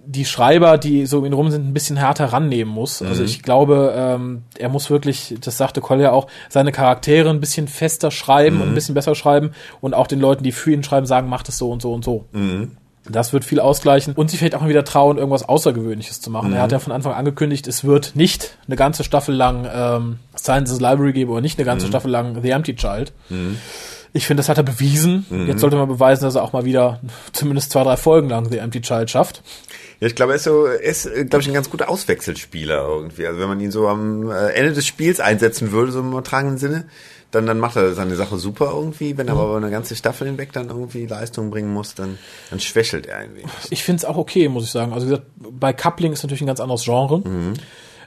die 0.04 0.26
Schreiber, 0.26 0.78
die 0.78 1.06
so 1.06 1.20
um 1.20 1.26
ihn 1.26 1.34
rum 1.34 1.52
sind, 1.52 1.68
ein 1.68 1.74
bisschen 1.74 1.98
härter 1.98 2.26
rannehmen 2.26 2.74
muss. 2.74 3.02
Also 3.02 3.24
ich 3.24 3.44
glaube, 3.44 3.94
ähm, 3.96 4.44
er 4.58 4.70
muss 4.70 4.90
wirklich, 4.90 5.36
das 5.40 5.58
sagte 5.58 5.80
Collier 5.82 6.14
auch, 6.14 6.28
seine 6.50 6.72
Charaktere 6.72 7.30
ein 7.30 7.40
bisschen 7.40 7.68
fester 7.68 8.10
schreiben 8.10 8.62
und 8.62 8.70
ein 8.70 8.74
bisschen 8.76 8.96
besser 8.96 9.14
schreiben 9.14 9.52
und 9.80 9.94
auch 9.94 10.08
den 10.08 10.20
Leuten, 10.20 10.44
die 10.44 10.52
für 10.54 10.72
ihn 10.72 10.84
schreiben, 10.84 11.06
sagen, 11.06 11.30
macht 11.30 11.50
es 11.50 11.58
so 11.58 11.70
und 11.70 11.82
so 11.84 11.94
und 11.94 12.04
so. 12.04 12.26
Das 13.10 13.34
wird 13.34 13.44
viel 13.46 13.60
ausgleichen 13.60 14.14
und 14.14 14.30
sich 14.30 14.40
vielleicht 14.40 14.56
auch 14.56 14.62
mal 14.62 14.70
wieder 14.70 14.84
trauen, 14.84 15.18
irgendwas 15.18 15.48
Außergewöhnliches 15.48 16.22
zu 16.22 16.30
machen. 16.32 16.54
Er 16.54 16.62
hat 16.64 16.72
ja 16.72 16.80
von 16.80 16.94
Anfang 16.94 17.14
an 17.14 17.20
angekündigt, 17.20 17.68
es 17.68 17.84
wird 17.84 18.16
nicht 18.16 18.58
eine 18.68 18.76
ganze 18.78 19.04
Staffel 19.04 19.36
lang 19.36 19.68
ähm, 19.72 20.20
Science's 20.38 20.80
Library 20.80 21.14
geben 21.14 21.32
oder 21.32 21.42
nicht 21.42 21.60
eine 21.60 21.66
ganze 21.66 21.86
Staffel 21.88 22.10
lang 22.12 22.42
The 22.42 22.50
Empty 22.50 22.76
Child. 22.76 23.12
Ich 24.14 24.28
finde, 24.28 24.42
das 24.42 24.50
hat 24.50 24.58
er 24.58 24.64
bewiesen. 24.64 25.26
Jetzt 25.48 25.62
sollte 25.62 25.78
man 25.78 25.88
beweisen, 25.88 26.26
dass 26.26 26.36
er 26.36 26.44
auch 26.44 26.52
mal 26.54 26.66
wieder 26.66 27.00
zumindest 27.32 27.72
zwei, 27.72 27.84
drei 27.84 27.96
Folgen 27.96 28.30
lang 28.30 28.52
The 28.52 28.58
Empty 28.58 28.82
Child 28.82 29.10
schafft. 29.10 29.42
Ja, 30.02 30.08
ich 30.08 30.16
glaube, 30.16 30.34
er 30.34 30.36
ist 30.36 30.44
so, 30.44 30.66
er 30.66 30.82
ist, 30.82 31.04
glaube 31.30 31.42
ich, 31.42 31.48
ein 31.48 31.54
ganz 31.54 31.70
guter 31.70 31.90
Auswechselspieler 31.90 32.86
irgendwie. 32.86 33.26
Also 33.28 33.40
wenn 33.40 33.48
man 33.48 33.60
ihn 33.62 33.72
so 33.72 33.88
am 33.88 34.30
äh, 34.30 34.50
Ende 34.50 34.74
des 34.74 34.86
Spiels 34.86 35.20
einsetzen 35.20 35.72
würde, 35.72 35.92
so 35.92 36.00
im 36.00 36.10
übertragenen 36.10 36.58
Sinne, 36.58 36.86
dann, 37.32 37.46
dann 37.46 37.60
macht 37.60 37.78
er 37.78 37.94
seine 37.94 38.16
Sache 38.16 38.38
super 38.38 38.72
irgendwie. 38.74 39.18
Wenn 39.18 39.28
er 39.28 39.36
aber 39.36 39.46
über 39.46 39.58
eine 39.58 39.72
ganze 39.72 39.96
Staffel 39.96 40.28
hinweg 40.28 40.52
dann 40.52 40.68
irgendwie 40.68 41.06
Leistung 41.06 41.50
bringen 41.50 41.72
muss, 41.72 41.96
dann, 41.96 42.18
dann 42.50 42.60
schwächelt 42.60 43.06
er 43.06 43.18
ein 43.18 43.36
wenig. 43.36 43.52
Ich 43.70 43.84
finde 43.84 44.00
es 44.00 44.06
auch 44.06 44.18
okay, 44.18 44.50
muss 44.50 44.66
ich 44.66 44.72
sagen. 44.72 44.92
Also 44.92 45.08
wie 45.08 45.12
gesagt, 45.12 45.28
bei 45.38 45.72
Coupling 45.72 46.12
ist 46.12 46.24
natürlich 46.24 46.42
ein 46.42 46.48
ganz 46.48 46.60
anderes 46.60 46.84
Genre. 46.84 47.24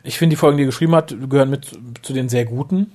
Ich 0.06 0.18
finde, 0.18 0.34
die 0.34 0.38
Folgen, 0.38 0.58
die 0.58 0.64
er 0.64 0.66
geschrieben 0.66 0.94
hat, 0.94 1.14
gehören 1.30 1.50
mit 1.50 1.66
zu 2.02 2.12
den 2.12 2.28
sehr 2.28 2.44
guten 2.44 2.92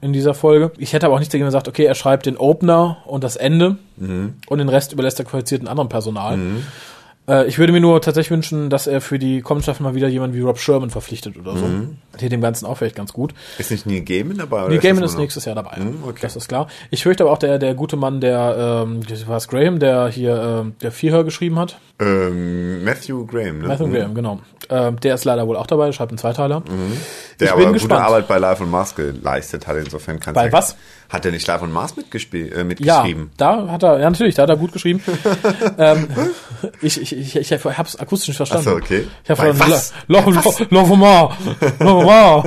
in 0.00 0.12
dieser 0.12 0.34
Folge. 0.34 0.72
Ich 0.78 0.92
hätte 0.94 1.06
aber 1.06 1.14
auch 1.14 1.18
nicht 1.20 1.32
dagegen 1.32 1.46
gesagt, 1.46 1.68
okay, 1.68 1.84
er 1.84 1.94
schreibt 1.94 2.26
den 2.26 2.36
Opener 2.36 2.98
und 3.06 3.22
das 3.22 3.36
Ende 3.36 3.76
und 4.48 4.58
den 4.58 4.68
Rest 4.68 4.92
überlässt 4.92 5.18
er 5.18 5.26
qualifiziert 5.26 5.60
einem 5.60 5.68
anderen 5.68 5.88
Personal. 5.88 6.38
Äh, 7.30 7.46
ich 7.46 7.58
würde 7.58 7.72
mir 7.72 7.80
nur 7.80 8.02
tatsächlich 8.02 8.30
wünschen, 8.30 8.68
dass 8.70 8.86
er 8.86 9.00
für 9.00 9.18
die 9.18 9.40
kommende 9.40 9.62
Staffel 9.64 9.82
mal 9.84 9.94
wieder 9.94 10.08
jemanden 10.08 10.36
wie 10.36 10.40
Rob 10.40 10.58
Sherman 10.58 10.90
verpflichtet 10.90 11.36
oder 11.38 11.56
so. 11.56 11.66
Der 12.20 12.28
dem 12.28 12.40
Ganzen 12.40 12.66
auch 12.66 12.76
vielleicht 12.76 12.96
ganz 12.96 13.12
gut. 13.12 13.32
Ist 13.58 13.70
nicht 13.70 13.86
Neil 13.86 14.02
Gaiman 14.02 14.36
dabei? 14.38 14.66
ist 14.74 14.82
Gaiman 14.82 15.04
ist 15.04 15.12
noch- 15.12 15.20
nächstes 15.20 15.44
Jahr 15.44 15.54
dabei. 15.54 15.76
Mhm, 15.78 16.02
okay. 16.06 16.18
Das 16.22 16.36
ist 16.36 16.48
klar. 16.48 16.66
Ich 16.90 17.02
fürchte 17.02 17.22
aber 17.24 17.32
auch 17.32 17.38
der, 17.38 17.58
der 17.58 17.74
gute 17.74 17.96
Mann, 17.96 18.20
der, 18.20 18.84
ähm, 18.86 19.00
war 19.26 19.36
es 19.36 19.48
Graham, 19.48 19.78
der 19.78 20.08
hier, 20.08 20.60
ähm, 20.62 20.74
der 20.82 20.92
Vierhör 20.92 21.24
geschrieben 21.24 21.58
hat. 21.58 21.78
Ähm, 22.00 22.82
Matthew 22.84 23.26
Graham, 23.26 23.58
ne? 23.60 23.68
Matthew 23.68 23.86
Mhm. 23.86 23.92
Graham, 23.94 24.14
genau. 24.14 24.40
Ähm, 24.68 25.00
der 25.00 25.14
ist 25.14 25.24
leider 25.24 25.46
wohl 25.46 25.56
auch 25.56 25.66
dabei, 25.66 25.90
schreibt 25.92 26.10
einen 26.12 26.18
Zweiteiler. 26.18 26.62
Der 27.40 27.46
ich 27.46 27.52
aber 27.52 27.58
bin 27.60 27.68
gute 27.68 27.78
gespannt. 27.80 28.02
Arbeit 28.06 28.28
bei 28.28 28.38
Live 28.38 28.60
on 28.60 28.70
Mars 28.70 28.94
geleistet 28.94 29.66
hat, 29.66 29.76
insofern 29.76 30.18
kann 30.20 30.34
Bei 30.34 30.52
was? 30.52 30.76
Hat 31.08 31.24
er 31.26 31.32
nicht 31.32 31.46
Live 31.46 31.60
on 31.62 31.72
Mars 31.72 31.96
mitgespielt, 31.96 32.52
äh, 32.52 32.58
Ja, 32.58 32.64
mitgeschrieben? 32.64 33.30
da 33.36 33.66
hat 33.68 33.82
er, 33.82 33.98
ja 33.98 34.08
natürlich, 34.08 34.34
da 34.36 34.42
hat 34.42 34.48
er 34.50 34.56
gut 34.56 34.72
geschrieben. 34.72 35.02
ähm, 35.78 36.06
ich, 36.80 37.00
ich, 37.00 37.16
ich, 37.20 37.36
ich 37.36 37.52
hab's 37.52 37.96
akustisch 37.96 38.28
nicht 38.28 38.36
verstanden. 38.36 38.66
Ach 38.68 38.72
so, 38.72 38.76
okay. 38.76 39.06
Ich 39.24 39.30
hab 39.30 39.38
Bei 39.38 39.52
verstanden, 39.54 39.72
was? 39.72 39.92
Lo- 40.06 40.20
Lo- 40.20 40.40
Lo- 40.40 40.66
Lovomar, 40.80 41.36
Lovomar. 41.78 42.44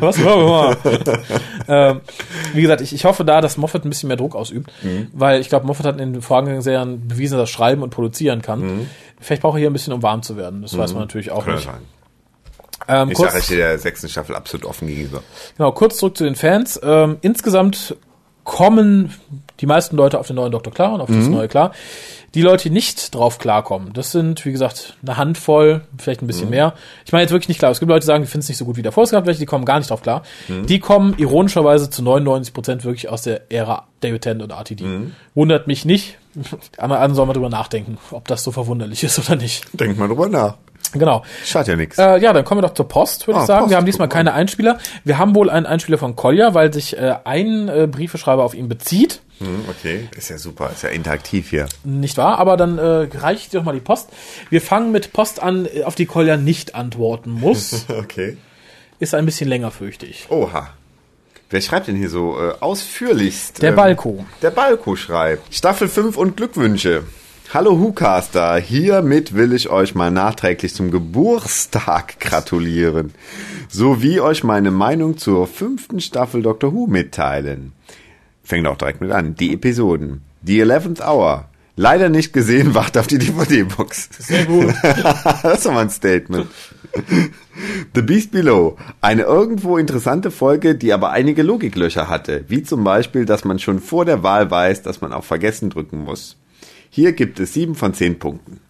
Was, 0.00 0.18
Lovomar? 0.18 0.76
ähm, 1.68 2.00
wie 2.54 2.62
gesagt, 2.62 2.80
ich, 2.80 2.92
ich 2.94 3.04
hoffe 3.04 3.24
da, 3.24 3.40
dass 3.40 3.56
Moffat 3.56 3.84
ein 3.84 3.88
bisschen 3.90 4.08
mehr 4.08 4.16
Druck 4.16 4.34
ausübt, 4.34 4.70
Mhm. 4.82 5.08
weil 5.12 5.40
ich 5.40 5.48
glaube, 5.48 5.66
Moffat 5.66 5.86
hat 5.86 6.00
in 6.00 6.12
den 6.14 6.22
vorangegangenen 6.22 6.62
Serien 6.62 7.08
bewiesen, 7.08 7.38
dass 7.38 7.48
er 7.48 7.52
schreiben 7.52 7.82
und 7.82 7.90
produzieren 7.90 8.42
kann. 8.42 8.60
Mhm. 8.60 8.90
Vielleicht 9.20 9.42
braucht 9.42 9.56
er 9.56 9.60
hier 9.60 9.70
ein 9.70 9.72
bisschen, 9.72 9.92
um 9.92 10.02
warm 10.02 10.22
zu 10.22 10.36
werden. 10.36 10.62
Das 10.62 10.76
weiß 10.76 10.92
man 10.92 11.02
natürlich 11.02 11.30
auch 11.30 11.44
Kann 11.44 11.54
nicht. 11.54 11.64
sein. 11.64 11.80
Ähm, 12.86 13.10
Ich 13.10 13.16
kurz- 13.16 13.32
sage, 13.32 13.40
ich 13.42 13.48
der 13.48 13.78
sechsten 13.78 14.08
Staffel 14.08 14.36
absolut 14.36 14.64
offen 14.64 14.88
gegenüber. 14.88 15.22
Genau, 15.56 15.72
kurz 15.72 15.98
zurück 15.98 16.16
zu 16.16 16.24
den 16.24 16.36
Fans. 16.36 16.80
Ähm, 16.82 17.18
insgesamt 17.20 17.96
kommen 18.44 19.12
die 19.60 19.66
meisten 19.66 19.96
Leute 19.96 20.18
auf 20.18 20.26
den 20.26 20.36
neuen 20.36 20.52
Doktor 20.52 20.72
klar 20.72 20.92
und 20.94 21.00
auf 21.02 21.08
das 21.08 21.26
neue 21.26 21.48
klar. 21.48 21.72
Die 22.34 22.42
Leute, 22.42 22.64
die 22.64 22.70
nicht 22.70 23.14
drauf 23.14 23.38
klarkommen, 23.38 23.92
das 23.94 24.12
sind, 24.12 24.44
wie 24.44 24.52
gesagt, 24.52 24.96
eine 25.02 25.16
Handvoll, 25.16 25.82
vielleicht 25.96 26.20
ein 26.22 26.26
bisschen 26.26 26.50
mehr. 26.50 26.74
Ich 27.06 27.12
meine 27.12 27.22
jetzt 27.22 27.30
wirklich 27.32 27.48
nicht 27.48 27.58
klar. 27.58 27.70
Es 27.70 27.80
gibt 27.80 27.88
Leute, 27.88 28.00
die 28.00 28.06
sagen, 28.06 28.22
die 28.22 28.28
finden 28.30 28.42
es 28.42 28.48
nicht 28.48 28.58
so 28.58 28.64
gut 28.66 28.76
wie 28.76 28.82
davor. 28.82 29.04
Es 29.04 29.10
gab 29.10 29.24
welche, 29.26 29.40
die 29.40 29.46
kommen 29.46 29.64
gar 29.64 29.78
nicht 29.78 29.90
drauf 29.90 30.02
klar. 30.02 30.22
Die 30.48 30.78
kommen 30.78 31.14
ironischerweise 31.16 31.88
zu 31.90 32.02
99 32.02 32.52
Prozent 32.52 32.84
wirklich 32.84 33.08
aus 33.08 33.22
der 33.22 33.50
Ära 33.50 33.86
David 34.00 34.22
Tennant 34.22 34.42
und 34.42 34.50
RTD. 34.58 34.84
Wundert 35.34 35.66
mich 35.66 35.84
nicht. 35.84 36.18
Anderen 36.76 37.14
sollen 37.14 37.28
mal 37.28 37.34
drüber 37.34 37.48
nachdenken, 37.48 37.98
ob 38.10 38.28
das 38.28 38.44
so 38.44 38.52
verwunderlich 38.52 39.02
ist 39.04 39.18
oder 39.18 39.36
nicht. 39.36 39.64
Denk 39.72 39.98
mal 39.98 40.06
drüber 40.08 40.28
nach. 40.28 40.56
Genau. 40.92 41.22
Schadet 41.44 41.68
ja 41.68 41.76
nichts. 41.76 41.98
Äh, 41.98 42.18
ja, 42.18 42.32
dann 42.32 42.44
kommen 42.44 42.62
wir 42.62 42.66
doch 42.68 42.74
zur 42.74 42.88
Post, 42.88 43.26
würde 43.26 43.40
Ah, 43.40 43.42
ich 43.42 43.46
sagen. 43.46 43.60
Post, 43.62 43.70
wir 43.70 43.76
haben 43.76 43.84
diesmal 43.86 44.08
mal. 44.08 44.12
keine 44.14 44.32
Einspieler. 44.32 44.78
Wir 45.04 45.18
haben 45.18 45.34
wohl 45.34 45.50
einen 45.50 45.66
Einspieler 45.66 45.98
von 45.98 46.16
Kolja, 46.16 46.54
weil 46.54 46.72
sich 46.72 46.96
äh, 46.96 47.16
ein 47.24 47.68
äh, 47.68 47.86
Briefeschreiber 47.90 48.42
auf 48.44 48.54
ihn 48.54 48.68
bezieht. 48.68 49.20
Hm, 49.38 49.64
okay, 49.68 50.08
ist 50.16 50.30
ja 50.30 50.38
super, 50.38 50.70
ist 50.72 50.82
ja 50.82 50.88
interaktiv 50.88 51.50
hier. 51.50 51.68
Nicht 51.84 52.16
wahr? 52.16 52.38
Aber 52.38 52.56
dann 52.56 52.78
äh, 52.78 53.06
dir 53.08 53.58
doch 53.60 53.64
mal 53.64 53.72
die 53.74 53.80
Post. 53.80 54.08
Wir 54.50 54.60
fangen 54.60 54.90
mit 54.90 55.12
Post 55.12 55.40
an, 55.40 55.68
auf 55.84 55.94
die 55.94 56.06
Kolja 56.06 56.36
nicht 56.36 56.74
antworten 56.74 57.30
muss. 57.30 57.86
Okay. 57.98 58.36
Ist 59.00 59.14
ein 59.14 59.24
bisschen 59.26 59.48
länger, 59.48 59.70
fürchte 59.70 60.06
ich. 60.06 60.26
Oha. 60.28 60.70
Wer 61.50 61.60
schreibt 61.60 61.86
denn 61.86 61.94
hier 61.96 62.10
so 62.10 62.36
äh, 62.36 62.54
ausführlichst? 62.60 63.62
Der 63.62 63.70
Ähm, 63.70 63.76
Balko. 63.76 64.24
Der 64.42 64.50
Balko 64.50 64.96
schreibt. 64.96 65.54
Staffel 65.54 65.88
5 65.88 66.16
und 66.16 66.36
Glückwünsche. 66.36 67.04
Hallo 67.54 67.78
Hucaster, 67.78 68.56
hiermit 68.58 69.34
will 69.34 69.54
ich 69.54 69.70
euch 69.70 69.94
mal 69.94 70.10
nachträglich 70.10 70.74
zum 70.74 70.90
Geburtstag 70.90 72.20
gratulieren, 72.20 73.14
sowie 73.70 74.20
euch 74.20 74.44
meine 74.44 74.70
Meinung 74.70 75.16
zur 75.16 75.46
fünften 75.46 76.00
Staffel 76.00 76.42
Doctor 76.42 76.74
Who 76.74 76.86
mitteilen. 76.88 77.72
Fängt 78.48 78.66
auch 78.66 78.78
direkt 78.78 79.02
mit 79.02 79.12
an. 79.12 79.34
Die 79.34 79.52
Episoden. 79.52 80.22
The 80.42 80.64
11th 80.64 81.06
Hour. 81.06 81.50
Leider 81.76 82.08
nicht 82.08 82.32
gesehen, 82.32 82.74
wacht 82.74 82.96
auf 82.96 83.06
die 83.06 83.18
DVD-Box. 83.18 84.08
Sehr 84.20 84.46
gut. 84.46 84.72
das 84.82 85.58
ist 85.58 85.66
doch 85.66 85.72
mal 85.72 85.82
ein 85.82 85.90
Statement. 85.90 86.46
The 87.94 88.00
Beast 88.00 88.30
Below. 88.30 88.78
Eine 89.02 89.24
irgendwo 89.24 89.76
interessante 89.76 90.30
Folge, 90.30 90.76
die 90.76 90.94
aber 90.94 91.10
einige 91.10 91.42
Logiklöcher 91.42 92.08
hatte. 92.08 92.46
Wie 92.48 92.62
zum 92.62 92.84
Beispiel, 92.84 93.26
dass 93.26 93.44
man 93.44 93.58
schon 93.58 93.80
vor 93.80 94.06
der 94.06 94.22
Wahl 94.22 94.50
weiß, 94.50 94.80
dass 94.80 95.02
man 95.02 95.12
auf 95.12 95.26
Vergessen 95.26 95.68
drücken 95.68 96.02
muss. 96.02 96.38
Hier 96.90 97.12
gibt 97.12 97.40
es 97.40 97.54
sieben 97.54 97.74
von 97.74 97.94
zehn 97.94 98.18
Punkten. 98.18 98.60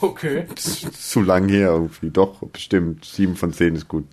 Okay. 0.00 0.44
Zu 0.54 1.20
lang 1.22 1.48
her 1.48 1.70
irgendwie. 1.70 2.10
Doch, 2.10 2.40
bestimmt. 2.40 3.04
Sieben 3.04 3.36
von 3.36 3.52
zehn 3.52 3.74
ist 3.74 3.88
gut. 3.88 4.04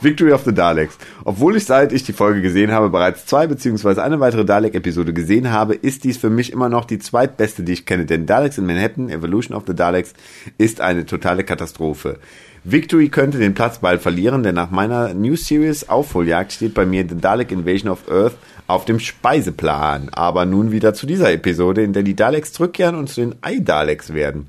Victory 0.00 0.32
of 0.32 0.44
the 0.44 0.54
Daleks. 0.54 0.96
Obwohl 1.24 1.56
ich 1.56 1.66
seit 1.66 1.92
ich 1.92 2.04
die 2.04 2.12
Folge 2.12 2.40
gesehen 2.40 2.72
habe 2.72 2.88
bereits 2.88 3.26
zwei 3.26 3.46
beziehungsweise 3.46 4.02
eine 4.02 4.20
weitere 4.20 4.44
Dalek-Episode 4.44 5.12
gesehen 5.12 5.50
habe, 5.50 5.74
ist 5.74 6.04
dies 6.04 6.16
für 6.16 6.30
mich 6.30 6.52
immer 6.52 6.68
noch 6.68 6.84
die 6.84 6.98
zweitbeste, 6.98 7.62
die 7.62 7.72
ich 7.72 7.86
kenne. 7.86 8.06
Denn 8.06 8.26
Daleks 8.26 8.58
in 8.58 8.66
Manhattan, 8.66 9.10
Evolution 9.10 9.56
of 9.56 9.64
the 9.66 9.74
Daleks, 9.74 10.14
ist 10.56 10.80
eine 10.80 11.04
totale 11.04 11.44
Katastrophe. 11.44 12.18
Victory 12.64 13.08
könnte 13.08 13.38
den 13.38 13.54
Platz 13.54 13.78
bald 13.78 14.02
verlieren, 14.02 14.42
denn 14.42 14.54
nach 14.54 14.70
meiner 14.70 15.14
New 15.14 15.34
Series 15.36 15.88
Aufholjagd 15.88 16.52
steht 16.52 16.74
bei 16.74 16.84
mir 16.84 17.06
The 17.08 17.16
Dalek 17.16 17.52
Invasion 17.52 17.90
of 17.90 18.10
Earth 18.10 18.36
auf 18.70 18.84
dem 18.84 19.00
Speiseplan. 19.00 20.08
Aber 20.12 20.44
nun 20.44 20.72
wieder 20.72 20.94
zu 20.94 21.06
dieser 21.06 21.32
Episode, 21.32 21.82
in 21.82 21.92
der 21.92 22.02
die 22.02 22.16
Daleks 22.16 22.52
zurückkehren 22.52 22.94
und 22.94 23.08
zu 23.08 23.20
den 23.20 23.34
Ei-Daleks 23.40 24.14
werden. 24.14 24.48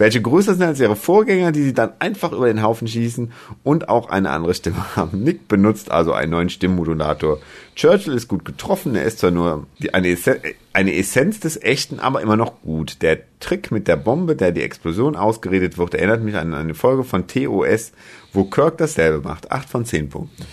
Welche 0.00 0.22
größer 0.22 0.54
sind 0.54 0.62
als 0.62 0.80
ihre 0.80 0.96
Vorgänger, 0.96 1.52
die 1.52 1.62
sie 1.62 1.74
dann 1.74 1.92
einfach 1.98 2.32
über 2.32 2.46
den 2.46 2.62
Haufen 2.62 2.88
schießen 2.88 3.32
und 3.62 3.90
auch 3.90 4.08
eine 4.08 4.30
andere 4.30 4.54
Stimme 4.54 4.96
haben. 4.96 5.22
Nick 5.22 5.46
benutzt 5.46 5.90
also 5.90 6.14
einen 6.14 6.30
neuen 6.30 6.48
Stimmmodulator. 6.48 7.38
Churchill 7.76 8.14
ist 8.14 8.26
gut 8.26 8.46
getroffen, 8.46 8.94
er 8.94 9.04
ist 9.04 9.18
zwar 9.18 9.30
nur 9.30 9.66
eine, 9.92 10.08
Essen, 10.08 10.36
eine 10.72 10.94
Essenz 10.94 11.40
des 11.40 11.62
Echten, 11.62 12.00
aber 12.00 12.22
immer 12.22 12.38
noch 12.38 12.62
gut. 12.62 13.02
Der 13.02 13.18
Trick 13.40 13.70
mit 13.72 13.88
der 13.88 13.96
Bombe, 13.96 14.36
der 14.36 14.52
die 14.52 14.62
Explosion 14.62 15.16
ausgeredet 15.16 15.76
wird, 15.76 15.94
erinnert 15.94 16.22
mich 16.22 16.36
an 16.36 16.54
eine 16.54 16.72
Folge 16.72 17.04
von 17.04 17.26
TOS, 17.26 17.92
wo 18.32 18.44
Kirk 18.44 18.78
dasselbe 18.78 19.20
macht. 19.20 19.52
Acht 19.52 19.68
von 19.68 19.84
zehn 19.84 20.08
Punkten. 20.08 20.46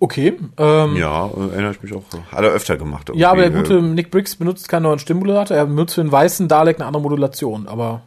Okay. 0.00 0.34
Ähm, 0.56 0.96
Ja, 0.96 1.26
äh, 1.26 1.50
erinnere 1.52 1.72
ich 1.72 1.82
mich 1.82 1.92
auch. 1.94 2.02
Hat 2.32 2.42
er 2.42 2.50
öfter 2.50 2.76
gemacht. 2.78 3.10
ja, 3.14 3.30
aber 3.30 3.42
der 3.42 3.52
irgendwie. 3.52 3.74
gute 3.74 3.86
Nick 3.86 4.10
Briggs 4.10 4.34
benutzt 4.34 4.68
keinen 4.68 4.84
neuen 4.84 4.98
Stimmmodulator. 4.98 5.56
Er 5.56 5.66
benutzt 5.66 5.94
für 5.94 6.02
den 6.02 6.10
weißen 6.10 6.48
Dalek 6.48 6.76
eine 6.78 6.86
andere 6.86 7.02
Modulation. 7.02 7.68
Aber 7.68 8.02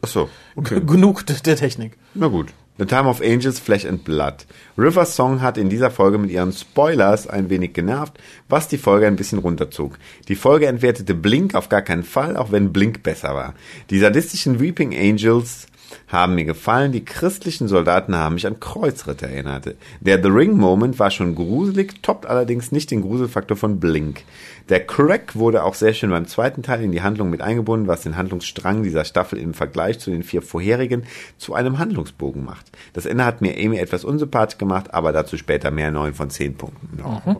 Ach 0.00 0.08
so, 0.08 0.28
okay. 0.56 0.80
genug 0.86 1.26
der 1.26 1.56
Technik. 1.56 1.98
Na 2.14 2.28
gut. 2.28 2.48
The 2.78 2.86
Time 2.86 3.06
of 3.06 3.20
Angels, 3.20 3.58
Flesh 3.58 3.84
and 3.84 4.02
Blood. 4.02 4.46
River's 4.78 5.14
Song 5.14 5.42
hat 5.42 5.58
in 5.58 5.68
dieser 5.68 5.90
Folge 5.90 6.16
mit 6.16 6.30
ihren 6.30 6.52
Spoilers 6.52 7.26
ein 7.26 7.50
wenig 7.50 7.74
genervt, 7.74 8.14
was 8.48 8.66
die 8.66 8.78
Folge 8.78 9.06
ein 9.06 9.16
bisschen 9.16 9.40
runterzog. 9.40 9.98
Die 10.28 10.34
Folge 10.36 10.66
entwertete 10.66 11.14
Blink 11.14 11.54
auf 11.54 11.68
gar 11.68 11.82
keinen 11.82 12.02
Fall, 12.02 12.36
auch 12.36 12.50
wenn 12.50 12.72
Blink 12.72 13.02
besser 13.02 13.34
war. 13.34 13.54
Die 13.90 13.98
sadistischen 13.98 14.58
Weeping 14.58 14.96
Angels 14.96 15.66
haben 16.08 16.34
mir 16.34 16.44
gefallen, 16.44 16.92
die 16.92 17.04
christlichen 17.04 17.68
Soldaten 17.68 18.14
haben 18.14 18.34
mich 18.34 18.46
an 18.46 18.60
Kreuzritter 18.60 19.28
erinnert. 19.28 19.74
Der 20.00 20.22
The 20.22 20.28
Ring 20.28 20.56
Moment 20.56 20.98
war 20.98 21.10
schon 21.10 21.34
gruselig, 21.34 22.02
toppt 22.02 22.26
allerdings 22.26 22.72
nicht 22.72 22.90
den 22.90 23.02
Gruselfaktor 23.02 23.56
von 23.56 23.80
Blink. 23.80 24.24
Der 24.68 24.86
Crack 24.86 25.36
wurde 25.36 25.64
auch 25.64 25.74
sehr 25.74 25.92
schön 25.92 26.10
beim 26.10 26.26
zweiten 26.26 26.62
Teil 26.62 26.82
in 26.82 26.92
die 26.92 27.02
Handlung 27.02 27.30
mit 27.30 27.42
eingebunden, 27.42 27.88
was 27.88 28.02
den 28.02 28.16
Handlungsstrang 28.16 28.82
dieser 28.82 29.04
Staffel 29.04 29.38
im 29.38 29.54
Vergleich 29.54 29.98
zu 29.98 30.10
den 30.10 30.22
vier 30.22 30.42
vorherigen 30.42 31.04
zu 31.38 31.54
einem 31.54 31.78
Handlungsbogen 31.78 32.44
macht. 32.44 32.70
Das 32.92 33.06
Ende 33.06 33.24
hat 33.24 33.40
mir 33.40 33.56
Amy 33.56 33.78
etwas 33.78 34.04
unsympathisch 34.04 34.58
gemacht, 34.58 34.94
aber 34.94 35.12
dazu 35.12 35.36
später 35.36 35.70
mehr 35.70 35.90
9 35.90 36.14
von 36.14 36.30
10 36.30 36.56
Punkten. 36.56 36.98
Ja, 36.98 37.36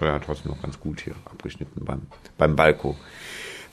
ja 0.00 0.18
trotzdem 0.18 0.52
noch 0.52 0.62
ganz 0.62 0.78
gut 0.78 1.00
hier 1.00 1.14
abgeschnitten 1.24 1.84
beim, 1.84 2.02
beim 2.38 2.56
Balko. 2.56 2.96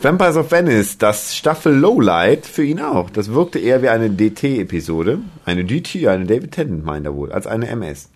Vampires 0.03 0.35
of 0.35 0.51
Venice, 0.51 0.97
das 0.97 1.33
Staffel 1.33 1.73
Lowlight 1.73 2.45
für 2.45 2.65
ihn 2.65 2.81
auch. 2.81 3.09
Das 3.09 3.33
wirkte 3.33 3.57
eher 3.57 3.81
wie 3.81 3.87
eine 3.87 4.09
DT-Episode. 4.09 5.19
Eine 5.45 5.63
DT, 5.63 6.07
eine 6.09 6.25
David 6.25 6.51
Tennant 6.51 6.83
meint 6.83 7.05
er 7.05 7.15
wohl, 7.15 7.31
als 7.31 7.47
eine 7.47 7.69
MS. 7.69 8.09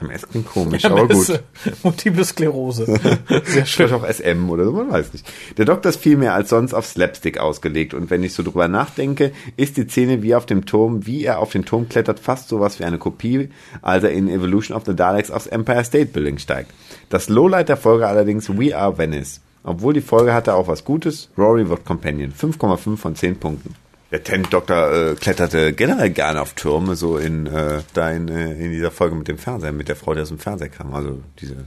MS 0.00 0.26
klingt 0.30 0.48
komisch, 0.48 0.82
aber 0.86 1.00
MS, 1.02 1.26
gut. 1.26 1.36
äh, 1.36 1.70
Multiple 1.82 2.24
Sklerose. 2.24 2.86
Sehr 3.28 3.42
Vielleicht 3.42 3.68
schön. 3.68 3.92
auch 3.92 4.08
SM 4.08 4.48
oder 4.48 4.64
so, 4.64 4.72
man 4.72 4.90
weiß 4.90 5.12
nicht. 5.12 5.30
Der 5.58 5.66
Doktor 5.66 5.90
ist 5.90 6.00
viel 6.00 6.16
mehr 6.16 6.32
als 6.32 6.48
sonst 6.48 6.72
auf 6.72 6.86
Slapstick 6.86 7.36
ausgelegt 7.36 7.92
und 7.92 8.08
wenn 8.08 8.22
ich 8.22 8.32
so 8.32 8.42
drüber 8.42 8.68
nachdenke, 8.68 9.32
ist 9.58 9.76
die 9.76 9.86
Szene 9.86 10.22
wie 10.22 10.34
auf 10.34 10.46
dem 10.46 10.64
Turm, 10.64 11.06
wie 11.06 11.24
er 11.24 11.40
auf 11.40 11.52
den 11.52 11.66
Turm 11.66 11.90
klettert, 11.90 12.18
fast 12.18 12.48
sowas 12.48 12.78
wie 12.78 12.84
eine 12.84 12.96
Kopie, 12.96 13.50
als 13.82 14.04
er 14.04 14.12
in 14.12 14.30
Evolution 14.30 14.74
of 14.74 14.86
the 14.86 14.96
Daleks 14.96 15.30
aufs 15.30 15.48
Empire 15.48 15.84
State 15.84 16.06
Building 16.14 16.38
steigt. 16.38 16.70
Das 17.10 17.28
Lowlight 17.28 17.68
der 17.68 17.76
Folge 17.76 18.08
allerdings 18.08 18.48
We 18.48 18.74
Are 18.74 18.96
Venice. 18.96 19.42
Obwohl 19.62 19.92
die 19.92 20.00
Folge 20.00 20.32
hatte 20.32 20.54
auch 20.54 20.68
was 20.68 20.84
Gutes, 20.84 21.28
Rory 21.36 21.68
wird 21.68 21.84
Companion. 21.84 22.32
5,5 22.32 22.96
von 22.96 23.14
10 23.14 23.38
Punkten. 23.38 23.74
Der 24.10 24.24
Tent 24.24 24.52
Doktor 24.52 24.92
äh, 24.92 25.14
kletterte 25.14 25.72
generell 25.72 26.10
gerne 26.10 26.40
auf 26.40 26.54
Türme, 26.54 26.96
so 26.96 27.16
in, 27.16 27.46
äh, 27.46 27.80
da 27.94 28.10
in, 28.10 28.28
äh, 28.28 28.54
in 28.54 28.72
dieser 28.72 28.90
Folge 28.90 29.14
mit 29.14 29.28
dem 29.28 29.38
Fernseher, 29.38 29.72
mit 29.72 29.88
der 29.88 29.94
Frau, 29.96 30.14
die 30.14 30.20
aus 30.20 30.28
dem 30.28 30.38
Fernseher 30.38 30.68
kam. 30.68 30.92
Also 30.94 31.20
diese, 31.40 31.66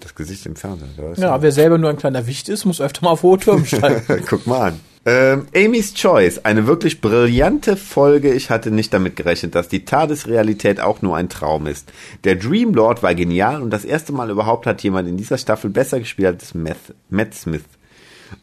das 0.00 0.14
Gesicht 0.14 0.46
im 0.46 0.56
Fernseher. 0.56 0.88
Ist 1.12 1.20
Ja, 1.20 1.40
wer 1.40 1.52
selber 1.52 1.78
nur 1.78 1.90
ein 1.90 1.96
kleiner 1.96 2.26
Wicht 2.26 2.48
ist, 2.48 2.64
muss 2.64 2.80
öfter 2.80 3.04
mal 3.04 3.10
auf 3.10 3.22
hohe 3.22 3.38
Türme 3.38 3.64
steigen. 3.66 4.24
Guck 4.28 4.46
mal 4.46 4.72
an. 4.72 4.80
Ähm, 5.08 5.46
Amy's 5.54 5.94
Choice, 5.94 6.38
eine 6.44 6.66
wirklich 6.66 7.00
brillante 7.00 7.76
Folge. 7.76 8.34
Ich 8.34 8.50
hatte 8.50 8.72
nicht 8.72 8.92
damit 8.92 9.14
gerechnet, 9.14 9.54
dass 9.54 9.68
die 9.68 9.84
TARDIS-Realität 9.84 10.80
auch 10.80 11.00
nur 11.00 11.16
ein 11.16 11.28
Traum 11.28 11.68
ist. 11.68 11.92
Der 12.24 12.34
Dream 12.34 12.74
Lord 12.74 13.04
war 13.04 13.14
genial 13.14 13.62
und 13.62 13.70
das 13.70 13.84
erste 13.84 14.12
Mal 14.12 14.30
überhaupt 14.30 14.66
hat 14.66 14.82
jemand 14.82 15.08
in 15.08 15.16
dieser 15.16 15.38
Staffel 15.38 15.70
besser 15.70 16.00
gespielt 16.00 16.26
als 16.26 16.54
Matt, 16.54 16.76
Matt 17.08 17.34
Smith. 17.34 17.62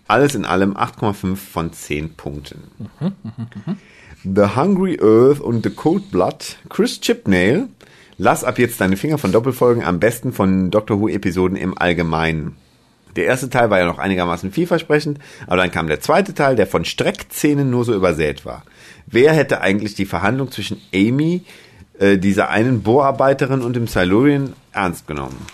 Alles 0.07 0.35
in 0.35 0.45
allem 0.45 0.77
8,5 0.77 1.35
von 1.35 1.73
10 1.73 2.13
Punkten. 2.13 2.63
The 4.23 4.55
Hungry 4.55 4.97
Earth 5.01 5.41
und 5.41 5.65
The 5.65 5.69
Cold 5.69 6.11
Blood. 6.11 6.55
Chris 6.69 7.01
Chipnail. 7.01 7.67
Lass 8.17 8.45
ab 8.45 8.57
jetzt 8.57 8.79
deine 8.79 8.95
Finger 8.95 9.17
von 9.17 9.33
Doppelfolgen, 9.33 9.83
am 9.83 9.99
besten 9.99 10.31
von 10.31 10.71
Doctor 10.71 11.01
Who 11.01 11.09
Episoden 11.09 11.57
im 11.57 11.77
Allgemeinen. 11.77 12.55
Der 13.15 13.25
erste 13.25 13.49
Teil 13.49 13.69
war 13.69 13.79
ja 13.79 13.85
noch 13.85 13.99
einigermaßen 13.99 14.51
vielversprechend, 14.51 15.19
aber 15.47 15.57
dann 15.57 15.71
kam 15.71 15.87
der 15.87 16.01
zweite 16.01 16.33
Teil, 16.33 16.55
der 16.55 16.67
von 16.67 16.85
Streckzähnen 16.85 17.69
nur 17.69 17.85
so 17.85 17.93
übersät 17.93 18.45
war. 18.45 18.63
Wer 19.07 19.33
hätte 19.33 19.61
eigentlich 19.61 19.95
die 19.95 20.05
Verhandlung 20.05 20.51
zwischen 20.51 20.81
Amy, 20.93 21.43
äh, 21.99 22.17
dieser 22.17 22.49
einen 22.49 22.81
Bohrarbeiterin 22.81 23.61
und 23.61 23.75
dem 23.75 23.87
Silurian 23.87 24.53
ernst 24.71 25.07
genommen? 25.07 25.45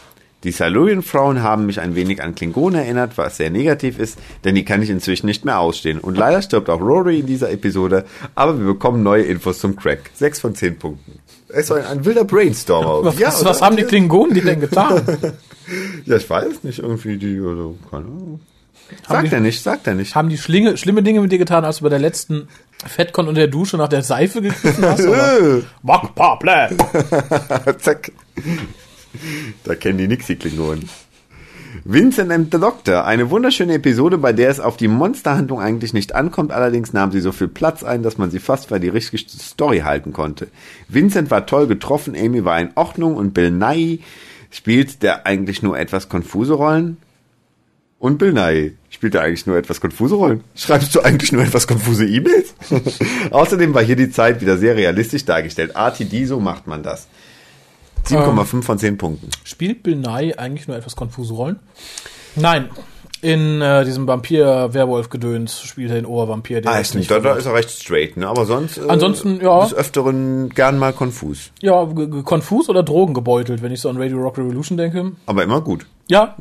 Die 0.45 0.51
Silurian-Frauen 0.51 1.43
haben 1.43 1.65
mich 1.65 1.81
ein 1.81 1.95
wenig 1.95 2.23
an 2.23 2.33
Klingonen 2.33 2.79
erinnert, 2.79 3.17
was 3.17 3.35
sehr 3.35 3.49
negativ 3.49 3.99
ist, 3.99 4.17
denn 4.45 4.55
die 4.55 4.63
kann 4.63 4.81
ich 4.81 4.89
inzwischen 4.89 5.25
nicht 5.25 5.43
mehr 5.43 5.59
ausstehen. 5.59 5.99
Und 5.99 6.17
leider 6.17 6.41
stirbt 6.41 6.69
auch 6.69 6.79
Rory 6.79 7.19
in 7.19 7.25
dieser 7.25 7.51
Episode, 7.51 8.05
aber 8.35 8.57
wir 8.57 8.67
bekommen 8.67 9.03
neue 9.03 9.23
Infos 9.23 9.59
zum 9.59 9.75
Crack. 9.75 10.09
6 10.13 10.39
von 10.39 10.55
10 10.55 10.79
Punkten. 10.79 11.19
Es 11.49 11.69
war 11.69 11.77
ein, 11.77 11.85
ein 11.85 12.05
wilder 12.05 12.23
Brainstorm. 12.23 13.03
Was, 13.03 13.19
Ja, 13.19 13.33
was 13.43 13.61
haben 13.61 13.75
die 13.75 13.83
Klingonen 13.83 14.33
die 14.33 14.41
denn 14.41 14.61
getan? 14.61 15.01
Ja, 16.05 16.15
ich 16.17 16.29
weiß 16.29 16.63
nicht, 16.63 16.79
irgendwie 16.79 17.17
die 17.17 17.39
oder 17.39 17.73
keine 17.89 18.05
Ahnung. 18.05 18.39
Sagt 19.07 19.27
die- 19.27 19.33
er 19.35 19.39
nicht, 19.39 19.61
sagt 19.61 19.85
er 19.87 19.93
nicht. 19.95 20.15
Haben 20.15 20.29
die 20.29 20.37
schlinge, 20.37 20.75
schlimme 20.77 21.03
Dinge 21.03 21.21
mit 21.21 21.31
dir 21.31 21.37
getan, 21.37 21.63
als 21.65 21.77
du 21.77 21.83
bei 21.83 21.89
der 21.89 21.99
letzten 21.99 22.47
Fettcon 22.85 23.27
unter 23.27 23.41
der 23.41 23.47
Dusche 23.49 23.77
nach 23.77 23.87
der 23.89 24.01
Seife 24.01 24.41
gegriffen 24.41 24.83
hast? 24.83 25.05
Oder? 25.05 25.61
Wack, 25.83 26.15
pa, 26.15 26.35
plä. 26.37 26.69
Zack. 27.79 28.11
Da 29.63 29.75
kennen 29.75 29.97
die 29.97 30.07
nix, 30.07 30.27
die 30.27 30.35
Klingonen. 30.35 30.89
Vincent 31.83 32.31
and 32.31 32.51
the 32.53 32.59
Doctor. 32.59 33.05
Eine 33.05 33.29
wunderschöne 33.29 33.75
Episode, 33.75 34.17
bei 34.17 34.33
der 34.33 34.49
es 34.49 34.59
auf 34.59 34.75
die 34.75 34.87
Monsterhandlung 34.87 35.61
eigentlich 35.61 35.93
nicht 35.93 36.15
ankommt. 36.15 36.51
Allerdings 36.51 36.93
nahm 36.93 37.11
sie 37.11 37.19
so 37.21 37.31
viel 37.31 37.47
Platz 37.47 37.83
ein, 37.83 38.01
dass 38.01 38.17
man 38.17 38.31
sie 38.31 38.39
fast 38.39 38.69
für 38.69 38.79
die 38.79 38.89
richtige 38.89 39.23
Story 39.29 39.79
halten 39.79 40.11
konnte. 40.11 40.47
Vincent 40.87 41.29
war 41.29 41.45
toll 41.45 41.67
getroffen, 41.67 42.15
Amy 42.17 42.43
war 42.43 42.59
in 42.59 42.71
Ordnung 42.75 43.15
und 43.15 43.33
Bill 43.35 43.51
Nye 43.51 43.99
spielt 44.49 45.03
der 45.03 45.25
eigentlich 45.25 45.61
nur 45.61 45.77
etwas 45.77 46.09
konfuse 46.09 46.53
Rollen. 46.53 46.97
Und 47.99 48.17
Bill 48.17 48.31
Nye 48.31 48.73
spielt 48.89 49.15
er 49.15 49.21
eigentlich 49.21 49.45
nur 49.45 49.57
etwas 49.57 49.81
konfuse 49.81 50.15
Rollen. 50.15 50.43
Schreibst 50.55 50.95
du 50.95 51.01
eigentlich 51.01 51.31
nur 51.31 51.43
etwas 51.43 51.67
konfuse 51.67 52.05
E-Mails? 52.05 52.53
Außerdem 53.31 53.73
war 53.73 53.83
hier 53.83 53.97
die 53.97 54.09
Zeit 54.09 54.39
wieder 54.41 54.57
sehr 54.57 54.75
realistisch 54.75 55.25
dargestellt. 55.25 55.75
RTD, 55.75 56.25
so 56.25 56.39
macht 56.39 56.65
man 56.67 56.81
das. 56.81 57.07
7,5 58.07 58.63
von 58.63 58.79
10 58.79 58.97
Punkten. 58.97 59.29
Spielt 59.43 59.83
Bill 59.83 59.97
Nye 59.97 60.37
eigentlich 60.37 60.67
nur 60.67 60.77
etwas 60.77 60.95
konfuse 60.95 61.33
Rollen? 61.33 61.59
Nein. 62.35 62.69
In 63.21 63.61
äh, 63.61 63.83
diesem 63.83 64.07
Vampir-Werwolf-Gedöns 64.07 65.61
spielt 65.61 65.89
er 65.89 65.95
den 65.95 66.05
Obervampir. 66.05 66.61
der 66.61 66.71
Ah, 66.71 66.77
jetzt 66.77 66.89
stimmt, 66.89 67.11
da, 67.11 67.19
da 67.19 67.35
ist 67.35 67.45
er 67.45 67.53
recht 67.53 67.69
straight, 67.69 68.15
ne? 68.15 68.27
Aber 68.27 68.45
sonst 68.45 68.77
äh, 68.77 68.81
Ansonsten, 68.87 69.41
ja. 69.41 69.61
des 69.63 69.73
Öfteren 69.73 70.49
gern 70.49 70.77
mal 70.77 70.93
konfus. 70.93 71.51
Ja, 71.61 71.87
konfus 72.23 72.69
oder 72.69 72.83
drogengebeutelt, 72.83 73.61
wenn 73.61 73.71
ich 73.71 73.81
so 73.81 73.89
an 73.89 73.97
Radio 73.97 74.19
Rock 74.19 74.37
Revolution 74.37 74.77
denke. 74.77 75.11
Aber 75.25 75.43
immer 75.43 75.61
gut. 75.61 75.85
Ja, 76.07 76.35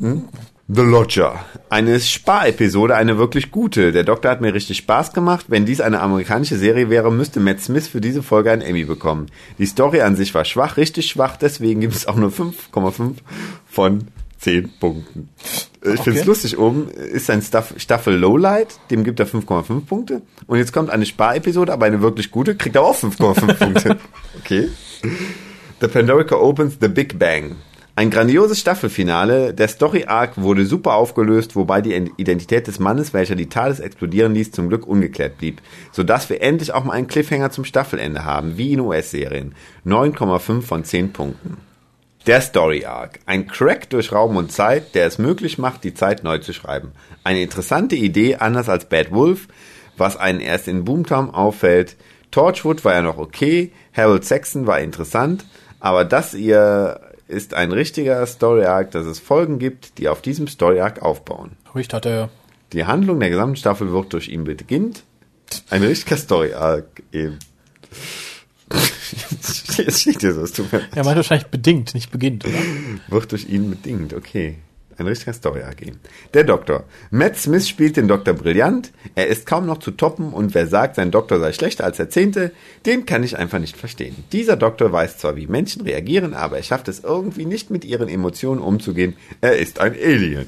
The 0.70 0.82
Lodger. 0.82 1.40
Eine 1.70 1.98
Sparepisode, 1.98 2.94
eine 2.94 3.16
wirklich 3.16 3.50
gute. 3.50 3.90
Der 3.90 4.04
Doktor 4.04 4.30
hat 4.30 4.42
mir 4.42 4.52
richtig 4.52 4.76
Spaß 4.76 5.14
gemacht. 5.14 5.46
Wenn 5.48 5.64
dies 5.64 5.80
eine 5.80 6.00
amerikanische 6.00 6.58
Serie 6.58 6.90
wäre, 6.90 7.10
müsste 7.10 7.40
Matt 7.40 7.60
Smith 7.60 7.88
für 7.88 8.02
diese 8.02 8.22
Folge 8.22 8.50
einen 8.50 8.60
Emmy 8.60 8.84
bekommen. 8.84 9.28
Die 9.58 9.64
Story 9.64 10.02
an 10.02 10.14
sich 10.14 10.34
war 10.34 10.44
schwach, 10.44 10.76
richtig 10.76 11.06
schwach, 11.06 11.38
deswegen 11.38 11.80
gibt 11.80 11.94
es 11.94 12.06
auch 12.06 12.16
nur 12.16 12.28
5,5 12.28 13.14
von 13.66 14.08
10 14.38 14.70
Punkten. 14.80 15.28
Äh, 15.84 15.94
Ich 15.94 16.00
Okay. 16.00 16.22
lustig, 16.24 16.58
oben 16.58 16.88
ist 16.90 17.30
ein 17.30 17.42
Staff, 17.42 17.74
Staffel 17.76 18.14
Lowlight, 18.16 18.78
dem 18.90 19.04
gibt 19.04 19.20
er 19.20 19.26
5,5 19.26 19.86
Punkte. 19.86 20.22
Und 20.46 20.58
jetzt 20.58 20.72
kommt 20.72 20.90
eine 20.90 21.06
Sparepisode, 21.06 21.72
aber 21.72 21.86
eine 21.86 22.00
wirklich 22.02 22.30
gute, 22.30 22.56
kriegt 22.56 22.76
er 22.76 22.82
auch 22.82 22.96
5,5 22.96 23.54
Punkte. 23.58 23.96
Okay. 24.40 24.68
The 25.80 25.88
Pandorica 25.88 26.36
opens 26.36 26.78
The 26.80 26.88
Big 26.88 27.18
Bang. 27.18 27.56
Ein 27.94 28.10
grandioses 28.10 28.60
Staffelfinale. 28.60 29.52
Der 29.54 29.66
Story-Arc 29.66 30.40
wurde 30.40 30.64
super 30.66 30.94
aufgelöst, 30.94 31.56
wobei 31.56 31.80
die 31.80 31.94
Identität 32.16 32.68
des 32.68 32.78
Mannes, 32.78 33.12
welcher 33.12 33.34
die 33.34 33.48
TARDIS 33.48 33.80
explodieren 33.80 34.34
ließ, 34.34 34.52
zum 34.52 34.68
Glück 34.68 34.86
ungeklärt 34.86 35.38
blieb. 35.38 35.60
Sodass 35.90 36.30
wir 36.30 36.40
endlich 36.40 36.72
auch 36.72 36.84
mal 36.84 36.92
einen 36.92 37.08
Cliffhanger 37.08 37.50
zum 37.50 37.64
Staffelende 37.64 38.24
haben, 38.24 38.56
wie 38.56 38.72
in 38.74 38.80
US-Serien. 38.80 39.56
9,5 39.84 40.62
von 40.62 40.84
10 40.84 41.12
Punkten. 41.12 41.56
Der 42.28 42.42
Story 42.42 42.84
Arc. 42.84 43.20
Ein 43.24 43.46
Crack 43.46 43.88
durch 43.88 44.12
Raum 44.12 44.36
und 44.36 44.52
Zeit, 44.52 44.94
der 44.94 45.06
es 45.06 45.16
möglich 45.16 45.56
macht, 45.56 45.82
die 45.82 45.94
Zeit 45.94 46.24
neu 46.24 46.36
zu 46.36 46.52
schreiben. 46.52 46.92
Eine 47.24 47.40
interessante 47.40 47.96
Idee, 47.96 48.36
anders 48.36 48.68
als 48.68 48.84
Bad 48.84 49.12
Wolf, 49.12 49.48
was 49.96 50.18
einen 50.18 50.40
erst 50.40 50.68
in 50.68 50.84
Boomtown 50.84 51.30
auffällt. 51.30 51.96
Torchwood 52.30 52.84
war 52.84 52.92
ja 52.92 53.00
noch 53.00 53.16
okay, 53.16 53.72
Harold 53.94 54.26
Saxon 54.26 54.66
war 54.66 54.78
interessant, 54.78 55.46
aber 55.80 56.04
das 56.04 56.32
hier 56.32 57.00
ist 57.28 57.54
ein 57.54 57.72
richtiger 57.72 58.26
Story 58.26 58.66
Arc, 58.66 58.90
dass 58.90 59.06
es 59.06 59.20
Folgen 59.20 59.58
gibt, 59.58 59.96
die 59.96 60.10
auf 60.10 60.20
diesem 60.20 60.48
Story 60.48 60.80
Arc 60.80 61.00
aufbauen. 61.00 61.52
Richt 61.74 61.94
hat 61.94 62.04
er. 62.04 62.28
Die 62.74 62.84
Handlung 62.84 63.20
der 63.20 63.30
gesamten 63.30 63.56
Staffel 63.56 63.90
wird 63.90 64.12
durch 64.12 64.28
ihn 64.28 64.44
beginnt. 64.44 65.02
Ein 65.70 65.82
richtiger 65.82 66.18
Story 66.18 66.52
Arc 66.52 67.02
eben. 67.10 67.38
Jetzt 69.76 70.00
steht 70.00 70.20
hier 70.20 70.34
so, 70.34 70.42
es 70.42 70.52
tut 70.52 70.72
mir 70.72 70.80
leid 70.80 70.88
Er 70.94 71.04
meint 71.04 71.16
wahrscheinlich 71.16 71.48
bedingt, 71.48 71.94
nicht 71.94 72.10
beginnt, 72.10 72.44
oder? 72.44 72.58
wird 73.08 73.32
durch 73.32 73.48
ihn 73.48 73.70
bedingt, 73.70 74.14
okay. 74.14 74.56
Ein 74.98 75.06
richtiger 75.06 75.32
Story 75.32 75.62
AG. 75.62 75.92
Der 76.34 76.42
Doktor. 76.42 76.82
Matt 77.12 77.36
Smith 77.36 77.68
spielt 77.68 77.96
den 77.96 78.08
Doktor 78.08 78.34
brillant. 78.34 78.90
Er 79.14 79.28
ist 79.28 79.46
kaum 79.46 79.64
noch 79.64 79.78
zu 79.78 79.92
toppen 79.92 80.32
und 80.32 80.54
wer 80.54 80.66
sagt, 80.66 80.96
sein 80.96 81.12
Doktor 81.12 81.38
sei 81.38 81.52
schlechter 81.52 81.84
als 81.84 81.98
der 81.98 82.10
Zehnte, 82.10 82.50
den 82.84 83.06
kann 83.06 83.22
ich 83.22 83.38
einfach 83.38 83.60
nicht 83.60 83.76
verstehen. 83.76 84.16
Dieser 84.32 84.56
Doktor 84.56 84.90
weiß 84.90 85.18
zwar, 85.18 85.36
wie 85.36 85.46
Menschen 85.46 85.82
reagieren, 85.82 86.34
aber 86.34 86.56
er 86.56 86.64
schafft 86.64 86.88
es 86.88 87.04
irgendwie 87.04 87.46
nicht 87.46 87.70
mit 87.70 87.84
ihren 87.84 88.08
Emotionen 88.08 88.60
umzugehen. 88.60 89.14
Er 89.40 89.56
ist 89.56 89.78
ein 89.78 89.92
Alien. 89.92 90.46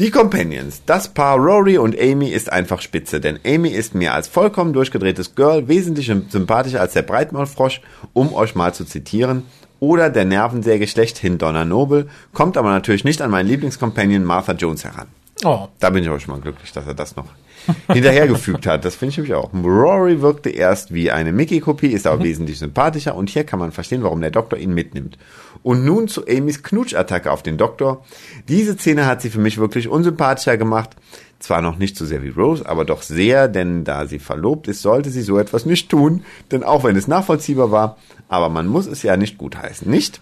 Die 0.00 0.10
Companions. 0.10 0.80
Das 0.86 1.08
Paar 1.08 1.36
Rory 1.36 1.76
und 1.76 1.94
Amy 2.00 2.30
ist 2.30 2.50
einfach 2.50 2.80
spitze, 2.80 3.20
denn 3.20 3.38
Amy 3.44 3.68
ist 3.68 3.94
mir 3.94 4.14
als 4.14 4.28
vollkommen 4.28 4.72
durchgedrehtes 4.72 5.34
Girl 5.34 5.68
wesentlich 5.68 6.10
sympathischer 6.30 6.80
als 6.80 6.94
der 6.94 7.02
Breitmaulfrosch, 7.02 7.82
um 8.14 8.32
euch 8.32 8.54
mal 8.54 8.72
zu 8.72 8.86
zitieren. 8.86 9.42
Oder 9.78 10.08
der 10.08 10.24
Nervensäge 10.24 10.86
schlechthin 10.86 11.36
Donna 11.36 11.66
Noble, 11.66 12.08
kommt 12.32 12.56
aber 12.56 12.70
natürlich 12.70 13.04
nicht 13.04 13.20
an 13.20 13.30
meinen 13.30 13.50
Lieblingscompanion 13.50 14.24
Martha 14.24 14.52
Jones 14.54 14.86
heran. 14.86 15.08
Oh, 15.44 15.68
Da 15.80 15.90
bin 15.90 16.02
ich 16.02 16.08
auch 16.08 16.18
schon 16.18 16.32
mal 16.32 16.40
glücklich, 16.40 16.72
dass 16.72 16.86
er 16.86 16.94
das 16.94 17.16
noch 17.16 17.26
hinterhergefügt 17.92 18.66
hat. 18.66 18.86
Das 18.86 18.94
finde 18.94 19.10
ich 19.10 19.16
nämlich 19.18 19.34
auch. 19.34 19.52
Rory 19.52 20.22
wirkte 20.22 20.48
erst 20.48 20.94
wie 20.94 21.10
eine 21.10 21.32
Mickey-Kopie, 21.32 21.88
ist 21.88 22.06
aber 22.06 22.24
wesentlich 22.24 22.58
sympathischer 22.58 23.14
und 23.14 23.28
hier 23.28 23.44
kann 23.44 23.58
man 23.58 23.70
verstehen, 23.70 24.02
warum 24.02 24.22
der 24.22 24.30
Doktor 24.30 24.58
ihn 24.58 24.72
mitnimmt. 24.72 25.18
Und 25.62 25.84
nun 25.84 26.08
zu 26.08 26.26
Amys 26.26 26.62
Knutschattacke 26.62 27.30
auf 27.30 27.42
den 27.42 27.58
Doktor. 27.58 28.04
Diese 28.48 28.74
Szene 28.74 29.06
hat 29.06 29.20
sie 29.20 29.30
für 29.30 29.40
mich 29.40 29.58
wirklich 29.58 29.88
unsympathischer 29.88 30.56
gemacht. 30.56 30.90
Zwar 31.38 31.62
noch 31.62 31.76
nicht 31.76 31.96
so 31.96 32.04
sehr 32.04 32.22
wie 32.22 32.30
Rose, 32.30 32.66
aber 32.66 32.84
doch 32.84 33.02
sehr, 33.02 33.48
denn 33.48 33.84
da 33.84 34.06
sie 34.06 34.18
verlobt 34.18 34.68
ist, 34.68 34.82
sollte 34.82 35.10
sie 35.10 35.22
so 35.22 35.38
etwas 35.38 35.66
nicht 35.66 35.88
tun. 35.88 36.24
Denn 36.50 36.62
auch 36.62 36.84
wenn 36.84 36.96
es 36.96 37.08
nachvollziehbar 37.08 37.70
war, 37.70 37.96
aber 38.28 38.48
man 38.48 38.66
muss 38.66 38.86
es 38.86 39.02
ja 39.02 39.16
nicht 39.16 39.38
gutheißen, 39.38 39.90
nicht? 39.90 40.20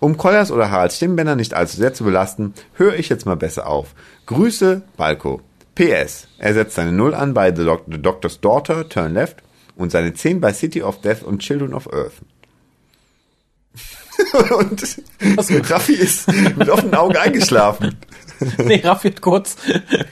Um 0.00 0.16
Koyers 0.16 0.52
oder 0.52 0.70
Haralds 0.70 0.96
Stimmbänder 0.96 1.34
nicht 1.34 1.54
allzu 1.54 1.76
sehr 1.76 1.94
zu 1.94 2.04
belasten, 2.04 2.54
höre 2.74 2.94
ich 2.94 3.08
jetzt 3.08 3.26
mal 3.26 3.36
besser 3.36 3.66
auf. 3.66 3.94
Grüße, 4.26 4.82
Balko. 4.96 5.40
PS. 5.74 6.26
Er 6.38 6.54
setzt 6.54 6.74
seine 6.74 6.92
0 6.92 7.14
an 7.14 7.34
bei 7.34 7.54
The 7.54 7.64
Doctor's 7.64 8.40
Daughter, 8.40 8.88
Turn 8.88 9.14
Left, 9.14 9.42
und 9.76 9.92
seine 9.92 10.12
10 10.12 10.40
bei 10.40 10.52
City 10.52 10.82
of 10.82 11.00
Death 11.00 11.22
und 11.22 11.38
Children 11.38 11.72
of 11.72 11.92
Earth. 11.92 12.14
und 14.58 15.70
Raffi 15.70 15.92
ist 15.94 16.26
mit 16.56 16.68
offenen 16.68 16.94
Augen 16.94 17.16
eingeschlafen. 17.16 17.96
nee, 18.64 18.80
Raffi 18.84 19.10
hat 19.10 19.20
kurz 19.20 19.56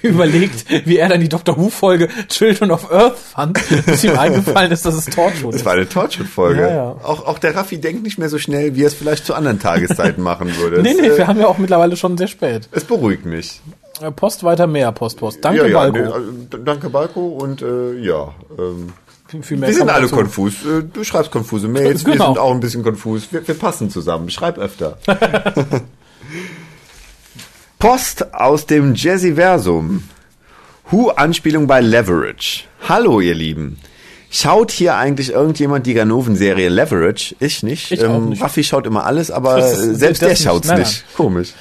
überlegt, 0.03 0.65
wie 0.87 0.97
er 0.99 1.09
dann 1.09 1.21
die 1.21 1.29
Doctor 1.29 1.57
Who-Folge 1.57 2.09
Children 2.29 2.73
of 2.73 2.91
Earth 2.91 3.17
fand, 3.19 3.61
bis 3.87 4.03
ihm 4.03 4.19
eingefallen 4.19 4.73
ist, 4.73 4.85
dass 4.85 4.95
es 4.95 5.05
Torchwood 5.07 5.55
Das 5.55 5.61
ist. 5.61 5.65
war 5.65 5.75
eine 5.75 5.89
Torchwood-Folge. 5.89 6.61
Ja, 6.63 6.69
ja. 6.69 6.91
Auch, 7.05 7.25
auch 7.27 7.39
der 7.39 7.55
Raffi 7.55 7.79
denkt 7.79 8.03
nicht 8.03 8.19
mehr 8.19 8.29
so 8.29 8.39
schnell, 8.39 8.75
wie 8.75 8.83
er 8.83 8.89
es 8.89 8.95
vielleicht 8.95 9.27
zu 9.27 9.35
anderen 9.35 9.61
Tageszeiten 9.61 10.23
machen 10.25 10.57
würde. 10.57 10.83
Nee, 10.83 10.91
Es, 10.91 10.97
nee, 11.01 11.07
äh, 11.07 11.19
wir 11.19 11.27
haben 11.29 11.39
ja 11.39 11.47
auch 11.47 11.59
mittlerweile 11.59 11.97
schon 11.97 12.19
sehr 12.19 12.27
spät. 12.27 12.69
es 12.73 12.85
beruhigt 12.85 13.25
mich. 13.27 13.61
Äh, 14.01 14.11
Post 14.11 14.43
weiter 14.43 14.67
mehr, 14.67 14.91
Post, 14.93 15.19
Post. 15.19 15.39
Danke, 15.45 15.69
ja, 15.71 15.79
Balko. 15.79 15.99
nee, 15.99 16.05
also, 16.05 16.33
danke, 16.65 16.91
Balko. 16.91 17.29
Und 17.29 17.63
äh, 17.63 17.95
ja, 18.01 18.35
ähm, 18.59 18.93
Viel- 19.43 19.57
mehr 19.59 19.69
wir 19.69 19.75
sind 19.75 19.91
alle 19.91 20.09
konfus. 20.09 20.55
Äh, 20.65 20.83
Du 20.93 21.03
schreibst 21.05 21.31
konfuse 21.33 21.67
Mails, 21.69 22.05
wir 22.07 22.13
Genau. 22.13 22.27
sind 22.27 22.39
auch 22.39 22.53
ein 22.53 22.61
bisschen 22.61 22.83
konfus. 22.85 23.29
Wir, 23.33 23.47
wir 23.47 23.55
passen 23.55 23.91
zusammen. 23.91 24.31
Schreib 24.31 24.57
öfter. 24.59 24.99
Post 27.79 28.35
aus 28.35 28.67
dem 28.67 28.95
Jazziversum. 28.95 30.05
Who-Anspielung 30.91 31.67
bei 31.67 31.81
Leverage. 31.81 32.65
Hallo, 32.89 33.21
ihr 33.21 33.35
Lieben. 33.35 33.79
Schaut 34.31 34.71
hier 34.71 34.97
eigentlich 34.97 35.31
irgendjemand 35.33 35.87
die 35.87 35.95
Ganoven-Serie 35.95 36.69
Leverage? 36.69 37.35
Ich 37.41 37.63
nicht. 37.63 37.91
Ich 37.93 38.05
auch 38.05 38.21
nicht. 38.21 38.43
Raffi 38.43 38.63
schaut 38.65 38.87
immer 38.87 39.05
alles, 39.05 39.31
aber 39.31 39.63
selbst 39.63 40.23
der 40.23 40.31
nicht. 40.31 40.43
schaut's 40.43 40.69
Nein, 40.69 40.81
nicht. 40.81 41.05
Komisch. 41.17 41.53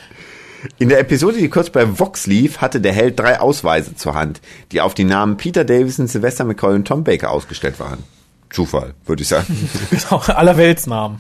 In 0.78 0.90
der 0.90 1.00
Episode, 1.00 1.38
die 1.38 1.50
kurz 1.50 1.70
bei 1.70 2.00
Vox 2.00 2.28
lief, 2.28 2.60
hatte 2.60 2.82
der 2.82 2.94
Held 2.94 3.20
drei 3.20 3.40
Ausweise 3.40 3.96
zur 3.96 4.14
Hand, 4.16 4.42
die 4.72 4.82
auf 4.82 4.94
die 4.94 5.04
Namen 5.04 5.38
Peter 5.38 5.64
Davison, 5.64 6.08
Sylvester 6.08 6.44
McCoy 6.44 6.76
und 6.76 6.88
Tom 6.88 7.04
Baker 7.04 7.32
ausgestellt 7.32 7.80
waren. 7.80 8.04
Zufall, 8.50 8.94
würde 9.06 9.22
ich 9.22 9.28
sagen. 9.28 9.70
Genau, 9.90 10.22
aller 10.22 10.58
Weltsnamen. 10.58 11.20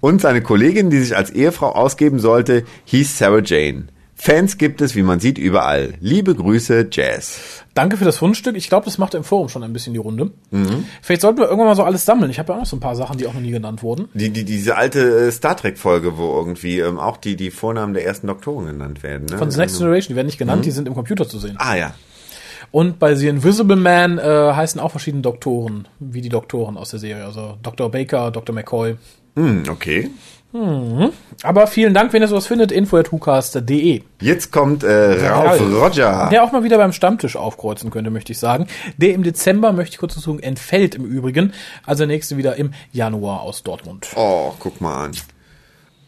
Und 0.00 0.20
seine 0.20 0.42
Kollegin, 0.42 0.90
die 0.90 0.98
sich 0.98 1.16
als 1.16 1.30
Ehefrau 1.30 1.72
ausgeben 1.72 2.18
sollte, 2.18 2.64
hieß 2.84 3.18
Sarah 3.18 3.42
Jane. 3.44 3.86
Fans 4.24 4.56
gibt 4.56 4.80
es, 4.80 4.94
wie 4.94 5.02
man 5.02 5.18
sieht, 5.18 5.36
überall. 5.36 5.94
Liebe 6.00 6.32
Grüße, 6.36 6.86
Jazz. 6.92 7.40
Danke 7.74 7.96
für 7.96 8.04
das 8.04 8.18
Fundstück. 8.18 8.54
Ich 8.56 8.68
glaube, 8.68 8.84
das 8.84 8.96
macht 8.96 9.14
im 9.14 9.24
Forum 9.24 9.48
schon 9.48 9.64
ein 9.64 9.72
bisschen 9.72 9.94
die 9.94 9.98
Runde. 9.98 10.30
Mhm. 10.52 10.84
Vielleicht 11.02 11.22
sollten 11.22 11.38
wir 11.38 11.46
irgendwann 11.46 11.66
mal 11.66 11.74
so 11.74 11.82
alles 11.82 12.04
sammeln. 12.04 12.30
Ich 12.30 12.38
habe 12.38 12.50
ja 12.52 12.54
auch 12.54 12.60
noch 12.60 12.66
so 12.66 12.76
ein 12.76 12.80
paar 12.80 12.94
Sachen, 12.94 13.18
die 13.18 13.26
auch 13.26 13.34
noch 13.34 13.40
nie 13.40 13.50
genannt 13.50 13.82
wurden. 13.82 14.08
Die, 14.14 14.30
die, 14.30 14.44
diese 14.44 14.76
alte 14.76 15.00
äh, 15.26 15.32
Star 15.32 15.56
Trek-Folge, 15.56 16.18
wo 16.18 16.36
irgendwie 16.38 16.78
ähm, 16.78 17.00
auch 17.00 17.16
die, 17.16 17.34
die 17.34 17.50
Vornamen 17.50 17.94
der 17.94 18.06
ersten 18.06 18.28
Doktoren 18.28 18.66
genannt 18.66 19.02
werden. 19.02 19.26
Ne? 19.26 19.38
Von 19.38 19.50
The 19.50 19.58
Next 19.58 19.78
Generation, 19.78 20.12
die 20.12 20.16
werden 20.16 20.26
nicht 20.26 20.36
Mhm. 20.38 20.44
genannt, 20.44 20.64
die 20.66 20.70
sind 20.70 20.86
im 20.86 20.94
Computer 20.94 21.28
zu 21.28 21.40
sehen. 21.40 21.56
Ah 21.58 21.74
ja. 21.74 21.92
Und 22.70 23.00
bei 23.00 23.16
The 23.16 23.26
Invisible 23.26 23.74
Man 23.76 24.18
äh, 24.18 24.22
heißen 24.22 24.80
auch 24.80 24.92
verschiedene 24.92 25.22
Doktoren, 25.22 25.88
wie 25.98 26.20
die 26.20 26.28
Doktoren 26.28 26.76
aus 26.76 26.90
der 26.90 27.00
Serie. 27.00 27.24
Also 27.24 27.58
Dr. 27.64 27.90
Baker, 27.90 28.30
Dr. 28.30 28.54
McCoy. 28.54 28.94
Hm, 29.34 29.64
okay. 29.68 30.10
Aber 30.54 31.66
vielen 31.66 31.94
Dank, 31.94 32.12
wenn 32.12 32.20
ihr 32.20 32.28
sowas 32.28 32.46
findet, 32.46 32.72
info.hucast.de. 32.72 34.02
Jetzt 34.20 34.52
kommt 34.52 34.84
äh, 34.84 35.26
Ralf. 35.26 35.60
Roger. 35.60 36.28
Der 36.30 36.44
auch 36.44 36.52
mal 36.52 36.62
wieder 36.62 36.76
beim 36.76 36.92
Stammtisch 36.92 37.36
aufkreuzen 37.36 37.90
könnte, 37.90 38.10
möchte 38.10 38.32
ich 38.32 38.38
sagen. 38.38 38.66
Der 38.98 39.14
im 39.14 39.22
Dezember, 39.22 39.72
möchte 39.72 39.94
ich 39.94 39.98
kurz 39.98 40.14
dazu 40.14 40.32
sagen, 40.32 40.42
entfällt 40.42 40.94
im 40.94 41.06
Übrigen. 41.06 41.54
Also 41.86 42.00
der 42.00 42.08
nächste 42.08 42.36
wieder 42.36 42.56
im 42.56 42.72
Januar 42.92 43.40
aus 43.40 43.62
Dortmund. 43.62 44.08
Oh, 44.14 44.52
guck 44.58 44.80
mal 44.82 45.06
an. 45.06 45.12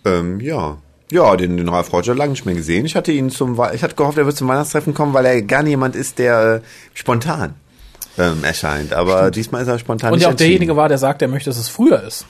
Ähm, 0.04 0.40
ja. 0.40 0.76
Ja, 1.10 1.36
den, 1.36 1.56
den 1.56 1.68
Ralf 1.68 1.92
Roger 1.92 2.14
lange 2.14 2.32
nicht 2.32 2.44
mehr 2.44 2.54
gesehen. 2.54 2.84
Ich 2.84 2.96
hatte 2.96 3.12
ihn 3.12 3.30
zum, 3.30 3.58
ich 3.72 3.82
hatte 3.82 3.94
gehofft, 3.94 4.18
er 4.18 4.26
wird 4.26 4.36
zum 4.36 4.48
Weihnachtstreffen 4.48 4.92
kommen, 4.92 5.14
weil 5.14 5.24
er 5.24 5.40
gar 5.42 5.64
jemand 5.64 5.96
ist, 5.96 6.18
der 6.18 6.56
äh, 6.56 6.60
spontan 6.92 7.54
ähm, 8.18 8.44
erscheint. 8.44 8.92
Aber 8.92 9.30
diesmal 9.30 9.62
ist 9.62 9.68
er 9.68 9.78
spontan 9.78 10.12
Und 10.12 10.18
nicht 10.18 10.26
ja 10.26 10.32
auch 10.32 10.36
derjenige 10.36 10.76
war, 10.76 10.88
der 10.88 10.98
sagt, 10.98 11.22
er 11.22 11.28
möchte, 11.28 11.48
dass 11.48 11.58
es 11.58 11.68
früher 11.68 12.02
ist. 12.02 12.26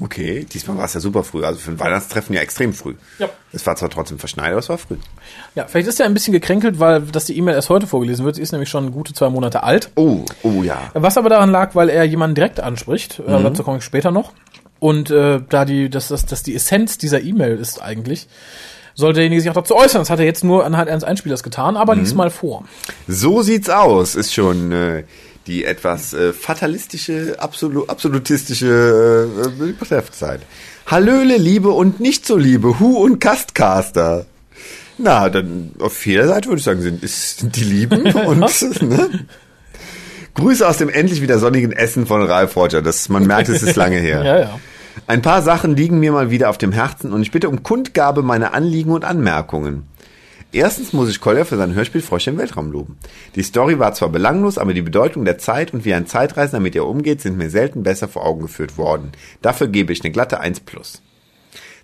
Okay, 0.00 0.46
diesmal 0.50 0.78
war 0.78 0.86
es 0.86 0.94
ja 0.94 1.00
super 1.00 1.22
früh. 1.22 1.44
Also 1.44 1.58
für 1.60 1.70
ein 1.70 1.78
Weihnachtstreffen 1.78 2.34
ja 2.34 2.40
extrem 2.40 2.72
früh. 2.72 2.94
Ja. 3.18 3.28
Es 3.52 3.66
war 3.66 3.76
zwar 3.76 3.90
trotzdem 3.90 4.18
verschneit, 4.18 4.50
aber 4.50 4.58
es 4.58 4.68
war 4.70 4.78
früh. 4.78 4.96
Ja, 5.54 5.66
vielleicht 5.68 5.86
ist 5.86 6.00
er 6.00 6.06
ein 6.06 6.14
bisschen 6.14 6.32
gekränkelt, 6.32 6.78
weil 6.80 7.02
dass 7.02 7.26
die 7.26 7.36
E-Mail 7.36 7.54
erst 7.54 7.68
heute 7.68 7.86
vorgelesen 7.86 8.24
wird. 8.24 8.36
Sie 8.36 8.42
ist 8.42 8.52
nämlich 8.52 8.70
schon 8.70 8.90
gute 8.92 9.12
zwei 9.12 9.28
Monate 9.28 9.62
alt. 9.62 9.90
Oh, 9.96 10.24
oh 10.42 10.62
ja. 10.62 10.90
Was 10.94 11.18
aber 11.18 11.28
daran 11.28 11.50
lag, 11.50 11.74
weil 11.74 11.90
er 11.90 12.04
jemanden 12.04 12.34
direkt 12.34 12.58
anspricht, 12.60 13.20
äh, 13.26 13.38
Mhm. 13.38 13.44
dazu 13.44 13.62
komme 13.64 13.78
ich 13.78 13.84
später 13.84 14.10
noch. 14.10 14.32
Und 14.80 15.10
äh, 15.10 15.40
da 15.48 15.64
die, 15.66 15.90
dass, 15.90 16.08
dass, 16.08 16.24
dass 16.26 16.42
die 16.42 16.54
Essenz 16.54 16.96
dieser 16.98 17.20
E-Mail 17.22 17.56
ist 17.58 17.80
eigentlich, 17.82 18.26
sollte 18.94 19.16
derjenige 19.16 19.40
sich 19.42 19.50
auch 19.50 19.54
dazu 19.54 19.76
äußern. 19.76 20.00
Das 20.00 20.10
hat 20.10 20.18
er 20.18 20.24
jetzt 20.24 20.42
nur 20.42 20.64
anhand 20.64 20.88
eines 20.90 21.04
Einspielers 21.04 21.42
getan, 21.42 21.76
aber 21.76 21.94
lies 21.94 22.14
mal 22.14 22.30
vor. 22.30 22.64
So 23.06 23.42
sieht's 23.42 23.68
aus, 23.70 24.14
ist 24.16 24.34
schon 24.34 24.72
äh, 24.72 25.04
die 25.46 25.64
etwas 25.64 26.14
äh, 26.14 26.32
fatalistische, 26.32 27.36
absolu 27.38 27.84
absolutistische 27.86 29.28
äh, 29.60 29.72
Betreffzeit. 29.72 30.40
Hallöle, 30.86 31.36
Liebe 31.36 31.70
und 31.70 32.00
nicht 32.00 32.26
so 32.26 32.36
Liebe, 32.36 32.78
Hu 32.80 32.98
und 32.98 33.18
Castcaster. 33.20 34.26
Na, 34.98 35.28
dann 35.28 35.72
auf 35.80 36.04
jeder 36.06 36.28
Seite 36.28 36.48
würde 36.48 36.58
ich 36.58 36.64
sagen, 36.64 36.82
sind, 36.82 37.08
sind 37.08 37.56
die 37.56 37.64
Lieben 37.64 38.12
und 38.26 38.82
ne? 38.82 39.26
Grüße 40.34 40.66
aus 40.66 40.78
dem 40.78 40.88
endlich 40.88 41.20
wieder 41.20 41.38
sonnigen 41.38 41.72
Essen 41.72 42.06
von 42.06 42.22
Ralf 42.22 42.56
Roger. 42.56 42.82
Das, 42.82 43.08
man 43.08 43.26
merkt, 43.26 43.48
es 43.48 43.62
ist 43.62 43.76
lange 43.76 43.98
her. 43.98 44.22
Ja, 44.24 44.38
ja. 44.38 44.60
Ein 45.06 45.22
paar 45.22 45.40
Sachen 45.40 45.74
liegen 45.74 46.00
mir 46.00 46.12
mal 46.12 46.30
wieder 46.30 46.50
auf 46.50 46.58
dem 46.58 46.70
Herzen 46.70 47.12
und 47.12 47.22
ich 47.22 47.30
bitte 47.30 47.48
um 47.48 47.62
Kundgabe 47.62 48.22
meiner 48.22 48.52
Anliegen 48.52 48.90
und 48.90 49.04
Anmerkungen. 49.04 49.84
Erstens 50.54 50.92
muss 50.92 51.08
ich 51.08 51.22
Kolja 51.22 51.46
für 51.46 51.56
sein 51.56 51.72
Hörspiel 51.72 52.02
Frösche 52.02 52.28
im 52.28 52.36
Weltraum 52.36 52.70
loben. 52.70 52.98
Die 53.36 53.42
Story 53.42 53.78
war 53.78 53.94
zwar 53.94 54.10
belanglos, 54.10 54.58
aber 54.58 54.74
die 54.74 54.82
Bedeutung 54.82 55.24
der 55.24 55.38
Zeit 55.38 55.72
und 55.72 55.86
wie 55.86 55.94
ein 55.94 56.06
Zeitreisender 56.06 56.60
mit 56.60 56.74
ihr 56.74 56.84
umgeht, 56.84 57.22
sind 57.22 57.38
mir 57.38 57.48
selten 57.48 57.82
besser 57.82 58.06
vor 58.06 58.26
Augen 58.26 58.42
geführt 58.42 58.76
worden. 58.76 59.12
Dafür 59.40 59.68
gebe 59.68 59.94
ich 59.94 60.04
eine 60.04 60.12
glatte 60.12 60.40
1 60.40 60.60
plus. 60.60 61.00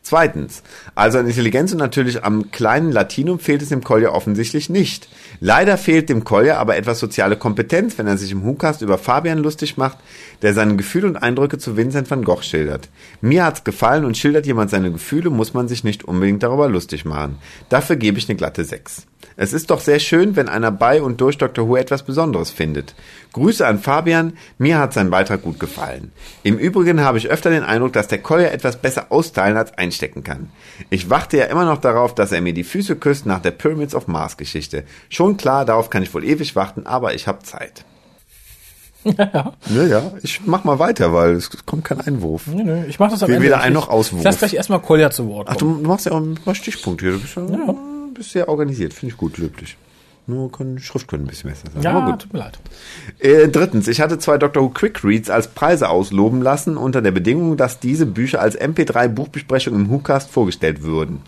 Zweitens, 0.03 0.63
also 0.95 1.19
an 1.19 1.27
Intelligenz 1.27 1.73
und 1.73 1.79
natürlich 1.79 2.25
am 2.25 2.51
kleinen 2.51 2.93
Latinum 2.93 3.39
fehlt 3.39 3.63
es 3.63 3.71
dem 3.71 3.83
Kolja 3.83 4.13
offensichtlich 4.13 4.69
nicht. 4.69 5.09
Leider 5.41 5.77
fehlt 5.77 6.09
dem 6.09 6.25
Kolja 6.25 6.59
aber 6.59 6.77
etwas 6.77 6.99
soziale 6.99 7.37
Kompetenz, 7.37 7.99
wenn 7.99 8.07
er 8.07 8.17
sich 8.19 8.33
im 8.33 8.45
Hukast 8.45 8.83
über 8.83 8.99
Fabian 8.99 9.39
lustig 9.39 9.77
macht, 9.77 9.99
der 10.43 10.55
seine 10.55 10.77
Gefühle 10.77 11.09
und 11.09 11.17
Eindrücke 11.17 11.59
zu 11.59 11.77
Vincent 11.77 12.11
van 12.11 12.25
Gogh 12.25 12.43
schildert. 12.43 12.89
Mir 13.21 13.45
hat's 13.45 13.65
gefallen 13.65 14.05
und 14.05 14.17
schildert 14.17 14.47
jemand 14.47 14.71
seine 14.71 14.93
Gefühle, 14.93 15.31
muss 15.31 15.55
man 15.55 15.69
sich 15.69 15.85
nicht 15.85 16.05
unbedingt 16.05 16.43
darüber 16.43 16.69
lustig 16.69 17.05
machen. 17.05 17.39
Dafür 17.69 17.97
gebe 17.97 18.19
ich 18.19 18.29
eine 18.29 18.37
glatte 18.37 18.65
6. 18.65 19.07
Es 19.37 19.53
ist 19.53 19.71
doch 19.71 19.81
sehr 19.81 20.01
schön, 20.01 20.35
wenn 20.35 20.49
einer 20.49 20.73
bei 20.73 21.01
und 21.01 21.21
durch 21.21 21.39
Dr. 21.39 21.69
Who 21.69 21.77
etwas 21.77 22.03
Besonderes 22.03 22.51
findet. 22.51 22.95
Grüße 23.33 23.65
an 23.65 23.79
Fabian, 23.79 24.33
mir 24.59 24.79
hat 24.79 24.93
sein 24.93 25.11
Beitrag 25.11 25.43
gut 25.43 25.61
gefallen. 25.61 26.11
Im 26.43 26.59
Übrigen 26.59 27.03
habe 27.03 27.19
ich 27.19 27.29
öfter 27.29 27.51
den 27.51 27.63
Eindruck, 27.63 27.93
dass 27.93 28.09
der 28.09 28.19
Kolja 28.19 28.49
etwas 28.49 28.81
besser 28.81 29.07
austeilen 29.11 29.57
als 29.57 29.77
einstecken 29.79 30.25
kann. 30.25 30.51
Ich 30.91 31.09
warte 31.09 31.37
ja 31.37 31.45
immer 31.45 31.65
noch 31.65 31.81
darauf, 31.81 32.15
dass 32.15 32.33
er 32.33 32.41
mir 32.41 32.53
die 32.53 32.65
Füße 32.65 32.97
küsst 32.97 33.27
nach 33.27 33.41
der 33.41 33.53
Pyramids 33.53 33.95
of 33.95 34.09
Mars 34.09 34.37
Geschichte. 34.37 34.85
Schon 35.09 35.37
klar, 35.37 35.65
darauf 35.65 35.89
kann 35.89 36.03
ich 36.03 36.13
wohl 36.15 36.25
ewig 36.25 36.57
warten, 36.57 36.87
aber 36.87 37.15
ich 37.15 37.29
habe 37.29 37.45
Zeit. 37.45 37.85
Ja. 39.05 39.53
Ja, 39.75 39.83
ja, 39.85 40.13
ich 40.23 40.41
mach 40.45 40.65
mal 40.65 40.79
weiter, 40.79 41.13
weil 41.15 41.33
es 41.33 41.51
kommt 41.67 41.85
kein 41.85 42.01
Einwurf. 42.01 42.47
Nee, 42.47 42.65
nee, 42.65 42.85
ich 42.89 42.99
mach 42.99 43.11
das 43.11 43.23
am 43.23 43.31
Ende. 43.31 43.43
weder 43.43 43.57
Ich- 43.59 43.63
ein 43.63 43.73
noch 43.73 43.89
Auswurf. 43.89 44.21
Ich 44.21 44.25
lass 44.25 44.39
gleich 44.39 44.55
erstmal 44.55 44.81
Kolja 44.81 45.11
zu 45.11 45.29
Wort 45.29 45.49
Ach, 45.51 45.57
kommen. 45.57 45.83
du 45.83 45.89
machst 45.89 46.07
ja 46.07 46.13
auch 46.13 46.21
ein 46.21 46.35
paar 46.45 46.55
Stichpunkte 46.55 47.05
hier. 47.07 47.15
Du 47.15 47.21
bist, 47.21 47.37
ja, 47.37 47.75
bist 48.15 48.31
sehr 48.33 48.49
organisiert. 48.49 48.93
Finde 48.93 49.13
ich 49.13 49.19
gut, 49.19 49.39
löblich. 49.39 49.77
Nur 50.27 50.53
können, 50.53 50.79
Schrift 50.79 51.09
können 51.09 51.25
ein 51.25 51.27
bisschen 51.27 51.49
besser 51.49 51.69
sein. 51.73 51.83
ja, 51.83 51.93
Aber 51.93 52.11
gut. 52.13 52.21
tut 52.23 52.33
mir 52.35 52.41
leid. 52.41 52.59
Äh, 53.19 53.49
drittens, 53.49 53.89
ich 53.89 54.03
hatte 54.03 54.19
zwei 54.19 54.37
Dr. 54.37 54.63
Who 54.63 54.69
Quick 54.71 55.03
Reads 55.03 55.31
als 55.31 55.49
Preise 55.49 55.89
ausloben 55.89 56.43
lassen, 56.43 56.77
unter 56.77 57.01
der 57.01 57.13
Bedingung, 57.13 57.57
dass 57.57 57.81
diese 57.81 58.05
Bücher 58.05 58.43
als 58.43 58.59
MP3-Buchbesprechung 58.61 59.75
im 59.75 59.89
WhoCast 59.91 60.29
vorgestellt 60.31 60.83
würden. 60.83 61.23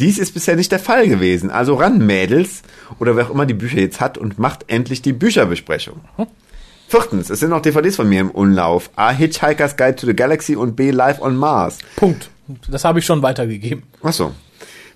Dies 0.00 0.16
ist 0.18 0.32
bisher 0.32 0.56
nicht 0.56 0.72
der 0.72 0.78
Fall 0.78 1.08
gewesen. 1.08 1.50
Also 1.50 1.74
ran, 1.74 1.98
Mädels, 2.06 2.62
oder 3.00 3.16
wer 3.16 3.26
auch 3.26 3.30
immer 3.30 3.44
die 3.44 3.52
Bücher 3.54 3.80
jetzt 3.80 4.00
hat, 4.00 4.16
und 4.16 4.38
macht 4.38 4.64
endlich 4.68 5.02
die 5.02 5.12
Bücherbesprechung. 5.12 6.00
Viertens, 6.88 7.28
es 7.30 7.40
sind 7.40 7.50
noch 7.50 7.60
DVDs 7.60 7.96
von 7.96 8.08
mir 8.08 8.20
im 8.22 8.30
Umlauf. 8.30 8.90
A. 8.96 9.10
Hitchhiker's 9.10 9.76
Guide 9.76 9.96
to 9.96 10.06
the 10.06 10.16
Galaxy 10.16 10.56
und 10.56 10.74
B. 10.74 10.90
Live 10.90 11.20
on 11.20 11.36
Mars. 11.36 11.78
Punkt. 11.96 12.30
Das 12.70 12.84
habe 12.84 12.98
ich 12.98 13.04
schon 13.04 13.22
weitergegeben. 13.22 13.82
Ach 14.02 14.12
so. 14.12 14.32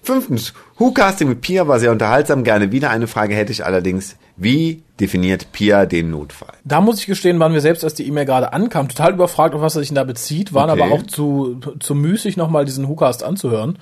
Fünftens, 0.03 0.53
Who-Casting 0.79 1.29
mit 1.29 1.43
Pia 1.43 1.69
war 1.69 1.79
sehr 1.79 1.93
unterhaltsam. 1.93 2.43
Gerne 2.43 2.73
wieder 2.73 2.91
eine 2.91 3.07
Frage 3.07 3.35
hätte 3.37 3.53
ich 3.53 3.65
allerdings. 3.65 4.17
Wie 4.37 4.83
definiert 4.99 5.53
Pia 5.53 5.85
den 5.87 6.11
Notfall? 6.11 6.55
Da 6.65 6.81
muss 6.81 6.99
ich 6.99 7.07
gestehen, 7.07 7.39
waren 7.39 7.53
wir 7.53 7.61
selbst, 7.61 7.85
als 7.85 7.95
die 7.95 8.09
E-Mail 8.09 8.25
gerade 8.25 8.53
ankam, 8.53 8.89
total 8.89 9.13
überfragt, 9.13 9.55
auf 9.55 9.61
was 9.61 9.77
er 9.77 9.83
sich 9.83 9.93
da 9.93 10.03
bezieht, 10.03 10.55
waren 10.55 10.71
Okay. 10.71 10.83
aber 10.83 10.93
auch 10.93 11.03
zu, 11.03 11.61
zu 11.79 11.95
müßig, 11.95 12.37
nochmal 12.37 12.65
diesen 12.65 12.89
Hookast 12.89 13.23
anzuhören. 13.23 13.79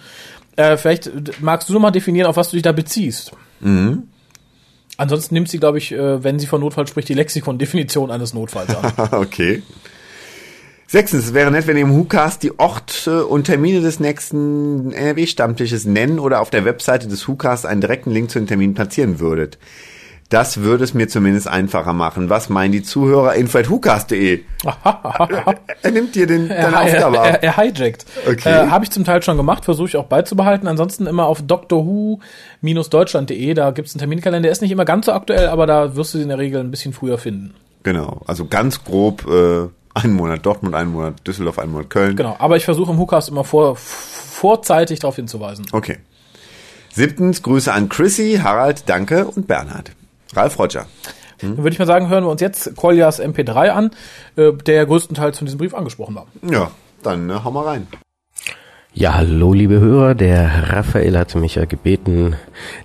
Äh, 0.56 0.76
vielleicht 0.76 1.40
magst 1.40 1.68
du 1.68 1.72
nochmal 1.72 1.92
definieren, 1.92 2.26
auf 2.26 2.36
was 2.36 2.50
du 2.50 2.56
dich 2.56 2.64
da 2.64 2.72
beziehst. 2.72 3.30
Mhm. 3.60 4.02
Ansonsten 5.00 5.32
nimmt 5.32 5.48
sie, 5.48 5.58
glaube 5.58 5.78
ich, 5.78 5.92
äh, 5.92 6.22
wenn 6.22 6.38
sie 6.38 6.46
von 6.46 6.60
Notfall 6.60 6.86
spricht, 6.86 7.08
die 7.08 7.14
Lexikon-Definition 7.14 8.10
eines 8.10 8.34
Notfalls 8.34 8.76
an. 8.76 8.92
okay. 9.18 9.62
Sechstens, 10.86 11.24
es 11.24 11.32
wäre 11.32 11.50
nett, 11.50 11.66
wenn 11.66 11.78
ihr 11.78 11.84
im 11.84 11.96
WhoCast 11.96 12.42
die 12.42 12.58
Orte 12.58 13.24
und 13.24 13.44
Termine 13.44 13.80
des 13.80 13.98
nächsten 13.98 14.92
NRW-Stammtisches 14.92 15.86
nennen 15.86 16.18
oder 16.18 16.42
auf 16.42 16.50
der 16.50 16.66
Webseite 16.66 17.08
des 17.08 17.26
WhoCast 17.26 17.64
einen 17.64 17.80
direkten 17.80 18.10
Link 18.10 18.30
zu 18.30 18.40
den 18.40 18.46
Terminen 18.46 18.74
platzieren 18.74 19.20
würdet. 19.20 19.56
Das 20.30 20.56
würde 20.58 20.84
es 20.84 20.94
mir 20.94 21.08
zumindest 21.08 21.48
einfacher 21.48 21.92
machen. 21.92 22.30
Was 22.30 22.48
meinen 22.48 22.70
die 22.70 22.84
Zuhörer? 22.84 23.34
info.hucast.de. 23.34 24.42
er 25.82 25.90
nimmt 25.90 26.14
dir 26.14 26.28
den, 26.28 26.48
er, 26.48 26.70
deine 26.70 26.82
Aufgabe 26.82 27.16
er, 27.16 27.42
er, 27.42 27.44
er 27.56 27.56
hijackt. 27.56 28.06
Okay. 28.28 28.48
Äh, 28.48 28.68
Habe 28.68 28.84
ich 28.84 28.92
zum 28.92 29.04
Teil 29.04 29.24
schon 29.24 29.36
gemacht, 29.36 29.64
versuche 29.64 29.88
ich 29.88 29.96
auch 29.96 30.04
beizubehalten. 30.04 30.68
Ansonsten 30.68 31.08
immer 31.08 31.26
auf 31.26 31.42
drwho-deutschland.de, 31.42 33.54
da 33.54 33.72
gibt's 33.72 33.94
einen 33.94 33.98
Terminkalender. 33.98 34.42
Der 34.42 34.52
ist 34.52 34.62
nicht 34.62 34.70
immer 34.70 34.84
ganz 34.84 35.06
so 35.06 35.12
aktuell, 35.12 35.48
aber 35.48 35.66
da 35.66 35.96
wirst 35.96 36.14
du 36.14 36.18
sie 36.18 36.22
in 36.22 36.28
der 36.28 36.38
Regel 36.38 36.60
ein 36.60 36.70
bisschen 36.70 36.92
früher 36.92 37.18
finden. 37.18 37.52
Genau. 37.82 38.22
Also 38.24 38.46
ganz 38.46 38.84
grob, 38.84 39.26
äh, 39.26 39.66
einen 39.94 40.12
Monat 40.12 40.46
Dortmund, 40.46 40.76
einen 40.76 40.92
Monat 40.92 41.26
Düsseldorf, 41.26 41.58
einen 41.58 41.72
Monat 41.72 41.90
Köln. 41.90 42.14
Genau, 42.14 42.36
aber 42.38 42.56
ich 42.56 42.64
versuche 42.64 42.92
im 42.92 42.98
Hookast 42.98 43.30
immer 43.30 43.42
vor, 43.42 43.74
vorzeitig 43.74 45.00
darauf 45.00 45.16
hinzuweisen. 45.16 45.66
Okay. 45.72 45.98
Siebtens, 46.92 47.42
Grüße 47.42 47.72
an 47.72 47.88
Chrissy, 47.88 48.38
Harald, 48.40 48.88
Danke 48.88 49.26
und 49.26 49.48
Bernhard. 49.48 49.90
Ralf 50.34 50.58
Roger. 50.58 50.86
Dann 51.40 51.56
würde 51.56 51.70
ich 51.70 51.78
mal 51.78 51.86
sagen, 51.86 52.08
hören 52.08 52.24
wir 52.24 52.30
uns 52.30 52.40
jetzt 52.40 52.76
Koljas 52.76 53.20
MP3 53.20 53.70
an, 53.70 53.90
äh, 54.36 54.52
der 54.52 54.86
größtenteils 54.86 55.38
von 55.38 55.46
diesem 55.46 55.58
Brief 55.58 55.74
angesprochen 55.74 56.14
war. 56.14 56.26
Ja, 56.42 56.70
dann 57.02 57.30
äh, 57.30 57.40
hau 57.42 57.50
mal 57.50 57.64
rein. 57.64 57.86
Ja, 58.92 59.14
hallo 59.14 59.52
liebe 59.52 59.78
Hörer, 59.78 60.16
der 60.16 60.72
Raphael 60.72 61.16
hatte 61.16 61.38
mich 61.38 61.54
ja 61.54 61.64
gebeten, 61.64 62.34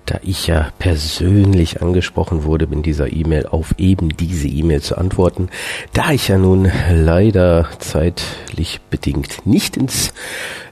da 0.05 0.19
ich 0.21 0.45
ja 0.45 0.67
persönlich 0.77 1.81
angesprochen 1.81 2.43
wurde 2.43 2.67
in 2.71 2.83
dieser 2.83 3.11
E-Mail, 3.11 3.47
auf 3.47 3.73
eben 3.79 4.09
diese 4.09 4.47
E-Mail 4.47 4.83
zu 4.83 4.99
antworten. 4.99 5.49
Da 5.93 6.11
ich 6.11 6.27
ja 6.27 6.37
nun 6.37 6.71
leider 6.93 7.67
zeitlich 7.79 8.81
bedingt 8.91 9.47
nicht 9.47 9.77
ins 9.77 10.13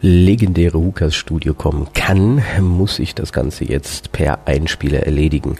legendäre 0.01 0.77
Hukas 0.77 1.15
Studio 1.15 1.55
kommen 1.55 1.87
kann, 1.95 2.43
muss 2.59 2.99
ich 2.99 3.15
das 3.15 3.33
Ganze 3.33 3.65
jetzt 3.65 4.11
per 4.11 4.45
Einspieler 4.45 4.99
erledigen. 4.99 5.57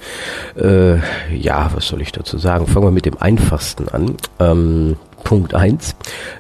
Äh, 0.56 0.98
ja, 1.36 1.72
was 1.74 1.88
soll 1.88 2.04
ich 2.04 2.12
dazu 2.12 2.38
sagen? 2.38 2.68
Fangen 2.68 2.86
wir 2.86 2.92
mit 2.92 3.08
dem 3.08 3.18
einfachsten 3.18 3.90
an. 3.90 4.18
Ähm, 4.40 4.98
Punkt 5.24 5.54
eins. 5.54 5.96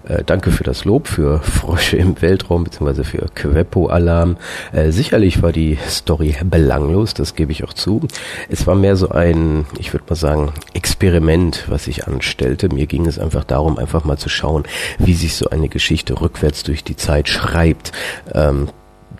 Äh, 0.07 0.23
danke 0.25 0.51
für 0.51 0.63
das 0.63 0.85
Lob 0.85 1.07
für 1.07 1.39
Frösche 1.41 1.97
im 1.97 2.21
Weltraum 2.21 2.63
beziehungsweise 2.63 3.03
für 3.03 3.25
Queppo-Alarm. 3.33 4.37
Äh, 4.71 4.91
sicherlich 4.91 5.41
war 5.41 5.51
die 5.51 5.77
Story 5.87 6.35
belanglos, 6.43 7.13
das 7.13 7.35
gebe 7.35 7.51
ich 7.51 7.63
auch 7.63 7.73
zu. 7.73 8.01
Es 8.49 8.67
war 8.67 8.75
mehr 8.75 8.95
so 8.95 9.09
ein, 9.09 9.65
ich 9.79 9.93
würde 9.93 10.05
mal 10.09 10.15
sagen, 10.15 10.53
Experiment, 10.73 11.65
was 11.67 11.87
ich 11.87 12.07
anstellte. 12.07 12.69
Mir 12.69 12.85
ging 12.85 13.05
es 13.05 13.19
einfach 13.19 13.43
darum, 13.43 13.77
einfach 13.77 14.03
mal 14.03 14.17
zu 14.17 14.29
schauen, 14.29 14.63
wie 14.99 15.13
sich 15.13 15.35
so 15.35 15.49
eine 15.49 15.69
Geschichte 15.69 16.19
rückwärts 16.19 16.63
durch 16.63 16.83
die 16.83 16.95
Zeit 16.95 17.29
schreibt. 17.29 17.91
Ähm, 18.33 18.69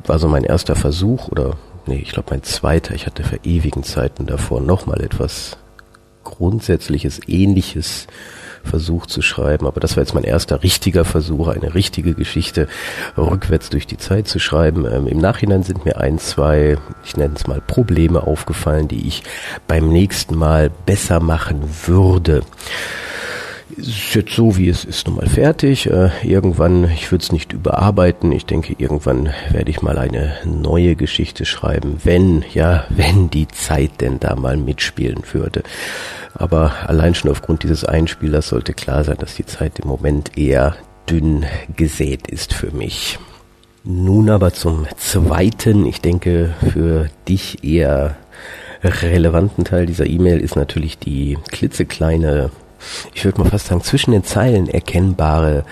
war 0.06 0.20
so 0.20 0.28
mein 0.28 0.44
erster 0.44 0.76
Versuch 0.76 1.30
oder 1.30 1.56
nee, 1.86 2.00
ich 2.02 2.12
glaube 2.12 2.32
mein 2.32 2.44
zweiter. 2.44 2.94
Ich 2.94 3.06
hatte 3.06 3.24
für 3.24 3.40
ewigen 3.44 3.84
Zeiten 3.84 4.26
davor 4.26 4.62
nochmal 4.62 5.02
etwas 5.02 5.58
Grundsätzliches, 6.24 7.20
Ähnliches 7.28 8.08
versucht 8.64 9.10
zu 9.10 9.22
schreiben, 9.22 9.68
aber 9.68 9.80
das 9.80 9.96
war 9.96 10.04
jetzt 10.04 10.14
mein 10.14 10.24
erster 10.24 10.64
richtiger 10.64 11.06
Versuch, 11.06 11.48
eine 11.48 11.76
richtige 11.76 12.14
Geschichte 12.14 12.68
rückwärts 13.18 13.70
durch 13.70 13.86
die 13.86 13.98
Zeit 13.98 14.28
zu 14.28 14.40
schreiben. 14.40 14.86
Ähm, 14.86 15.08
Im 15.08 15.20
Nachhinein 15.20 15.64
sind 15.64 15.86
mir 15.86 15.98
ein, 15.98 16.18
zwei, 16.20 16.78
ich 17.04 17.18
nenne 17.18 17.36
es 17.36 17.48
mal 17.48 17.62
Probleme 17.62 18.24
aufgefallen, 18.24 18.88
die 18.88 19.08
ich 19.08 19.24
beim 19.68 19.90
nächsten 19.90 20.36
Mal 20.36 20.70
besser 20.86 21.20
machen 21.20 21.62
würde. 21.86 22.42
Ist 23.78 24.14
jetzt 24.16 24.34
so, 24.34 24.58
wie 24.58 24.70
es 24.70 24.86
ist, 24.86 25.08
nun 25.08 25.18
mal 25.18 25.28
fertig. 25.28 25.90
Äh, 25.90 26.10
irgendwann, 26.24 26.86
ich 26.92 27.12
würde 27.12 27.24
es 27.24 27.32
nicht 27.32 27.54
überarbeiten. 27.54 28.32
Ich 28.32 28.46
denke, 28.46 28.76
irgendwann 28.78 29.34
werde 29.52 29.72
ich 29.72 29.82
mal 29.82 29.98
eine 29.98 30.34
neue 30.46 30.96
Geschichte 30.96 31.46
schreiben, 31.46 31.98
wenn, 32.04 32.44
ja, 32.54 32.86
wenn 32.90 33.30
die 33.30 33.48
Zeit 33.48 34.02
denn 34.02 34.20
da 34.20 34.36
mal 34.36 34.58
mitspielen 34.58 35.24
würde. 35.32 35.64
Aber 36.34 36.74
allein 36.88 37.16
schon 37.16 37.32
aufgrund 37.32 37.64
dieses 37.64 37.86
Einspielers 37.86 38.48
sollte 38.48 38.74
klar 38.74 39.04
sein, 39.04 39.18
dass 39.20 39.36
die 39.36 39.46
Zeit 39.46 39.80
im 39.80 39.88
Moment 39.88 40.38
eher 40.38 40.76
dünn 41.10 41.46
gesät 41.76 42.28
ist 42.28 42.54
für 42.54 42.72
mich. 42.72 43.20
Nun 43.84 44.30
aber 44.30 44.54
zum 44.54 44.88
zweiten, 44.98 45.86
ich 45.86 46.00
denke 46.00 46.54
für 46.72 47.10
dich 47.28 47.64
eher 47.64 48.16
relevanten 48.84 49.64
Teil 49.64 49.86
dieser 49.86 50.06
E-Mail 50.06 50.40
ist 50.40 50.56
natürlich 50.56 50.98
die 50.98 51.38
klitzekleine, 51.52 52.50
ich 53.14 53.26
würde 53.26 53.42
mal 53.42 53.50
fast 53.50 53.68
sagen, 53.68 53.84
zwischen 53.84 54.12
den 54.12 54.24
Zeilen 54.24 54.68
erkennbare 54.68 55.66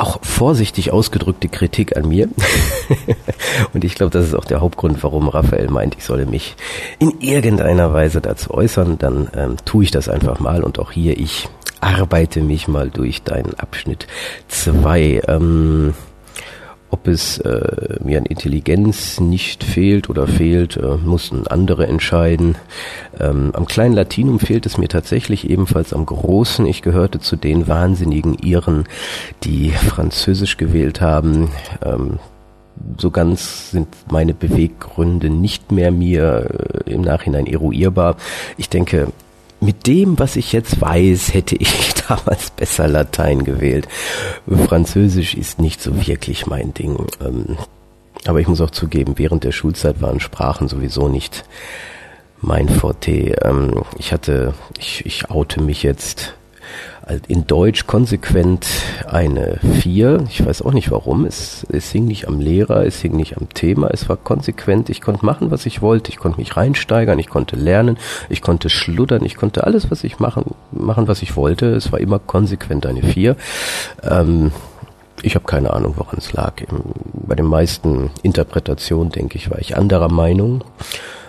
auch 0.00 0.18
vorsichtig 0.22 0.92
ausgedrückte 0.92 1.48
Kritik 1.48 1.96
an 1.96 2.08
mir. 2.08 2.28
und 3.74 3.84
ich 3.84 3.94
glaube, 3.94 4.10
das 4.10 4.24
ist 4.24 4.34
auch 4.34 4.46
der 4.46 4.60
Hauptgrund, 4.60 5.02
warum 5.02 5.28
Raphael 5.28 5.68
meint, 5.68 5.94
ich 5.96 6.04
solle 6.04 6.24
mich 6.24 6.56
in 6.98 7.20
irgendeiner 7.20 7.92
Weise 7.92 8.20
dazu 8.20 8.52
äußern. 8.52 8.96
Dann 8.98 9.28
ähm, 9.36 9.56
tue 9.66 9.84
ich 9.84 9.90
das 9.90 10.08
einfach 10.08 10.40
mal 10.40 10.64
und 10.64 10.78
auch 10.78 10.90
hier, 10.90 11.18
ich 11.18 11.48
arbeite 11.80 12.40
mich 12.40 12.66
mal 12.66 12.88
durch 12.88 13.22
deinen 13.22 13.54
Abschnitt 13.54 14.06
zwei. 14.48 15.20
Ähm, 15.28 15.94
ob 17.00 17.08
es 17.08 17.38
äh, 17.38 17.96
mir 18.04 18.18
an 18.18 18.26
Intelligenz 18.26 19.20
nicht 19.20 19.64
fehlt 19.64 20.10
oder 20.10 20.26
fehlt, 20.26 20.76
äh, 20.76 20.96
mussten 21.02 21.46
andere 21.46 21.86
entscheiden. 21.86 22.56
Ähm, 23.18 23.52
am 23.54 23.64
kleinen 23.64 23.94
Latinum 23.94 24.38
fehlt 24.38 24.66
es 24.66 24.76
mir 24.76 24.88
tatsächlich 24.88 25.48
ebenfalls 25.48 25.94
am 25.94 26.04
großen. 26.04 26.66
Ich 26.66 26.82
gehörte 26.82 27.18
zu 27.18 27.36
den 27.36 27.68
wahnsinnigen 27.68 28.34
Iren, 28.34 28.84
die 29.44 29.70
Französisch 29.70 30.58
gewählt 30.58 31.00
haben. 31.00 31.50
Ähm, 31.82 32.18
so 32.98 33.10
ganz 33.10 33.70
sind 33.70 33.88
meine 34.10 34.34
Beweggründe 34.34 35.30
nicht 35.30 35.72
mehr 35.72 35.90
mir 35.90 36.82
äh, 36.84 36.92
im 36.92 37.00
Nachhinein 37.00 37.46
eruierbar. 37.46 38.16
Ich 38.58 38.68
denke, 38.68 39.08
mit 39.60 39.86
dem, 39.86 40.18
was 40.18 40.36
ich 40.36 40.52
jetzt 40.52 40.80
weiß, 40.80 41.34
hätte 41.34 41.56
ich 41.56 41.94
damals 42.08 42.50
besser 42.50 42.88
Latein 42.88 43.44
gewählt. 43.44 43.88
Französisch 44.66 45.34
ist 45.34 45.60
nicht 45.60 45.80
so 45.82 46.06
wirklich 46.06 46.46
mein 46.46 46.74
Ding. 46.74 47.06
Ähm, 47.24 47.58
aber 48.26 48.40
ich 48.40 48.48
muss 48.48 48.60
auch 48.60 48.70
zugeben, 48.70 49.14
während 49.16 49.44
der 49.44 49.52
Schulzeit 49.52 50.02
waren 50.02 50.20
Sprachen 50.20 50.68
sowieso 50.68 51.08
nicht 51.08 51.44
mein 52.40 52.68
Forte. 52.68 53.36
Ähm, 53.42 53.82
ich 53.98 54.12
hatte, 54.12 54.54
ich, 54.78 55.04
ich 55.06 55.30
oute 55.30 55.62
mich 55.62 55.82
jetzt 55.82 56.34
in 57.28 57.46
Deutsch 57.46 57.86
konsequent 57.86 58.66
eine 59.06 59.58
4. 59.80 60.24
Ich 60.28 60.44
weiß 60.44 60.62
auch 60.62 60.72
nicht 60.72 60.90
warum. 60.90 61.24
Es, 61.24 61.66
es 61.70 61.90
hing 61.90 62.06
nicht 62.06 62.28
am 62.28 62.40
Lehrer, 62.40 62.84
es 62.86 63.00
hing 63.00 63.16
nicht 63.16 63.36
am 63.36 63.48
Thema. 63.48 63.88
Es 63.88 64.08
war 64.08 64.16
konsequent. 64.16 64.90
Ich 64.90 65.00
konnte 65.00 65.24
machen, 65.24 65.50
was 65.50 65.66
ich 65.66 65.82
wollte. 65.82 66.10
Ich 66.10 66.18
konnte 66.18 66.38
mich 66.38 66.56
reinsteigern. 66.56 67.18
Ich 67.18 67.28
konnte 67.28 67.56
lernen. 67.56 67.98
Ich 68.28 68.42
konnte 68.42 68.68
schluddern. 68.68 69.24
Ich 69.24 69.36
konnte 69.36 69.64
alles, 69.64 69.90
was 69.90 70.04
ich 70.04 70.18
machen, 70.18 70.54
machen, 70.72 71.08
was 71.08 71.22
ich 71.22 71.36
wollte. 71.36 71.74
Es 71.74 71.92
war 71.92 72.00
immer 72.00 72.18
konsequent 72.18 72.86
eine 72.86 73.02
4. 73.02 73.36
Ähm, 74.02 74.52
ich 75.22 75.34
habe 75.34 75.44
keine 75.44 75.72
Ahnung, 75.72 75.94
woran 75.96 76.16
es 76.18 76.32
lag. 76.32 76.54
Bei 77.12 77.34
den 77.34 77.46
meisten 77.46 78.10
Interpretationen, 78.22 79.10
denke 79.10 79.36
ich, 79.36 79.50
war 79.50 79.58
ich 79.58 79.76
anderer 79.76 80.10
Meinung. 80.10 80.64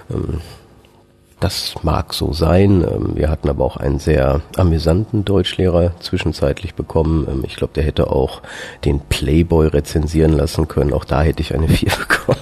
Ähm, 0.09 0.41
das 1.41 1.73
mag 1.83 2.13
so 2.13 2.31
sein. 2.33 2.83
Ähm, 2.83 3.15
wir 3.15 3.29
hatten 3.29 3.49
aber 3.49 3.65
auch 3.65 3.77
einen 3.77 3.99
sehr 3.99 4.41
amüsanten 4.55 5.25
Deutschlehrer 5.25 5.91
zwischenzeitlich 5.99 6.75
bekommen. 6.75 7.27
Ähm, 7.29 7.43
ich 7.45 7.55
glaube, 7.55 7.73
der 7.73 7.83
hätte 7.83 8.09
auch 8.09 8.41
den 8.85 8.99
Playboy 8.99 9.67
rezensieren 9.67 10.33
lassen 10.33 10.67
können. 10.67 10.93
Auch 10.93 11.03
da 11.03 11.21
hätte 11.23 11.41
ich 11.41 11.53
eine 11.53 11.67
4 11.67 11.89
bekommen. 11.89 12.39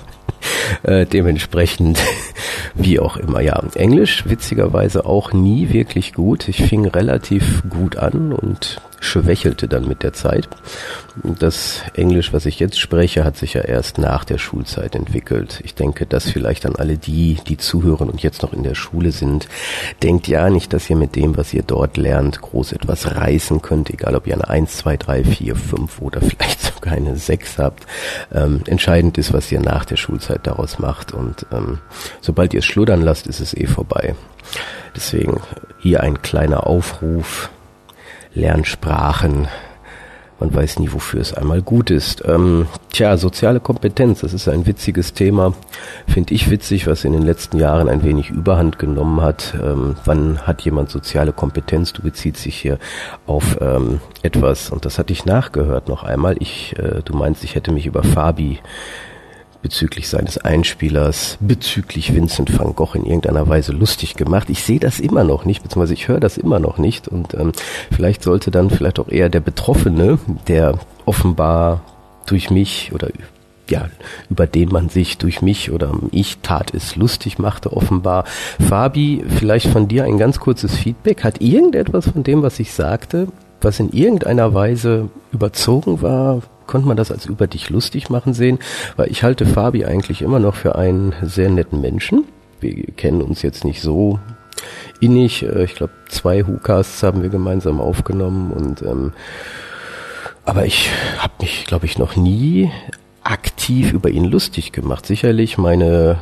Äh, 0.83 1.05
dementsprechend, 1.05 1.99
wie 2.75 2.99
auch 2.99 3.17
immer. 3.17 3.41
Ja, 3.41 3.61
Englisch 3.75 4.25
witzigerweise 4.27 5.05
auch 5.05 5.33
nie 5.33 5.69
wirklich 5.73 6.13
gut. 6.13 6.47
Ich 6.47 6.63
fing 6.63 6.85
relativ 6.85 7.63
gut 7.69 7.97
an 7.97 8.33
und 8.33 8.81
schwächelte 8.99 9.67
dann 9.67 9.87
mit 9.87 10.03
der 10.03 10.13
Zeit. 10.13 10.47
Das 11.23 11.83
Englisch, 11.95 12.33
was 12.33 12.45
ich 12.45 12.59
jetzt 12.59 12.79
spreche, 12.79 13.23
hat 13.23 13.37
sich 13.37 13.53
ja 13.53 13.61
erst 13.61 13.97
nach 13.97 14.23
der 14.23 14.37
Schulzeit 14.37 14.95
entwickelt. 14.95 15.61
Ich 15.63 15.75
denke, 15.75 16.05
dass 16.05 16.29
vielleicht 16.29 16.65
an 16.65 16.75
alle 16.75 16.97
die, 16.97 17.37
die 17.47 17.57
zuhören 17.57 18.09
und 18.09 18.21
jetzt 18.21 18.41
noch 18.41 18.53
in 18.53 18.63
der 18.63 18.75
Schule 18.75 19.11
sind, 19.11 19.47
denkt 20.03 20.27
ja 20.27 20.49
nicht, 20.49 20.71
dass 20.73 20.89
ihr 20.89 20.95
mit 20.95 21.15
dem, 21.15 21.35
was 21.37 21.53
ihr 21.53 21.63
dort 21.63 21.97
lernt, 21.97 22.41
groß 22.41 22.73
etwas 22.73 23.15
reißen 23.15 23.61
könnt, 23.61 23.89
egal 23.89 24.15
ob 24.15 24.27
ihr 24.27 24.35
eine 24.35 24.49
1, 24.49 24.77
2, 24.77 24.97
3, 24.97 25.23
4, 25.23 25.55
5 25.55 26.01
oder 26.01 26.21
vielleicht 26.21 26.61
sogar 26.61 26.93
eine 26.93 27.17
6 27.17 27.57
habt. 27.57 27.85
Ähm, 28.33 28.61
entscheidend 28.67 29.17
ist, 29.17 29.33
was 29.33 29.51
ihr 29.51 29.59
nach 29.59 29.85
der 29.85 29.97
Schulzeit 29.97 30.47
daraus 30.47 30.79
macht 30.79 31.13
und 31.13 31.45
ähm, 31.51 31.79
sobald 32.21 32.53
ihr 32.53 32.59
es 32.59 32.65
schluddern 32.65 33.01
lasst, 33.01 33.27
ist 33.27 33.39
es 33.39 33.53
eh 33.53 33.67
vorbei. 33.67 34.15
Deswegen 34.95 35.41
hier 35.79 36.01
ein 36.01 36.21
kleiner 36.21 36.67
Aufruf, 36.67 37.49
Lernsprachen. 38.33 39.47
Man 40.39 40.53
weiß 40.53 40.79
nie, 40.79 40.91
wofür 40.91 41.19
es 41.19 41.33
einmal 41.33 41.61
gut 41.61 41.89
ist. 41.89 42.23
Ähm, 42.25 42.67
tja, 42.91 43.17
soziale 43.17 43.59
Kompetenz, 43.59 44.21
das 44.21 44.33
ist 44.33 44.47
ein 44.47 44.65
witziges 44.65 45.13
Thema. 45.13 45.53
Finde 46.07 46.33
ich 46.33 46.49
witzig, 46.49 46.87
was 46.87 47.03
in 47.03 47.11
den 47.11 47.23
letzten 47.23 47.59
Jahren 47.59 47.89
ein 47.89 48.03
wenig 48.03 48.29
Überhand 48.29 48.79
genommen 48.79 49.21
hat. 49.21 49.53
Ähm, 49.61 49.97
wann 50.05 50.39
hat 50.47 50.61
jemand 50.61 50.89
soziale 50.89 51.33
Kompetenz? 51.33 51.91
Du 51.91 52.01
beziehst 52.01 52.45
dich 52.45 52.55
hier 52.55 52.79
auf 53.27 53.57
ähm, 53.59 53.99
etwas, 54.21 54.69
und 54.69 54.85
das 54.85 54.97
hatte 54.97 55.11
ich 55.11 55.25
nachgehört 55.25 55.89
noch 55.89 56.03
einmal. 56.03 56.37
Ich, 56.39 56.77
äh, 56.79 57.01
du 57.03 57.15
meinst, 57.15 57.43
ich 57.43 57.55
hätte 57.55 57.71
mich 57.71 57.85
über 57.85 58.03
Fabi 58.03 58.59
bezüglich 59.61 60.07
seines 60.07 60.37
Einspielers, 60.37 61.37
bezüglich 61.41 62.13
Vincent 62.13 62.57
van 62.57 62.75
Gogh 62.75 62.95
in 62.95 63.05
irgendeiner 63.05 63.47
Weise 63.47 63.71
lustig 63.71 64.15
gemacht. 64.15 64.49
Ich 64.49 64.63
sehe 64.63 64.79
das 64.79 64.99
immer 64.99 65.23
noch 65.23 65.45
nicht, 65.45 65.63
beziehungsweise 65.63 65.93
ich 65.93 66.07
höre 66.07 66.19
das 66.19 66.37
immer 66.37 66.59
noch 66.59 66.77
nicht. 66.77 67.07
Und 67.07 67.33
ähm, 67.33 67.51
vielleicht 67.91 68.23
sollte 68.23 68.51
dann 68.51 68.69
vielleicht 68.69 68.99
auch 68.99 69.09
eher 69.09 69.29
der 69.29 69.41
Betroffene, 69.41 70.19
der 70.47 70.79
offenbar 71.05 71.81
durch 72.25 72.49
mich 72.49 72.91
oder 72.93 73.09
ja, 73.69 73.89
über 74.29 74.47
den 74.47 74.69
man 74.69 74.89
sich 74.89 75.17
durch 75.17 75.41
mich 75.41 75.71
oder 75.71 75.93
ich 76.11 76.39
tat 76.41 76.73
es 76.73 76.95
lustig 76.95 77.37
machte, 77.37 77.75
offenbar. 77.75 78.25
Fabi, 78.67 79.23
vielleicht 79.27 79.67
von 79.67 79.87
dir 79.87 80.05
ein 80.05 80.17
ganz 80.17 80.39
kurzes 80.39 80.75
Feedback. 80.75 81.23
Hat 81.23 81.41
irgendetwas 81.41 82.09
von 82.09 82.23
dem, 82.23 82.41
was 82.41 82.59
ich 82.59 82.73
sagte, 82.73 83.27
was 83.61 83.79
in 83.79 83.91
irgendeiner 83.91 84.53
Weise 84.53 85.09
überzogen 85.31 86.01
war, 86.01 86.41
konnte 86.69 86.87
man 86.87 86.97
das 86.97 87.11
als 87.11 87.25
über 87.25 87.47
dich 87.47 87.71
lustig 87.71 88.11
machen 88.11 88.35
sehen, 88.35 88.59
weil 88.95 89.09
ich 89.09 89.23
halte 89.23 89.47
Fabi 89.47 89.85
eigentlich 89.85 90.21
immer 90.21 90.39
noch 90.39 90.53
für 90.53 90.75
einen 90.75 91.13
sehr 91.23 91.49
netten 91.49 91.81
Menschen. 91.81 92.25
Wir 92.61 92.85
kennen 92.95 93.23
uns 93.23 93.41
jetzt 93.41 93.65
nicht 93.65 93.81
so 93.81 94.19
innig. 94.99 95.43
Äh, 95.43 95.63
ich 95.63 95.73
glaube, 95.73 95.93
zwei 96.09 96.43
Hucasts 96.43 97.01
haben 97.01 97.23
wir 97.23 97.29
gemeinsam 97.29 97.81
aufgenommen 97.81 98.51
und 98.51 98.83
ähm, 98.83 99.13
aber 100.45 100.65
ich 100.65 100.89
habe 101.17 101.33
mich, 101.41 101.65
glaube 101.65 101.87
ich, 101.87 101.97
noch 101.97 102.15
nie 102.15 102.71
aktiv 103.23 103.91
über 103.91 104.09
ihn 104.09 104.25
lustig 104.25 104.71
gemacht. 104.71 105.07
Sicherlich 105.07 105.57
meine 105.57 106.19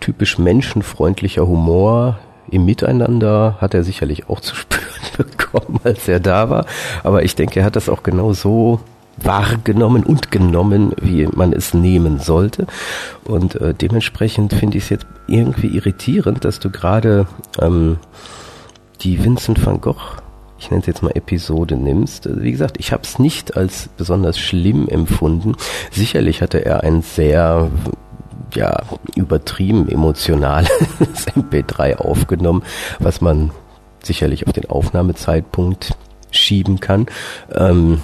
typisch 0.00 0.38
menschenfreundlicher 0.38 1.46
Humor 1.46 2.18
im 2.50 2.64
Miteinander 2.64 3.58
hat 3.60 3.74
er 3.74 3.84
sicherlich 3.84 4.30
auch 4.30 4.40
zu 4.40 4.54
spüren 4.54 4.82
bekommen, 5.16 5.80
als 5.84 6.08
er 6.08 6.20
da 6.20 6.48
war. 6.48 6.64
Aber 7.02 7.22
ich 7.22 7.34
denke, 7.34 7.60
er 7.60 7.66
hat 7.66 7.76
das 7.76 7.90
auch 7.90 8.02
genau 8.02 8.32
so 8.32 8.80
wahrgenommen 9.16 10.04
und 10.04 10.30
genommen, 10.30 10.92
wie 11.00 11.26
man 11.26 11.52
es 11.52 11.74
nehmen 11.74 12.18
sollte. 12.18 12.66
Und 13.24 13.56
äh, 13.56 13.74
dementsprechend 13.74 14.52
finde 14.52 14.78
ich 14.78 14.84
es 14.84 14.90
jetzt 14.90 15.06
irgendwie 15.26 15.68
irritierend, 15.68 16.44
dass 16.44 16.60
du 16.60 16.70
gerade 16.70 17.26
ähm, 17.60 17.98
die 19.00 19.22
Vincent 19.22 19.64
van 19.64 19.80
Gogh, 19.80 20.16
ich 20.58 20.70
nenne 20.70 20.80
es 20.80 20.86
jetzt 20.86 21.02
mal 21.02 21.12
Episode, 21.14 21.76
nimmst. 21.76 22.26
Also, 22.26 22.42
wie 22.42 22.52
gesagt, 22.52 22.76
ich 22.78 22.92
habe 22.92 23.02
es 23.02 23.18
nicht 23.18 23.56
als 23.56 23.88
besonders 23.96 24.38
schlimm 24.38 24.88
empfunden. 24.88 25.56
Sicherlich 25.90 26.42
hatte 26.42 26.64
er 26.64 26.82
ein 26.82 27.02
sehr 27.02 27.70
ja, 28.54 28.82
übertrieben 29.16 29.88
emotionales 29.88 30.70
MP3 31.34 31.96
aufgenommen, 31.96 32.62
was 32.98 33.20
man 33.20 33.50
sicherlich 34.02 34.46
auf 34.46 34.52
den 34.52 34.70
Aufnahmezeitpunkt 34.70 35.96
schieben 36.30 36.80
kann. 36.80 37.06
Ähm, 37.52 38.00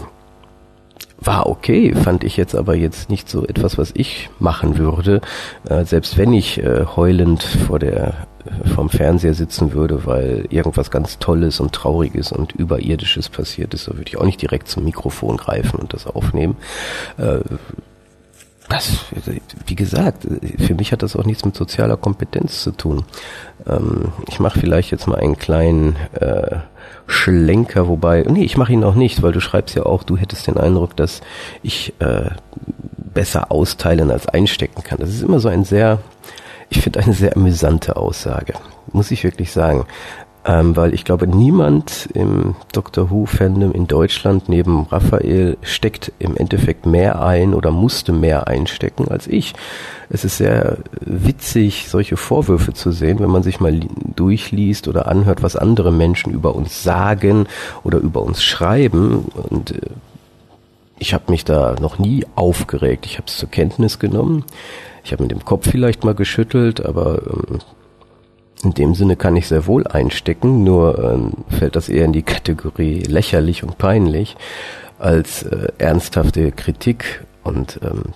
war 1.20 1.46
okay, 1.46 1.94
fand 1.94 2.24
ich 2.24 2.36
jetzt 2.36 2.54
aber 2.54 2.74
jetzt 2.74 3.10
nicht 3.10 3.28
so 3.28 3.46
etwas, 3.46 3.78
was 3.78 3.90
ich 3.94 4.30
machen 4.38 4.78
würde, 4.78 5.20
äh, 5.68 5.84
selbst 5.84 6.16
wenn 6.16 6.32
ich 6.32 6.62
äh, 6.62 6.86
heulend 6.96 7.42
vor 7.42 7.78
der 7.78 8.26
äh, 8.44 8.68
vom 8.68 8.88
Fernseher 8.88 9.34
sitzen 9.34 9.72
würde, 9.72 10.06
weil 10.06 10.46
irgendwas 10.50 10.90
ganz 10.90 11.18
Tolles 11.18 11.60
und 11.60 11.72
Trauriges 11.72 12.32
und 12.32 12.52
Überirdisches 12.52 13.28
passiert 13.28 13.74
ist, 13.74 13.84
so 13.84 13.92
würde 13.92 14.08
ich 14.08 14.16
auch 14.16 14.24
nicht 14.24 14.40
direkt 14.40 14.68
zum 14.68 14.84
Mikrofon 14.84 15.36
greifen 15.36 15.78
und 15.78 15.92
das 15.92 16.06
aufnehmen. 16.06 16.56
Äh, 17.18 17.40
das, 18.70 19.04
wie 19.66 19.74
gesagt, 19.74 20.28
für 20.58 20.74
mich 20.76 20.92
hat 20.92 21.02
das 21.02 21.16
auch 21.16 21.24
nichts 21.24 21.44
mit 21.44 21.56
sozialer 21.56 21.96
Kompetenz 21.96 22.62
zu 22.62 22.70
tun. 22.70 23.04
Ähm, 23.66 24.12
ich 24.28 24.38
mache 24.38 24.60
vielleicht 24.60 24.92
jetzt 24.92 25.08
mal 25.08 25.18
einen 25.18 25.36
kleinen 25.36 25.96
äh, 26.12 26.58
Schlenker, 27.10 27.88
wobei, 27.88 28.24
nee, 28.28 28.44
ich 28.44 28.56
mache 28.56 28.72
ihn 28.72 28.84
auch 28.84 28.94
nicht, 28.94 29.22
weil 29.22 29.32
du 29.32 29.40
schreibst 29.40 29.74
ja 29.74 29.84
auch, 29.84 30.02
du 30.02 30.16
hättest 30.16 30.46
den 30.46 30.56
Eindruck, 30.56 30.96
dass 30.96 31.20
ich 31.62 31.92
äh, 31.98 32.30
besser 32.96 33.50
austeilen 33.50 34.10
als 34.10 34.26
einstecken 34.26 34.82
kann. 34.82 34.98
Das 34.98 35.10
ist 35.10 35.22
immer 35.22 35.40
so 35.40 35.48
ein 35.48 35.64
sehr, 35.64 35.98
ich 36.68 36.80
finde 36.80 37.00
eine 37.00 37.12
sehr 37.12 37.36
amüsante 37.36 37.96
Aussage, 37.96 38.54
muss 38.92 39.10
ich 39.10 39.24
wirklich 39.24 39.52
sagen 39.52 39.86
ähm, 40.44 40.74
weil 40.74 40.94
ich 40.94 41.04
glaube, 41.04 41.26
niemand 41.26 42.08
im 42.14 42.54
Doctor 42.72 43.10
Who-Fandom 43.10 43.72
in 43.72 43.86
Deutschland 43.86 44.48
neben 44.48 44.84
Raphael 44.84 45.58
steckt 45.62 46.12
im 46.18 46.36
Endeffekt 46.36 46.86
mehr 46.86 47.22
ein 47.22 47.52
oder 47.52 47.70
musste 47.70 48.12
mehr 48.12 48.48
einstecken 48.48 49.08
als 49.08 49.26
ich. 49.26 49.52
Es 50.08 50.24
ist 50.24 50.38
sehr 50.38 50.78
witzig, 51.00 51.88
solche 51.88 52.16
Vorwürfe 52.16 52.72
zu 52.72 52.90
sehen, 52.90 53.18
wenn 53.20 53.30
man 53.30 53.42
sich 53.42 53.60
mal 53.60 53.80
durchliest 54.16 54.88
oder 54.88 55.08
anhört, 55.08 55.42
was 55.42 55.56
andere 55.56 55.92
Menschen 55.92 56.32
über 56.32 56.54
uns 56.54 56.82
sagen 56.82 57.46
oder 57.84 57.98
über 57.98 58.22
uns 58.22 58.42
schreiben. 58.42 59.26
Und 59.50 59.72
äh, 59.72 59.80
ich 60.98 61.12
habe 61.12 61.30
mich 61.30 61.44
da 61.44 61.76
noch 61.80 61.98
nie 61.98 62.24
aufgeregt. 62.34 63.04
Ich 63.04 63.18
habe 63.18 63.26
es 63.26 63.36
zur 63.36 63.50
Kenntnis 63.50 63.98
genommen. 63.98 64.44
Ich 65.04 65.12
habe 65.12 65.22
mit 65.22 65.32
dem 65.32 65.44
Kopf 65.44 65.68
vielleicht 65.70 66.02
mal 66.02 66.14
geschüttelt, 66.14 66.84
aber 66.84 67.22
ähm, 67.26 67.58
in 68.62 68.74
dem 68.74 68.94
Sinne 68.94 69.16
kann 69.16 69.36
ich 69.36 69.48
sehr 69.48 69.66
wohl 69.66 69.86
einstecken, 69.86 70.64
nur 70.64 70.98
ähm, 71.02 71.32
fällt 71.48 71.76
das 71.76 71.88
eher 71.88 72.04
in 72.04 72.12
die 72.12 72.22
Kategorie 72.22 73.00
lächerlich 73.00 73.62
und 73.62 73.78
peinlich 73.78 74.36
als 74.98 75.42
äh, 75.44 75.68
ernsthafte 75.78 76.52
Kritik. 76.52 77.24
Und 77.42 77.80
ähm, 77.82 78.12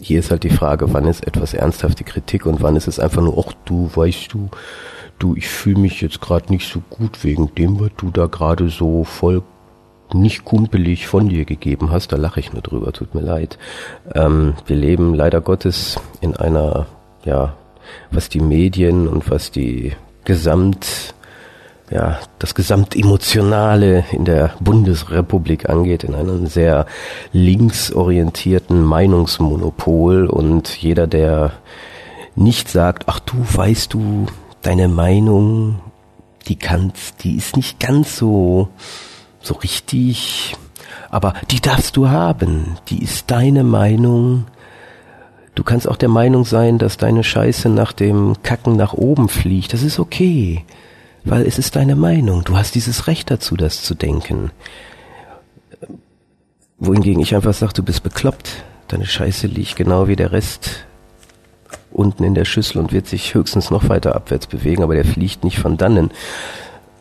hier 0.00 0.18
ist 0.18 0.30
halt 0.30 0.42
die 0.42 0.50
Frage, 0.50 0.92
wann 0.92 1.06
ist 1.06 1.26
etwas 1.26 1.54
ernsthafte 1.54 2.04
Kritik 2.04 2.46
und 2.46 2.60
wann 2.60 2.76
ist 2.76 2.88
es 2.88 2.98
einfach 2.98 3.22
nur, 3.22 3.44
ach 3.46 3.52
du, 3.64 3.88
weißt 3.94 4.32
du, 4.32 4.48
du, 5.18 5.36
ich 5.36 5.48
fühle 5.48 5.78
mich 5.78 6.00
jetzt 6.00 6.20
gerade 6.20 6.52
nicht 6.52 6.70
so 6.70 6.82
gut 6.90 7.22
wegen 7.24 7.54
dem, 7.54 7.80
was 7.80 7.90
du 7.96 8.10
da 8.10 8.26
gerade 8.26 8.68
so 8.68 9.04
voll 9.04 9.42
nicht 10.12 10.44
kumpelig 10.44 11.06
von 11.08 11.28
dir 11.28 11.44
gegeben 11.44 11.90
hast, 11.90 12.12
da 12.12 12.16
lache 12.16 12.38
ich 12.38 12.52
nur 12.52 12.62
drüber, 12.62 12.92
tut 12.92 13.14
mir 13.14 13.22
leid. 13.22 13.58
Ähm, 14.14 14.54
wir 14.66 14.76
leben 14.76 15.14
leider 15.14 15.40
Gottes 15.40 15.98
in 16.20 16.36
einer, 16.36 16.86
ja, 17.24 17.54
was 18.10 18.28
die 18.28 18.40
Medien 18.40 19.08
und 19.08 19.30
was 19.30 19.50
die 19.50 19.92
Gesamt, 20.24 21.14
ja, 21.90 22.18
das 22.38 22.54
Gesamtemotionale 22.54 24.04
in 24.10 24.24
der 24.24 24.54
Bundesrepublik 24.60 25.68
angeht, 25.68 26.04
in 26.04 26.14
einem 26.14 26.46
sehr 26.46 26.86
linksorientierten 27.32 28.82
Meinungsmonopol. 28.82 30.26
Und 30.26 30.76
jeder, 30.76 31.06
der 31.06 31.52
nicht 32.34 32.68
sagt, 32.68 33.04
ach 33.06 33.20
du, 33.20 33.36
weißt 33.38 33.94
du, 33.94 34.26
deine 34.62 34.88
Meinung, 34.88 35.80
die 36.48 36.56
kannst, 36.56 37.24
die 37.24 37.36
ist 37.36 37.56
nicht 37.56 37.80
ganz 37.80 38.16
so, 38.16 38.68
so 39.40 39.54
richtig, 39.54 40.56
aber 41.10 41.34
die 41.50 41.60
darfst 41.60 41.96
du 41.96 42.08
haben, 42.08 42.76
die 42.88 43.02
ist 43.02 43.30
deine 43.30 43.64
Meinung. 43.64 44.46
Du 45.56 45.64
kannst 45.64 45.88
auch 45.88 45.96
der 45.96 46.10
Meinung 46.10 46.44
sein, 46.44 46.76
dass 46.76 46.98
deine 46.98 47.24
Scheiße 47.24 47.70
nach 47.70 47.92
dem 47.92 48.36
Kacken 48.42 48.76
nach 48.76 48.92
oben 48.92 49.30
fliegt. 49.30 49.72
Das 49.72 49.82
ist 49.82 49.98
okay, 49.98 50.64
weil 51.24 51.46
es 51.46 51.58
ist 51.58 51.76
deine 51.76 51.96
Meinung. 51.96 52.44
Du 52.44 52.58
hast 52.58 52.74
dieses 52.74 53.06
Recht 53.06 53.30
dazu, 53.30 53.56
das 53.56 53.82
zu 53.82 53.94
denken. 53.94 54.50
Wohingegen 56.78 57.22
ich 57.22 57.34
einfach 57.34 57.54
sage, 57.54 57.72
du 57.72 57.82
bist 57.82 58.02
bekloppt. 58.02 58.64
Deine 58.88 59.06
Scheiße 59.06 59.46
liegt 59.46 59.76
genau 59.76 60.08
wie 60.08 60.14
der 60.14 60.30
Rest 60.30 60.86
unten 61.90 62.22
in 62.22 62.34
der 62.34 62.44
Schüssel 62.44 62.78
und 62.78 62.92
wird 62.92 63.06
sich 63.06 63.34
höchstens 63.34 63.70
noch 63.70 63.88
weiter 63.88 64.14
abwärts 64.14 64.46
bewegen, 64.46 64.82
aber 64.82 64.94
der 64.94 65.06
fliegt 65.06 65.42
nicht 65.42 65.58
von 65.58 65.78
dannen. 65.78 66.10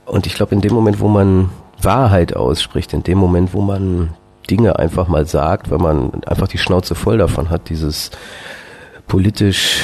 Und 0.05 0.27
ich 0.27 0.33
glaube, 0.33 0.55
in 0.55 0.61
dem 0.61 0.73
Moment, 0.73 1.01
wo 1.01 1.09
man 1.09 1.49
Wahrheit 1.81 2.33
ausspricht, 2.33 2.93
in 2.93 3.03
dem 3.03 3.17
Moment, 3.17 3.53
wo 3.53 3.59
man 3.59 4.11
Dinge 4.47 4.79
einfach 4.79 5.07
mal 5.07 5.25
sagt, 5.25 5.71
wenn 5.71 5.81
man 5.81 6.23
einfach 6.25 6.47
die 6.47 6.57
Schnauze 6.57 6.95
voll 6.95 7.17
davon 7.17 7.49
hat, 7.49 7.69
dieses 7.69 8.11
politisch 9.07 9.81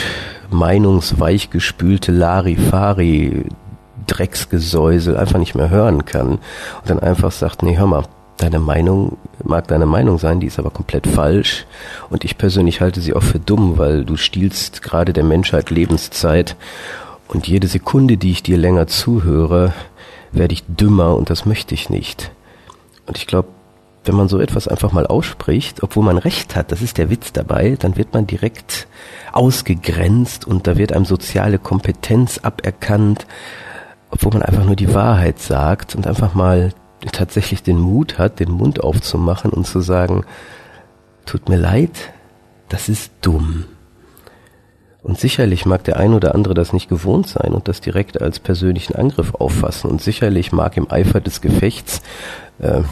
meinungsweich 0.50 1.50
gespülte 1.50 2.12
Larifari 2.12 3.46
Drecksgesäusel 4.08 5.16
einfach 5.16 5.40
nicht 5.40 5.56
mehr 5.56 5.70
hören 5.70 6.06
kann 6.06 6.32
und 6.32 6.40
dann 6.86 7.00
einfach 7.00 7.32
sagt, 7.32 7.64
nee, 7.64 7.78
hör 7.78 7.88
mal, 7.88 8.04
deine 8.38 8.60
Meinung 8.60 9.18
mag 9.44 9.68
deine 9.68 9.86
Meinung 9.86 10.18
sein, 10.18 10.40
die 10.40 10.48
ist 10.48 10.60
aber 10.60 10.72
komplett 10.72 11.08
falsch 11.08 11.66
und 12.10 12.26
ich 12.26 12.38
persönlich 12.38 12.82
halte 12.82 13.02
sie 13.02 13.14
auch 13.14 13.24
für 13.24 13.40
dumm, 13.40 13.78
weil 13.78 14.04
du 14.04 14.18
stiehlst 14.18 14.82
gerade 14.82 15.14
der 15.14 15.24
Menschheit 15.24 15.70
Lebenszeit 15.70 16.56
und 17.28 17.48
jede 17.48 17.68
Sekunde, 17.68 18.18
die 18.18 18.32
ich 18.32 18.44
dir 18.44 18.58
länger 18.58 18.88
zuhöre, 18.88 19.74
werde 20.32 20.54
ich 20.54 20.64
dümmer 20.66 21.16
und 21.16 21.30
das 21.30 21.46
möchte 21.46 21.74
ich 21.74 21.90
nicht. 21.90 22.32
Und 23.06 23.18
ich 23.18 23.28
glaube, 23.28 23.50
wenn 24.04 24.16
man 24.16 24.28
so 24.28 24.40
etwas 24.40 24.68
einfach 24.68 24.92
mal 24.92 25.06
ausspricht, 25.06 25.84
obwohl 25.84 26.04
man 26.04 26.18
recht 26.18 26.56
hat, 26.56 26.72
das 26.72 26.82
ist 26.82 26.98
der 26.98 27.10
Witz 27.10 27.32
dabei, 27.34 27.76
dann 27.80 27.98
wird 27.98 28.14
man 28.14 28.26
direkt 28.26 28.88
ausgegrenzt 29.32 30.46
und 30.46 30.66
da 30.66 30.78
wird 30.78 30.94
einem 30.94 31.06
soziale 31.06 31.60
Kompetenz 31.60 32.40
aberkannt, 32.40 33.28
obwohl 34.10 34.34
man 34.34 34.42
einfach 34.42 34.66
nur 34.66 34.76
die 34.76 34.94
Wahrheit 34.94 35.40
sagt 35.40 35.96
und 35.96 36.08
einfach 36.08 36.34
mal 36.34 36.74
tatsächlich 37.12 37.64
den 37.64 37.80
Mut 37.80 38.18
hat, 38.18 38.40
den 38.40 38.52
Mund 38.52 38.84
aufzumachen 38.84 39.52
und 39.52 39.66
zu 39.68 39.82
sagen, 39.82 40.26
tut 41.26 41.48
mir 41.48 41.58
leid, 41.58 41.92
das 42.70 42.90
ist 42.90 43.12
dumm. 43.22 43.66
Und 45.04 45.20
sicherlich 45.20 45.66
mag 45.66 45.84
der 45.84 45.98
ein 45.98 46.14
oder 46.14 46.36
andere 46.36 46.54
das 46.54 46.74
nicht 46.74 46.88
gewohnt 46.88 47.28
sein 47.28 47.54
und 47.54 47.68
das 47.68 47.82
direkt 47.82 48.22
als 48.22 48.40
persönlichen 48.40 48.96
Angriff 48.96 49.34
auffassen. 49.34 49.90
Und 49.90 50.00
sicherlich 50.00 50.52
mag 50.52 50.78
im 50.78 50.92
Eifer 50.92 51.22
des 51.22 51.42
Gefechts 51.42 52.04
äh, 52.60 52.84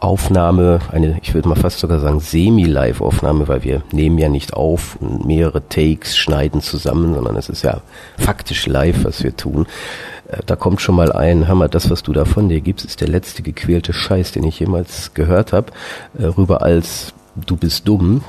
Aufnahme, 0.00 0.80
eine, 0.90 1.18
ich 1.22 1.34
würde 1.34 1.48
mal 1.48 1.56
fast 1.56 1.78
sogar 1.78 2.00
sagen, 2.00 2.20
Semi-Live-Aufnahme, 2.20 3.48
weil 3.48 3.64
wir 3.64 3.82
nehmen 3.92 4.18
ja 4.18 4.30
nicht 4.30 4.54
auf 4.54 4.96
und 4.98 5.26
mehrere 5.26 5.68
Takes 5.68 6.16
schneiden 6.16 6.62
zusammen, 6.62 7.14
sondern 7.14 7.36
es 7.36 7.50
ist 7.50 7.62
ja 7.62 7.82
faktisch 8.18 8.66
live, 8.66 9.04
was 9.04 9.22
wir 9.22 9.36
tun. 9.36 9.66
Äh, 10.28 10.38
da 10.46 10.56
kommt 10.56 10.80
schon 10.80 10.94
mal 10.94 11.12
ein, 11.12 11.48
Hammer, 11.48 11.68
das, 11.68 11.90
was 11.90 12.02
du 12.02 12.14
da 12.14 12.24
von 12.24 12.48
dir 12.48 12.62
gibst, 12.62 12.86
ist 12.86 13.02
der 13.02 13.08
letzte 13.08 13.42
gequälte 13.42 13.92
Scheiß, 13.92 14.32
den 14.32 14.44
ich 14.44 14.58
jemals 14.58 15.12
gehört 15.12 15.52
habe, 15.52 15.72
äh, 16.18 16.24
rüber 16.24 16.62
als 16.62 17.12
du 17.36 17.56
bist 17.56 17.86
dumm. 17.86 18.24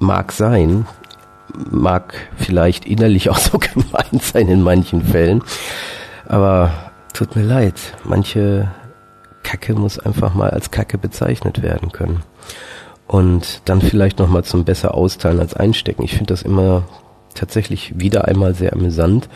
Mag 0.00 0.32
sein, 0.32 0.86
mag 1.70 2.14
vielleicht 2.36 2.86
innerlich 2.86 3.30
auch 3.30 3.38
so 3.38 3.58
gemeint 3.58 4.22
sein 4.22 4.48
in 4.48 4.62
manchen 4.62 5.02
Fällen, 5.02 5.42
aber 6.26 6.72
tut 7.12 7.36
mir 7.36 7.44
leid, 7.44 7.76
manche 8.02 8.68
Kacke 9.44 9.74
muss 9.74 10.00
einfach 10.00 10.34
mal 10.34 10.50
als 10.50 10.72
Kacke 10.72 10.98
bezeichnet 10.98 11.62
werden 11.62 11.92
können. 11.92 12.24
Und 13.06 13.60
dann 13.66 13.80
vielleicht 13.80 14.18
nochmal 14.18 14.42
zum 14.42 14.64
besser 14.64 14.94
austeilen 14.94 15.38
als 15.38 15.54
einstecken. 15.54 16.02
Ich 16.02 16.12
finde 16.12 16.32
das 16.32 16.42
immer 16.42 16.84
tatsächlich 17.34 17.98
wieder 17.98 18.26
einmal 18.26 18.54
sehr 18.54 18.72
amüsant, 18.72 19.28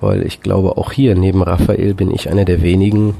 weil 0.00 0.26
ich 0.26 0.40
glaube, 0.40 0.76
auch 0.78 0.92
hier 0.92 1.14
neben 1.14 1.42
Raphael 1.42 1.94
bin 1.94 2.10
ich 2.10 2.30
einer 2.30 2.44
der 2.44 2.62
wenigen, 2.62 3.16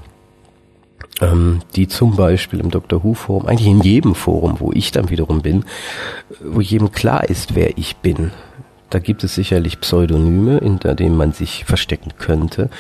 ähm, 1.20 1.60
die 1.74 1.88
zum 1.88 2.16
Beispiel 2.16 2.60
im 2.60 2.70
Dr. 2.70 3.02
Who 3.02 3.14
Forum, 3.14 3.46
eigentlich 3.46 3.68
in 3.68 3.80
jedem 3.80 4.14
Forum, 4.14 4.56
wo 4.58 4.72
ich 4.72 4.92
dann 4.92 5.10
wiederum 5.10 5.42
bin, 5.42 5.64
wo 6.40 6.60
jedem 6.60 6.92
klar 6.92 7.28
ist, 7.28 7.54
wer 7.54 7.76
ich 7.78 7.96
bin. 7.96 8.30
Da 8.90 9.00
gibt 9.00 9.24
es 9.24 9.34
sicherlich 9.34 9.80
Pseudonyme, 9.80 10.58
hinter 10.58 10.94
denen 10.94 11.16
man 11.16 11.32
sich 11.32 11.64
verstecken 11.64 12.12
könnte. 12.18 12.70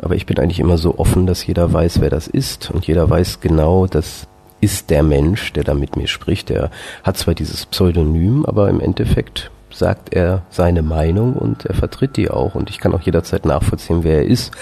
Aber 0.00 0.14
ich 0.14 0.26
bin 0.26 0.38
eigentlich 0.38 0.60
immer 0.60 0.76
so 0.76 0.98
offen, 0.98 1.26
dass 1.26 1.46
jeder 1.46 1.72
weiß, 1.72 2.00
wer 2.00 2.10
das 2.10 2.26
ist. 2.26 2.70
Und 2.70 2.86
jeder 2.86 3.08
weiß 3.08 3.40
genau, 3.40 3.86
das 3.86 4.26
ist 4.60 4.90
der 4.90 5.02
Mensch, 5.02 5.52
der 5.52 5.64
da 5.64 5.74
mit 5.74 5.96
mir 5.96 6.06
spricht. 6.06 6.50
Der 6.50 6.70
hat 7.02 7.16
zwar 7.16 7.34
dieses 7.34 7.66
Pseudonym, 7.66 8.44
aber 8.44 8.68
im 8.68 8.80
Endeffekt 8.80 9.50
sagt 9.70 10.14
er 10.14 10.42
seine 10.50 10.82
Meinung 10.82 11.34
und 11.34 11.64
er 11.64 11.74
vertritt 11.74 12.16
die 12.16 12.30
auch. 12.30 12.54
Und 12.54 12.70
ich 12.70 12.78
kann 12.78 12.94
auch 12.94 13.02
jederzeit 13.02 13.44
nachvollziehen, 13.44 14.04
wer 14.04 14.18
er 14.18 14.26
ist. 14.26 14.52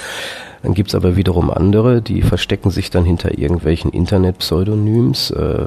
Dann 0.63 0.75
gibt's 0.75 0.95
aber 0.95 1.17
wiederum 1.17 1.51
andere, 1.51 2.01
die 2.01 2.23
verstecken 2.23 2.71
sich 2.71 2.91
dann 2.91 3.05
hinter 3.05 3.37
irgendwelchen 3.37 3.91
Internet-Pseudonyms. 3.91 5.33
Äh, 5.33 5.67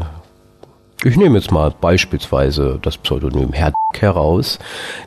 ich 1.03 1.17
nehme 1.17 1.38
jetzt 1.38 1.51
mal 1.51 1.73
beispielsweise 1.80 2.80
das 2.81 2.97
Pseudonym 2.97 3.53
Herr 3.53 3.73
heraus, 4.01 4.59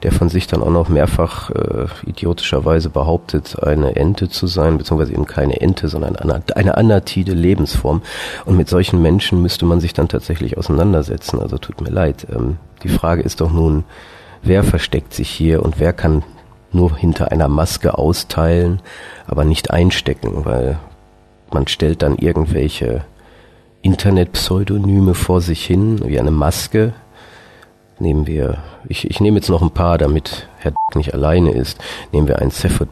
der 0.03 0.13
von 0.13 0.29
sich 0.29 0.47
dann 0.47 0.63
auch 0.63 0.71
noch 0.71 0.89
mehrfach 0.89 1.51
äh, 1.51 1.87
idiotischerweise 2.07 2.91
behauptet, 2.91 3.63
eine 3.63 3.97
Ente 3.97 4.29
zu 4.29 4.47
sein, 4.47 4.79
beziehungsweise 4.79 5.13
eben 5.13 5.27
keine 5.27 5.61
Ente, 5.61 5.89
sondern 5.89 6.17
eine, 6.17 6.43
eine 6.55 6.77
anatide 6.77 7.33
Lebensform. 7.33 8.03
Und 8.45 8.57
mit 8.57 8.69
solchen 8.69 9.03
Menschen 9.03 9.43
müsste 9.43 9.67
man 9.67 9.81
sich 9.81 9.93
dann 9.93 10.09
tatsächlich 10.09 10.57
auseinandersetzen. 10.57 11.41
Also 11.41 11.59
tut 11.59 11.81
mir 11.81 11.91
leid. 11.91 12.27
Ähm, 12.35 12.59
die 12.83 12.89
Frage 12.89 13.23
ist 13.23 13.41
doch 13.41 13.53
nun, 13.53 13.85
wer 14.43 14.63
versteckt 14.63 15.13
sich 15.13 15.29
hier 15.29 15.63
und 15.63 15.81
wer 15.81 15.93
kann 15.93 16.23
nur 16.71 16.97
hinter 16.97 17.33
einer 17.33 17.49
Maske 17.49 17.97
austeilen, 17.97 18.81
aber 19.27 19.45
nicht 19.45 19.71
einstecken, 19.71 20.45
weil 20.45 20.79
man 21.51 21.67
stellt 21.67 22.03
dann 22.03 22.17
irgendwelche 22.17 23.05
Internet-Pseudonyme 23.83 25.15
vor 25.15 25.41
sich 25.41 25.65
hin, 25.65 26.01
wie 26.05 26.19
eine 26.19 26.31
Maske. 26.31 26.95
Nehmen 27.99 28.27
wir, 28.27 28.63
ich, 28.89 29.11
ich 29.11 29.21
nehme 29.21 29.39
jetzt 29.39 29.49
noch 29.49 29.63
ein 29.63 29.73
paar, 29.73 29.99
damit 29.99 30.49
Herr 30.59 30.73
nicht 30.95 31.15
alleine 31.15 31.53
ist. 31.53 31.79
Nehmen 32.13 32.29
wir 32.29 32.39
einen 32.39 32.51
Cephod, 32.51 32.89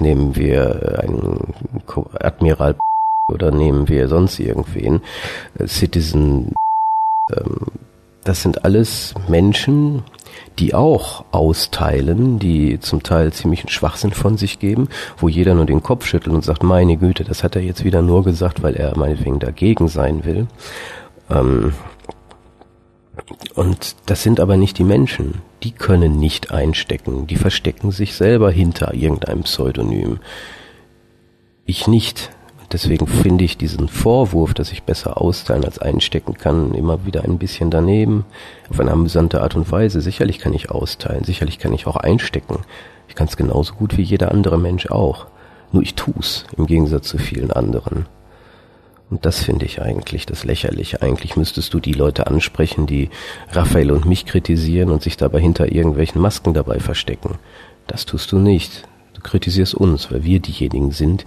nehmen 0.00 0.36
wir 0.36 1.00
einen 1.02 1.54
Admiral 2.20 2.76
oder 3.30 3.50
nehmen 3.50 3.88
wir 3.88 4.08
sonst 4.08 4.38
irgendwen, 4.38 5.02
äh, 5.58 5.66
Citizen. 5.66 6.54
Ähm, 7.30 7.66
das 8.24 8.42
sind 8.42 8.64
alles 8.64 9.14
Menschen, 9.28 10.02
die 10.58 10.74
auch 10.74 11.24
austeilen, 11.32 12.38
die 12.38 12.78
zum 12.80 13.02
Teil 13.02 13.32
ziemlichen 13.32 13.68
Schwachsinn 13.68 14.12
von 14.12 14.36
sich 14.36 14.58
geben, 14.58 14.88
wo 15.18 15.28
jeder 15.28 15.54
nur 15.54 15.66
den 15.66 15.82
Kopf 15.82 16.06
schüttelt 16.06 16.34
und 16.34 16.44
sagt, 16.44 16.62
meine 16.62 16.96
Güte, 16.96 17.24
das 17.24 17.42
hat 17.42 17.56
er 17.56 17.62
jetzt 17.62 17.84
wieder 17.84 18.02
nur 18.02 18.22
gesagt, 18.24 18.62
weil 18.62 18.74
er 18.74 18.96
meinetwegen 18.96 19.38
dagegen 19.38 19.88
sein 19.88 20.24
will. 20.24 20.46
Ähm 21.30 21.72
und 23.54 23.96
das 24.06 24.22
sind 24.22 24.40
aber 24.40 24.56
nicht 24.56 24.78
die 24.78 24.84
Menschen. 24.84 25.42
Die 25.62 25.72
können 25.72 26.18
nicht 26.18 26.50
einstecken. 26.50 27.26
Die 27.26 27.36
verstecken 27.36 27.90
sich 27.90 28.14
selber 28.14 28.50
hinter 28.50 28.94
irgendeinem 28.94 29.42
Pseudonym. 29.42 30.20
Ich 31.64 31.86
nicht. 31.86 32.30
Deswegen 32.72 33.06
finde 33.06 33.44
ich 33.44 33.56
diesen 33.56 33.88
Vorwurf, 33.88 34.54
dass 34.54 34.72
ich 34.72 34.82
besser 34.82 35.20
austeilen 35.20 35.64
als 35.64 35.78
einstecken 35.78 36.34
kann, 36.34 36.74
immer 36.74 37.04
wieder 37.06 37.24
ein 37.24 37.38
bisschen 37.38 37.70
daneben. 37.70 38.24
Auf 38.70 38.80
eine 38.80 38.90
amüsante 38.90 39.42
Art 39.42 39.54
und 39.54 39.70
Weise. 39.70 40.00
Sicherlich 40.00 40.38
kann 40.38 40.54
ich 40.54 40.70
austeilen, 40.70 41.24
sicherlich 41.24 41.58
kann 41.58 41.72
ich 41.72 41.86
auch 41.86 41.96
einstecken. 41.96 42.60
Ich 43.08 43.14
kann 43.14 43.28
es 43.28 43.36
genauso 43.36 43.74
gut 43.74 43.96
wie 43.96 44.02
jeder 44.02 44.32
andere 44.32 44.58
Mensch 44.58 44.86
auch. 44.86 45.26
Nur 45.72 45.82
ich 45.82 45.94
tu's, 45.94 46.46
im 46.56 46.66
Gegensatz 46.66 47.08
zu 47.08 47.18
vielen 47.18 47.50
anderen. 47.50 48.06
Und 49.10 49.26
das 49.26 49.42
finde 49.42 49.66
ich 49.66 49.82
eigentlich 49.82 50.24
das 50.24 50.44
Lächerliche. 50.44 51.02
Eigentlich 51.02 51.36
müsstest 51.36 51.74
du 51.74 51.80
die 51.80 51.92
Leute 51.92 52.26
ansprechen, 52.28 52.86
die 52.86 53.10
Raphael 53.50 53.92
und 53.92 54.06
mich 54.06 54.24
kritisieren 54.24 54.90
und 54.90 55.02
sich 55.02 55.18
dabei 55.18 55.40
hinter 55.40 55.70
irgendwelchen 55.70 56.20
Masken 56.20 56.54
dabei 56.54 56.80
verstecken. 56.80 57.36
Das 57.86 58.06
tust 58.06 58.32
du 58.32 58.38
nicht. 58.38 58.88
Du 59.12 59.20
kritisierst 59.20 59.74
uns, 59.74 60.10
weil 60.10 60.24
wir 60.24 60.40
diejenigen 60.40 60.92
sind, 60.92 61.26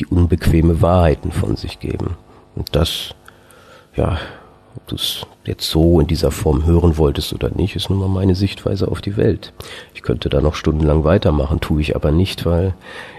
die 0.00 0.06
unbequeme 0.06 0.80
Wahrheiten 0.80 1.30
von 1.30 1.56
sich 1.56 1.78
geben. 1.78 2.16
Und 2.56 2.74
das, 2.74 3.14
ja, 3.94 4.18
ob 4.76 4.86
du 4.86 4.96
es 4.96 5.26
jetzt 5.44 5.68
so 5.68 6.00
in 6.00 6.06
dieser 6.06 6.30
Form 6.30 6.64
hören 6.64 6.96
wolltest 6.96 7.32
oder 7.32 7.50
nicht, 7.50 7.76
ist 7.76 7.90
nun 7.90 7.98
mal 7.98 8.08
meine 8.08 8.34
Sichtweise 8.34 8.88
auf 8.88 9.00
die 9.00 9.16
Welt. 9.16 9.52
Ich 9.94 10.02
könnte 10.02 10.28
da 10.28 10.40
noch 10.40 10.54
stundenlang 10.54 11.04
weitermachen, 11.04 11.60
tue 11.60 11.80
ich 11.80 11.96
aber 11.96 12.12
nicht, 12.12 12.46
weil 12.46 12.74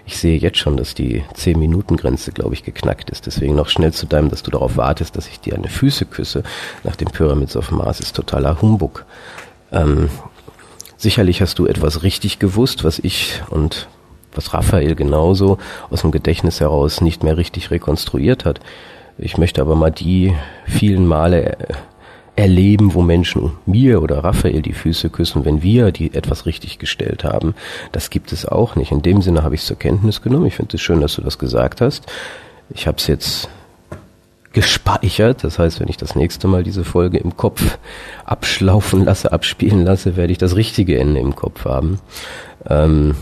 ich 0.06 0.18
sehe 0.18 0.38
jetzt 0.38 0.58
schon, 0.58 0.78
dass 0.78 0.94
die 0.94 1.24
10-Minuten-Grenze, 1.36 2.32
glaube 2.32 2.54
ich, 2.54 2.64
geknackt 2.64 3.10
ist. 3.10 3.26
Deswegen 3.26 3.56
noch 3.56 3.70
schnell 3.70 3.94
zu 3.94 4.06
deinem, 4.06 4.30
dass 4.30 4.44
du 4.44 4.52
darauf 4.52 4.78
wartest, 4.78 5.16
dass 5.18 5.28
ich 5.28 5.40
dir 5.40 5.56
eine 5.56 5.70
Füße 5.70 6.06
küsse 6.06 6.44
nach 6.84 6.96
dem 6.96 7.10
Pyramids 7.10 7.56
of 7.56 7.72
Mars, 7.72 8.00
ist 8.00 8.16
totaler 8.16 8.62
Humbug. 8.62 9.06
Ähm, 9.72 10.10
sicherlich 10.98 11.42
hast 11.42 11.60
du 11.60 11.66
etwas 11.66 12.04
richtig 12.04 12.40
gewusst, 12.40 12.84
was 12.84 13.00
ich 13.00 13.42
und 13.50 13.88
was 14.34 14.54
Raphael 14.54 14.96
genauso 14.96 15.58
aus 15.90 16.02
dem 16.02 16.12
Gedächtnis 16.12 16.60
heraus 16.60 17.02
nicht 17.02 17.24
mehr 17.24 17.38
richtig 17.38 17.72
rekonstruiert 17.72 18.46
hat. 18.46 18.60
Ich 19.18 19.38
möchte 19.38 19.62
aber 19.62 19.76
mal 19.76 19.92
die 19.92 20.34
vielen 20.66 21.08
Male 21.08 21.58
erleben, 22.36 22.94
wo 22.94 23.02
Menschen 23.02 23.52
mir 23.66 24.02
oder 24.02 24.24
Raphael 24.24 24.62
die 24.62 24.74
Füße 24.74 25.10
küssen, 25.10 25.46
wenn 25.46 25.62
wir 25.62 25.92
die 25.92 26.14
etwas 26.14 26.46
richtig 26.46 26.80
gestellt 26.80 27.24
haben. 27.24 27.54
Das 27.92 28.10
gibt 28.10 28.32
es 28.32 28.46
auch 28.46 28.76
nicht. 28.76 28.92
In 28.92 29.02
dem 29.02 29.22
Sinne 29.22 29.44
habe 29.44 29.56
ich 29.56 29.62
es 29.62 29.68
zur 29.68 29.78
Kenntnis 29.78 30.22
genommen. 30.22 30.46
Ich 30.46 30.56
finde 30.56 30.76
es 30.76 30.82
schön, 30.82 31.02
dass 31.02 31.16
du 31.16 31.22
das 31.22 31.38
gesagt 31.38 31.82
hast. 31.82 32.06
Ich 32.70 32.88
habe 32.88 32.98
es 32.98 33.08
jetzt 33.08 33.50
gespeichert. 34.54 35.44
Das 35.44 35.60
heißt, 35.60 35.80
wenn 35.80 35.88
ich 35.88 35.98
das 35.98 36.16
nächste 36.16 36.48
Mal 36.48 36.64
diese 36.64 36.84
Folge 36.84 37.18
im 37.18 37.38
Kopf 37.38 37.78
abschlaufen 38.26 39.06
lasse, 39.06 39.32
abspielen 39.32 39.86
lasse, 39.86 40.16
werde 40.16 40.32
ich 40.32 40.38
das 40.38 40.56
richtige 40.56 41.00
Ende 41.00 41.20
im 41.20 41.36
Kopf 41.36 41.66
haben. 41.66 42.00
Ähm, 42.68 43.16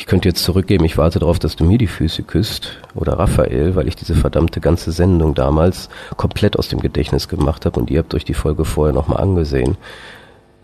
ich 0.00 0.06
könnte 0.06 0.30
jetzt 0.30 0.44
zurückgeben, 0.44 0.86
ich 0.86 0.96
warte 0.96 1.18
darauf, 1.18 1.38
dass 1.38 1.56
du 1.56 1.64
mir 1.64 1.76
die 1.76 1.86
Füße 1.86 2.22
küsst 2.22 2.78
oder 2.94 3.18
Raphael, 3.18 3.76
weil 3.76 3.86
ich 3.86 3.96
diese 3.96 4.14
verdammte 4.14 4.58
ganze 4.58 4.92
Sendung 4.92 5.34
damals 5.34 5.90
komplett 6.16 6.58
aus 6.58 6.68
dem 6.68 6.80
Gedächtnis 6.80 7.28
gemacht 7.28 7.66
habe 7.66 7.78
und 7.78 7.90
ihr 7.90 7.98
habt 7.98 8.14
euch 8.14 8.24
die 8.24 8.32
Folge 8.32 8.64
vorher 8.64 8.94
nochmal 8.94 9.20
angesehen. 9.20 9.76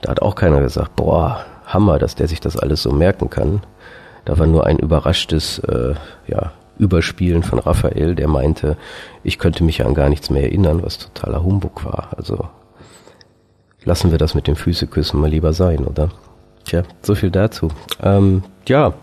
Da 0.00 0.12
hat 0.12 0.22
auch 0.22 0.36
keiner 0.36 0.60
gesagt, 0.62 0.96
boah, 0.96 1.44
Hammer, 1.66 1.98
dass 1.98 2.14
der 2.14 2.28
sich 2.28 2.40
das 2.40 2.56
alles 2.56 2.82
so 2.82 2.92
merken 2.92 3.28
kann. 3.28 3.60
Da 4.24 4.38
war 4.38 4.46
nur 4.46 4.64
ein 4.64 4.78
überraschtes, 4.78 5.58
äh, 5.58 5.92
ja, 6.26 6.52
Überspielen 6.78 7.42
von 7.42 7.58
Raphael, 7.58 8.14
der 8.14 8.28
meinte, 8.28 8.78
ich 9.22 9.38
könnte 9.38 9.64
mich 9.64 9.78
ja 9.78 9.86
an 9.86 9.92
gar 9.92 10.08
nichts 10.08 10.30
mehr 10.30 10.44
erinnern, 10.44 10.82
was 10.82 10.96
totaler 10.96 11.42
Humbug 11.42 11.84
war. 11.84 12.08
Also 12.16 12.48
lassen 13.84 14.12
wir 14.12 14.18
das 14.18 14.34
mit 14.34 14.46
dem 14.46 14.56
Füßeküssen 14.56 15.20
mal 15.20 15.28
lieber 15.28 15.52
sein, 15.52 15.84
oder? 15.84 16.08
Tja, 16.66 16.82
so 17.00 17.14
viel 17.14 17.30
dazu. 17.30 17.70
Ähm, 18.02 18.42
ja, 18.66 18.94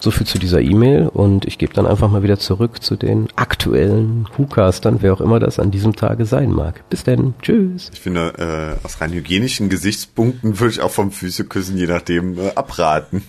so 0.00 0.10
viel 0.10 0.26
zu 0.26 0.38
dieser 0.38 0.60
E-Mail 0.60 1.08
und 1.08 1.46
ich 1.46 1.56
gebe 1.56 1.72
dann 1.72 1.86
einfach 1.86 2.10
mal 2.10 2.22
wieder 2.22 2.38
zurück 2.38 2.82
zu 2.82 2.96
den 2.96 3.28
aktuellen 3.36 4.28
WhoCastern, 4.36 4.98
wer 5.00 5.14
auch 5.14 5.20
immer 5.20 5.40
das 5.40 5.58
an 5.58 5.70
diesem 5.70 5.96
Tage 5.96 6.26
sein 6.26 6.50
mag. 6.50 6.88
Bis 6.90 7.04
denn, 7.04 7.34
tschüss. 7.40 7.90
Ich 7.92 8.00
finde, 8.00 8.78
äh, 8.82 8.84
aus 8.84 9.00
rein 9.00 9.12
hygienischen 9.12 9.70
Gesichtspunkten 9.70 10.60
würde 10.60 10.72
ich 10.72 10.80
auch 10.80 10.90
vom 10.90 11.10
Füßeküssen 11.10 11.78
je 11.78 11.86
nachdem 11.86 12.38
äh, 12.38 12.50
abraten. 12.54 13.22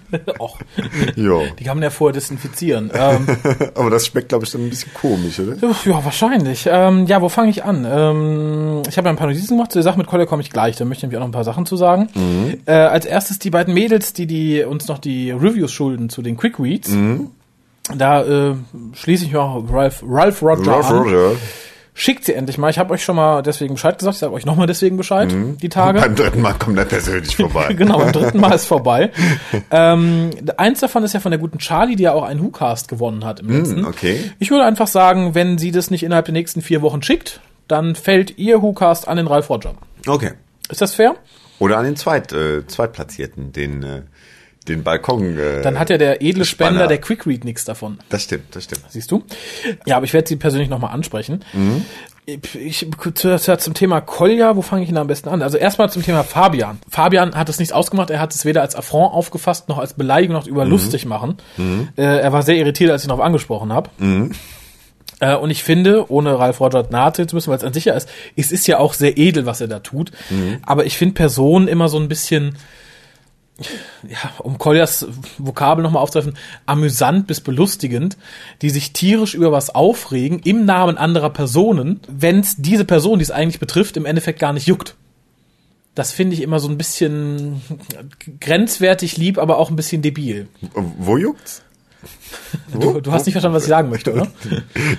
Och, 0.38 0.58
jo. 1.16 1.42
die 1.58 1.64
kann 1.64 1.76
man 1.76 1.82
ja 1.82 1.90
vorher 1.90 2.12
desinfizieren. 2.12 2.90
Ähm, 2.94 3.26
Aber 3.74 3.90
das 3.90 4.06
schmeckt, 4.06 4.28
glaube 4.28 4.44
ich, 4.44 4.50
dann 4.50 4.64
ein 4.64 4.70
bisschen 4.70 4.92
komisch, 4.94 5.40
oder? 5.40 5.56
ja, 5.84 6.04
wahrscheinlich. 6.04 6.68
Ähm, 6.70 7.06
ja, 7.06 7.22
wo 7.22 7.28
fange 7.28 7.50
ich 7.50 7.64
an? 7.64 7.86
Ähm, 7.88 8.82
ich 8.88 8.96
habe 8.96 9.08
ja 9.08 9.12
ein 9.12 9.16
paar 9.16 9.26
Notizen 9.26 9.56
gemacht. 9.56 9.72
Zu 9.72 9.78
der 9.78 9.84
Sache 9.84 9.98
mit 9.98 10.06
Collier 10.06 10.26
komme 10.26 10.42
ich 10.42 10.50
gleich. 10.50 10.76
Da 10.76 10.84
möchte 10.84 11.00
ich 11.00 11.02
nämlich 11.04 11.18
auch 11.18 11.22
noch 11.22 11.28
ein 11.28 11.32
paar 11.32 11.44
Sachen 11.44 11.66
zu 11.66 11.76
sagen. 11.76 12.08
Äh, 12.66 12.72
als 12.72 13.06
erstes 13.06 13.38
die 13.38 13.50
beiden 13.50 13.74
Mädels, 13.74 14.12
die, 14.12 14.26
die 14.26 14.62
uns 14.62 14.88
noch 14.88 14.98
die 14.98 15.30
Reviews 15.30 15.72
schulden 15.72 16.08
zu 16.08 16.22
den 16.22 16.36
Quick 16.36 16.58
Reads. 16.58 16.90
Da 17.96 18.22
äh, 18.22 18.54
schließe 18.94 19.24
ich 19.24 19.32
mir 19.32 19.40
auch 19.40 19.64
Ralph, 19.70 20.04
Ralph 20.06 20.42
Roger 20.42 20.72
Ralph 20.72 20.90
an. 20.90 20.98
Roger. 20.98 21.32
Schickt 21.94 22.24
sie 22.24 22.32
endlich 22.32 22.56
mal. 22.56 22.70
Ich 22.70 22.78
habe 22.78 22.94
euch 22.94 23.04
schon 23.04 23.16
mal 23.16 23.42
deswegen 23.42 23.74
Bescheid 23.74 23.98
gesagt. 23.98 24.14
Ich 24.14 24.20
sage 24.20 24.32
euch 24.32 24.46
nochmal 24.46 24.66
deswegen 24.66 24.96
Bescheid, 24.96 25.30
die 25.30 25.68
Tage. 25.68 26.00
Beim 26.00 26.14
dritten 26.14 26.40
Mal 26.40 26.54
kommt 26.54 26.78
er 26.78 26.86
persönlich 26.86 27.36
vorbei. 27.36 27.74
genau, 27.78 27.98
beim 27.98 28.12
dritten 28.12 28.40
Mal 28.40 28.54
ist 28.54 28.64
vorbei. 28.64 29.10
ähm, 29.70 30.30
eins 30.56 30.80
davon 30.80 31.04
ist 31.04 31.12
ja 31.12 31.20
von 31.20 31.32
der 31.32 31.38
guten 31.38 31.58
Charlie, 31.58 31.96
die 31.96 32.04
ja 32.04 32.12
auch 32.12 32.22
einen 32.22 32.42
WhoCast 32.42 32.88
gewonnen 32.88 33.26
hat 33.26 33.40
im 33.40 33.50
letzten. 33.50 33.80
Hm, 33.80 33.86
okay. 33.86 34.32
Ich 34.38 34.50
würde 34.50 34.64
einfach 34.64 34.86
sagen, 34.86 35.34
wenn 35.34 35.58
sie 35.58 35.70
das 35.70 35.90
nicht 35.90 36.02
innerhalb 36.02 36.24
der 36.24 36.32
nächsten 36.32 36.62
vier 36.62 36.80
Wochen 36.80 37.02
schickt, 37.02 37.40
dann 37.68 37.94
fällt 37.94 38.38
ihr 38.38 38.62
WhoCast 38.62 39.06
an 39.06 39.18
den 39.18 39.26
Ralf 39.26 39.50
Roger. 39.50 39.74
Okay. 40.06 40.32
Ist 40.70 40.80
das 40.80 40.94
fair? 40.94 41.14
Oder 41.58 41.76
an 41.76 41.84
den 41.84 41.96
Zweit, 41.96 42.32
äh, 42.32 42.66
Zweitplatzierten, 42.66 43.52
den, 43.52 43.82
äh, 43.82 44.02
den 44.68 44.82
Balkon. 44.82 45.36
Äh, 45.38 45.62
Dann 45.62 45.78
hat 45.78 45.90
ja 45.90 45.98
der 45.98 46.22
edle 46.22 46.44
Spender, 46.44 46.72
Spanner. 46.74 46.86
der 46.88 46.98
Quick 46.98 47.26
Read 47.26 47.44
nichts 47.44 47.64
davon. 47.64 47.98
Das 48.08 48.22
stimmt, 48.22 48.54
das 48.54 48.64
stimmt. 48.64 48.82
Siehst 48.88 49.10
du? 49.10 49.22
Ja, 49.86 49.96
aber 49.96 50.04
ich 50.04 50.12
werde 50.12 50.28
sie 50.28 50.36
persönlich 50.36 50.68
nochmal 50.68 50.92
ansprechen. 50.92 51.44
Ich, 52.24 52.54
ich, 52.54 52.86
zu- 53.14 53.36
zum 53.58 53.74
Thema 53.74 54.00
Kolja, 54.00 54.54
wo 54.56 54.62
fange 54.62 54.82
ich 54.82 54.88
denn 54.88 54.96
am 54.98 55.08
besten 55.08 55.28
an? 55.28 55.42
Also 55.42 55.58
erstmal 55.58 55.90
zum 55.90 56.04
Thema 56.04 56.22
Fabian. 56.22 56.78
Fabian 56.88 57.34
hat 57.34 57.48
es 57.48 57.58
nicht 57.58 57.72
ausgemacht, 57.72 58.10
er 58.10 58.20
hat 58.20 58.32
es 58.32 58.44
weder 58.44 58.62
als 58.62 58.76
Affront 58.76 59.12
aufgefasst, 59.12 59.68
noch 59.68 59.78
als 59.78 59.94
Beleidigung, 59.94 60.36
noch 60.36 60.46
über 60.46 60.64
lustig 60.64 61.04
machen. 61.04 61.38
Äh, 61.96 62.02
er 62.02 62.32
war 62.32 62.42
sehr 62.44 62.56
irritiert, 62.56 62.92
als 62.92 63.02
ich 63.02 63.06
ihn 63.06 63.08
darauf 63.08 63.24
angesprochen 63.24 63.72
habe. 63.72 63.90
Äh, 65.20 65.34
und 65.36 65.50
ich 65.50 65.64
finde, 65.64 66.10
ohne 66.12 66.38
Ralf 66.38 66.60
Roger 66.60 66.88
treten 66.88 67.28
zu 67.28 67.34
müssen, 67.36 67.50
weil 67.50 67.58
es 67.58 67.64
an 67.64 67.72
sich 67.72 67.86
ja 67.86 67.94
ist, 67.94 68.08
es 68.36 68.52
ist 68.52 68.66
ja 68.68 68.78
auch 68.78 68.94
sehr 68.94 69.18
edel, 69.18 69.44
was 69.46 69.60
er 69.60 69.68
da 69.68 69.80
tut. 69.80 70.12
Aber 70.64 70.84
ich 70.86 70.96
finde 70.96 71.14
Personen 71.14 71.66
immer 71.66 71.88
so 71.88 71.98
ein 71.98 72.08
bisschen, 72.08 72.56
ja, 73.58 74.32
um 74.38 74.58
Koljas 74.58 75.06
Vokabel 75.38 75.82
nochmal 75.82 76.02
aufzutreffen, 76.02 76.38
amüsant 76.66 77.26
bis 77.26 77.40
belustigend, 77.40 78.16
die 78.62 78.70
sich 78.70 78.92
tierisch 78.92 79.34
über 79.34 79.52
was 79.52 79.74
aufregen 79.74 80.40
im 80.40 80.64
Namen 80.64 80.98
anderer 80.98 81.30
Personen, 81.30 82.00
wenn 82.08 82.40
es 82.40 82.56
diese 82.56 82.84
Person, 82.84 83.18
die 83.18 83.24
es 83.24 83.30
eigentlich 83.30 83.60
betrifft, 83.60 83.96
im 83.96 84.06
Endeffekt 84.06 84.38
gar 84.38 84.52
nicht 84.52 84.66
juckt. 84.66 84.96
Das 85.94 86.10
finde 86.10 86.34
ich 86.34 86.42
immer 86.42 86.58
so 86.58 86.68
ein 86.68 86.78
bisschen 86.78 87.60
grenzwertig 88.40 89.18
lieb, 89.18 89.36
aber 89.36 89.58
auch 89.58 89.68
ein 89.68 89.76
bisschen 89.76 90.00
debil. 90.00 90.48
Wo 90.74 91.18
juckt's? 91.18 91.62
Du, 92.72 93.00
du 93.00 93.12
hast 93.12 93.26
nicht 93.26 93.34
verstanden, 93.34 93.56
was 93.56 93.64
ich 93.64 93.68
sagen 93.68 93.90
möchte, 93.90 94.12
oder? 94.12 94.26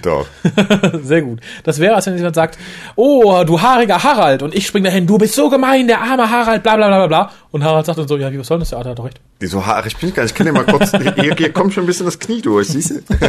Doch. 0.01 0.27
Sehr 1.03 1.23
gut. 1.23 1.39
Das 1.63 1.79
wäre, 1.79 1.95
als 1.95 2.05
wenn 2.05 2.15
jemand 2.15 2.35
sagt, 2.35 2.57
oh, 2.95 3.43
du 3.45 3.61
haariger 3.61 4.03
Harald, 4.03 4.43
und 4.43 4.53
ich 4.53 4.67
spring 4.67 4.83
dahin, 4.83 5.07
du 5.07 5.17
bist 5.17 5.33
so 5.33 5.49
gemein, 5.49 5.87
der 5.87 6.01
arme 6.01 6.29
Harald, 6.29 6.61
bla 6.63 6.75
bla 6.75 6.87
bla 6.87 7.07
bla. 7.07 7.31
Und 7.51 7.63
Harald 7.63 7.85
sagt 7.85 7.97
dann 7.97 8.07
so, 8.07 8.17
ja, 8.17 8.31
wie 8.31 8.39
was 8.39 8.47
soll 8.47 8.59
das, 8.59 8.69
der 8.69 8.77
Arzt 8.77 8.89
hat 8.89 8.99
doch 8.99 9.05
recht. 9.05 9.19
Die 9.41 9.47
so 9.47 9.65
haarig 9.65 9.97
bin 9.97 10.09
ich 10.09 10.15
gar 10.15 10.23
nicht. 10.23 10.31
Ich 10.31 10.37
kann 10.37 10.45
dir 10.45 10.53
mal 10.53 10.65
kurz, 10.65 10.91
hier, 10.91 11.35
hier 11.35 11.51
kommt 11.51 11.73
schon 11.73 11.83
ein 11.83 11.87
bisschen 11.87 12.05
das 12.05 12.19
Knie 12.19 12.41
durch, 12.41 12.69
siehst 12.69 12.91
du? 12.91 13.01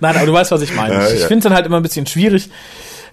Nein, 0.00 0.16
aber 0.16 0.26
du 0.26 0.32
weißt, 0.32 0.50
was 0.50 0.62
ich 0.62 0.74
meine. 0.74 0.94
Ja, 0.94 1.08
ich 1.08 1.20
ja. 1.20 1.26
finde 1.26 1.38
es 1.38 1.44
dann 1.44 1.54
halt 1.54 1.66
immer 1.66 1.78
ein 1.78 1.82
bisschen 1.82 2.06
schwierig. 2.06 2.50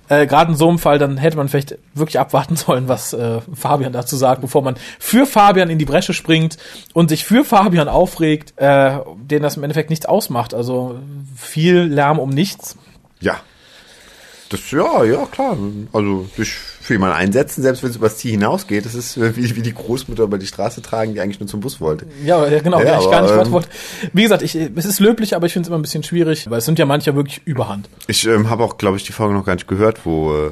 Äh, 0.10 0.28
Gerade 0.28 0.52
in 0.52 0.58
so 0.58 0.70
einem 0.70 0.80
Fall, 0.80 1.00
dann 1.00 1.18
hätte 1.18 1.38
man 1.38 1.48
vielleicht 1.50 1.78
wirklich 1.94 2.20
abwarten 2.20 2.56
sollen, 2.56 2.88
was 2.88 3.14
äh, 3.14 3.42
Fabian 3.54 3.94
dazu 3.94 4.16
sagt, 4.16 4.42
bevor 4.42 4.62
man 4.62 4.76
für 5.00 5.26
Fabian 5.26 5.70
in 5.70 5.80
die 5.80 5.86
Bresche 5.86 6.14
springt 6.14 6.58
und 6.94 7.10
sich 7.10 7.26
für 7.26 7.44
Fabian 7.44 7.88
aufregt, 7.88 8.54
äh, 8.58 9.00
den 9.18 9.42
das 9.42 9.58
im 9.58 9.64
Endeffekt 9.64 9.90
nichts 9.90 10.06
ausmacht. 10.06 10.54
Also 10.54 11.00
viel 11.36 11.82
Lärm 11.82 12.20
um 12.20 12.30
nichts. 12.30 12.78
Ja. 13.20 13.40
Das, 14.62 14.72
ja, 14.72 15.04
ja, 15.04 15.26
klar. 15.26 15.58
Also, 15.94 16.28
sich 16.36 16.52
für 16.52 16.94
jemanden 16.94 17.16
einsetzen, 17.16 17.62
selbst 17.62 17.84
wenn 17.84 17.90
es 17.90 17.96
übers 17.96 18.18
Ziel 18.18 18.32
hinausgeht, 18.32 18.86
das 18.86 18.96
ist 18.96 19.18
äh, 19.18 19.36
wie, 19.36 19.56
wie 19.56 19.62
die 19.62 19.74
Großmutter 19.74 20.24
über 20.24 20.38
die 20.38 20.46
Straße 20.46 20.82
tragen, 20.82 21.14
die 21.14 21.22
eigentlich 21.22 21.40
nur 21.40 21.48
zum 21.48 21.60
Bus 21.60 21.82
wollte. 21.82 22.06
Ja, 22.24 22.48
ja 22.48 22.60
genau, 22.60 22.80
Ja, 22.80 22.86
ja, 22.86 23.00
ich 23.00 23.06
aber, 23.06 23.12
gar 23.12 23.22
nicht 23.22 23.48
ähm, 23.48 23.52
wollte. 23.52 23.70
Wie 24.14 24.24
gesagt, 24.24 24.42
ich, 24.44 24.56
es 24.56 24.86
ist 24.86 25.00
löblich, 25.00 25.36
aber 25.36 25.48
ich 25.48 25.54
finde 25.54 25.66
es 25.66 25.70
immer 25.70 25.80
ein 25.80 25.82
bisschen 25.82 26.04
schwierig, 26.04 26.50
weil 26.50 26.60
es 26.60 26.66
sind 26.66 26.78
ja 26.78 26.86
manche 26.86 27.16
wirklich 27.16 27.42
Überhand. 27.46 27.90
Ich 28.08 28.26
ähm, 28.28 28.50
habe 28.50 28.64
auch, 28.64 28.78
glaube 28.78 28.98
ich, 28.98 29.04
die 29.04 29.14
Folge 29.14 29.34
noch 29.34 29.46
gar 29.46 29.56
nicht 29.56 29.68
gehört, 29.68 30.06
wo, 30.06 30.34
äh, 30.34 30.52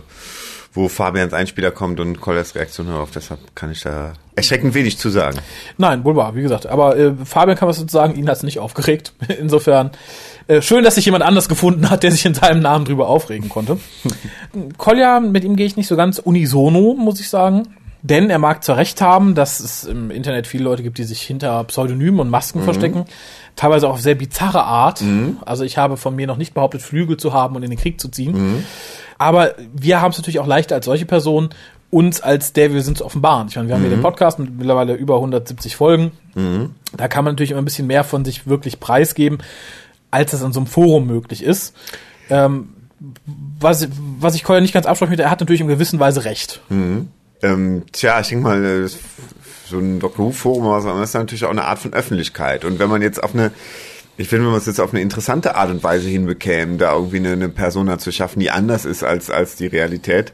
wo 0.73 0.87
Fabians 0.87 1.33
Einspieler 1.33 1.71
kommt 1.71 1.99
und 1.99 2.19
Collas 2.19 2.55
Reaktion 2.55 2.87
darauf. 2.87 3.11
Deshalb 3.11 3.55
kann 3.55 3.71
ich 3.71 3.81
da 3.81 4.13
erschreckend 4.35 4.73
wenig 4.73 4.97
zu 4.97 5.09
sagen. 5.09 5.37
Nein, 5.77 6.03
wohl 6.03 6.15
wahr, 6.15 6.35
wie 6.35 6.41
gesagt. 6.41 6.65
Aber 6.67 6.97
äh, 6.97 7.13
Fabian 7.23 7.57
kann 7.57 7.67
was 7.67 7.77
dazu 7.77 7.91
sagen, 7.91 8.15
ihn 8.15 8.27
hat 8.27 8.37
es 8.37 8.43
nicht 8.43 8.59
aufgeregt. 8.59 9.13
Insofern 9.39 9.91
äh, 10.47 10.61
schön, 10.61 10.83
dass 10.83 10.95
sich 10.95 11.05
jemand 11.05 11.23
anders 11.23 11.47
gefunden 11.49 11.89
hat, 11.89 12.03
der 12.03 12.11
sich 12.11 12.25
in 12.25 12.33
seinem 12.33 12.61
Namen 12.61 12.85
drüber 12.85 13.07
aufregen 13.07 13.49
konnte. 13.49 13.77
Kolja, 14.77 15.19
mit 15.19 15.43
ihm 15.43 15.55
gehe 15.55 15.65
ich 15.65 15.77
nicht 15.77 15.87
so 15.87 15.95
ganz 15.95 16.19
unisono, 16.19 16.95
muss 16.95 17.19
ich 17.19 17.29
sagen. 17.29 17.75
Denn 18.05 18.29
er 18.29 18.37
mag 18.37 18.65
zwar 18.65 18.75
recht 18.75 18.99
haben, 18.99 19.33
dass 19.33 19.61
es 19.61 19.85
im 19.85 20.11
Internet 20.11 20.45
viele 20.45 20.65
Leute 20.65 20.83
gibt, 20.83 20.97
die 20.97 21.05
sich 21.05 21.21
hinter 21.21 21.63
Pseudonymen 21.63 22.19
und 22.19 22.29
Masken 22.29 22.59
Mhm. 22.59 22.63
verstecken, 22.65 23.05
teilweise 23.55 23.87
auch 23.87 23.93
auf 23.93 24.01
sehr 24.01 24.15
bizarre 24.15 24.63
Art. 24.65 25.01
Also 25.45 25.63
ich 25.63 25.77
habe 25.77 25.95
von 25.95 26.13
mir 26.13 26.27
noch 26.27 26.35
nicht 26.35 26.53
behauptet, 26.53 26.81
Flügel 26.81 27.15
zu 27.15 27.31
haben 27.31 27.55
und 27.55 27.63
in 27.63 27.69
den 27.69 27.79
Krieg 27.79 28.01
zu 28.01 28.09
ziehen. 28.09 28.33
Mhm. 28.55 28.65
Aber 29.17 29.53
wir 29.73 30.01
haben 30.01 30.11
es 30.11 30.17
natürlich 30.17 30.39
auch 30.39 30.47
leichter 30.47 30.75
als 30.75 30.83
solche 30.83 31.05
Personen, 31.05 31.51
uns 31.93 32.21
als 32.21 32.53
der 32.53 32.73
wir 32.73 32.81
sind 32.81 32.97
zu 32.97 33.05
offenbaren. 33.05 33.47
Ich 33.47 33.55
meine, 33.55 33.67
wir 33.67 33.75
haben 33.75 33.81
hier 33.81 33.91
den 33.91 34.01
Podcast 34.01 34.39
mit 34.39 34.57
mittlerweile 34.57 34.95
über 34.95 35.15
170 35.15 35.75
Folgen. 35.75 36.11
Da 36.97 37.07
kann 37.07 37.23
man 37.23 37.33
natürlich 37.33 37.51
immer 37.51 37.61
ein 37.61 37.65
bisschen 37.65 37.87
mehr 37.87 38.03
von 38.03 38.25
sich 38.25 38.47
wirklich 38.47 38.79
preisgeben, 38.79 39.37
als 40.11 40.31
das 40.31 40.43
an 40.43 40.53
so 40.53 40.59
einem 40.59 40.67
Forum 40.67 41.07
möglich 41.07 41.43
ist. 41.43 41.75
Ähm, 42.29 42.69
was, 43.59 43.87
was 44.19 44.35
ich 44.35 44.43
Colin 44.43 44.63
nicht 44.63 44.73
ganz 44.73 44.85
absprechen 44.85 45.11
möchte, 45.11 45.23
er 45.23 45.31
hat 45.31 45.39
natürlich 45.39 45.61
in 45.61 45.67
gewisser 45.67 45.99
Weise 45.99 46.25
recht. 46.25 46.61
Ähm, 47.41 47.83
tja, 47.91 48.19
ich 48.21 48.29
denke 48.29 48.43
mal, 48.43 48.87
so 49.67 49.77
ein 49.77 49.99
Doctor 49.99 50.25
Who-Forum 50.25 50.65
das 50.83 51.09
ist 51.09 51.13
natürlich 51.13 51.45
auch 51.45 51.49
eine 51.49 51.65
Art 51.65 51.79
von 51.79 51.93
Öffentlichkeit. 51.93 52.65
Und 52.65 52.79
wenn 52.79 52.89
man 52.89 53.01
jetzt 53.01 53.21
auf 53.21 53.33
eine, 53.33 53.51
ich 54.17 54.29
finde, 54.29 54.45
wenn 54.45 54.51
man 54.51 54.59
es 54.59 54.65
jetzt 54.65 54.79
auf 54.79 54.93
eine 54.93 55.01
interessante 55.01 55.55
Art 55.55 55.69
und 55.69 55.83
Weise 55.83 56.07
hinbekäme, 56.07 56.77
da 56.77 56.93
irgendwie 56.93 57.17
eine, 57.17 57.33
eine 57.33 57.49
Persona 57.49 57.97
zu 57.97 58.11
schaffen, 58.11 58.39
die 58.39 58.51
anders 58.51 58.85
ist 58.85 59.03
als, 59.03 59.29
als 59.29 59.55
die 59.55 59.67
Realität, 59.67 60.33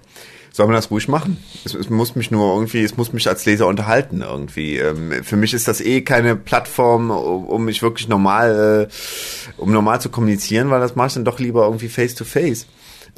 soll 0.52 0.66
man 0.68 0.76
das 0.76 0.92
ruhig 0.92 1.08
machen. 1.08 1.38
Es, 1.66 1.74
es 1.74 1.90
muss 1.90 2.16
mich 2.16 2.32
nur 2.32 2.54
irgendwie, 2.54 2.84
es 2.84 2.98
muss 2.98 3.14
mich 3.14 3.28
als 3.28 3.46
Leser 3.46 3.68
unterhalten 3.68 4.22
irgendwie. 4.22 4.78
Ähm, 4.78 5.24
für 5.24 5.36
mich 5.36 5.54
ist 5.54 5.68
das 5.68 5.82
eh 5.82 6.02
keine 6.02 6.36
Plattform, 6.36 7.12
um, 7.12 7.46
um 7.46 7.66
mich 7.66 7.82
wirklich 7.82 8.08
normal, 8.08 8.88
äh, 8.90 9.62
um 9.62 9.72
normal 9.72 10.02
zu 10.02 10.10
kommunizieren, 10.10 10.70
weil 10.70 10.80
das 10.80 10.96
mache 10.96 11.08
ich 11.08 11.14
dann 11.14 11.26
doch 11.26 11.40
lieber 11.40 11.66
irgendwie 11.66 11.90
face 11.90 12.16
to 12.16 12.26
face. 12.26 12.66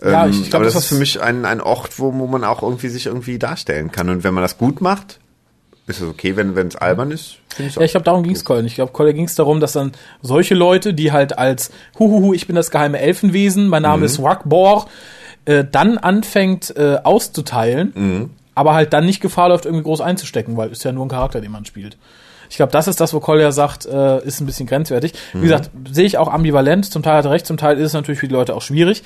Ja, 0.04 0.26
Ähm, 0.26 0.32
ich 0.32 0.50
glaub, 0.50 0.56
aber 0.56 0.66
das 0.66 0.74
das, 0.74 0.84
ist 0.84 0.90
für 0.90 0.96
mich 0.96 1.22
ein, 1.22 1.46
ein 1.46 1.62
Ort, 1.62 2.00
wo, 2.00 2.14
wo 2.14 2.28
man 2.28 2.44
auch 2.44 2.64
irgendwie 2.64 2.90
sich 2.90 3.06
irgendwie 3.06 3.40
darstellen 3.40 3.92
kann. 3.92 4.10
Und 4.10 4.24
wenn 4.24 4.34
man 4.34 4.44
das 4.44 4.58
gut 4.58 4.82
macht, 4.82 5.20
ist 5.88 6.02
es 6.02 6.08
okay. 6.08 6.36
Wenn 6.36 6.56
wenn 6.56 6.68
es 6.68 6.76
albern 6.76 7.12
ist, 7.12 7.38
Ja, 7.58 7.82
ich 7.82 7.92
glaube, 7.92 8.04
darum 8.04 8.24
ging 8.24 8.34
es 8.34 8.46
Colin. 8.46 8.66
Ich 8.66 8.76
glaube, 8.76 8.92
Colin 8.94 9.16
ging 9.16 9.26
es 9.26 9.36
darum, 9.36 9.60
dass 9.60 9.74
dann 9.74 9.92
solche 10.22 10.56
Leute, 10.56 10.94
die 10.94 11.12
halt 11.12 11.38
als 11.38 11.72
Huhuhu, 12.00 12.34
ich 12.34 12.48
bin 12.48 12.56
das 12.56 12.72
geheime 12.72 13.00
Elfenwesen, 13.00 13.68
mein 13.68 13.82
Name 13.82 14.06
ist 14.06 14.22
Wackbor, 14.22 14.88
äh, 15.46 15.64
dann 15.70 15.98
anfängt 15.98 16.76
äh, 16.76 16.98
auszuteilen, 17.04 18.30
aber 18.56 18.74
halt 18.74 18.94
dann 18.94 19.06
nicht 19.06 19.22
Gefahr 19.22 19.50
läuft, 19.50 19.66
irgendwie 19.66 19.84
groß 19.84 20.02
einzustecken, 20.02 20.58
weil 20.58 20.72
ist 20.72 20.84
ja 20.84 20.92
nur 20.92 21.06
ein 21.06 21.10
Charakter, 21.10 21.42
den 21.42 21.52
man 21.52 21.66
spielt. 21.66 21.98
Ich 22.52 22.58
glaube, 22.58 22.72
das 22.74 22.88
ist 22.90 23.00
das, 23.00 23.14
wo 23.14 23.22
Collier 23.22 23.52
sagt, 23.54 23.86
äh, 23.86 24.24
ist 24.26 24.42
ein 24.42 24.46
bisschen 24.46 24.68
grenzwertig. 24.68 25.14
Wie 25.32 25.40
gesagt, 25.44 25.72
sehe 25.90 26.06
ich 26.06 26.18
auch 26.18 26.28
ambivalent. 26.28 26.86
Zum 26.86 27.02
Teil 27.02 27.16
hat 27.16 27.26
er 27.26 27.32
recht, 27.32 27.46
zum 27.48 27.56
Teil 27.56 27.78
ist 27.78 27.88
es 27.88 27.94
natürlich 27.94 28.20
für 28.20 28.28
die 28.28 28.34
Leute 28.34 28.54
auch 28.56 28.62
schwierig. 28.62 29.04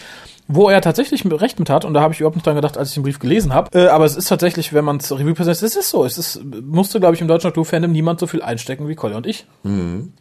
Wo 0.48 0.70
er 0.70 0.80
tatsächlich 0.82 1.24
recht 1.26 1.58
mit 1.60 1.70
hat, 1.72 1.86
und 1.86 1.94
da 1.96 2.02
habe 2.02 2.14
ich 2.14 2.20
überhaupt 2.20 2.36
nicht 2.36 2.46
dran 2.46 2.56
gedacht, 2.56 2.78
als 2.78 2.90
ich 2.90 2.94
den 2.96 3.02
Brief 3.04 3.18
gelesen 3.20 3.54
habe. 3.54 3.70
Äh, 3.80 3.88
aber 3.88 4.06
es 4.06 4.16
ist 4.16 4.28
tatsächlich, 4.30 4.74
wenn 4.74 4.84
man 4.86 4.98
es 4.98 5.12
Revue 5.12 5.34
passiert, 5.34 5.56
es 5.62 5.76
ist 5.76 5.90
so. 5.90 6.06
Es 6.06 6.18
ist, 6.20 6.40
musste, 6.64 7.00
glaube 7.00 7.16
ich, 7.16 7.22
im 7.22 7.28
deutschen 7.28 7.48
Doctor-Fandom 7.48 7.92
niemand 7.92 8.20
so 8.20 8.28
viel 8.28 8.42
einstecken 8.44 8.88
wie 8.88 8.94
Collier 8.96 9.18
und 9.18 9.26
ich. 9.28 9.46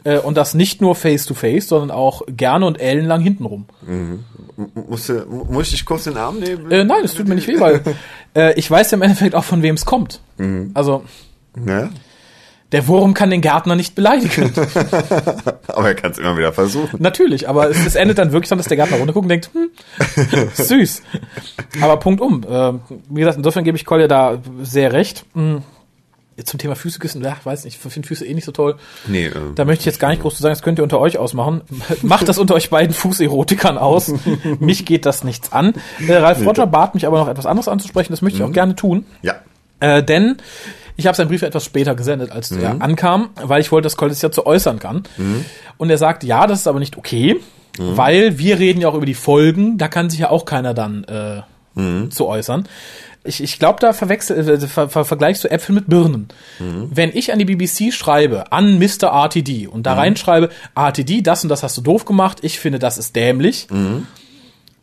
Äh, 0.04 0.18
und 0.20 0.36
das 0.36 0.54
nicht 0.54 0.80
nur 0.82 0.94
face-to-face, 0.94 1.68
sondern 1.68 1.90
auch 1.90 2.22
gerne 2.28 2.64
und 2.66 2.80
ellenlang 2.80 3.20
hintenrum. 3.22 3.66
Musst 4.88 5.08
du, 5.08 5.24
mu- 5.28 5.44
muss 5.44 5.72
ich 5.72 5.84
kurz 5.84 6.04
den 6.04 6.16
Arm 6.16 6.38
nehmen? 6.40 6.70
Äh, 6.70 6.84
nein, 6.84 7.04
es 7.04 7.14
tut 7.14 7.26
mir 7.28 7.34
nicht 7.34 7.48
weh, 7.48 7.58
weil 7.60 7.80
äh, 8.34 8.54
ich 8.58 8.70
weiß 8.70 8.90
ja 8.92 8.96
im 8.96 9.02
Endeffekt 9.02 9.34
auch, 9.34 9.44
von 9.44 9.62
wem 9.62 9.74
es 9.74 9.84
kommt. 9.84 10.20
Also, 10.74 11.04
Ja? 11.66 11.90
Der 12.74 12.88
Wurm 12.88 13.14
kann 13.14 13.30
den 13.30 13.40
Gärtner 13.40 13.76
nicht 13.76 13.94
beleidigen. 13.94 14.52
Aber 15.68 15.88
er 15.88 15.94
kann 15.94 16.10
es 16.10 16.18
immer 16.18 16.36
wieder 16.36 16.52
versuchen. 16.52 17.00
Natürlich, 17.00 17.48
aber 17.48 17.70
es, 17.70 17.86
es 17.86 17.94
endet 17.94 18.18
dann 18.18 18.32
wirklich 18.32 18.48
dann, 18.48 18.58
dass 18.58 18.66
der 18.66 18.76
Gärtner 18.76 18.96
runterguckt 18.96 19.24
und 19.24 19.28
denkt, 19.28 19.50
hm, 19.52 20.48
süß. 20.54 21.02
Aber 21.80 21.98
Punkt 21.98 22.20
um. 22.20 22.44
Ähm, 22.48 22.80
wie 23.08 23.20
gesagt, 23.20 23.36
insofern 23.38 23.62
gebe 23.62 23.76
ich 23.76 23.84
Kolja 23.86 24.08
da 24.08 24.38
sehr 24.62 24.92
recht. 24.92 25.24
Hm, 25.34 25.62
zum 26.42 26.58
Thema 26.58 26.74
Füße 26.74 26.98
küssen, 26.98 27.22
ja, 27.22 27.36
weiß 27.44 27.64
nicht, 27.64 27.76
ich 27.84 27.92
finde 27.92 28.08
Füße 28.08 28.26
eh 28.26 28.34
nicht 28.34 28.44
so 28.44 28.50
toll. 28.50 28.74
Nee, 29.06 29.26
äh, 29.26 29.32
Da 29.54 29.64
möchte 29.64 29.82
ich 29.82 29.86
jetzt 29.86 30.00
gar 30.00 30.08
nicht 30.08 30.22
groß 30.22 30.34
zu 30.34 30.42
sagen, 30.42 30.52
das 30.52 30.62
könnt 30.62 30.80
ihr 30.80 30.82
unter 30.82 30.98
euch 30.98 31.16
ausmachen. 31.16 31.60
Macht 32.02 32.28
das 32.28 32.38
unter 32.38 32.54
euch 32.54 32.70
beiden 32.70 32.92
Fußerotikern 32.92 33.78
aus. 33.78 34.12
mich 34.58 34.84
geht 34.84 35.06
das 35.06 35.22
nichts 35.22 35.52
an. 35.52 35.74
Äh, 36.08 36.14
Ralf 36.16 36.44
Roger 36.44 36.66
bat 36.66 36.96
mich 36.96 37.06
aber 37.06 37.18
noch 37.20 37.28
etwas 37.28 37.46
anderes 37.46 37.68
anzusprechen, 37.68 38.12
das 38.12 38.20
möchte 38.20 38.38
ich 38.38 38.44
auch 38.44 38.52
gerne 38.52 38.74
tun. 38.74 39.06
ja. 39.22 39.34
Äh, 39.80 40.02
denn 40.02 40.36
ich 40.96 41.06
habe 41.06 41.16
seinen 41.16 41.28
Brief 41.28 41.42
etwas 41.42 41.64
später 41.64 41.94
gesendet, 41.94 42.30
als 42.30 42.50
er 42.52 42.80
ankam, 42.80 43.30
weil 43.42 43.60
ich 43.60 43.72
wollte, 43.72 43.86
dass 43.86 43.96
Collis 43.96 44.22
ja 44.22 44.30
zu 44.30 44.46
äußern 44.46 44.78
kann. 44.78 45.02
Und 45.76 45.90
er 45.90 45.98
sagt, 45.98 46.24
ja, 46.24 46.46
das 46.46 46.60
ist 46.60 46.66
aber 46.68 46.78
nicht 46.78 46.96
okay, 46.96 47.36
weil 47.96 48.38
wir 48.38 48.58
reden 48.58 48.80
ja 48.80 48.88
auch 48.88 48.94
über 48.94 49.06
die 49.06 49.14
Folgen, 49.14 49.78
da 49.78 49.88
kann 49.88 50.08
sich 50.10 50.20
ja 50.20 50.30
auch 50.30 50.44
keiner 50.44 50.74
dann 50.74 51.04
äh, 51.04 51.42
zu 52.10 52.26
äußern. 52.26 52.68
Ich, 53.26 53.42
ich 53.42 53.58
glaube, 53.58 53.80
da 53.80 53.92
verwechsel, 53.94 54.48
äh, 54.48 54.60
ver, 54.60 54.88
ver, 54.90 55.04
vergleichst 55.04 55.42
du 55.42 55.50
Äpfel 55.50 55.74
mit 55.74 55.88
Birnen. 55.88 56.28
Wenn 56.90 57.10
ich 57.16 57.32
an 57.32 57.38
die 57.40 57.46
BBC 57.46 57.92
schreibe, 57.92 58.52
an 58.52 58.78
Mr. 58.78 59.08
RTD 59.08 59.66
und 59.66 59.84
da 59.86 59.94
reinschreibe, 59.94 60.50
RTD, 60.76 61.22
das 61.22 61.42
und 61.42 61.48
das 61.48 61.62
hast 61.64 61.76
du 61.76 61.80
doof 61.80 62.04
gemacht, 62.04 62.38
ich 62.42 62.60
finde, 62.60 62.78
das 62.78 62.98
ist 62.98 63.16
dämlich, 63.16 63.66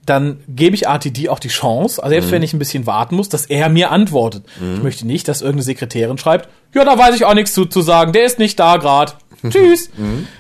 dann 0.06 0.40
gebe 0.48 0.76
ich 0.76 0.88
RTD 0.88 1.30
auch 1.30 1.40
die 1.40 1.48
Chance, 1.50 2.02
also 2.02 2.12
selbst 2.12 2.32
wenn 2.32 2.42
ich 2.42 2.54
ein 2.54 2.60
bisschen 2.60 2.88
warten 2.88 3.16
muss, 3.16 3.30
dass 3.30 3.46
er 3.46 3.70
mir 3.70 3.92
antwortet. 3.92 4.44
Ich 4.78 4.84
möchte 4.84 5.06
nicht, 5.06 5.28
dass 5.28 5.42
irgendeine 5.42 5.64
Sekretärin 5.64 6.18
schreibt, 6.18 6.50
ja, 6.74 6.84
da 6.86 6.98
weiß 6.98 7.16
ich 7.16 7.26
auch 7.26 7.34
nichts 7.36 7.54
zu, 7.54 7.66
zu 7.66 7.82
sagen, 7.82 8.12
der 8.14 8.26
ist 8.26 8.40
nicht 8.40 8.60
da 8.60 8.78
grad. 8.78 9.18
Tschüss. 9.50 9.90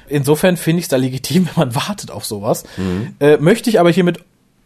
Insofern 0.07 0.57
finde 0.57 0.79
ich 0.79 0.85
es 0.85 0.89
da 0.89 0.97
legitim, 0.97 1.45
wenn 1.55 1.67
man 1.67 1.75
wartet 1.75 2.11
auf 2.11 2.25
sowas. 2.25 2.63
Äh, 3.19 3.37
möchte 3.37 3.69
ich 3.69 3.79
aber 3.79 3.91
hiermit 3.91 4.19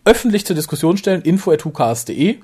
öffentlich 0.06 0.46
zur 0.46 0.56
Diskussion 0.56 0.98
stellen, 0.98 1.22
info.hukas.de. 1.24 2.38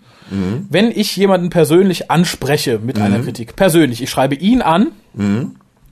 Wenn 0.70 0.92
ich 0.92 1.16
jemanden 1.18 1.50
persönlich 1.50 2.10
anspreche 2.12 2.80
mit 2.80 2.98
einer 3.00 3.20
Kritik, 3.20 3.56
persönlich, 3.56 4.02
ich 4.02 4.10
schreibe 4.10 4.36
ihn 4.36 4.62
an 4.62 4.88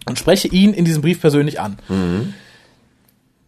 und 0.05 0.17
spreche 0.17 0.47
ihn 0.47 0.73
in 0.73 0.85
diesem 0.85 1.01
Brief 1.01 1.19
persönlich 1.21 1.59
an. 1.59 1.77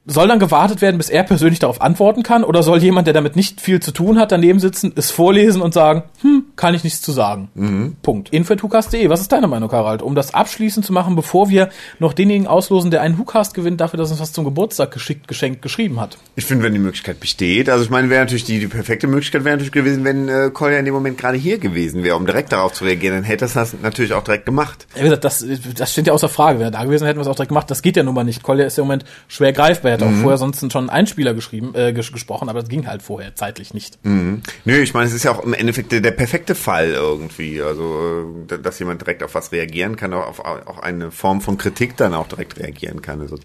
Soll 0.07 0.27
dann 0.27 0.39
gewartet 0.39 0.81
werden, 0.81 0.97
bis 0.97 1.09
er 1.09 1.21
persönlich 1.21 1.59
darauf 1.59 1.79
antworten 1.79 2.23
kann? 2.23 2.43
Oder 2.43 2.63
soll 2.63 2.79
jemand, 2.79 3.05
der 3.05 3.13
damit 3.13 3.35
nicht 3.35 3.61
viel 3.61 3.79
zu 3.79 3.91
tun 3.91 4.17
hat, 4.17 4.31
daneben 4.31 4.59
sitzen, 4.59 4.93
es 4.95 5.11
vorlesen 5.11 5.61
und 5.61 5.75
sagen, 5.75 6.03
hm, 6.21 6.45
kann 6.55 6.73
ich 6.73 6.83
nichts 6.83 7.01
zu 7.01 7.11
sagen? 7.11 7.95
Punkt. 8.01 8.29
Info.hucast.de. 8.29 9.09
Was 9.09 9.21
ist 9.21 9.31
deine 9.31 9.47
Meinung, 9.47 9.71
Harald? 9.71 10.01
Um 10.01 10.15
das 10.15 10.33
abschließend 10.33 10.85
zu 10.85 10.91
machen, 10.91 11.15
bevor 11.15 11.49
wir 11.49 11.69
noch 11.99 12.13
denjenigen 12.13 12.47
auslosen, 12.47 12.89
der 12.89 13.01
einen 13.01 13.19
Hucast 13.19 13.53
gewinnt, 13.53 13.79
dafür, 13.79 13.97
dass 13.97 14.09
er 14.09 14.13
uns 14.13 14.21
was 14.21 14.33
zum 14.33 14.43
Geburtstag 14.43 14.89
geschickt, 14.89 15.27
geschenkt, 15.27 15.61
geschrieben 15.61 15.99
hat. 15.99 16.17
Ich 16.35 16.45
finde, 16.45 16.63
wenn 16.63 16.73
die 16.73 16.79
Möglichkeit 16.79 17.19
besteht, 17.19 17.69
also 17.69 17.83
ich 17.83 17.91
meine, 17.91 18.09
wäre 18.09 18.21
natürlich 18.21 18.45
die, 18.45 18.59
die 18.59 18.67
perfekte 18.67 19.05
Möglichkeit 19.05 19.43
wäre 19.43 19.55
natürlich 19.55 19.71
gewesen, 19.71 20.03
wenn 20.03 20.27
äh, 20.27 20.49
Kolja 20.51 20.79
in 20.79 20.85
dem 20.85 20.95
Moment 20.95 21.19
gerade 21.19 21.37
hier 21.37 21.59
gewesen 21.59 22.03
wäre, 22.03 22.15
um 22.15 22.25
direkt 22.25 22.51
darauf 22.51 22.73
zu 22.73 22.85
reagieren, 22.85 23.17
dann 23.17 23.23
hätte 23.23 23.45
er 23.45 23.49
das 23.53 23.75
natürlich 23.83 24.13
auch 24.13 24.23
direkt 24.23 24.47
gemacht. 24.47 24.87
Ja, 24.95 25.01
Wie 25.01 25.05
gesagt, 25.05 25.25
das, 25.25 25.45
das 25.77 25.91
steht 25.91 26.07
ja 26.07 26.13
außer 26.13 26.29
Frage. 26.29 26.57
Wenn 26.57 26.65
er 26.65 26.71
da 26.71 26.83
gewesen 26.83 27.01
wäre, 27.01 27.09
hätten 27.09 27.19
wir 27.19 27.23
es 27.23 27.27
auch 27.27 27.35
direkt 27.35 27.49
gemacht. 27.49 27.69
Das 27.69 27.83
geht 27.83 27.97
ja 27.97 28.03
nun 28.03 28.15
mal 28.15 28.23
nicht. 28.23 28.41
Kolja 28.41 28.65
ist 28.65 28.77
ja 28.77 28.81
im 28.81 28.87
Moment 28.87 29.05
schwer 29.27 29.53
greifbar. 29.53 29.90
Er 29.91 30.05
hat 30.07 30.13
auch 30.13 30.21
vorher 30.21 30.37
sonst 30.37 30.59
schon 30.71 30.71
einen 30.71 30.89
Einspieler 30.89 31.33
geschrieben, 31.33 31.75
äh, 31.75 31.91
ges 31.91 32.11
gesprochen, 32.11 32.47
aber 32.47 32.61
das 32.61 32.69
ging 32.69 32.87
halt 32.87 33.01
vorher 33.01 33.35
zeitlich 33.35 33.73
nicht. 33.73 33.99
Nö, 34.63 34.77
ich 34.77 34.93
meine, 34.93 35.07
es 35.07 35.13
ist 35.13 35.23
ja 35.23 35.31
auch 35.31 35.43
im 35.43 35.53
Endeffekt 35.53 35.91
der, 35.91 35.99
der 35.99 36.11
perfekte 36.11 36.55
Fall 36.55 36.91
irgendwie. 36.91 37.61
Also, 37.61 38.25
äh, 38.49 38.57
dass 38.59 38.79
jemand 38.79 39.01
direkt 39.01 39.21
auf 39.23 39.35
was 39.35 39.51
reagieren 39.51 39.97
kann, 39.97 40.13
auch 40.13 40.27
auf 40.27 40.39
auch 40.39 40.79
eine 40.79 41.11
Form 41.11 41.41
von 41.41 41.57
Kritik 41.57 41.97
dann 41.97 42.13
auch 42.13 42.27
direkt 42.27 42.57
reagieren 42.57 43.01
kann. 43.01 43.19
Also, 43.19 43.37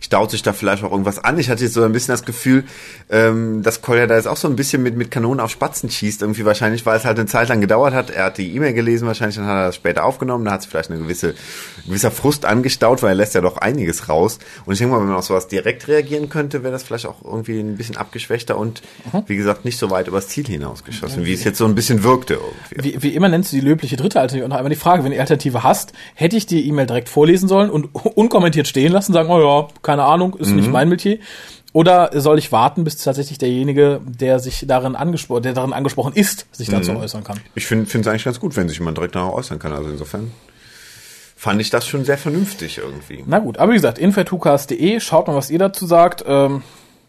staut 0.00 0.30
sich 0.30 0.42
da 0.42 0.52
vielleicht 0.52 0.82
auch 0.84 0.90
irgendwas 0.90 1.18
an. 1.18 1.38
Ich 1.38 1.50
hatte 1.50 1.64
jetzt 1.64 1.74
so 1.74 1.82
ein 1.82 1.92
bisschen 1.92 2.12
das 2.12 2.24
Gefühl, 2.24 2.64
ähm, 3.10 3.62
dass 3.62 3.82
Kolja 3.82 4.06
da 4.06 4.16
jetzt 4.16 4.26
auch 4.26 4.36
so 4.36 4.48
ein 4.48 4.56
bisschen 4.56 4.82
mit, 4.82 4.96
mit 4.96 5.10
Kanonen 5.10 5.40
auf 5.40 5.50
Spatzen 5.50 5.90
schießt. 5.90 6.22
Irgendwie 6.22 6.44
wahrscheinlich, 6.44 6.86
weil 6.86 6.96
es 6.96 7.04
halt 7.04 7.18
eine 7.18 7.26
Zeit 7.26 7.48
lang 7.48 7.60
gedauert 7.60 7.92
hat. 7.92 8.08
Er 8.10 8.24
hat 8.24 8.38
die 8.38 8.54
E-Mail 8.54 8.72
gelesen, 8.72 9.06
wahrscheinlich, 9.06 9.36
dann 9.36 9.46
hat 9.46 9.56
er 9.56 9.66
das 9.66 9.76
später 9.76 10.04
aufgenommen. 10.04 10.46
Da 10.46 10.52
hat 10.52 10.62
sich 10.62 10.70
vielleicht 10.70 10.90
eine 10.90 11.00
gewisse, 11.00 11.28
ein 11.28 11.86
gewisser 11.86 12.10
Frust 12.10 12.44
angestaut, 12.46 13.02
weil 13.02 13.10
er 13.10 13.16
lässt 13.16 13.34
ja 13.34 13.40
doch 13.40 13.58
einiges 13.58 14.08
raus. 14.08 14.38
Und 14.64 14.72
ich 14.72 14.78
denke 14.78 14.94
mal, 14.94 15.00
wenn 15.00 15.08
man 15.08 15.16
auf 15.16 15.24
sowas 15.24 15.48
direkt 15.48 15.88
reagieren 15.90 16.28
könnte, 16.28 16.62
wäre 16.62 16.72
das 16.72 16.82
vielleicht 16.82 17.06
auch 17.06 17.22
irgendwie 17.24 17.60
ein 17.60 17.76
bisschen 17.76 17.96
abgeschwächter 17.96 18.56
und, 18.56 18.82
wie 19.26 19.36
gesagt, 19.36 19.64
nicht 19.64 19.78
so 19.78 19.90
weit 19.90 20.08
übers 20.08 20.28
Ziel 20.28 20.46
hinausgeschossen, 20.46 21.26
wie 21.26 21.32
es 21.32 21.44
jetzt 21.44 21.58
so 21.58 21.66
ein 21.66 21.74
bisschen 21.74 22.02
wirkte 22.02 22.34
irgendwie. 22.70 22.94
Wie, 22.94 23.02
wie 23.02 23.14
immer 23.14 23.28
nennst 23.28 23.52
du 23.52 23.56
die 23.56 23.62
löbliche 23.62 23.96
dritte 23.96 24.20
Alternative. 24.20 24.44
Und 24.44 24.50
noch 24.50 24.56
einmal 24.56 24.70
die 24.70 24.76
Frage, 24.76 25.04
wenn 25.04 25.10
du 25.10 25.16
die 25.16 25.20
Alternative 25.20 25.62
hast, 25.62 25.92
hätte 26.14 26.36
ich 26.36 26.46
die 26.46 26.66
E-Mail 26.66 26.86
direkt 26.86 27.08
vorlesen 27.08 27.48
sollen 27.48 27.70
und 27.70 27.94
unkommentiert 27.94 28.68
stehen 28.68 28.92
lassen, 28.92 29.12
sagen, 29.12 29.28
oh 29.30 29.40
ja, 29.40 29.68
keine 29.82 30.04
Ahnung, 30.04 30.36
ist 30.36 30.50
nicht 30.50 30.70
mein 30.70 30.88
Metier. 30.88 31.18
Oder 31.72 32.10
soll 32.20 32.38
ich 32.38 32.50
warten, 32.50 32.82
bis 32.82 32.96
tatsächlich 32.96 33.38
derjenige, 33.38 34.00
der 34.04 34.40
sich 34.40 34.64
darin 34.66 34.96
angesprochen, 34.96 35.44
der 35.44 35.52
darin 35.52 35.72
angesprochen 35.72 36.14
ist, 36.14 36.46
sich 36.50 36.68
dazu 36.68 36.92
äußern 36.92 37.22
kann? 37.22 37.38
Ich 37.54 37.66
finde 37.66 37.84
es 37.88 38.06
eigentlich 38.08 38.24
ganz 38.24 38.40
gut, 38.40 38.56
wenn 38.56 38.68
sich 38.68 38.78
jemand 38.78 38.96
direkt 38.96 39.14
darauf 39.14 39.34
äußern 39.34 39.60
kann. 39.60 39.72
Also 39.72 39.90
insofern 39.90 40.32
fand 41.40 41.58
ich 41.58 41.70
das 41.70 41.86
schon 41.86 42.04
sehr 42.04 42.18
vernünftig 42.18 42.76
irgendwie. 42.76 43.24
Na 43.26 43.38
gut, 43.38 43.56
aber 43.56 43.72
wie 43.72 43.76
gesagt, 43.76 43.98
info.hukas.de, 43.98 45.00
schaut 45.00 45.26
mal, 45.26 45.34
was 45.34 45.48
ihr 45.48 45.58
dazu 45.58 45.86
sagt. 45.86 46.22
Ähm, 46.26 46.62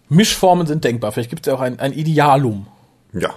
Mischformen 0.08 0.66
sind 0.66 0.86
denkbar. 0.86 1.12
Vielleicht 1.12 1.30
gibt 1.30 1.46
es 1.46 1.52
ja 1.52 1.58
auch 1.58 1.60
ein, 1.60 1.82
ein 1.82 1.92
Idealum. 1.92 2.66
Ja. 3.12 3.32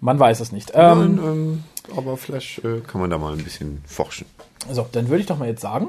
Man 0.00 0.18
weiß 0.18 0.40
es 0.40 0.52
nicht. 0.52 0.72
Ähm, 0.74 1.00
Und, 1.00 1.18
ähm, 1.18 1.64
aber 1.96 2.18
vielleicht 2.18 2.58
äh, 2.58 2.80
kann 2.86 3.00
man 3.00 3.08
da 3.08 3.16
mal 3.16 3.32
ein 3.32 3.42
bisschen 3.42 3.82
forschen. 3.86 4.26
so, 4.70 4.86
dann 4.92 5.08
würde 5.08 5.22
ich 5.22 5.26
doch 5.26 5.38
mal 5.38 5.48
jetzt 5.48 5.62
sagen, 5.62 5.88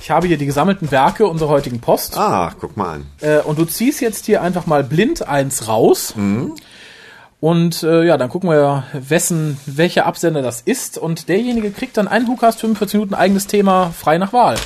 ich 0.00 0.10
habe 0.10 0.26
hier 0.26 0.38
die 0.38 0.46
gesammelten 0.46 0.90
Werke 0.90 1.26
unserer 1.26 1.50
heutigen 1.50 1.80
Post. 1.80 2.16
Ah, 2.16 2.54
guck 2.58 2.78
mal 2.78 2.94
an. 2.94 3.06
Äh, 3.20 3.40
und 3.40 3.58
du 3.58 3.66
ziehst 3.66 4.00
jetzt 4.00 4.24
hier 4.24 4.40
einfach 4.40 4.64
mal 4.64 4.82
blind 4.82 5.28
eins 5.28 5.68
raus 5.68 6.14
Und 7.40 7.82
äh, 7.82 8.04
ja, 8.04 8.16
dann 8.16 8.30
gucken 8.30 8.48
wir, 8.48 8.84
wessen, 8.92 9.58
welcher 9.66 10.06
Absender 10.06 10.40
das 10.40 10.62
ist. 10.62 10.96
Und 10.96 11.28
derjenige 11.28 11.70
kriegt 11.70 11.96
dann 11.96 12.08
einen 12.08 12.26
WhoCast 12.26 12.60
45 12.60 12.94
Minuten 12.94 13.14
eigenes 13.14 13.46
Thema 13.46 13.90
frei 13.90 14.18
nach 14.18 14.32
Wahl. 14.32 14.56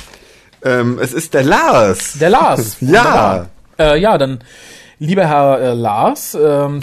Ähm, 0.63 0.99
es 1.01 1.13
ist 1.13 1.33
der 1.33 1.43
Lars. 1.43 2.17
Der 2.19 2.29
Lars. 2.29 2.77
Ja. 2.81 3.47
Äh, 3.77 3.99
ja, 3.99 4.17
dann, 4.17 4.39
lieber 4.99 5.25
Herr 5.25 5.59
äh, 5.59 5.73
Lars, 5.73 6.35
ähm, 6.35 6.81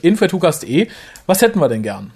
info.hucast.de, 0.00 0.88
was 1.26 1.42
hätten 1.42 1.60
wir 1.60 1.68
denn 1.68 1.82
gern? 1.82 2.10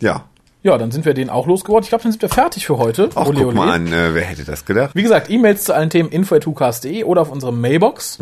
Ja. 0.00 0.24
Ja, 0.62 0.76
dann 0.76 0.90
sind 0.90 1.04
wir 1.04 1.14
den 1.14 1.30
auch 1.30 1.46
losgeworden. 1.46 1.84
Ich 1.84 1.88
glaube, 1.88 2.02
dann 2.02 2.12
sind 2.12 2.22
wir 2.22 2.28
fertig 2.28 2.66
für 2.66 2.78
heute. 2.78 3.10
Ach, 3.14 3.26
Ole, 3.26 3.38
guck 3.38 3.46
ole. 3.48 3.54
mal 3.54 3.70
an, 3.70 3.86
äh, 3.88 4.14
wer 4.14 4.24
hätte 4.24 4.44
das 4.44 4.64
gedacht? 4.64 4.90
Wie 4.94 5.02
gesagt, 5.02 5.30
E-Mails 5.30 5.64
zu 5.64 5.74
allen 5.74 5.90
Themen 5.90 6.08
info.hucast.de 6.08 7.04
oder 7.04 7.22
auf 7.22 7.30
unserem 7.30 7.60
Mailbox. 7.60 8.18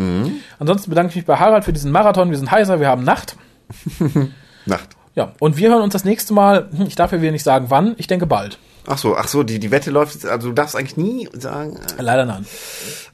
Ansonsten 0.58 0.90
bedanke 0.90 1.10
ich 1.10 1.16
mich 1.16 1.26
bei 1.26 1.36
Harald 1.36 1.64
für 1.64 1.72
diesen 1.72 1.90
Marathon. 1.90 2.30
Wir 2.30 2.36
sind 2.36 2.50
heiser, 2.50 2.80
wir 2.80 2.88
haben 2.88 3.04
Nacht. 3.04 3.36
Nacht. 4.66 4.90
Ja, 5.14 5.32
und 5.40 5.56
wir 5.56 5.70
hören 5.70 5.82
uns 5.82 5.92
das 5.92 6.04
nächste 6.04 6.34
Mal, 6.34 6.68
hm, 6.76 6.86
ich 6.86 6.94
darf 6.94 7.12
ja 7.12 7.20
wieder 7.20 7.32
nicht 7.32 7.44
sagen 7.44 7.66
wann, 7.68 7.94
ich 7.96 8.06
denke 8.06 8.26
bald. 8.26 8.58
Ach 8.88 8.98
so, 8.98 9.16
ach 9.16 9.26
so, 9.26 9.42
die, 9.42 9.58
die 9.58 9.70
Wette 9.72 9.90
läuft 9.90 10.14
jetzt, 10.14 10.26
also 10.26 10.48
du 10.48 10.54
darfst 10.54 10.76
eigentlich 10.76 10.96
nie 10.96 11.28
sagen, 11.32 11.76
äh, 11.98 12.02
Leider 12.02 12.24
nein. 12.24 12.46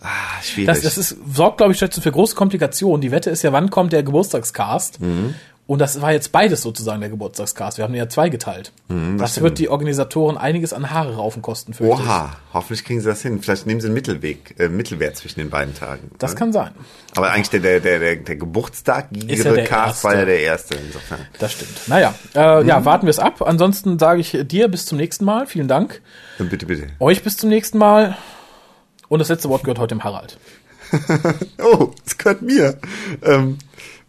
ah, 0.01 0.43
schwierig. 0.43 0.67
Das, 0.67 0.83
das 0.83 0.99
ist, 0.99 1.17
sorgt, 1.33 1.59
glaube 1.59 1.73
ich, 1.73 1.81
jetzt 1.81 1.99
für 1.99 2.13
große 2.13 2.35
Komplikationen. 2.35 3.01
Die 3.01 3.11
Wette 3.11 3.31
ist 3.31 3.43
ja, 3.43 3.53
wann 3.53 3.71
kommt 3.71 3.93
der 3.93 4.03
Geburtstagscast? 4.03 4.99
Und 5.73 5.79
das 5.79 6.03
war 6.03 6.13
jetzt 6.13 6.33
beides 6.33 6.61
sozusagen 6.61 7.01
der 7.01 7.09
Geburtstagscast. 7.09 7.79
Wir 7.79 7.85
haben 7.85 7.95
ja 7.95 8.07
zwei 8.07 8.29
geteilt. 8.29 8.73
das 9.17 9.41
wird 9.41 9.59
die 9.59 9.71
Organisatoren 9.71 10.37
einiges 10.37 10.75
an 10.75 10.91
Haare 10.91 11.17
raufen 11.17 11.41
kosten, 11.41 11.73
ich. 11.73 11.81
Oha, 11.81 12.37
hoffentlich 12.53 12.85
kriegen 12.85 13.01
sie 13.01 13.07
das 13.07 13.23
hin. 13.23 13.41
Vielleicht 13.41 13.67
nehmen 13.67 13.81
sie 13.81 13.87
einen 13.87 13.95
Mittelweg, 13.95 14.55
äh, 14.59 14.69
Mittelwert 14.69 15.17
zwischen 15.17 15.41
den 15.41 15.49
beiden 15.49 15.75
Tagen. 15.75 16.11
Das 16.19 16.33
ne? 16.33 16.39
kann 16.39 16.53
sein. 16.53 16.73
Aber 17.17 17.31
eigentlich 17.31 17.49
der, 17.49 17.61
der, 17.61 17.81
der, 17.81 17.99
der, 18.01 18.17
der 18.17 18.37
Geburtstag, 18.37 19.17
Ist 19.17 19.45
ja 19.45 19.53
der 19.55 19.65
Cast 19.65 20.05
war 20.05 20.13
erste. 20.13 20.21
ja 20.21 20.27
der 20.27 20.41
erste 20.43 20.75
insofern. 20.75 21.21
Das 21.39 21.53
stimmt. 21.55 21.89
Naja, 21.89 22.15
äh, 22.35 22.67
ja, 22.67 22.85
warten 22.85 23.07
wir 23.07 23.11
es 23.11 23.19
ab. 23.19 23.41
Ansonsten 23.41 23.99
sage 23.99 24.21
ich 24.21 24.37
dir 24.45 24.69
bis 24.69 24.85
zum 24.85 24.99
nächsten 24.99 25.25
Mal. 25.25 25.47
Vielen 25.47 25.69
Dank. 25.69 26.03
Dann 26.37 26.51
bitte, 26.51 26.67
bitte. 26.67 26.89
Euch 27.01 27.23
bis 27.23 27.39
zum 27.39 27.49
nächsten 27.49 27.79
Mal. 27.79 28.19
Und 29.09 29.21
das 29.21 29.31
letzte 29.31 29.49
Wort 29.49 29.65
gehört 29.65 29.79
heute 29.79 29.95
dem 29.95 30.05
Harald. 30.05 30.37
Oh, 31.63 31.93
es 32.05 32.19
gehört 32.19 32.43
mir. 32.43 32.79
Ähm, 33.23 33.57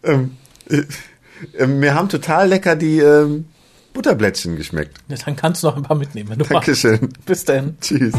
ähm, 0.02 0.36
äh, 0.68 0.76
äh, 0.76 0.86
mir 1.66 1.94
haben 1.94 2.08
total 2.08 2.48
lecker 2.48 2.76
die 2.76 2.98
ähm, 2.98 3.46
Butterblättchen 3.92 4.56
geschmeckt. 4.56 4.98
Ja, 5.08 5.16
dann 5.24 5.36
kannst 5.36 5.62
du 5.62 5.68
noch 5.68 5.76
ein 5.76 5.82
paar 5.82 5.96
mitnehmen, 5.96 6.30
wenn 6.30 6.38
du 6.38 6.44
magst. 6.44 6.84
Dankeschön. 6.84 7.08
Bis 7.24 7.44
dann. 7.44 7.76
Tschüss. 7.80 8.14